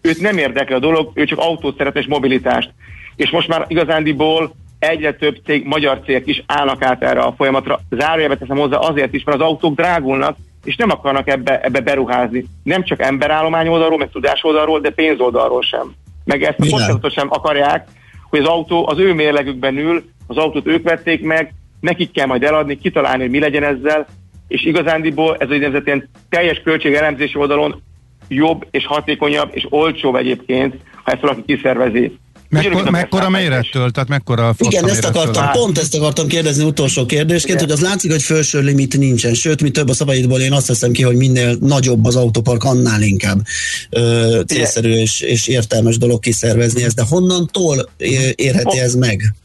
őt 0.01 0.21
nem 0.21 0.37
érdekli 0.37 0.75
a 0.75 0.79
dolog, 0.79 1.11
ő 1.13 1.25
csak 1.25 1.39
autót 1.39 1.77
szeret 1.77 1.95
és 1.95 2.05
mobilitást. 2.05 2.73
És 3.15 3.29
most 3.29 3.47
már 3.47 3.65
igazándiból 3.67 4.55
egyre 4.79 5.13
több 5.13 5.37
cég, 5.45 5.65
magyar 5.65 6.01
cégek 6.05 6.27
is 6.27 6.43
állnak 6.45 6.83
át 6.83 7.03
erre 7.03 7.19
a 7.19 7.33
folyamatra. 7.37 7.79
Zárójelbe 7.89 8.37
teszem 8.37 8.57
hozzá 8.57 8.77
azért 8.77 9.13
is, 9.13 9.23
mert 9.23 9.41
az 9.41 9.47
autók 9.47 9.75
drágulnak, 9.75 10.37
és 10.63 10.75
nem 10.75 10.89
akarnak 10.89 11.29
ebbe, 11.29 11.61
ebbe 11.61 11.79
beruházni. 11.79 12.45
Nem 12.63 12.83
csak 12.83 13.01
emberállomány 13.01 13.67
oldalról, 13.67 13.97
meg 13.97 14.09
tudás 14.09 14.43
oldalról, 14.43 14.79
de 14.79 14.89
pénz 14.89 15.19
oldalról 15.19 15.61
sem. 15.61 15.93
Meg 16.23 16.43
ezt 16.43 16.73
a 17.01 17.09
sem 17.09 17.27
akarják, 17.31 17.87
hogy 18.29 18.39
az 18.39 18.45
autó 18.45 18.87
az 18.87 18.99
ő 18.99 19.13
mérlegükben 19.13 19.77
ül, 19.77 20.03
az 20.27 20.37
autót 20.37 20.67
ők 20.67 20.83
vették 20.83 21.21
meg, 21.21 21.53
nekik 21.79 22.11
kell 22.11 22.25
majd 22.25 22.43
eladni, 22.43 22.77
kitalálni, 22.77 23.21
hogy 23.21 23.31
mi 23.31 23.39
legyen 23.39 23.63
ezzel, 23.63 24.07
és 24.47 24.65
igazándiból 24.65 25.35
ez 25.39 25.49
egy 25.49 25.85
ilyen 25.85 26.09
teljes 26.29 26.61
költségelemzési 26.61 27.37
oldalon 27.37 27.81
jobb 28.27 28.67
és 28.71 28.85
hatékonyabb 28.85 29.49
és 29.53 29.65
olcsóbb 29.69 30.15
egyébként, 30.15 30.75
ha 31.03 31.11
ezt 31.11 31.21
valaki 31.21 31.43
kiszervezi. 31.45 32.17
Mekkora, 32.49 32.91
mekkora 32.91 33.29
mérettől? 33.29 33.91
Tehát 33.91 34.09
mekkora 34.09 34.55
Igen, 34.57 34.89
ezt 34.89 35.05
akartam, 35.05 35.51
pont 35.51 35.77
ezt 35.77 35.95
akartam 35.95 36.27
kérdezni 36.27 36.63
utolsó 36.63 37.05
kérdésként, 37.05 37.61
Igen. 37.61 37.69
hogy 37.69 37.83
az 37.83 37.89
látszik, 37.89 38.11
hogy 38.11 38.21
felső 38.21 38.61
limit 38.61 38.97
nincsen. 38.97 39.33
Sőt, 39.33 39.61
mi 39.61 39.69
több 39.69 39.89
a 39.89 39.93
szabályidból 39.93 40.39
én 40.39 40.53
azt 40.53 40.67
veszem 40.67 40.91
ki, 40.91 41.03
hogy 41.03 41.15
minél 41.15 41.57
nagyobb 41.59 42.05
az 42.05 42.15
autópark, 42.15 42.63
annál 42.63 43.01
inkább 43.01 43.41
ö, 43.89 44.41
célszerű 44.47 44.91
és, 44.91 45.21
és 45.21 45.47
értelmes 45.47 45.97
dolog 45.97 46.19
kiszervezni 46.19 46.83
ezt. 46.83 46.95
De 46.95 47.03
honnantól 47.09 47.89
érheti 48.35 48.79
ez 48.79 48.95
meg? 48.95 49.35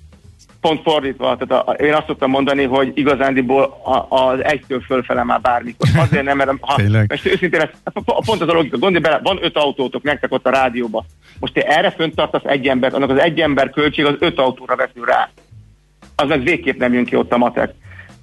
Pont 0.63 0.83
fordítva, 0.83 1.37
tehát 1.37 1.67
a, 1.67 1.73
én 1.73 1.95
azt 1.95 2.07
szoktam 2.07 2.31
mondani, 2.31 2.65
hogy 2.65 2.93
igazándiból 2.95 3.81
az 4.09 4.45
egytől 4.45 4.81
fölfele 4.81 5.25
már 5.25 5.41
bármikor. 5.41 5.89
Azért 5.97 6.25
nem, 6.25 6.37
mert 6.37 6.51
ha, 6.61 6.83
most 7.09 7.27
őszintén, 7.27 7.61
ez, 7.61 7.69
pont 8.03 8.41
az 8.41 8.49
a 8.49 8.53
logika, 8.53 8.79
gondolj 8.79 9.03
bele, 9.03 9.21
van 9.23 9.39
öt 9.43 9.57
autótok 9.57 10.03
nektek 10.03 10.33
ott 10.33 10.47
a 10.47 10.51
rádióba. 10.51 11.05
Most 11.41 11.53
te 11.53 11.63
erre 11.63 11.91
fönt 11.91 12.15
tartasz 12.15 12.43
egy 12.45 12.69
embert, 12.69 12.95
annak 12.95 13.11
az 13.11 13.19
egy 13.19 13.41
ember 13.41 13.71
költség 13.71 14.05
az 14.05 14.15
öt 14.19 14.39
autóra 14.39 14.77
vetül 14.77 15.05
rá. 15.05 15.31
Az 16.17 16.29
meg 16.29 16.43
végképp 16.43 16.79
nem 16.79 16.93
jön 16.93 17.05
ki 17.05 17.17
ott 17.17 17.33
a 17.33 17.39
matek. 17.39 17.75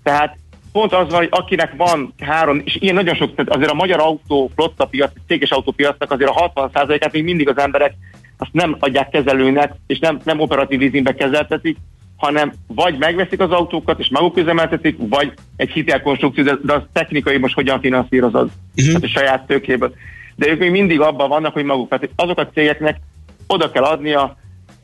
Tehát 0.03 0.38
pont 0.72 0.94
az 0.94 1.10
van, 1.10 1.18
hogy 1.18 1.30
akinek 1.32 1.74
van 1.78 2.14
három, 2.20 2.61
és 2.66 2.78
ilyen 2.80 2.95
nagyon 2.95 3.16
sok, 3.16 3.36
tehát 3.36 3.56
azért 3.56 3.72
a 3.72 3.76
magyar 3.76 3.99
autóflotta 3.99 4.86
piac, 4.86 5.11
a 5.16 5.22
céges 5.28 5.52
autópiacnak 5.52 6.11
azért 6.11 6.32
a 6.34 6.52
60%-át 6.56 7.11
még 7.11 7.24
mindig 7.24 7.49
az 7.49 7.57
emberek 7.57 7.94
azt 8.38 8.53
nem 8.53 8.76
adják 8.80 9.10
kezelőnek, 9.10 9.74
és 9.88 9.99
nem, 9.99 10.20
nem 10.24 10.40
operatív 10.40 10.80
leasingbe 10.80 11.14
kezeltetik, 11.14 11.78
hanem 12.20 12.54
vagy 12.68 12.98
megveszik 12.98 13.40
az 13.40 13.52
autókat, 13.52 14.00
és 14.00 14.10
maguk 14.10 14.38
üzemeltetik, 14.38 14.96
vagy 15.00 15.34
egy 15.56 15.70
hitelkonstrukció, 15.70 16.44
de, 16.44 16.58
de 16.64 16.74
az 16.74 16.82
technikai 16.94 17.38
most 17.38 17.54
hogyan 17.54 17.80
finanszírozod, 17.80 18.50
uh-huh. 18.76 19.04
a 19.04 19.08
saját 19.08 19.48
tőkéből. 19.48 19.94
De 20.36 20.50
ők 20.50 20.60
még 20.60 20.72
mindig 20.72 21.00
abban 21.00 21.30
vannak, 21.30 21.54
hogy 21.54 21.64
maguk, 21.64 21.90
tehát 21.90 22.10
azok 22.16 22.38
a 22.38 22.48
cégeknek 22.48 23.00
oda 23.48 23.72
kell 23.72 23.84
adnia, 23.84 24.38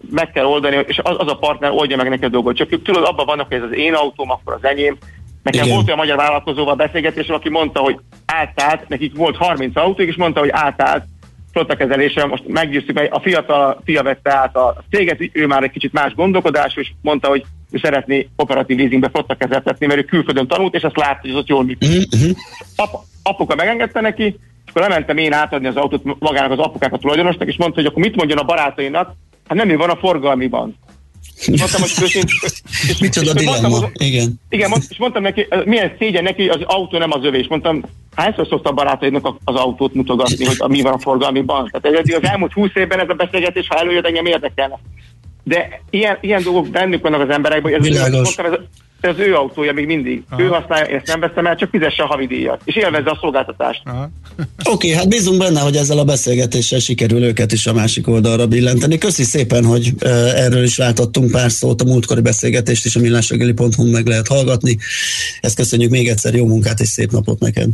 meg 0.10 0.32
kell 0.32 0.46
oldani, 0.46 0.84
és 0.88 1.00
az, 1.04 1.16
az 1.18 1.32
a 1.32 1.38
partner 1.38 1.72
oldja 1.72 1.98
meg 1.98 2.10
neked 2.10 2.24
a 2.24 2.32
dolgot. 2.32 2.56
Csak 2.56 2.72
ők 2.72 2.84
tudod, 2.84 3.04
abban 3.04 3.26
vannak, 3.26 3.48
hogy 3.48 3.58
ez 3.58 3.64
az 3.64 3.76
én 3.76 3.94
autóm, 3.94 4.32
akkor 4.32 4.54
az 4.54 4.64
enyém. 4.64 4.98
Nekem 5.44 5.64
Igen. 5.64 5.74
volt 5.74 5.86
olyan 5.86 6.00
magyar 6.00 6.18
vállalkozóval 6.18 6.76
beszélgetés, 6.76 7.28
aki 7.28 7.50
mondta, 7.50 7.80
hogy 7.80 8.00
átállt, 8.26 8.88
nekik 8.88 9.16
volt 9.16 9.36
30 9.36 9.76
autók, 9.76 10.08
és 10.08 10.16
mondta, 10.16 10.40
hogy 10.40 10.50
átállt 10.52 11.04
flottakezelésre, 11.56 12.26
most 12.26 12.48
meggyőztük, 12.48 12.96
mert 12.96 13.12
a 13.12 13.20
fiatal 13.20 13.82
fia 13.86 14.04
vette 14.04 14.34
át 14.34 14.56
a 14.56 14.84
céget, 14.90 15.30
ő 15.32 15.48
már 15.48 15.64
egy 15.64 15.72
kicsit 15.72 15.94
más 15.94 16.14
gondolkodású, 16.14 16.80
és 16.80 16.92
mondta, 17.02 17.28
hogy 17.28 17.46
ő 17.72 17.78
szeretné 17.78 18.28
operatív 18.36 18.78
leasingbe 18.78 19.10
flottakezeltetni, 19.10 19.86
mert 19.86 20.00
ő 20.00 20.04
külföldön 20.04 20.48
tanult, 20.48 20.76
és 20.76 20.84
azt 20.84 20.98
látta, 20.98 21.20
hogy 21.22 21.30
ez 21.30 21.36
ott 21.36 21.48
jól 21.48 21.64
működik. 21.64 22.12
Mhm, 22.12 22.32
Apa, 22.76 23.04
apuka 23.24 23.56
megengedte 23.56 24.02
neki, 24.02 24.24
és 24.66 24.70
akkor 24.70 24.82
lementem 24.82 25.18
én 25.18 25.34
átadni 25.34 25.68
az 25.68 25.76
autót 25.76 26.20
magának 26.20 26.52
az 26.52 26.60
apukák 26.60 26.94
a 26.94 26.98
tulajdonosnak, 26.98 27.48
és 27.48 27.58
mondta, 27.58 27.82
hogy 27.82 27.90
akkor 27.90 28.04
mit 28.04 28.16
mondjon 28.16 28.38
a 28.38 28.44
barátainak, 28.44 29.14
hát 29.48 29.58
nem 29.58 29.70
ő 29.70 29.78
van 29.78 29.90
a 29.90 29.96
forgalmiban. 29.96 30.76
És 31.36 31.60
mondtam, 31.60 31.82
hogy 31.82 31.92
őszint, 32.02 32.30
és, 32.90 32.98
Micsoda 33.00 33.32
és 33.40 33.46
mondtam, 33.46 33.70
dilemma, 33.70 33.86
hogy- 33.86 34.02
igen. 34.08 34.42
igen, 34.50 34.70
mond, 34.70 34.84
és 34.90 34.98
mondtam 34.98 35.22
neki, 35.22 35.48
milyen 35.66 35.96
szégyen 36.00 36.24
neki, 36.24 36.48
az 36.48 36.60
autó 36.64 36.98
nem 36.98 37.12
az 37.12 37.24
övé, 37.24 37.40
és 37.40 37.48
mondtam, 37.48 37.84
hányszor 38.16 38.48
szokta 38.48 38.70
a 38.70 38.74
barátaidnak 38.74 39.36
az 39.44 39.56
autót 39.56 39.94
mutogatni, 39.94 40.46
hogy 40.46 40.58
mi 40.70 40.82
van 40.82 40.94
a 40.94 41.00
forgalmiban. 41.00 41.72
Tehát 41.72 41.98
ez, 41.98 42.16
az 42.16 42.30
elmúlt 42.30 42.54
húsz 42.54 42.76
évben 42.76 43.00
ez 43.00 43.10
a 43.10 43.14
beszélgetés, 43.14 43.68
ha 43.68 43.80
előjött, 43.80 44.06
engem 44.06 44.26
érdekelne. 44.26 44.80
De 45.44 45.82
ilyen, 45.90 46.18
ilyen 46.22 46.44
dolgok 46.44 46.70
bennük 46.70 47.02
vannak 47.02 47.22
az 47.22 47.30
emberekben, 47.30 47.80
hogy 47.80 47.96
ez, 47.96 48.12
mondtam, 48.12 48.46
ez, 48.46 48.52
ez 49.02 49.12
az 49.12 49.20
ő 49.20 49.36
autója 49.36 49.74
még 49.74 49.86
mindig. 49.86 50.24
Aha. 50.30 50.42
Ő 50.42 50.48
használja, 50.48 50.86
én 50.86 50.96
ezt 50.96 51.08
nem 51.08 51.20
veszem 51.20 51.46
el, 51.46 51.56
csak 51.56 51.70
fizesse 51.70 52.04
a 52.04 52.06
havidíjat. 52.06 52.62
És 52.64 52.76
élvezze 52.76 53.10
a 53.10 53.18
szolgáltatást. 53.22 53.82
Oké, 54.64 54.94
hát 54.94 55.10
bízunk 55.10 55.38
benne, 55.38 55.60
hogy 55.60 55.76
ezzel 55.76 55.98
a 55.98 56.04
beszélgetéssel 56.04 56.80
sikerül 56.80 57.24
őket 57.24 57.52
is 57.52 57.68
a 57.68 57.74
másik 57.74 58.08
oldalra 58.08 58.48
billenteni. 58.48 58.98
Köszi 58.98 59.24
szépen, 59.24 59.66
hogy 59.66 59.94
erről 60.36 60.64
is 60.64 60.78
váltottunk 60.78 61.32
pár 61.32 61.52
szót, 61.52 61.82
a 61.82 61.86
múltkori 61.86 62.22
beszélgetést 62.22 62.86
is 62.86 62.96
a 62.96 63.00
millásregeli.hu 63.00 63.92
meg 63.92 64.06
lehet 64.06 64.28
hallgatni. 64.28 64.78
Ezt 65.42 65.56
köszönjük 65.56 65.92
még 65.92 66.08
egyszer, 66.08 66.34
jó 66.34 66.46
munkát 66.46 66.80
és 66.80 66.88
szép 66.88 67.12
napot 67.12 67.40
neked. 67.40 67.70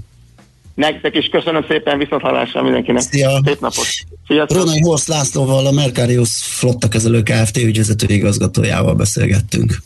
Nektek 0.76 1.16
is 1.16 1.26
köszönöm 1.26 1.66
szépen, 1.68 1.98
viszont 1.98 2.22
hallásra 2.22 2.64
mindenkinek. 2.64 3.02
Szia. 3.02 3.42
Szép 3.46 3.60
napot. 3.60 3.86
Sziasztok. 4.28 4.58
Ronai 4.58 4.82
Horst 4.82 5.08
Lászlóval, 5.08 5.66
a 5.66 5.72
Mercarius 5.72 6.30
flottakezelő 6.44 7.22
Kft. 7.22 7.58
ügyvezető 7.58 8.14
igazgatójával 8.14 8.94
beszélgettünk. 8.94 9.82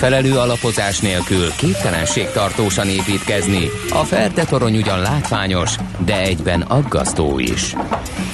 Megfelelő 0.00 0.38
alapozás 0.38 1.00
nélkül 1.00 1.52
képtelenség 1.56 2.30
tartósan 2.30 2.88
építkezni. 2.88 3.68
A 3.90 4.04
Ferde 4.04 4.44
torony 4.44 4.76
ugyan 4.76 5.00
látványos, 5.00 5.76
de 6.04 6.20
egyben 6.20 6.60
aggasztó 6.60 7.38
is. 7.38 7.74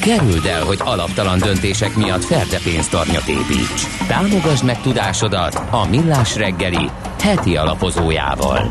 Kerüld 0.00 0.46
el, 0.46 0.64
hogy 0.64 0.78
alaptalan 0.84 1.38
döntések 1.38 1.94
miatt 1.96 2.24
Ferde 2.24 2.58
pénztarnyat 2.64 3.26
építs. 3.26 4.06
Támogasd 4.06 4.64
meg 4.64 4.80
tudásodat 4.80 5.54
a 5.70 5.86
Millás 5.88 6.36
reggeli 6.36 6.90
heti 7.20 7.56
alapozójával. 7.56 8.70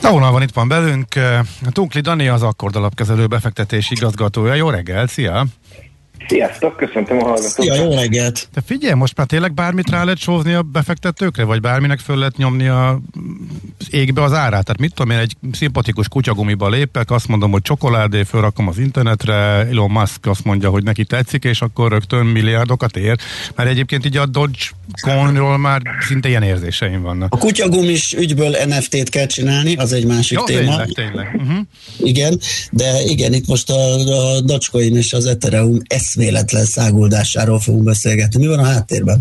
Na, 0.00 0.10
vonalban 0.10 0.42
itt 0.42 0.54
van 0.54 0.68
belünk. 0.68 1.06
Tunkli 1.70 2.00
Dani 2.00 2.28
az 2.28 2.42
akkordalapkezelő 2.42 3.26
befektetési 3.26 3.94
igazgatója. 3.94 4.54
Jó 4.54 4.70
reggel, 4.70 5.06
szia! 5.06 5.46
Sziasztok, 6.28 6.76
köszöntöm 6.76 7.18
a 7.18 7.24
hallgatókat. 7.24 7.64
Ja, 7.64 7.74
jó 7.74 7.94
reggelt! 7.94 8.48
Te 8.54 8.60
figyelj, 8.66 8.94
most 8.94 9.16
már 9.16 9.26
tényleg 9.26 9.54
bármit 9.54 9.90
rá 9.90 10.04
lehet 10.04 10.18
sózni 10.18 10.52
a 10.52 10.62
befektetőkre, 10.62 11.44
vagy 11.44 11.60
bárminek 11.60 11.98
föl 11.98 12.16
lehet 12.16 12.36
nyomni 12.36 12.66
a, 12.66 13.00
égbe 13.90 14.22
az 14.22 14.32
árát? 14.32 14.64
Tehát 14.64 14.80
mit 14.80 14.94
tudom 14.94 15.10
én, 15.10 15.18
egy 15.18 15.36
szimpatikus 15.52 16.08
kutyagumiba 16.08 16.68
lépek, 16.68 17.10
azt 17.10 17.28
mondom, 17.28 17.50
hogy 17.50 17.62
csokoládé, 17.62 18.22
fölrakom 18.22 18.68
az 18.68 18.78
internetre, 18.78 19.34
Elon 19.34 19.90
Musk 19.90 20.26
azt 20.26 20.44
mondja, 20.44 20.70
hogy 20.70 20.82
neki 20.82 21.04
tetszik, 21.04 21.44
és 21.44 21.60
akkor 21.60 21.90
rögtön 21.90 22.26
milliárdokat 22.26 22.96
ér. 22.96 23.16
Mert 23.54 23.68
egyébként 23.68 24.06
így 24.06 24.16
a 24.16 24.26
Dogecoinról 24.26 25.58
már 25.58 25.82
szinte 26.00 26.28
ilyen 26.28 26.42
érzéseim 26.42 27.02
vannak. 27.02 27.34
A 27.34 27.38
kutyagumis 27.38 28.12
ügyből 28.12 28.56
NFT-t 28.66 29.08
kell 29.08 29.26
csinálni, 29.26 29.74
az 29.74 29.92
egy 29.92 30.06
másik 30.06 30.38
Jó, 30.38 30.44
téma. 30.44 30.60
tényleg, 30.60 30.88
tényleg. 30.88 31.34
Uh-huh. 31.34 31.58
Igen, 31.98 32.40
de 32.70 33.02
igen, 33.02 33.32
itt 33.32 33.46
most 33.46 33.70
a, 33.70 33.94
a 33.94 34.40
Dogecoin 34.40 34.96
és 34.96 35.12
az 35.12 35.26
Ethereum 35.26 35.78
eszméletlen 36.14 36.64
száguldásáról 36.64 37.58
fogunk 37.58 37.84
beszélgetni. 37.84 38.40
Mi 38.40 38.46
van 38.46 38.58
a 38.58 38.66
háttérben? 38.66 39.18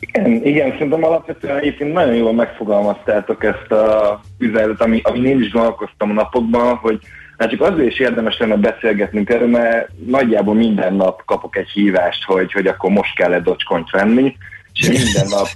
Igen, 0.00 0.44
igen, 0.44 0.70
szerintem 0.70 1.04
alapvetően 1.04 1.58
egyébként 1.58 1.92
nagyon 1.92 2.14
jól 2.14 2.32
megfogalmaztátok 2.32 3.44
ezt 3.44 3.70
a 3.70 4.20
üzenetet, 4.38 4.80
ami, 4.80 5.00
ami 5.02 5.28
én 5.28 5.42
is 5.42 5.50
gondolkoztam 5.50 6.10
a 6.10 6.12
napokban, 6.12 6.76
hogy 6.76 6.98
Hát 7.38 7.50
csak 7.50 7.60
azért 7.60 7.90
is 7.90 7.98
érdemes 7.98 8.38
lenne 8.38 8.56
beszélgetnünk 8.56 9.30
erről, 9.30 9.48
mert 9.48 9.88
nagyjából 10.06 10.54
minden 10.54 10.94
nap 10.94 11.24
kapok 11.24 11.56
egy 11.56 11.68
hívást, 11.68 12.24
hogy, 12.24 12.52
hogy 12.52 12.66
akkor 12.66 12.90
most 12.90 13.14
kell 13.14 13.32
egy 13.32 13.42
docskonyt 13.42 13.90
venni, 13.90 14.36
és 14.72 14.88
minden 14.88 15.26
nap 15.28 15.48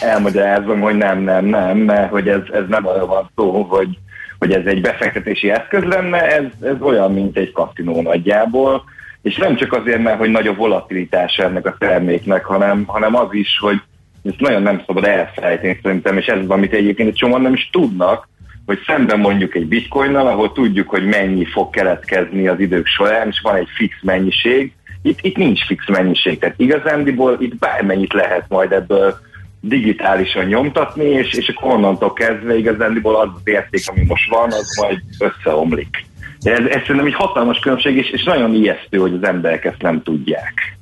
elmagyarázom, 0.00 0.80
hogy 0.80 0.96
nem, 0.96 1.22
nem, 1.22 1.44
nem, 1.44 1.78
mert 1.78 2.10
hogy 2.10 2.28
ez, 2.28 2.40
ez 2.52 2.62
nem 2.68 2.86
arra 2.86 3.06
van 3.06 3.30
szó, 3.36 3.62
hogy, 3.62 3.98
hogy 4.38 4.52
ez 4.52 4.66
egy 4.66 4.80
befektetési 4.80 5.50
eszköz 5.50 5.82
lenne, 5.82 6.20
ez, 6.20 6.44
ez 6.60 6.80
olyan, 6.80 7.12
mint 7.12 7.36
egy 7.36 7.52
kaszinó 7.52 8.02
nagyjából, 8.02 8.84
és 9.24 9.36
nem 9.36 9.56
csak 9.56 9.72
azért, 9.72 10.02
mert 10.02 10.18
hogy 10.18 10.30
nagy 10.30 10.46
a 10.46 10.54
volatilitás 10.54 11.36
ennek 11.36 11.66
a 11.66 11.76
terméknek, 11.78 12.44
hanem, 12.44 12.84
hanem 12.86 13.14
az 13.14 13.28
is, 13.30 13.58
hogy 13.60 13.80
ezt 14.22 14.40
nagyon 14.40 14.62
nem 14.62 14.82
szabad 14.86 15.04
elfelejteni 15.04 15.78
szerintem, 15.82 16.16
és 16.16 16.26
ez 16.26 16.38
az, 16.38 16.48
amit 16.48 16.72
egyébként 16.72 17.08
egy 17.08 17.14
csomóan 17.14 17.40
nem 17.40 17.52
is 17.52 17.68
tudnak, 17.72 18.28
hogy 18.66 18.78
szemben 18.86 19.18
mondjuk 19.18 19.54
egy 19.54 19.66
bitcoinnal, 19.66 20.26
ahol 20.26 20.52
tudjuk, 20.52 20.88
hogy 20.88 21.06
mennyi 21.06 21.44
fog 21.44 21.70
keletkezni 21.70 22.48
az 22.48 22.60
idők 22.60 22.86
során, 22.86 23.28
és 23.28 23.40
van 23.40 23.56
egy 23.56 23.68
fix 23.76 23.96
mennyiség, 24.02 24.72
itt, 25.02 25.18
itt 25.22 25.36
nincs 25.36 25.66
fix 25.66 25.88
mennyiség, 25.88 26.38
tehát 26.38 26.58
igazándiból 26.58 27.36
itt 27.40 27.56
bármennyit 27.56 28.12
lehet 28.12 28.44
majd 28.48 28.72
ebből 28.72 29.18
digitálisan 29.60 30.44
nyomtatni, 30.44 31.04
és, 31.04 31.32
és 31.32 31.48
akkor 31.48 31.72
onnantól 31.72 32.12
kezdve 32.12 32.56
igazándiból 32.56 33.16
az 33.16 33.28
az 33.34 33.40
érték, 33.44 33.82
ami 33.86 34.04
most 34.06 34.28
van, 34.30 34.52
az 34.52 34.76
majd 34.80 35.00
összeomlik. 35.18 36.04
De 36.44 36.52
ez, 36.52 36.64
ez 36.66 36.80
szerintem 36.80 37.06
egy 37.06 37.14
hatalmas 37.14 37.58
különbség, 37.58 37.96
és, 37.96 38.10
és 38.10 38.22
nagyon 38.22 38.54
ijesztő, 38.54 38.98
hogy 38.98 39.12
az 39.12 39.28
emberek 39.28 39.64
ezt 39.64 39.82
nem 39.82 40.02
tudják. 40.02 40.76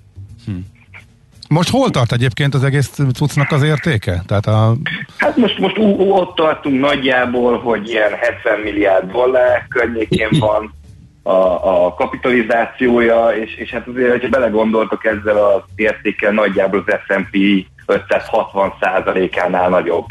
Most 1.49 1.71
hol 1.71 1.91
tart 1.91 2.13
egyébként 2.13 2.55
az 2.55 2.65
egész 2.65 2.91
cuccnak 3.15 3.51
az 3.51 3.63
értéke? 3.63 4.23
Tehát 4.27 4.47
a... 4.47 4.77
Hát 5.17 5.37
most, 5.37 5.59
most 5.59 5.79
ú, 5.79 5.85
ú, 5.85 6.13
ott 6.13 6.35
tartunk 6.35 6.81
nagyjából, 6.81 7.59
hogy 7.59 7.89
ilyen 7.89 8.11
70 8.11 8.61
milliárd 8.61 9.11
dollár 9.11 9.67
környékén 9.69 10.29
van 10.39 10.75
a, 11.23 11.85
a 11.85 11.95
kapitalizációja, 11.95 13.29
és, 13.29 13.55
és 13.55 13.71
hát 13.71 13.87
azért, 13.87 14.11
hogyha 14.11 14.29
belegondoltok 14.29 15.05
ezzel 15.05 15.37
az 15.37 15.63
értékkel, 15.75 16.33
nagyjából 16.33 16.85
az 16.87 16.95
S&P 17.07 17.37
560 17.87 18.73
százalékánál 18.81 19.69
nagyobb 19.69 20.07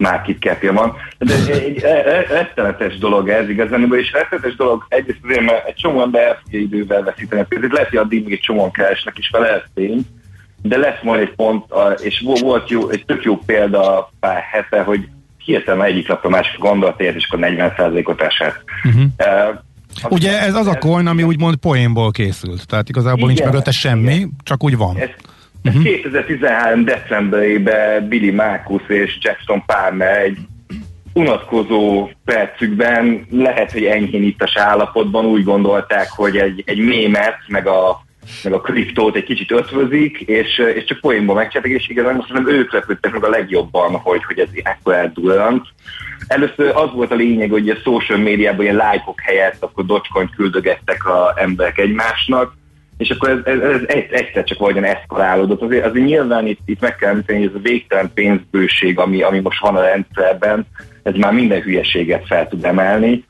market 0.00 0.40
capja 0.40 0.72
van. 0.72 0.96
De 1.18 1.34
egy, 1.34 1.50
egy 1.50 1.80
rettenetes 2.28 2.98
dolog 2.98 3.28
ez 3.28 3.48
igazán, 3.48 3.92
és 3.92 4.12
rettenetes 4.12 4.56
dolog 4.56 4.86
egyrészt 4.88 5.18
azért, 5.24 5.44
mert 5.44 5.66
egy 5.66 5.74
csomó 5.74 6.02
ember 6.02 6.22
el 6.22 6.38
fogja 6.42 6.60
idővel 6.60 7.02
veszíteni. 7.02 7.46
Ezért 7.48 7.72
lehet, 7.72 7.88
hogy 7.88 7.98
addig 7.98 8.24
még 8.24 8.32
egy 8.32 8.40
csomóan 8.40 8.70
keresnek 8.70 9.18
is 9.18 9.30
vele, 9.30 9.48
ez 9.48 9.62
tény, 9.74 10.06
de 10.62 10.76
lesz 10.76 11.02
majd 11.02 11.20
egy 11.20 11.34
pont, 11.34 11.64
és 12.02 12.20
vo- 12.20 12.40
volt 12.40 12.70
jó, 12.70 12.88
egy 12.88 13.04
tök 13.04 13.22
jó 13.22 13.36
példa 13.36 14.12
pár 14.20 14.42
hete, 14.50 14.82
hogy 14.82 15.08
hirtelen 15.44 15.86
egyik 15.86 16.08
lapra 16.08 16.28
másik 16.28 16.58
gondolatért, 16.58 17.16
és 17.16 17.28
akkor 17.30 17.46
40%-ot 17.50 18.20
esett. 18.20 18.64
Uh-huh. 18.84 19.02
Uh, 19.18 19.58
Ugye 20.08 20.40
ez 20.40 20.54
az 20.54 20.66
a 20.66 20.78
coin, 20.78 21.06
ami 21.06 21.22
úgymond 21.22 21.56
poénból 21.56 22.10
készült. 22.10 22.66
Tehát 22.66 22.88
igazából 22.88 23.26
nincs 23.26 23.38
Igen, 23.38 23.50
mögötte 23.50 23.70
semmi, 23.70 24.28
csak 24.42 24.64
úgy 24.64 24.76
van. 24.76 24.96
Ez, 24.96 25.08
ez 25.62 25.74
2013. 25.82 26.84
decemberében 26.84 28.08
Billy 28.08 28.30
Marcus 28.30 28.82
és 28.88 29.18
Jackson 29.20 29.64
Palmer 29.66 30.22
egy 30.22 30.38
unatkozó 31.12 32.10
percükben 32.24 33.26
lehet, 33.30 33.72
hogy 33.72 33.84
enyhén 33.84 34.22
ittas 34.22 34.56
állapotban 34.56 35.24
úgy 35.24 35.44
gondolták, 35.44 36.10
hogy 36.10 36.36
egy, 36.36 36.62
egy 36.66 36.78
mémet, 36.78 37.36
meg 37.46 37.66
a, 37.66 38.04
meg 38.44 38.52
a 38.52 38.60
kriptót 38.60 39.16
egy 39.16 39.24
kicsit 39.24 39.50
ötvözik, 39.50 40.20
és, 40.20 40.58
és 40.74 40.84
csak 40.84 41.00
poénból 41.00 41.34
megcsináltak, 41.34 41.78
és 41.78 41.88
igazán 41.88 42.14
most 42.14 42.28
szerintem 42.28 42.54
ők 42.54 42.72
lepődtek 42.72 43.12
meg 43.12 43.24
a 43.24 43.28
legjobban, 43.28 43.92
hogy, 43.92 44.24
hogy 44.24 44.38
ez 44.38 44.48
ekkor 44.62 44.94
eldurrant. 44.94 45.66
Először 46.26 46.76
az 46.76 46.92
volt 46.92 47.10
a 47.10 47.14
lényeg, 47.14 47.50
hogy 47.50 47.68
a 47.68 47.76
social 47.84 48.18
médiában 48.18 48.64
ilyen 48.64 48.76
lájkok 48.76 49.20
helyett 49.20 49.62
akkor 49.62 49.86
dogecoin 49.86 50.30
küldögettek 50.36 51.06
a 51.06 51.34
emberek 51.36 51.78
egymásnak, 51.78 52.58
és 53.00 53.10
akkor 53.10 53.28
ez, 53.28 53.38
ez, 53.44 53.60
ez 53.60 53.80
egy- 53.86 54.12
egyszer 54.12 54.44
csak 54.44 54.58
valahogyan 54.58 54.90
eszkalálódott. 54.90 55.60
Azért, 55.62 55.84
azért 55.86 56.06
nyilván 56.06 56.46
itt, 56.46 56.60
itt 56.64 56.80
meg 56.80 56.96
kell 56.96 57.10
említeni, 57.10 57.38
hogy 57.38 57.48
ez 57.48 57.54
a 57.54 57.62
végtelen 57.62 58.10
pénzbőség, 58.14 58.98
ami, 58.98 59.22
ami 59.22 59.40
most 59.40 59.60
van 59.60 59.76
a 59.76 59.80
rendszerben, 59.80 60.66
ez 61.02 61.14
már 61.14 61.32
minden 61.32 61.60
hülyeséget 61.60 62.26
fel 62.26 62.48
tud 62.48 62.64
emelni. 62.64 63.24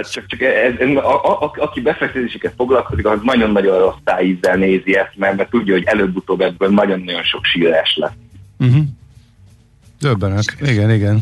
Csak, 0.00 0.26
csak 0.26 0.40
ez, 0.40 0.72
ez, 0.78 0.88
a, 0.88 1.24
a, 1.24 1.42
a, 1.42 1.52
aki 1.56 1.80
befektetéseket 1.80 2.52
foglalkozik, 2.56 3.06
az 3.06 3.18
nagyon-nagyon 3.22 3.78
rossz 3.78 3.98
tájízzel 4.04 4.56
nézi 4.56 4.96
ezt, 4.96 5.12
mert, 5.16 5.36
mert 5.36 5.50
tudja, 5.50 5.74
hogy 5.74 5.84
előbb-utóbb 5.86 6.40
ebből 6.40 6.68
nagyon-nagyon 6.68 7.22
sok 7.22 7.44
sírás 7.44 7.96
lesz. 7.96 8.12
Uh-huh. 8.58 8.82
Döbbenet. 10.00 10.44
Igen, 10.60 10.90
igen. 10.90 11.20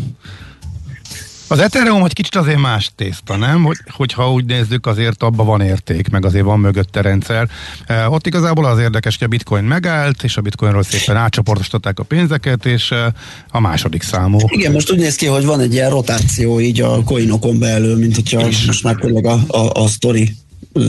Az 1.48 1.58
Ethereum 1.58 2.04
egy 2.04 2.12
kicsit 2.12 2.34
azért 2.34 2.58
más 2.58 2.90
tészta, 2.96 3.36
nem? 3.36 3.64
Hogy, 3.64 3.76
hogyha 3.90 4.32
úgy 4.32 4.44
nézzük, 4.44 4.86
azért 4.86 5.22
abban 5.22 5.46
van 5.46 5.60
érték, 5.60 6.08
meg 6.08 6.24
azért 6.24 6.44
van 6.44 6.60
mögötte 6.60 7.00
rendszer. 7.00 7.48
E, 7.86 8.08
ott 8.08 8.26
igazából 8.26 8.64
az 8.64 8.78
érdekes, 8.78 9.18
hogy 9.18 9.26
a 9.26 9.30
bitcoin 9.30 9.64
megállt, 9.64 10.22
és 10.22 10.36
a 10.36 10.40
bitcoinról 10.40 10.82
szépen 10.82 11.16
átcsoportosították 11.16 11.98
a 11.98 12.02
pénzeket, 12.02 12.66
és 12.66 12.90
e, 12.90 13.12
a 13.50 13.60
második 13.60 14.02
számú. 14.02 14.38
Igen, 14.46 14.72
most 14.72 14.90
úgy 14.90 14.98
néz 14.98 15.14
ki, 15.14 15.26
hogy 15.26 15.44
van 15.44 15.60
egy 15.60 15.72
ilyen 15.72 15.90
rotáció 15.90 16.60
így 16.60 16.80
a 16.80 17.02
coinokon 17.02 17.58
belül, 17.58 17.96
mint 17.96 18.14
hogyha 18.14 18.42
most 18.66 18.82
már 18.82 18.94
tényleg 18.94 19.26
a, 19.26 19.40
a, 19.46 19.82
a 19.82 19.88
sztori 19.88 20.34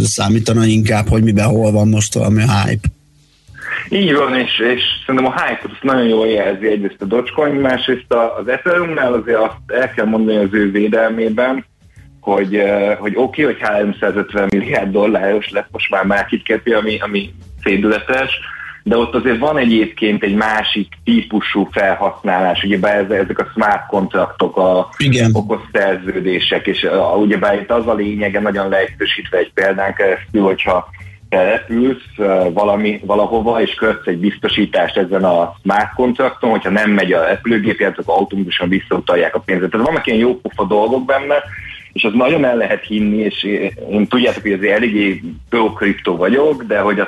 számítana 0.04 0.66
inkább, 0.66 1.08
hogy 1.08 1.24
miben 1.24 1.48
hol 1.48 1.72
van 1.72 1.88
most 1.88 2.14
valami 2.14 2.42
hype. 2.42 2.88
Így 3.90 4.16
van, 4.16 4.36
és, 4.36 4.60
és 4.60 4.84
szerintem 5.06 5.32
a 5.32 5.42
hype 5.42 5.70
azt 5.72 5.84
nagyon 5.84 6.08
jól 6.08 6.28
jelzi 6.28 6.68
egyrészt 6.68 7.02
a 7.02 7.06
Dogecoin, 7.06 7.56
másrészt 7.56 8.14
az 8.14 8.48
Ethereumnál 8.48 9.14
azért 9.14 9.38
azt 9.38 9.56
el 9.68 9.92
kell 9.92 10.06
mondani 10.06 10.38
az 10.38 10.50
ő 10.52 10.72
védelmében, 10.72 11.66
hogy, 12.20 12.62
hogy 13.00 13.14
oké, 13.16 13.44
okay, 13.44 13.54
hogy 13.54 13.62
350 13.62 14.48
milliárd 14.50 14.92
dolláros 14.92 15.50
lett 15.50 15.68
most 15.72 15.90
már 15.90 16.06
market 16.06 16.44
cap 16.44 16.74
ami, 16.74 17.00
ami 17.00 17.34
szédületes, 17.64 18.40
de 18.88 18.98
ott 18.98 19.16
azért 19.16 19.38
van 19.38 19.58
egyébként 19.58 20.24
egy 20.24 20.36
másik 20.36 20.94
típusú 21.04 21.68
felhasználás, 21.72 22.64
ugye 22.64 22.88
ez, 22.88 23.10
ezek 23.10 23.40
a 23.40 23.50
smart 23.54 23.88
kontraktok, 23.88 24.58
a 24.58 24.90
Igen. 24.98 25.32
okos 25.34 25.62
szerződések, 25.72 26.68
és 26.68 26.84
a, 26.84 27.16
ugyebár 27.16 27.62
itt 27.62 27.72
az 27.72 27.88
a 27.88 27.94
lényege, 27.94 28.40
nagyon 28.40 28.70
leegyszerűsítve 28.70 29.38
egy 29.38 29.52
példán 29.54 29.94
keresztül, 29.94 30.44
hogyha 30.44 30.90
te 31.30 31.44
repülsz 31.44 32.16
valami, 32.54 33.00
valahova, 33.06 33.62
és 33.62 33.74
kötsz 33.74 34.08
egy 34.08 34.18
biztosítást 34.18 34.98
ezen 34.98 35.24
a 35.24 35.56
smart 35.62 35.94
kontrakton, 35.96 36.50
hogyha 36.50 36.70
nem 36.70 36.92
megy 36.92 37.14
a 37.14 37.24
repülőgép, 37.24 37.82
akkor 37.82 38.16
automatikusan 38.18 38.70
visszautalják 38.70 39.36
a 39.36 39.40
pénzet. 39.40 39.70
Tehát 39.70 39.86
vannak 39.86 40.08
ilyen 40.08 40.20
jópofa 40.20 40.64
dolgok 40.64 41.06
benne, 41.06 41.44
és 41.94 42.04
az 42.04 42.14
nagyon 42.14 42.46
el 42.46 42.56
lehet 42.56 42.86
hinni, 42.86 43.18
és 43.18 43.44
én 43.92 44.08
tudjátok, 44.08 44.42
hogy 44.42 44.52
azért 44.52 44.76
eléggé 44.76 45.22
pro 45.50 45.74
kriptó 45.74 46.16
vagyok, 46.16 46.64
de 46.64 46.80
hogy 46.80 47.00
az, 47.00 47.08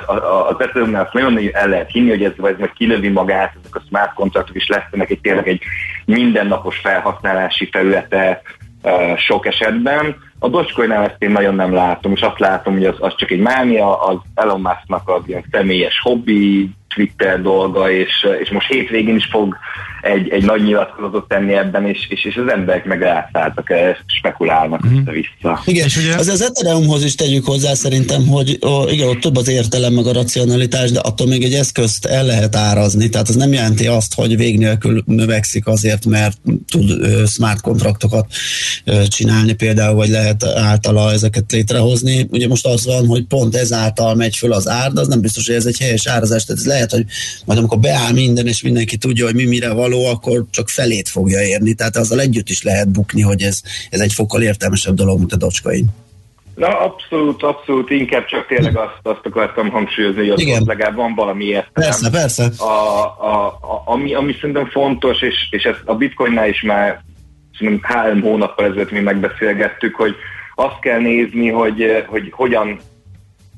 az 0.50 0.62
Ethereumnál 0.62 1.04
azt 1.04 1.14
nagyon 1.14 1.50
el 1.54 1.68
lehet 1.68 1.92
hinni, 1.92 2.10
hogy 2.10 2.24
ez, 2.24 2.32
ez 2.32 2.56
majd 2.58 2.74
kilövi 2.74 3.10
magát, 3.10 3.54
ezek 3.62 3.76
a 3.76 3.84
smart 3.88 4.14
kontraktok 4.14 4.56
is 4.56 4.68
lesznek 4.68 5.10
egy 5.10 5.20
tényleg 5.22 5.48
egy 5.48 5.62
mindennapos 6.06 6.78
felhasználási 6.78 7.70
területe 7.70 8.42
uh, 8.82 9.18
sok 9.18 9.46
esetben. 9.46 10.16
A 10.40 10.48
Dogecoin-nál 10.48 11.04
ezt 11.04 11.16
én 11.22 11.32
nagyon 11.32 11.56
nem 11.56 11.74
látom, 11.74 12.12
és 12.12 12.22
azt 12.22 12.40
látom, 12.40 12.74
hogy 12.74 12.86
az, 12.86 12.96
az 13.00 13.16
csak 13.16 13.32
egy 13.32 13.40
mánia, 13.40 14.02
az 14.02 14.18
Elon 14.36 14.62
Musk-nak 14.62 15.10
az 15.10 15.22
ilyen 15.26 15.46
személyes 15.52 16.00
hobbi, 16.00 16.70
Twitter 16.96 17.42
dolga, 17.42 17.92
és, 17.92 18.28
és 18.40 18.50
most 18.50 18.68
hétvégén 18.68 19.16
is 19.16 19.26
fog 19.26 19.58
egy, 20.02 20.30
egy 20.30 20.44
nagy 20.46 20.64
nyilatkozatot 20.64 21.28
tenni 21.28 21.54
ebben, 21.54 21.86
és, 21.86 22.08
és, 22.10 22.26
és 22.26 22.36
az 22.36 22.52
emberek 22.52 22.86
meg 22.86 23.02
rászálltak, 23.02 23.70
ezt 23.70 24.04
spekulálnak 24.06 24.82
Mhm. 24.84 24.98
össze-vissza. 24.98 25.62
Igen, 25.66 25.88
az 26.18 26.28
az 26.28 26.42
Ethereumhoz 26.42 27.04
is 27.04 27.16
tegyük 27.16 27.46
hozzá 27.46 27.74
szerintem, 27.74 28.28
hogy 28.28 28.60
ó, 28.68 28.88
igen, 28.88 29.08
ott 29.08 29.20
több 29.20 29.36
az 29.36 29.48
értelem 29.48 29.94
meg 29.94 30.06
a 30.06 30.14
racionalitás, 30.14 30.92
de 30.92 31.00
attól 31.00 31.28
még 31.28 31.44
egy 31.44 31.54
eszközt 31.54 32.06
el 32.06 32.26
lehet 32.26 32.56
árazni, 32.56 33.10
tehát 33.10 33.30
az 33.30 33.36
nem 33.36 33.54
jelenti 33.54 33.88
azt, 33.88 34.14
hogy 34.14 34.38
vég 34.38 34.58
nélkül 34.58 35.04
növekszik 35.06 35.68
azért, 35.68 36.06
mert 36.06 36.38
tud 36.72 36.90
ö, 36.90 37.24
smart 37.26 37.62
kontraktokat 37.62 38.26
ö, 38.86 39.04
csinálni 39.08 39.54
például, 39.54 39.96
vagy 39.96 40.10
lehet 40.10 40.44
általa 40.44 41.12
ezeket 41.12 41.52
létrehozni. 41.52 42.28
Ugye 42.32 42.48
most 42.48 42.66
az 42.66 42.86
van, 42.86 43.08
hogy 43.08 43.24
pont 43.26 43.56
ezáltal 43.56 44.16
megy 44.16 44.36
föl 44.36 44.54
az 44.54 44.68
ár, 44.70 44.92
de 44.92 45.02
az 45.02 45.08
nem 45.08 45.22
biztos, 45.22 45.48
hogy 45.48 45.56
ez 45.56 45.66
egy 45.66 45.80
helyes 45.80 46.08
árazás, 46.08 46.46
tehát 46.46 46.62
ez 46.62 46.68
lehet, 46.68 46.92
hogy 46.92 47.06
majd 47.46 47.60
amikor 47.60 47.80
beáll 47.80 48.12
minden, 48.14 48.48
és 48.48 48.62
mindenki 48.62 48.98
tudja, 48.98 49.26
hogy 49.26 49.36
mi 49.36 49.46
mire 49.46 49.72
való, 49.74 49.89
akkor 49.94 50.44
csak 50.50 50.70
felét 50.70 51.10
fogja 51.10 51.42
érni, 51.42 51.74
tehát 51.74 51.96
azzal 51.96 52.20
együtt 52.20 52.50
is 52.50 52.64
lehet 52.64 52.90
bukni, 52.90 53.22
hogy 53.22 53.42
ez, 53.42 53.62
ez 53.90 54.00
egy 54.00 54.14
fokkal 54.14 54.42
értelmesebb 54.42 54.94
dolog, 54.94 55.18
mint 55.18 55.34
a 55.34 55.38
Dogecoin. 55.38 55.86
Na 56.56 56.80
abszolút, 56.80 57.44
abszolút, 57.44 57.90
inkább 57.90 58.26
csak 58.26 58.48
tényleg 58.48 58.78
azt, 58.78 59.00
azt 59.04 59.26
akartam 59.26 59.70
hangsúlyozni, 59.70 60.30
hogy 60.30 60.40
Igen. 60.40 60.62
ott 60.62 60.68
legalább 60.68 60.96
van 60.96 61.16
valami 61.16 61.46
értelem. 61.46 61.90
Persze, 61.90 62.10
persze. 62.10 62.50
A, 62.58 62.74
a, 63.18 63.46
a, 63.46 63.84
ami, 63.86 64.14
ami 64.14 64.34
szerintem 64.34 64.70
fontos, 64.70 65.22
és, 65.22 65.36
és 65.50 65.64
ezt 65.64 65.82
a 65.86 65.96
bitcoinnál 65.96 66.50
is 66.50 66.62
már 66.62 67.04
szerintem 67.58 67.96
három 67.98 68.22
hónappal 68.22 68.66
ezelőtt 68.66 68.92
mi 68.92 69.00
megbeszélgettük, 69.00 69.96
hogy 69.96 70.16
azt 70.56 70.80
kell 70.80 71.00
nézni, 71.00 71.50
hogy, 71.50 72.06
hogy 72.08 72.28
hogyan 72.32 72.80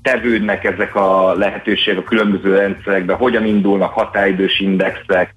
tevődnek 0.02 0.64
ezek 0.64 0.96
a 0.96 1.34
lehetőségek 1.34 2.00
a 2.00 2.04
különböző 2.04 2.56
rendszerekben, 2.56 3.16
hogyan 3.16 3.46
indulnak 3.46 3.94
határidős 3.94 4.60
indexek, 4.60 5.36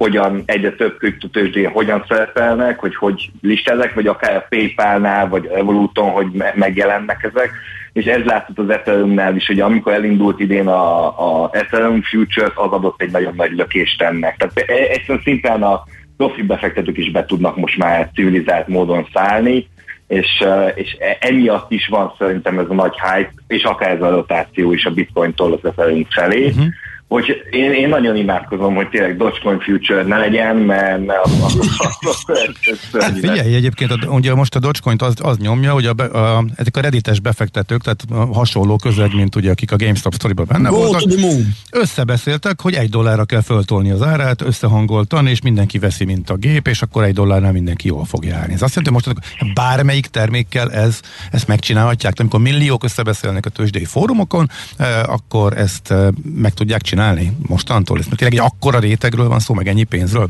hogyan 0.00 0.42
egyre 0.46 0.70
több 0.72 0.96
kriptotősdén 0.98 1.70
hogyan 1.70 2.04
szerepelnek, 2.08 2.78
hogy 2.78 2.96
hogy 2.96 3.30
listáznak, 3.40 3.94
vagy 3.94 4.06
akár 4.06 4.36
a 4.36 4.46
PayPal-nál, 4.48 5.28
vagy 5.28 5.46
Evoluton, 5.46 6.10
hogy 6.10 6.26
me- 6.32 6.54
megjelennek 6.54 7.30
ezek, 7.32 7.50
és 7.92 8.04
ez 8.04 8.24
látszott 8.24 8.58
az 8.58 8.70
Ethereum-nál 8.70 9.36
is, 9.36 9.46
hogy 9.46 9.60
amikor 9.60 9.92
elindult 9.92 10.40
idén 10.40 10.66
a, 10.66 11.06
a 11.44 11.50
Ethereum 11.52 12.02
Futures, 12.02 12.52
az 12.54 12.70
adott 12.70 13.02
egy 13.02 13.10
nagyon 13.10 13.32
nagy 13.36 13.52
lökést 13.52 14.02
ennek. 14.02 14.36
Tehát 14.36 14.70
e- 14.70 14.92
egyszerűen 14.92 15.20
szintén 15.24 15.62
a 15.62 15.82
profi 16.16 16.42
befektetők 16.42 16.98
is 16.98 17.10
be 17.10 17.24
tudnak 17.24 17.56
most 17.56 17.78
már 17.78 18.10
civilizált 18.14 18.68
módon 18.68 19.06
szállni, 19.12 19.68
és, 20.06 20.40
eh, 20.40 20.72
és 20.74 20.96
e- 20.98 21.16
emiatt 21.20 21.70
is 21.70 21.86
van 21.86 22.14
szerintem 22.18 22.58
ez 22.58 22.66
a 22.68 22.74
nagy 22.74 22.94
hype, 23.00 23.32
és 23.46 23.62
akár 23.62 23.90
ez 23.90 24.02
a 24.02 24.10
rotáció 24.10 24.72
is 24.72 24.84
a 24.84 24.90
bitcointól 24.90 25.52
az 25.52 25.70
Ethereum 25.70 26.06
felé. 26.10 26.46
Uh-huh. 26.46 26.64
Hogy 27.10 27.42
én, 27.50 27.72
én 27.72 27.88
nagyon 27.88 28.16
imádkozom, 28.16 28.74
hogy 28.74 28.88
tényleg 28.88 29.16
Dogecoin 29.16 29.60
Future 29.60 30.02
ne 30.02 30.18
legyen, 30.18 30.56
mert, 30.56 31.06
mert 31.06 31.24
az, 31.24 31.32
az, 31.42 31.56
az, 31.78 31.96
az, 32.00 32.38
ez, 32.62 32.78
ez 32.92 33.02
Hát 33.02 33.18
figyelj, 33.18 33.54
egyébként 33.54 33.90
a, 33.90 34.06
ugye 34.06 34.34
most 34.34 34.54
a 34.54 34.58
Dogecoin-t 34.58 35.02
az, 35.02 35.14
az 35.22 35.36
nyomja, 35.36 35.72
hogy 35.72 35.86
a, 35.86 36.18
a, 36.18 36.44
ezek 36.54 36.76
a 36.76 36.80
reddites 36.80 37.20
befektetők, 37.20 37.82
tehát 37.82 38.04
hasonló 38.32 38.76
közeg, 38.76 39.14
mint 39.14 39.36
ugye 39.36 39.50
akik 39.50 39.72
a 39.72 39.76
GameStop 39.76 40.14
sztoriban 40.14 40.46
benne 40.48 40.68
Go 40.68 40.76
voltak, 40.76 41.00
to 41.00 41.08
the 41.08 41.20
moon. 41.20 41.46
összebeszéltek, 41.70 42.60
hogy 42.60 42.74
egy 42.74 42.88
dollárra 42.88 43.24
kell 43.24 43.42
föltolni 43.42 43.90
az 43.90 44.02
árát, 44.02 44.42
összehangoltan, 44.42 45.26
és 45.26 45.40
mindenki 45.40 45.78
veszi, 45.78 46.04
mint 46.04 46.30
a 46.30 46.34
gép, 46.34 46.66
és 46.66 46.82
akkor 46.82 47.04
egy 47.04 47.14
dollárnál 47.14 47.52
mindenki 47.52 47.86
jól 47.86 48.04
fog 48.04 48.24
járni. 48.24 48.52
Ez 48.52 48.62
azt 48.62 48.74
jelenti, 48.74 49.00
hogy 49.04 49.14
most 49.14 49.54
bármelyik 49.54 50.06
termékkel 50.06 50.72
ez, 50.72 51.00
ezt 51.30 51.46
megcsinálhatják. 51.46 52.12
Tehát 52.12 52.20
amikor 52.20 52.40
milliók 52.40 52.84
összebeszélnek 52.84 53.46
a 53.46 53.50
tőzsdei 53.50 53.84
fórumokon, 53.84 54.50
eh, 54.76 55.12
akkor 55.12 55.56
ezt 55.56 55.90
eh, 55.90 56.08
meg 56.34 56.54
tudják 56.54 56.80
csinálni 56.80 56.98
mostantól. 57.48 57.98
Ez 57.98 58.06
tényleg 58.16 58.38
egy 58.38 58.46
akkora 58.52 58.78
rétegről 58.78 59.28
van 59.28 59.38
szó, 59.38 59.54
meg 59.54 59.66
ennyi 59.66 59.84
pénzről. 59.84 60.28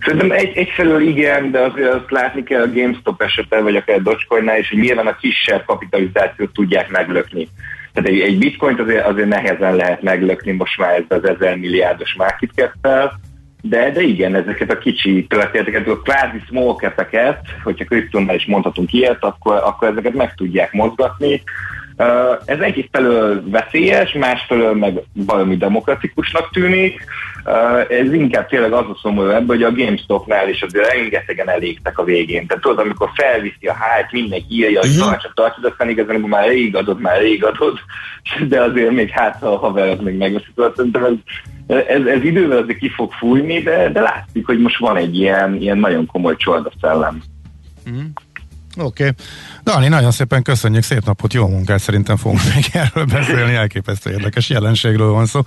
Szerintem 0.00 0.30
egy, 0.30 0.56
egyfelől 0.56 1.08
igen, 1.08 1.50
de 1.50 1.60
azért 1.60 1.94
azt 1.94 2.10
látni 2.10 2.42
kell 2.42 2.62
a 2.62 2.72
GameStop 2.72 3.22
esetben, 3.22 3.62
vagy 3.62 3.76
akár 3.76 4.02
Dogecoinnál 4.02 4.58
is, 4.58 4.68
hogy 4.68 4.78
nyilván 4.78 5.06
a 5.06 5.16
kisebb 5.16 5.64
kapitalizációt 5.64 6.52
tudják 6.52 6.90
meglökni. 6.90 7.48
Tehát 7.92 8.10
egy, 8.10 8.20
egy 8.20 8.38
bitcoint 8.38 8.80
azért, 8.80 9.06
azért 9.06 9.28
nehezen 9.28 9.74
lehet 9.74 10.02
meglökni 10.02 10.52
most 10.52 10.78
már 10.78 10.94
ez 10.94 11.04
az 11.08 11.28
ezer 11.28 11.56
milliárdos 11.56 12.14
market 12.14 12.50
cap 12.54 12.72
de, 13.68 13.90
de 13.90 14.02
igen, 14.02 14.34
ezeket 14.34 14.70
a 14.70 14.78
kicsi 14.78 15.26
történeteket, 15.28 15.88
a 15.88 16.00
kvázi 16.00 16.42
small 16.46 16.74
cap-eket, 16.74 17.40
hogyha 17.62 17.84
kriptonnál 17.84 18.34
is 18.34 18.46
mondhatunk 18.46 18.92
ilyet, 18.92 19.24
akkor, 19.24 19.56
akkor 19.56 19.88
ezeket 19.88 20.14
meg 20.14 20.34
tudják 20.34 20.72
mozgatni. 20.72 21.42
Ez 22.44 22.58
egyfelől 22.58 23.50
veszélyes, 23.50 24.12
másfelől 24.12 24.74
meg 24.74 25.02
valami 25.12 25.56
demokratikusnak 25.56 26.50
tűnik. 26.50 27.04
Ez 27.88 28.12
inkább 28.12 28.48
tényleg 28.48 28.72
az 28.72 28.84
a 28.88 28.98
szomorú 29.02 29.28
ebben, 29.28 29.46
hogy 29.46 29.62
a 29.62 29.72
GameStopnál 29.72 30.48
is 30.48 30.62
azért 30.62 30.92
rengetegen 30.92 31.48
elégtek 31.48 31.98
a 31.98 32.04
végén. 32.04 32.46
Tehát 32.46 32.62
tudod, 32.62 32.78
amikor 32.78 33.10
felviszi 33.14 33.66
a 33.66 33.72
hype, 33.72 34.08
mindenki 34.10 34.46
írja, 34.54 34.80
hogy 34.80 34.96
tartsa, 34.98 35.30
tartsa, 35.34 35.60
de 35.60 35.68
aztán 35.68 35.88
igazán 35.88 36.20
már 36.20 36.48
rég 36.48 36.76
adod, 36.76 37.00
már 37.00 37.20
rég 37.20 37.44
adod, 37.44 37.78
de 38.48 38.60
azért 38.62 38.90
még 38.90 39.10
hát 39.10 39.38
ha 39.40 39.52
a 39.52 39.58
haver 39.58 39.88
az 39.88 39.98
még 40.00 40.16
megveszi. 40.16 40.46
Tudod, 40.54 40.76
Szerintem 40.76 41.04
ez, 41.04 41.76
ez, 41.86 42.06
ez 42.06 42.24
idővel 42.24 42.58
azért 42.58 42.78
ki 42.78 42.88
fog 42.88 43.12
fújni, 43.12 43.62
de, 43.62 43.90
de 43.90 44.00
látszik, 44.00 44.46
hogy 44.46 44.58
most 44.58 44.78
van 44.78 44.96
egy 44.96 45.16
ilyen, 45.16 45.54
ilyen 45.54 45.78
nagyon 45.78 46.06
komoly 46.06 46.36
csordaszellem. 46.36 47.22
Oké. 48.76 49.02
Okay. 49.02 49.14
Dani, 49.64 49.88
nagyon 49.88 50.10
szépen 50.10 50.42
köszönjük, 50.42 50.82
szép 50.82 51.04
napot, 51.04 51.32
jó 51.32 51.48
munkát, 51.48 51.80
szerintem 51.80 52.16
fogunk 52.16 52.40
még 52.54 52.64
erről 52.82 53.04
beszélni, 53.04 53.54
elképesztő 53.54 54.10
érdekes 54.10 54.48
jelenségről 54.48 55.10
van 55.10 55.26
szó. 55.26 55.40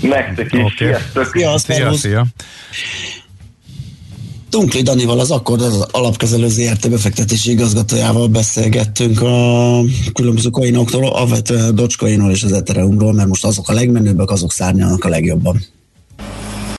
Nektek 0.00 0.52
is, 0.52 0.60
Oké. 0.60 0.74
sziasztok! 0.76 1.24
Szia, 1.24 1.58
Szia, 1.58 1.92
szia. 1.92 2.26
Tunkli 4.50 4.82
Danival, 4.82 5.20
az 5.20 5.30
akkor 5.30 5.62
az 5.62 5.86
alapkezelő 5.90 6.48
ZRT 6.48 6.90
befektetési 6.90 7.50
igazgatójával 7.50 8.28
beszélgettünk 8.28 9.22
a 9.22 9.80
különböző 10.12 10.48
alapvetően 10.50 11.64
a 11.64 11.70
Dogecoinról 11.70 12.30
és 12.30 12.42
az 12.42 12.52
Ethereumról, 12.52 13.12
mert 13.12 13.28
most 13.28 13.44
azok 13.44 13.68
a 13.68 13.72
legmenőbbek, 13.72 14.30
azok 14.30 14.52
szárnyalnak 14.52 15.04
a 15.04 15.08
legjobban. 15.08 15.64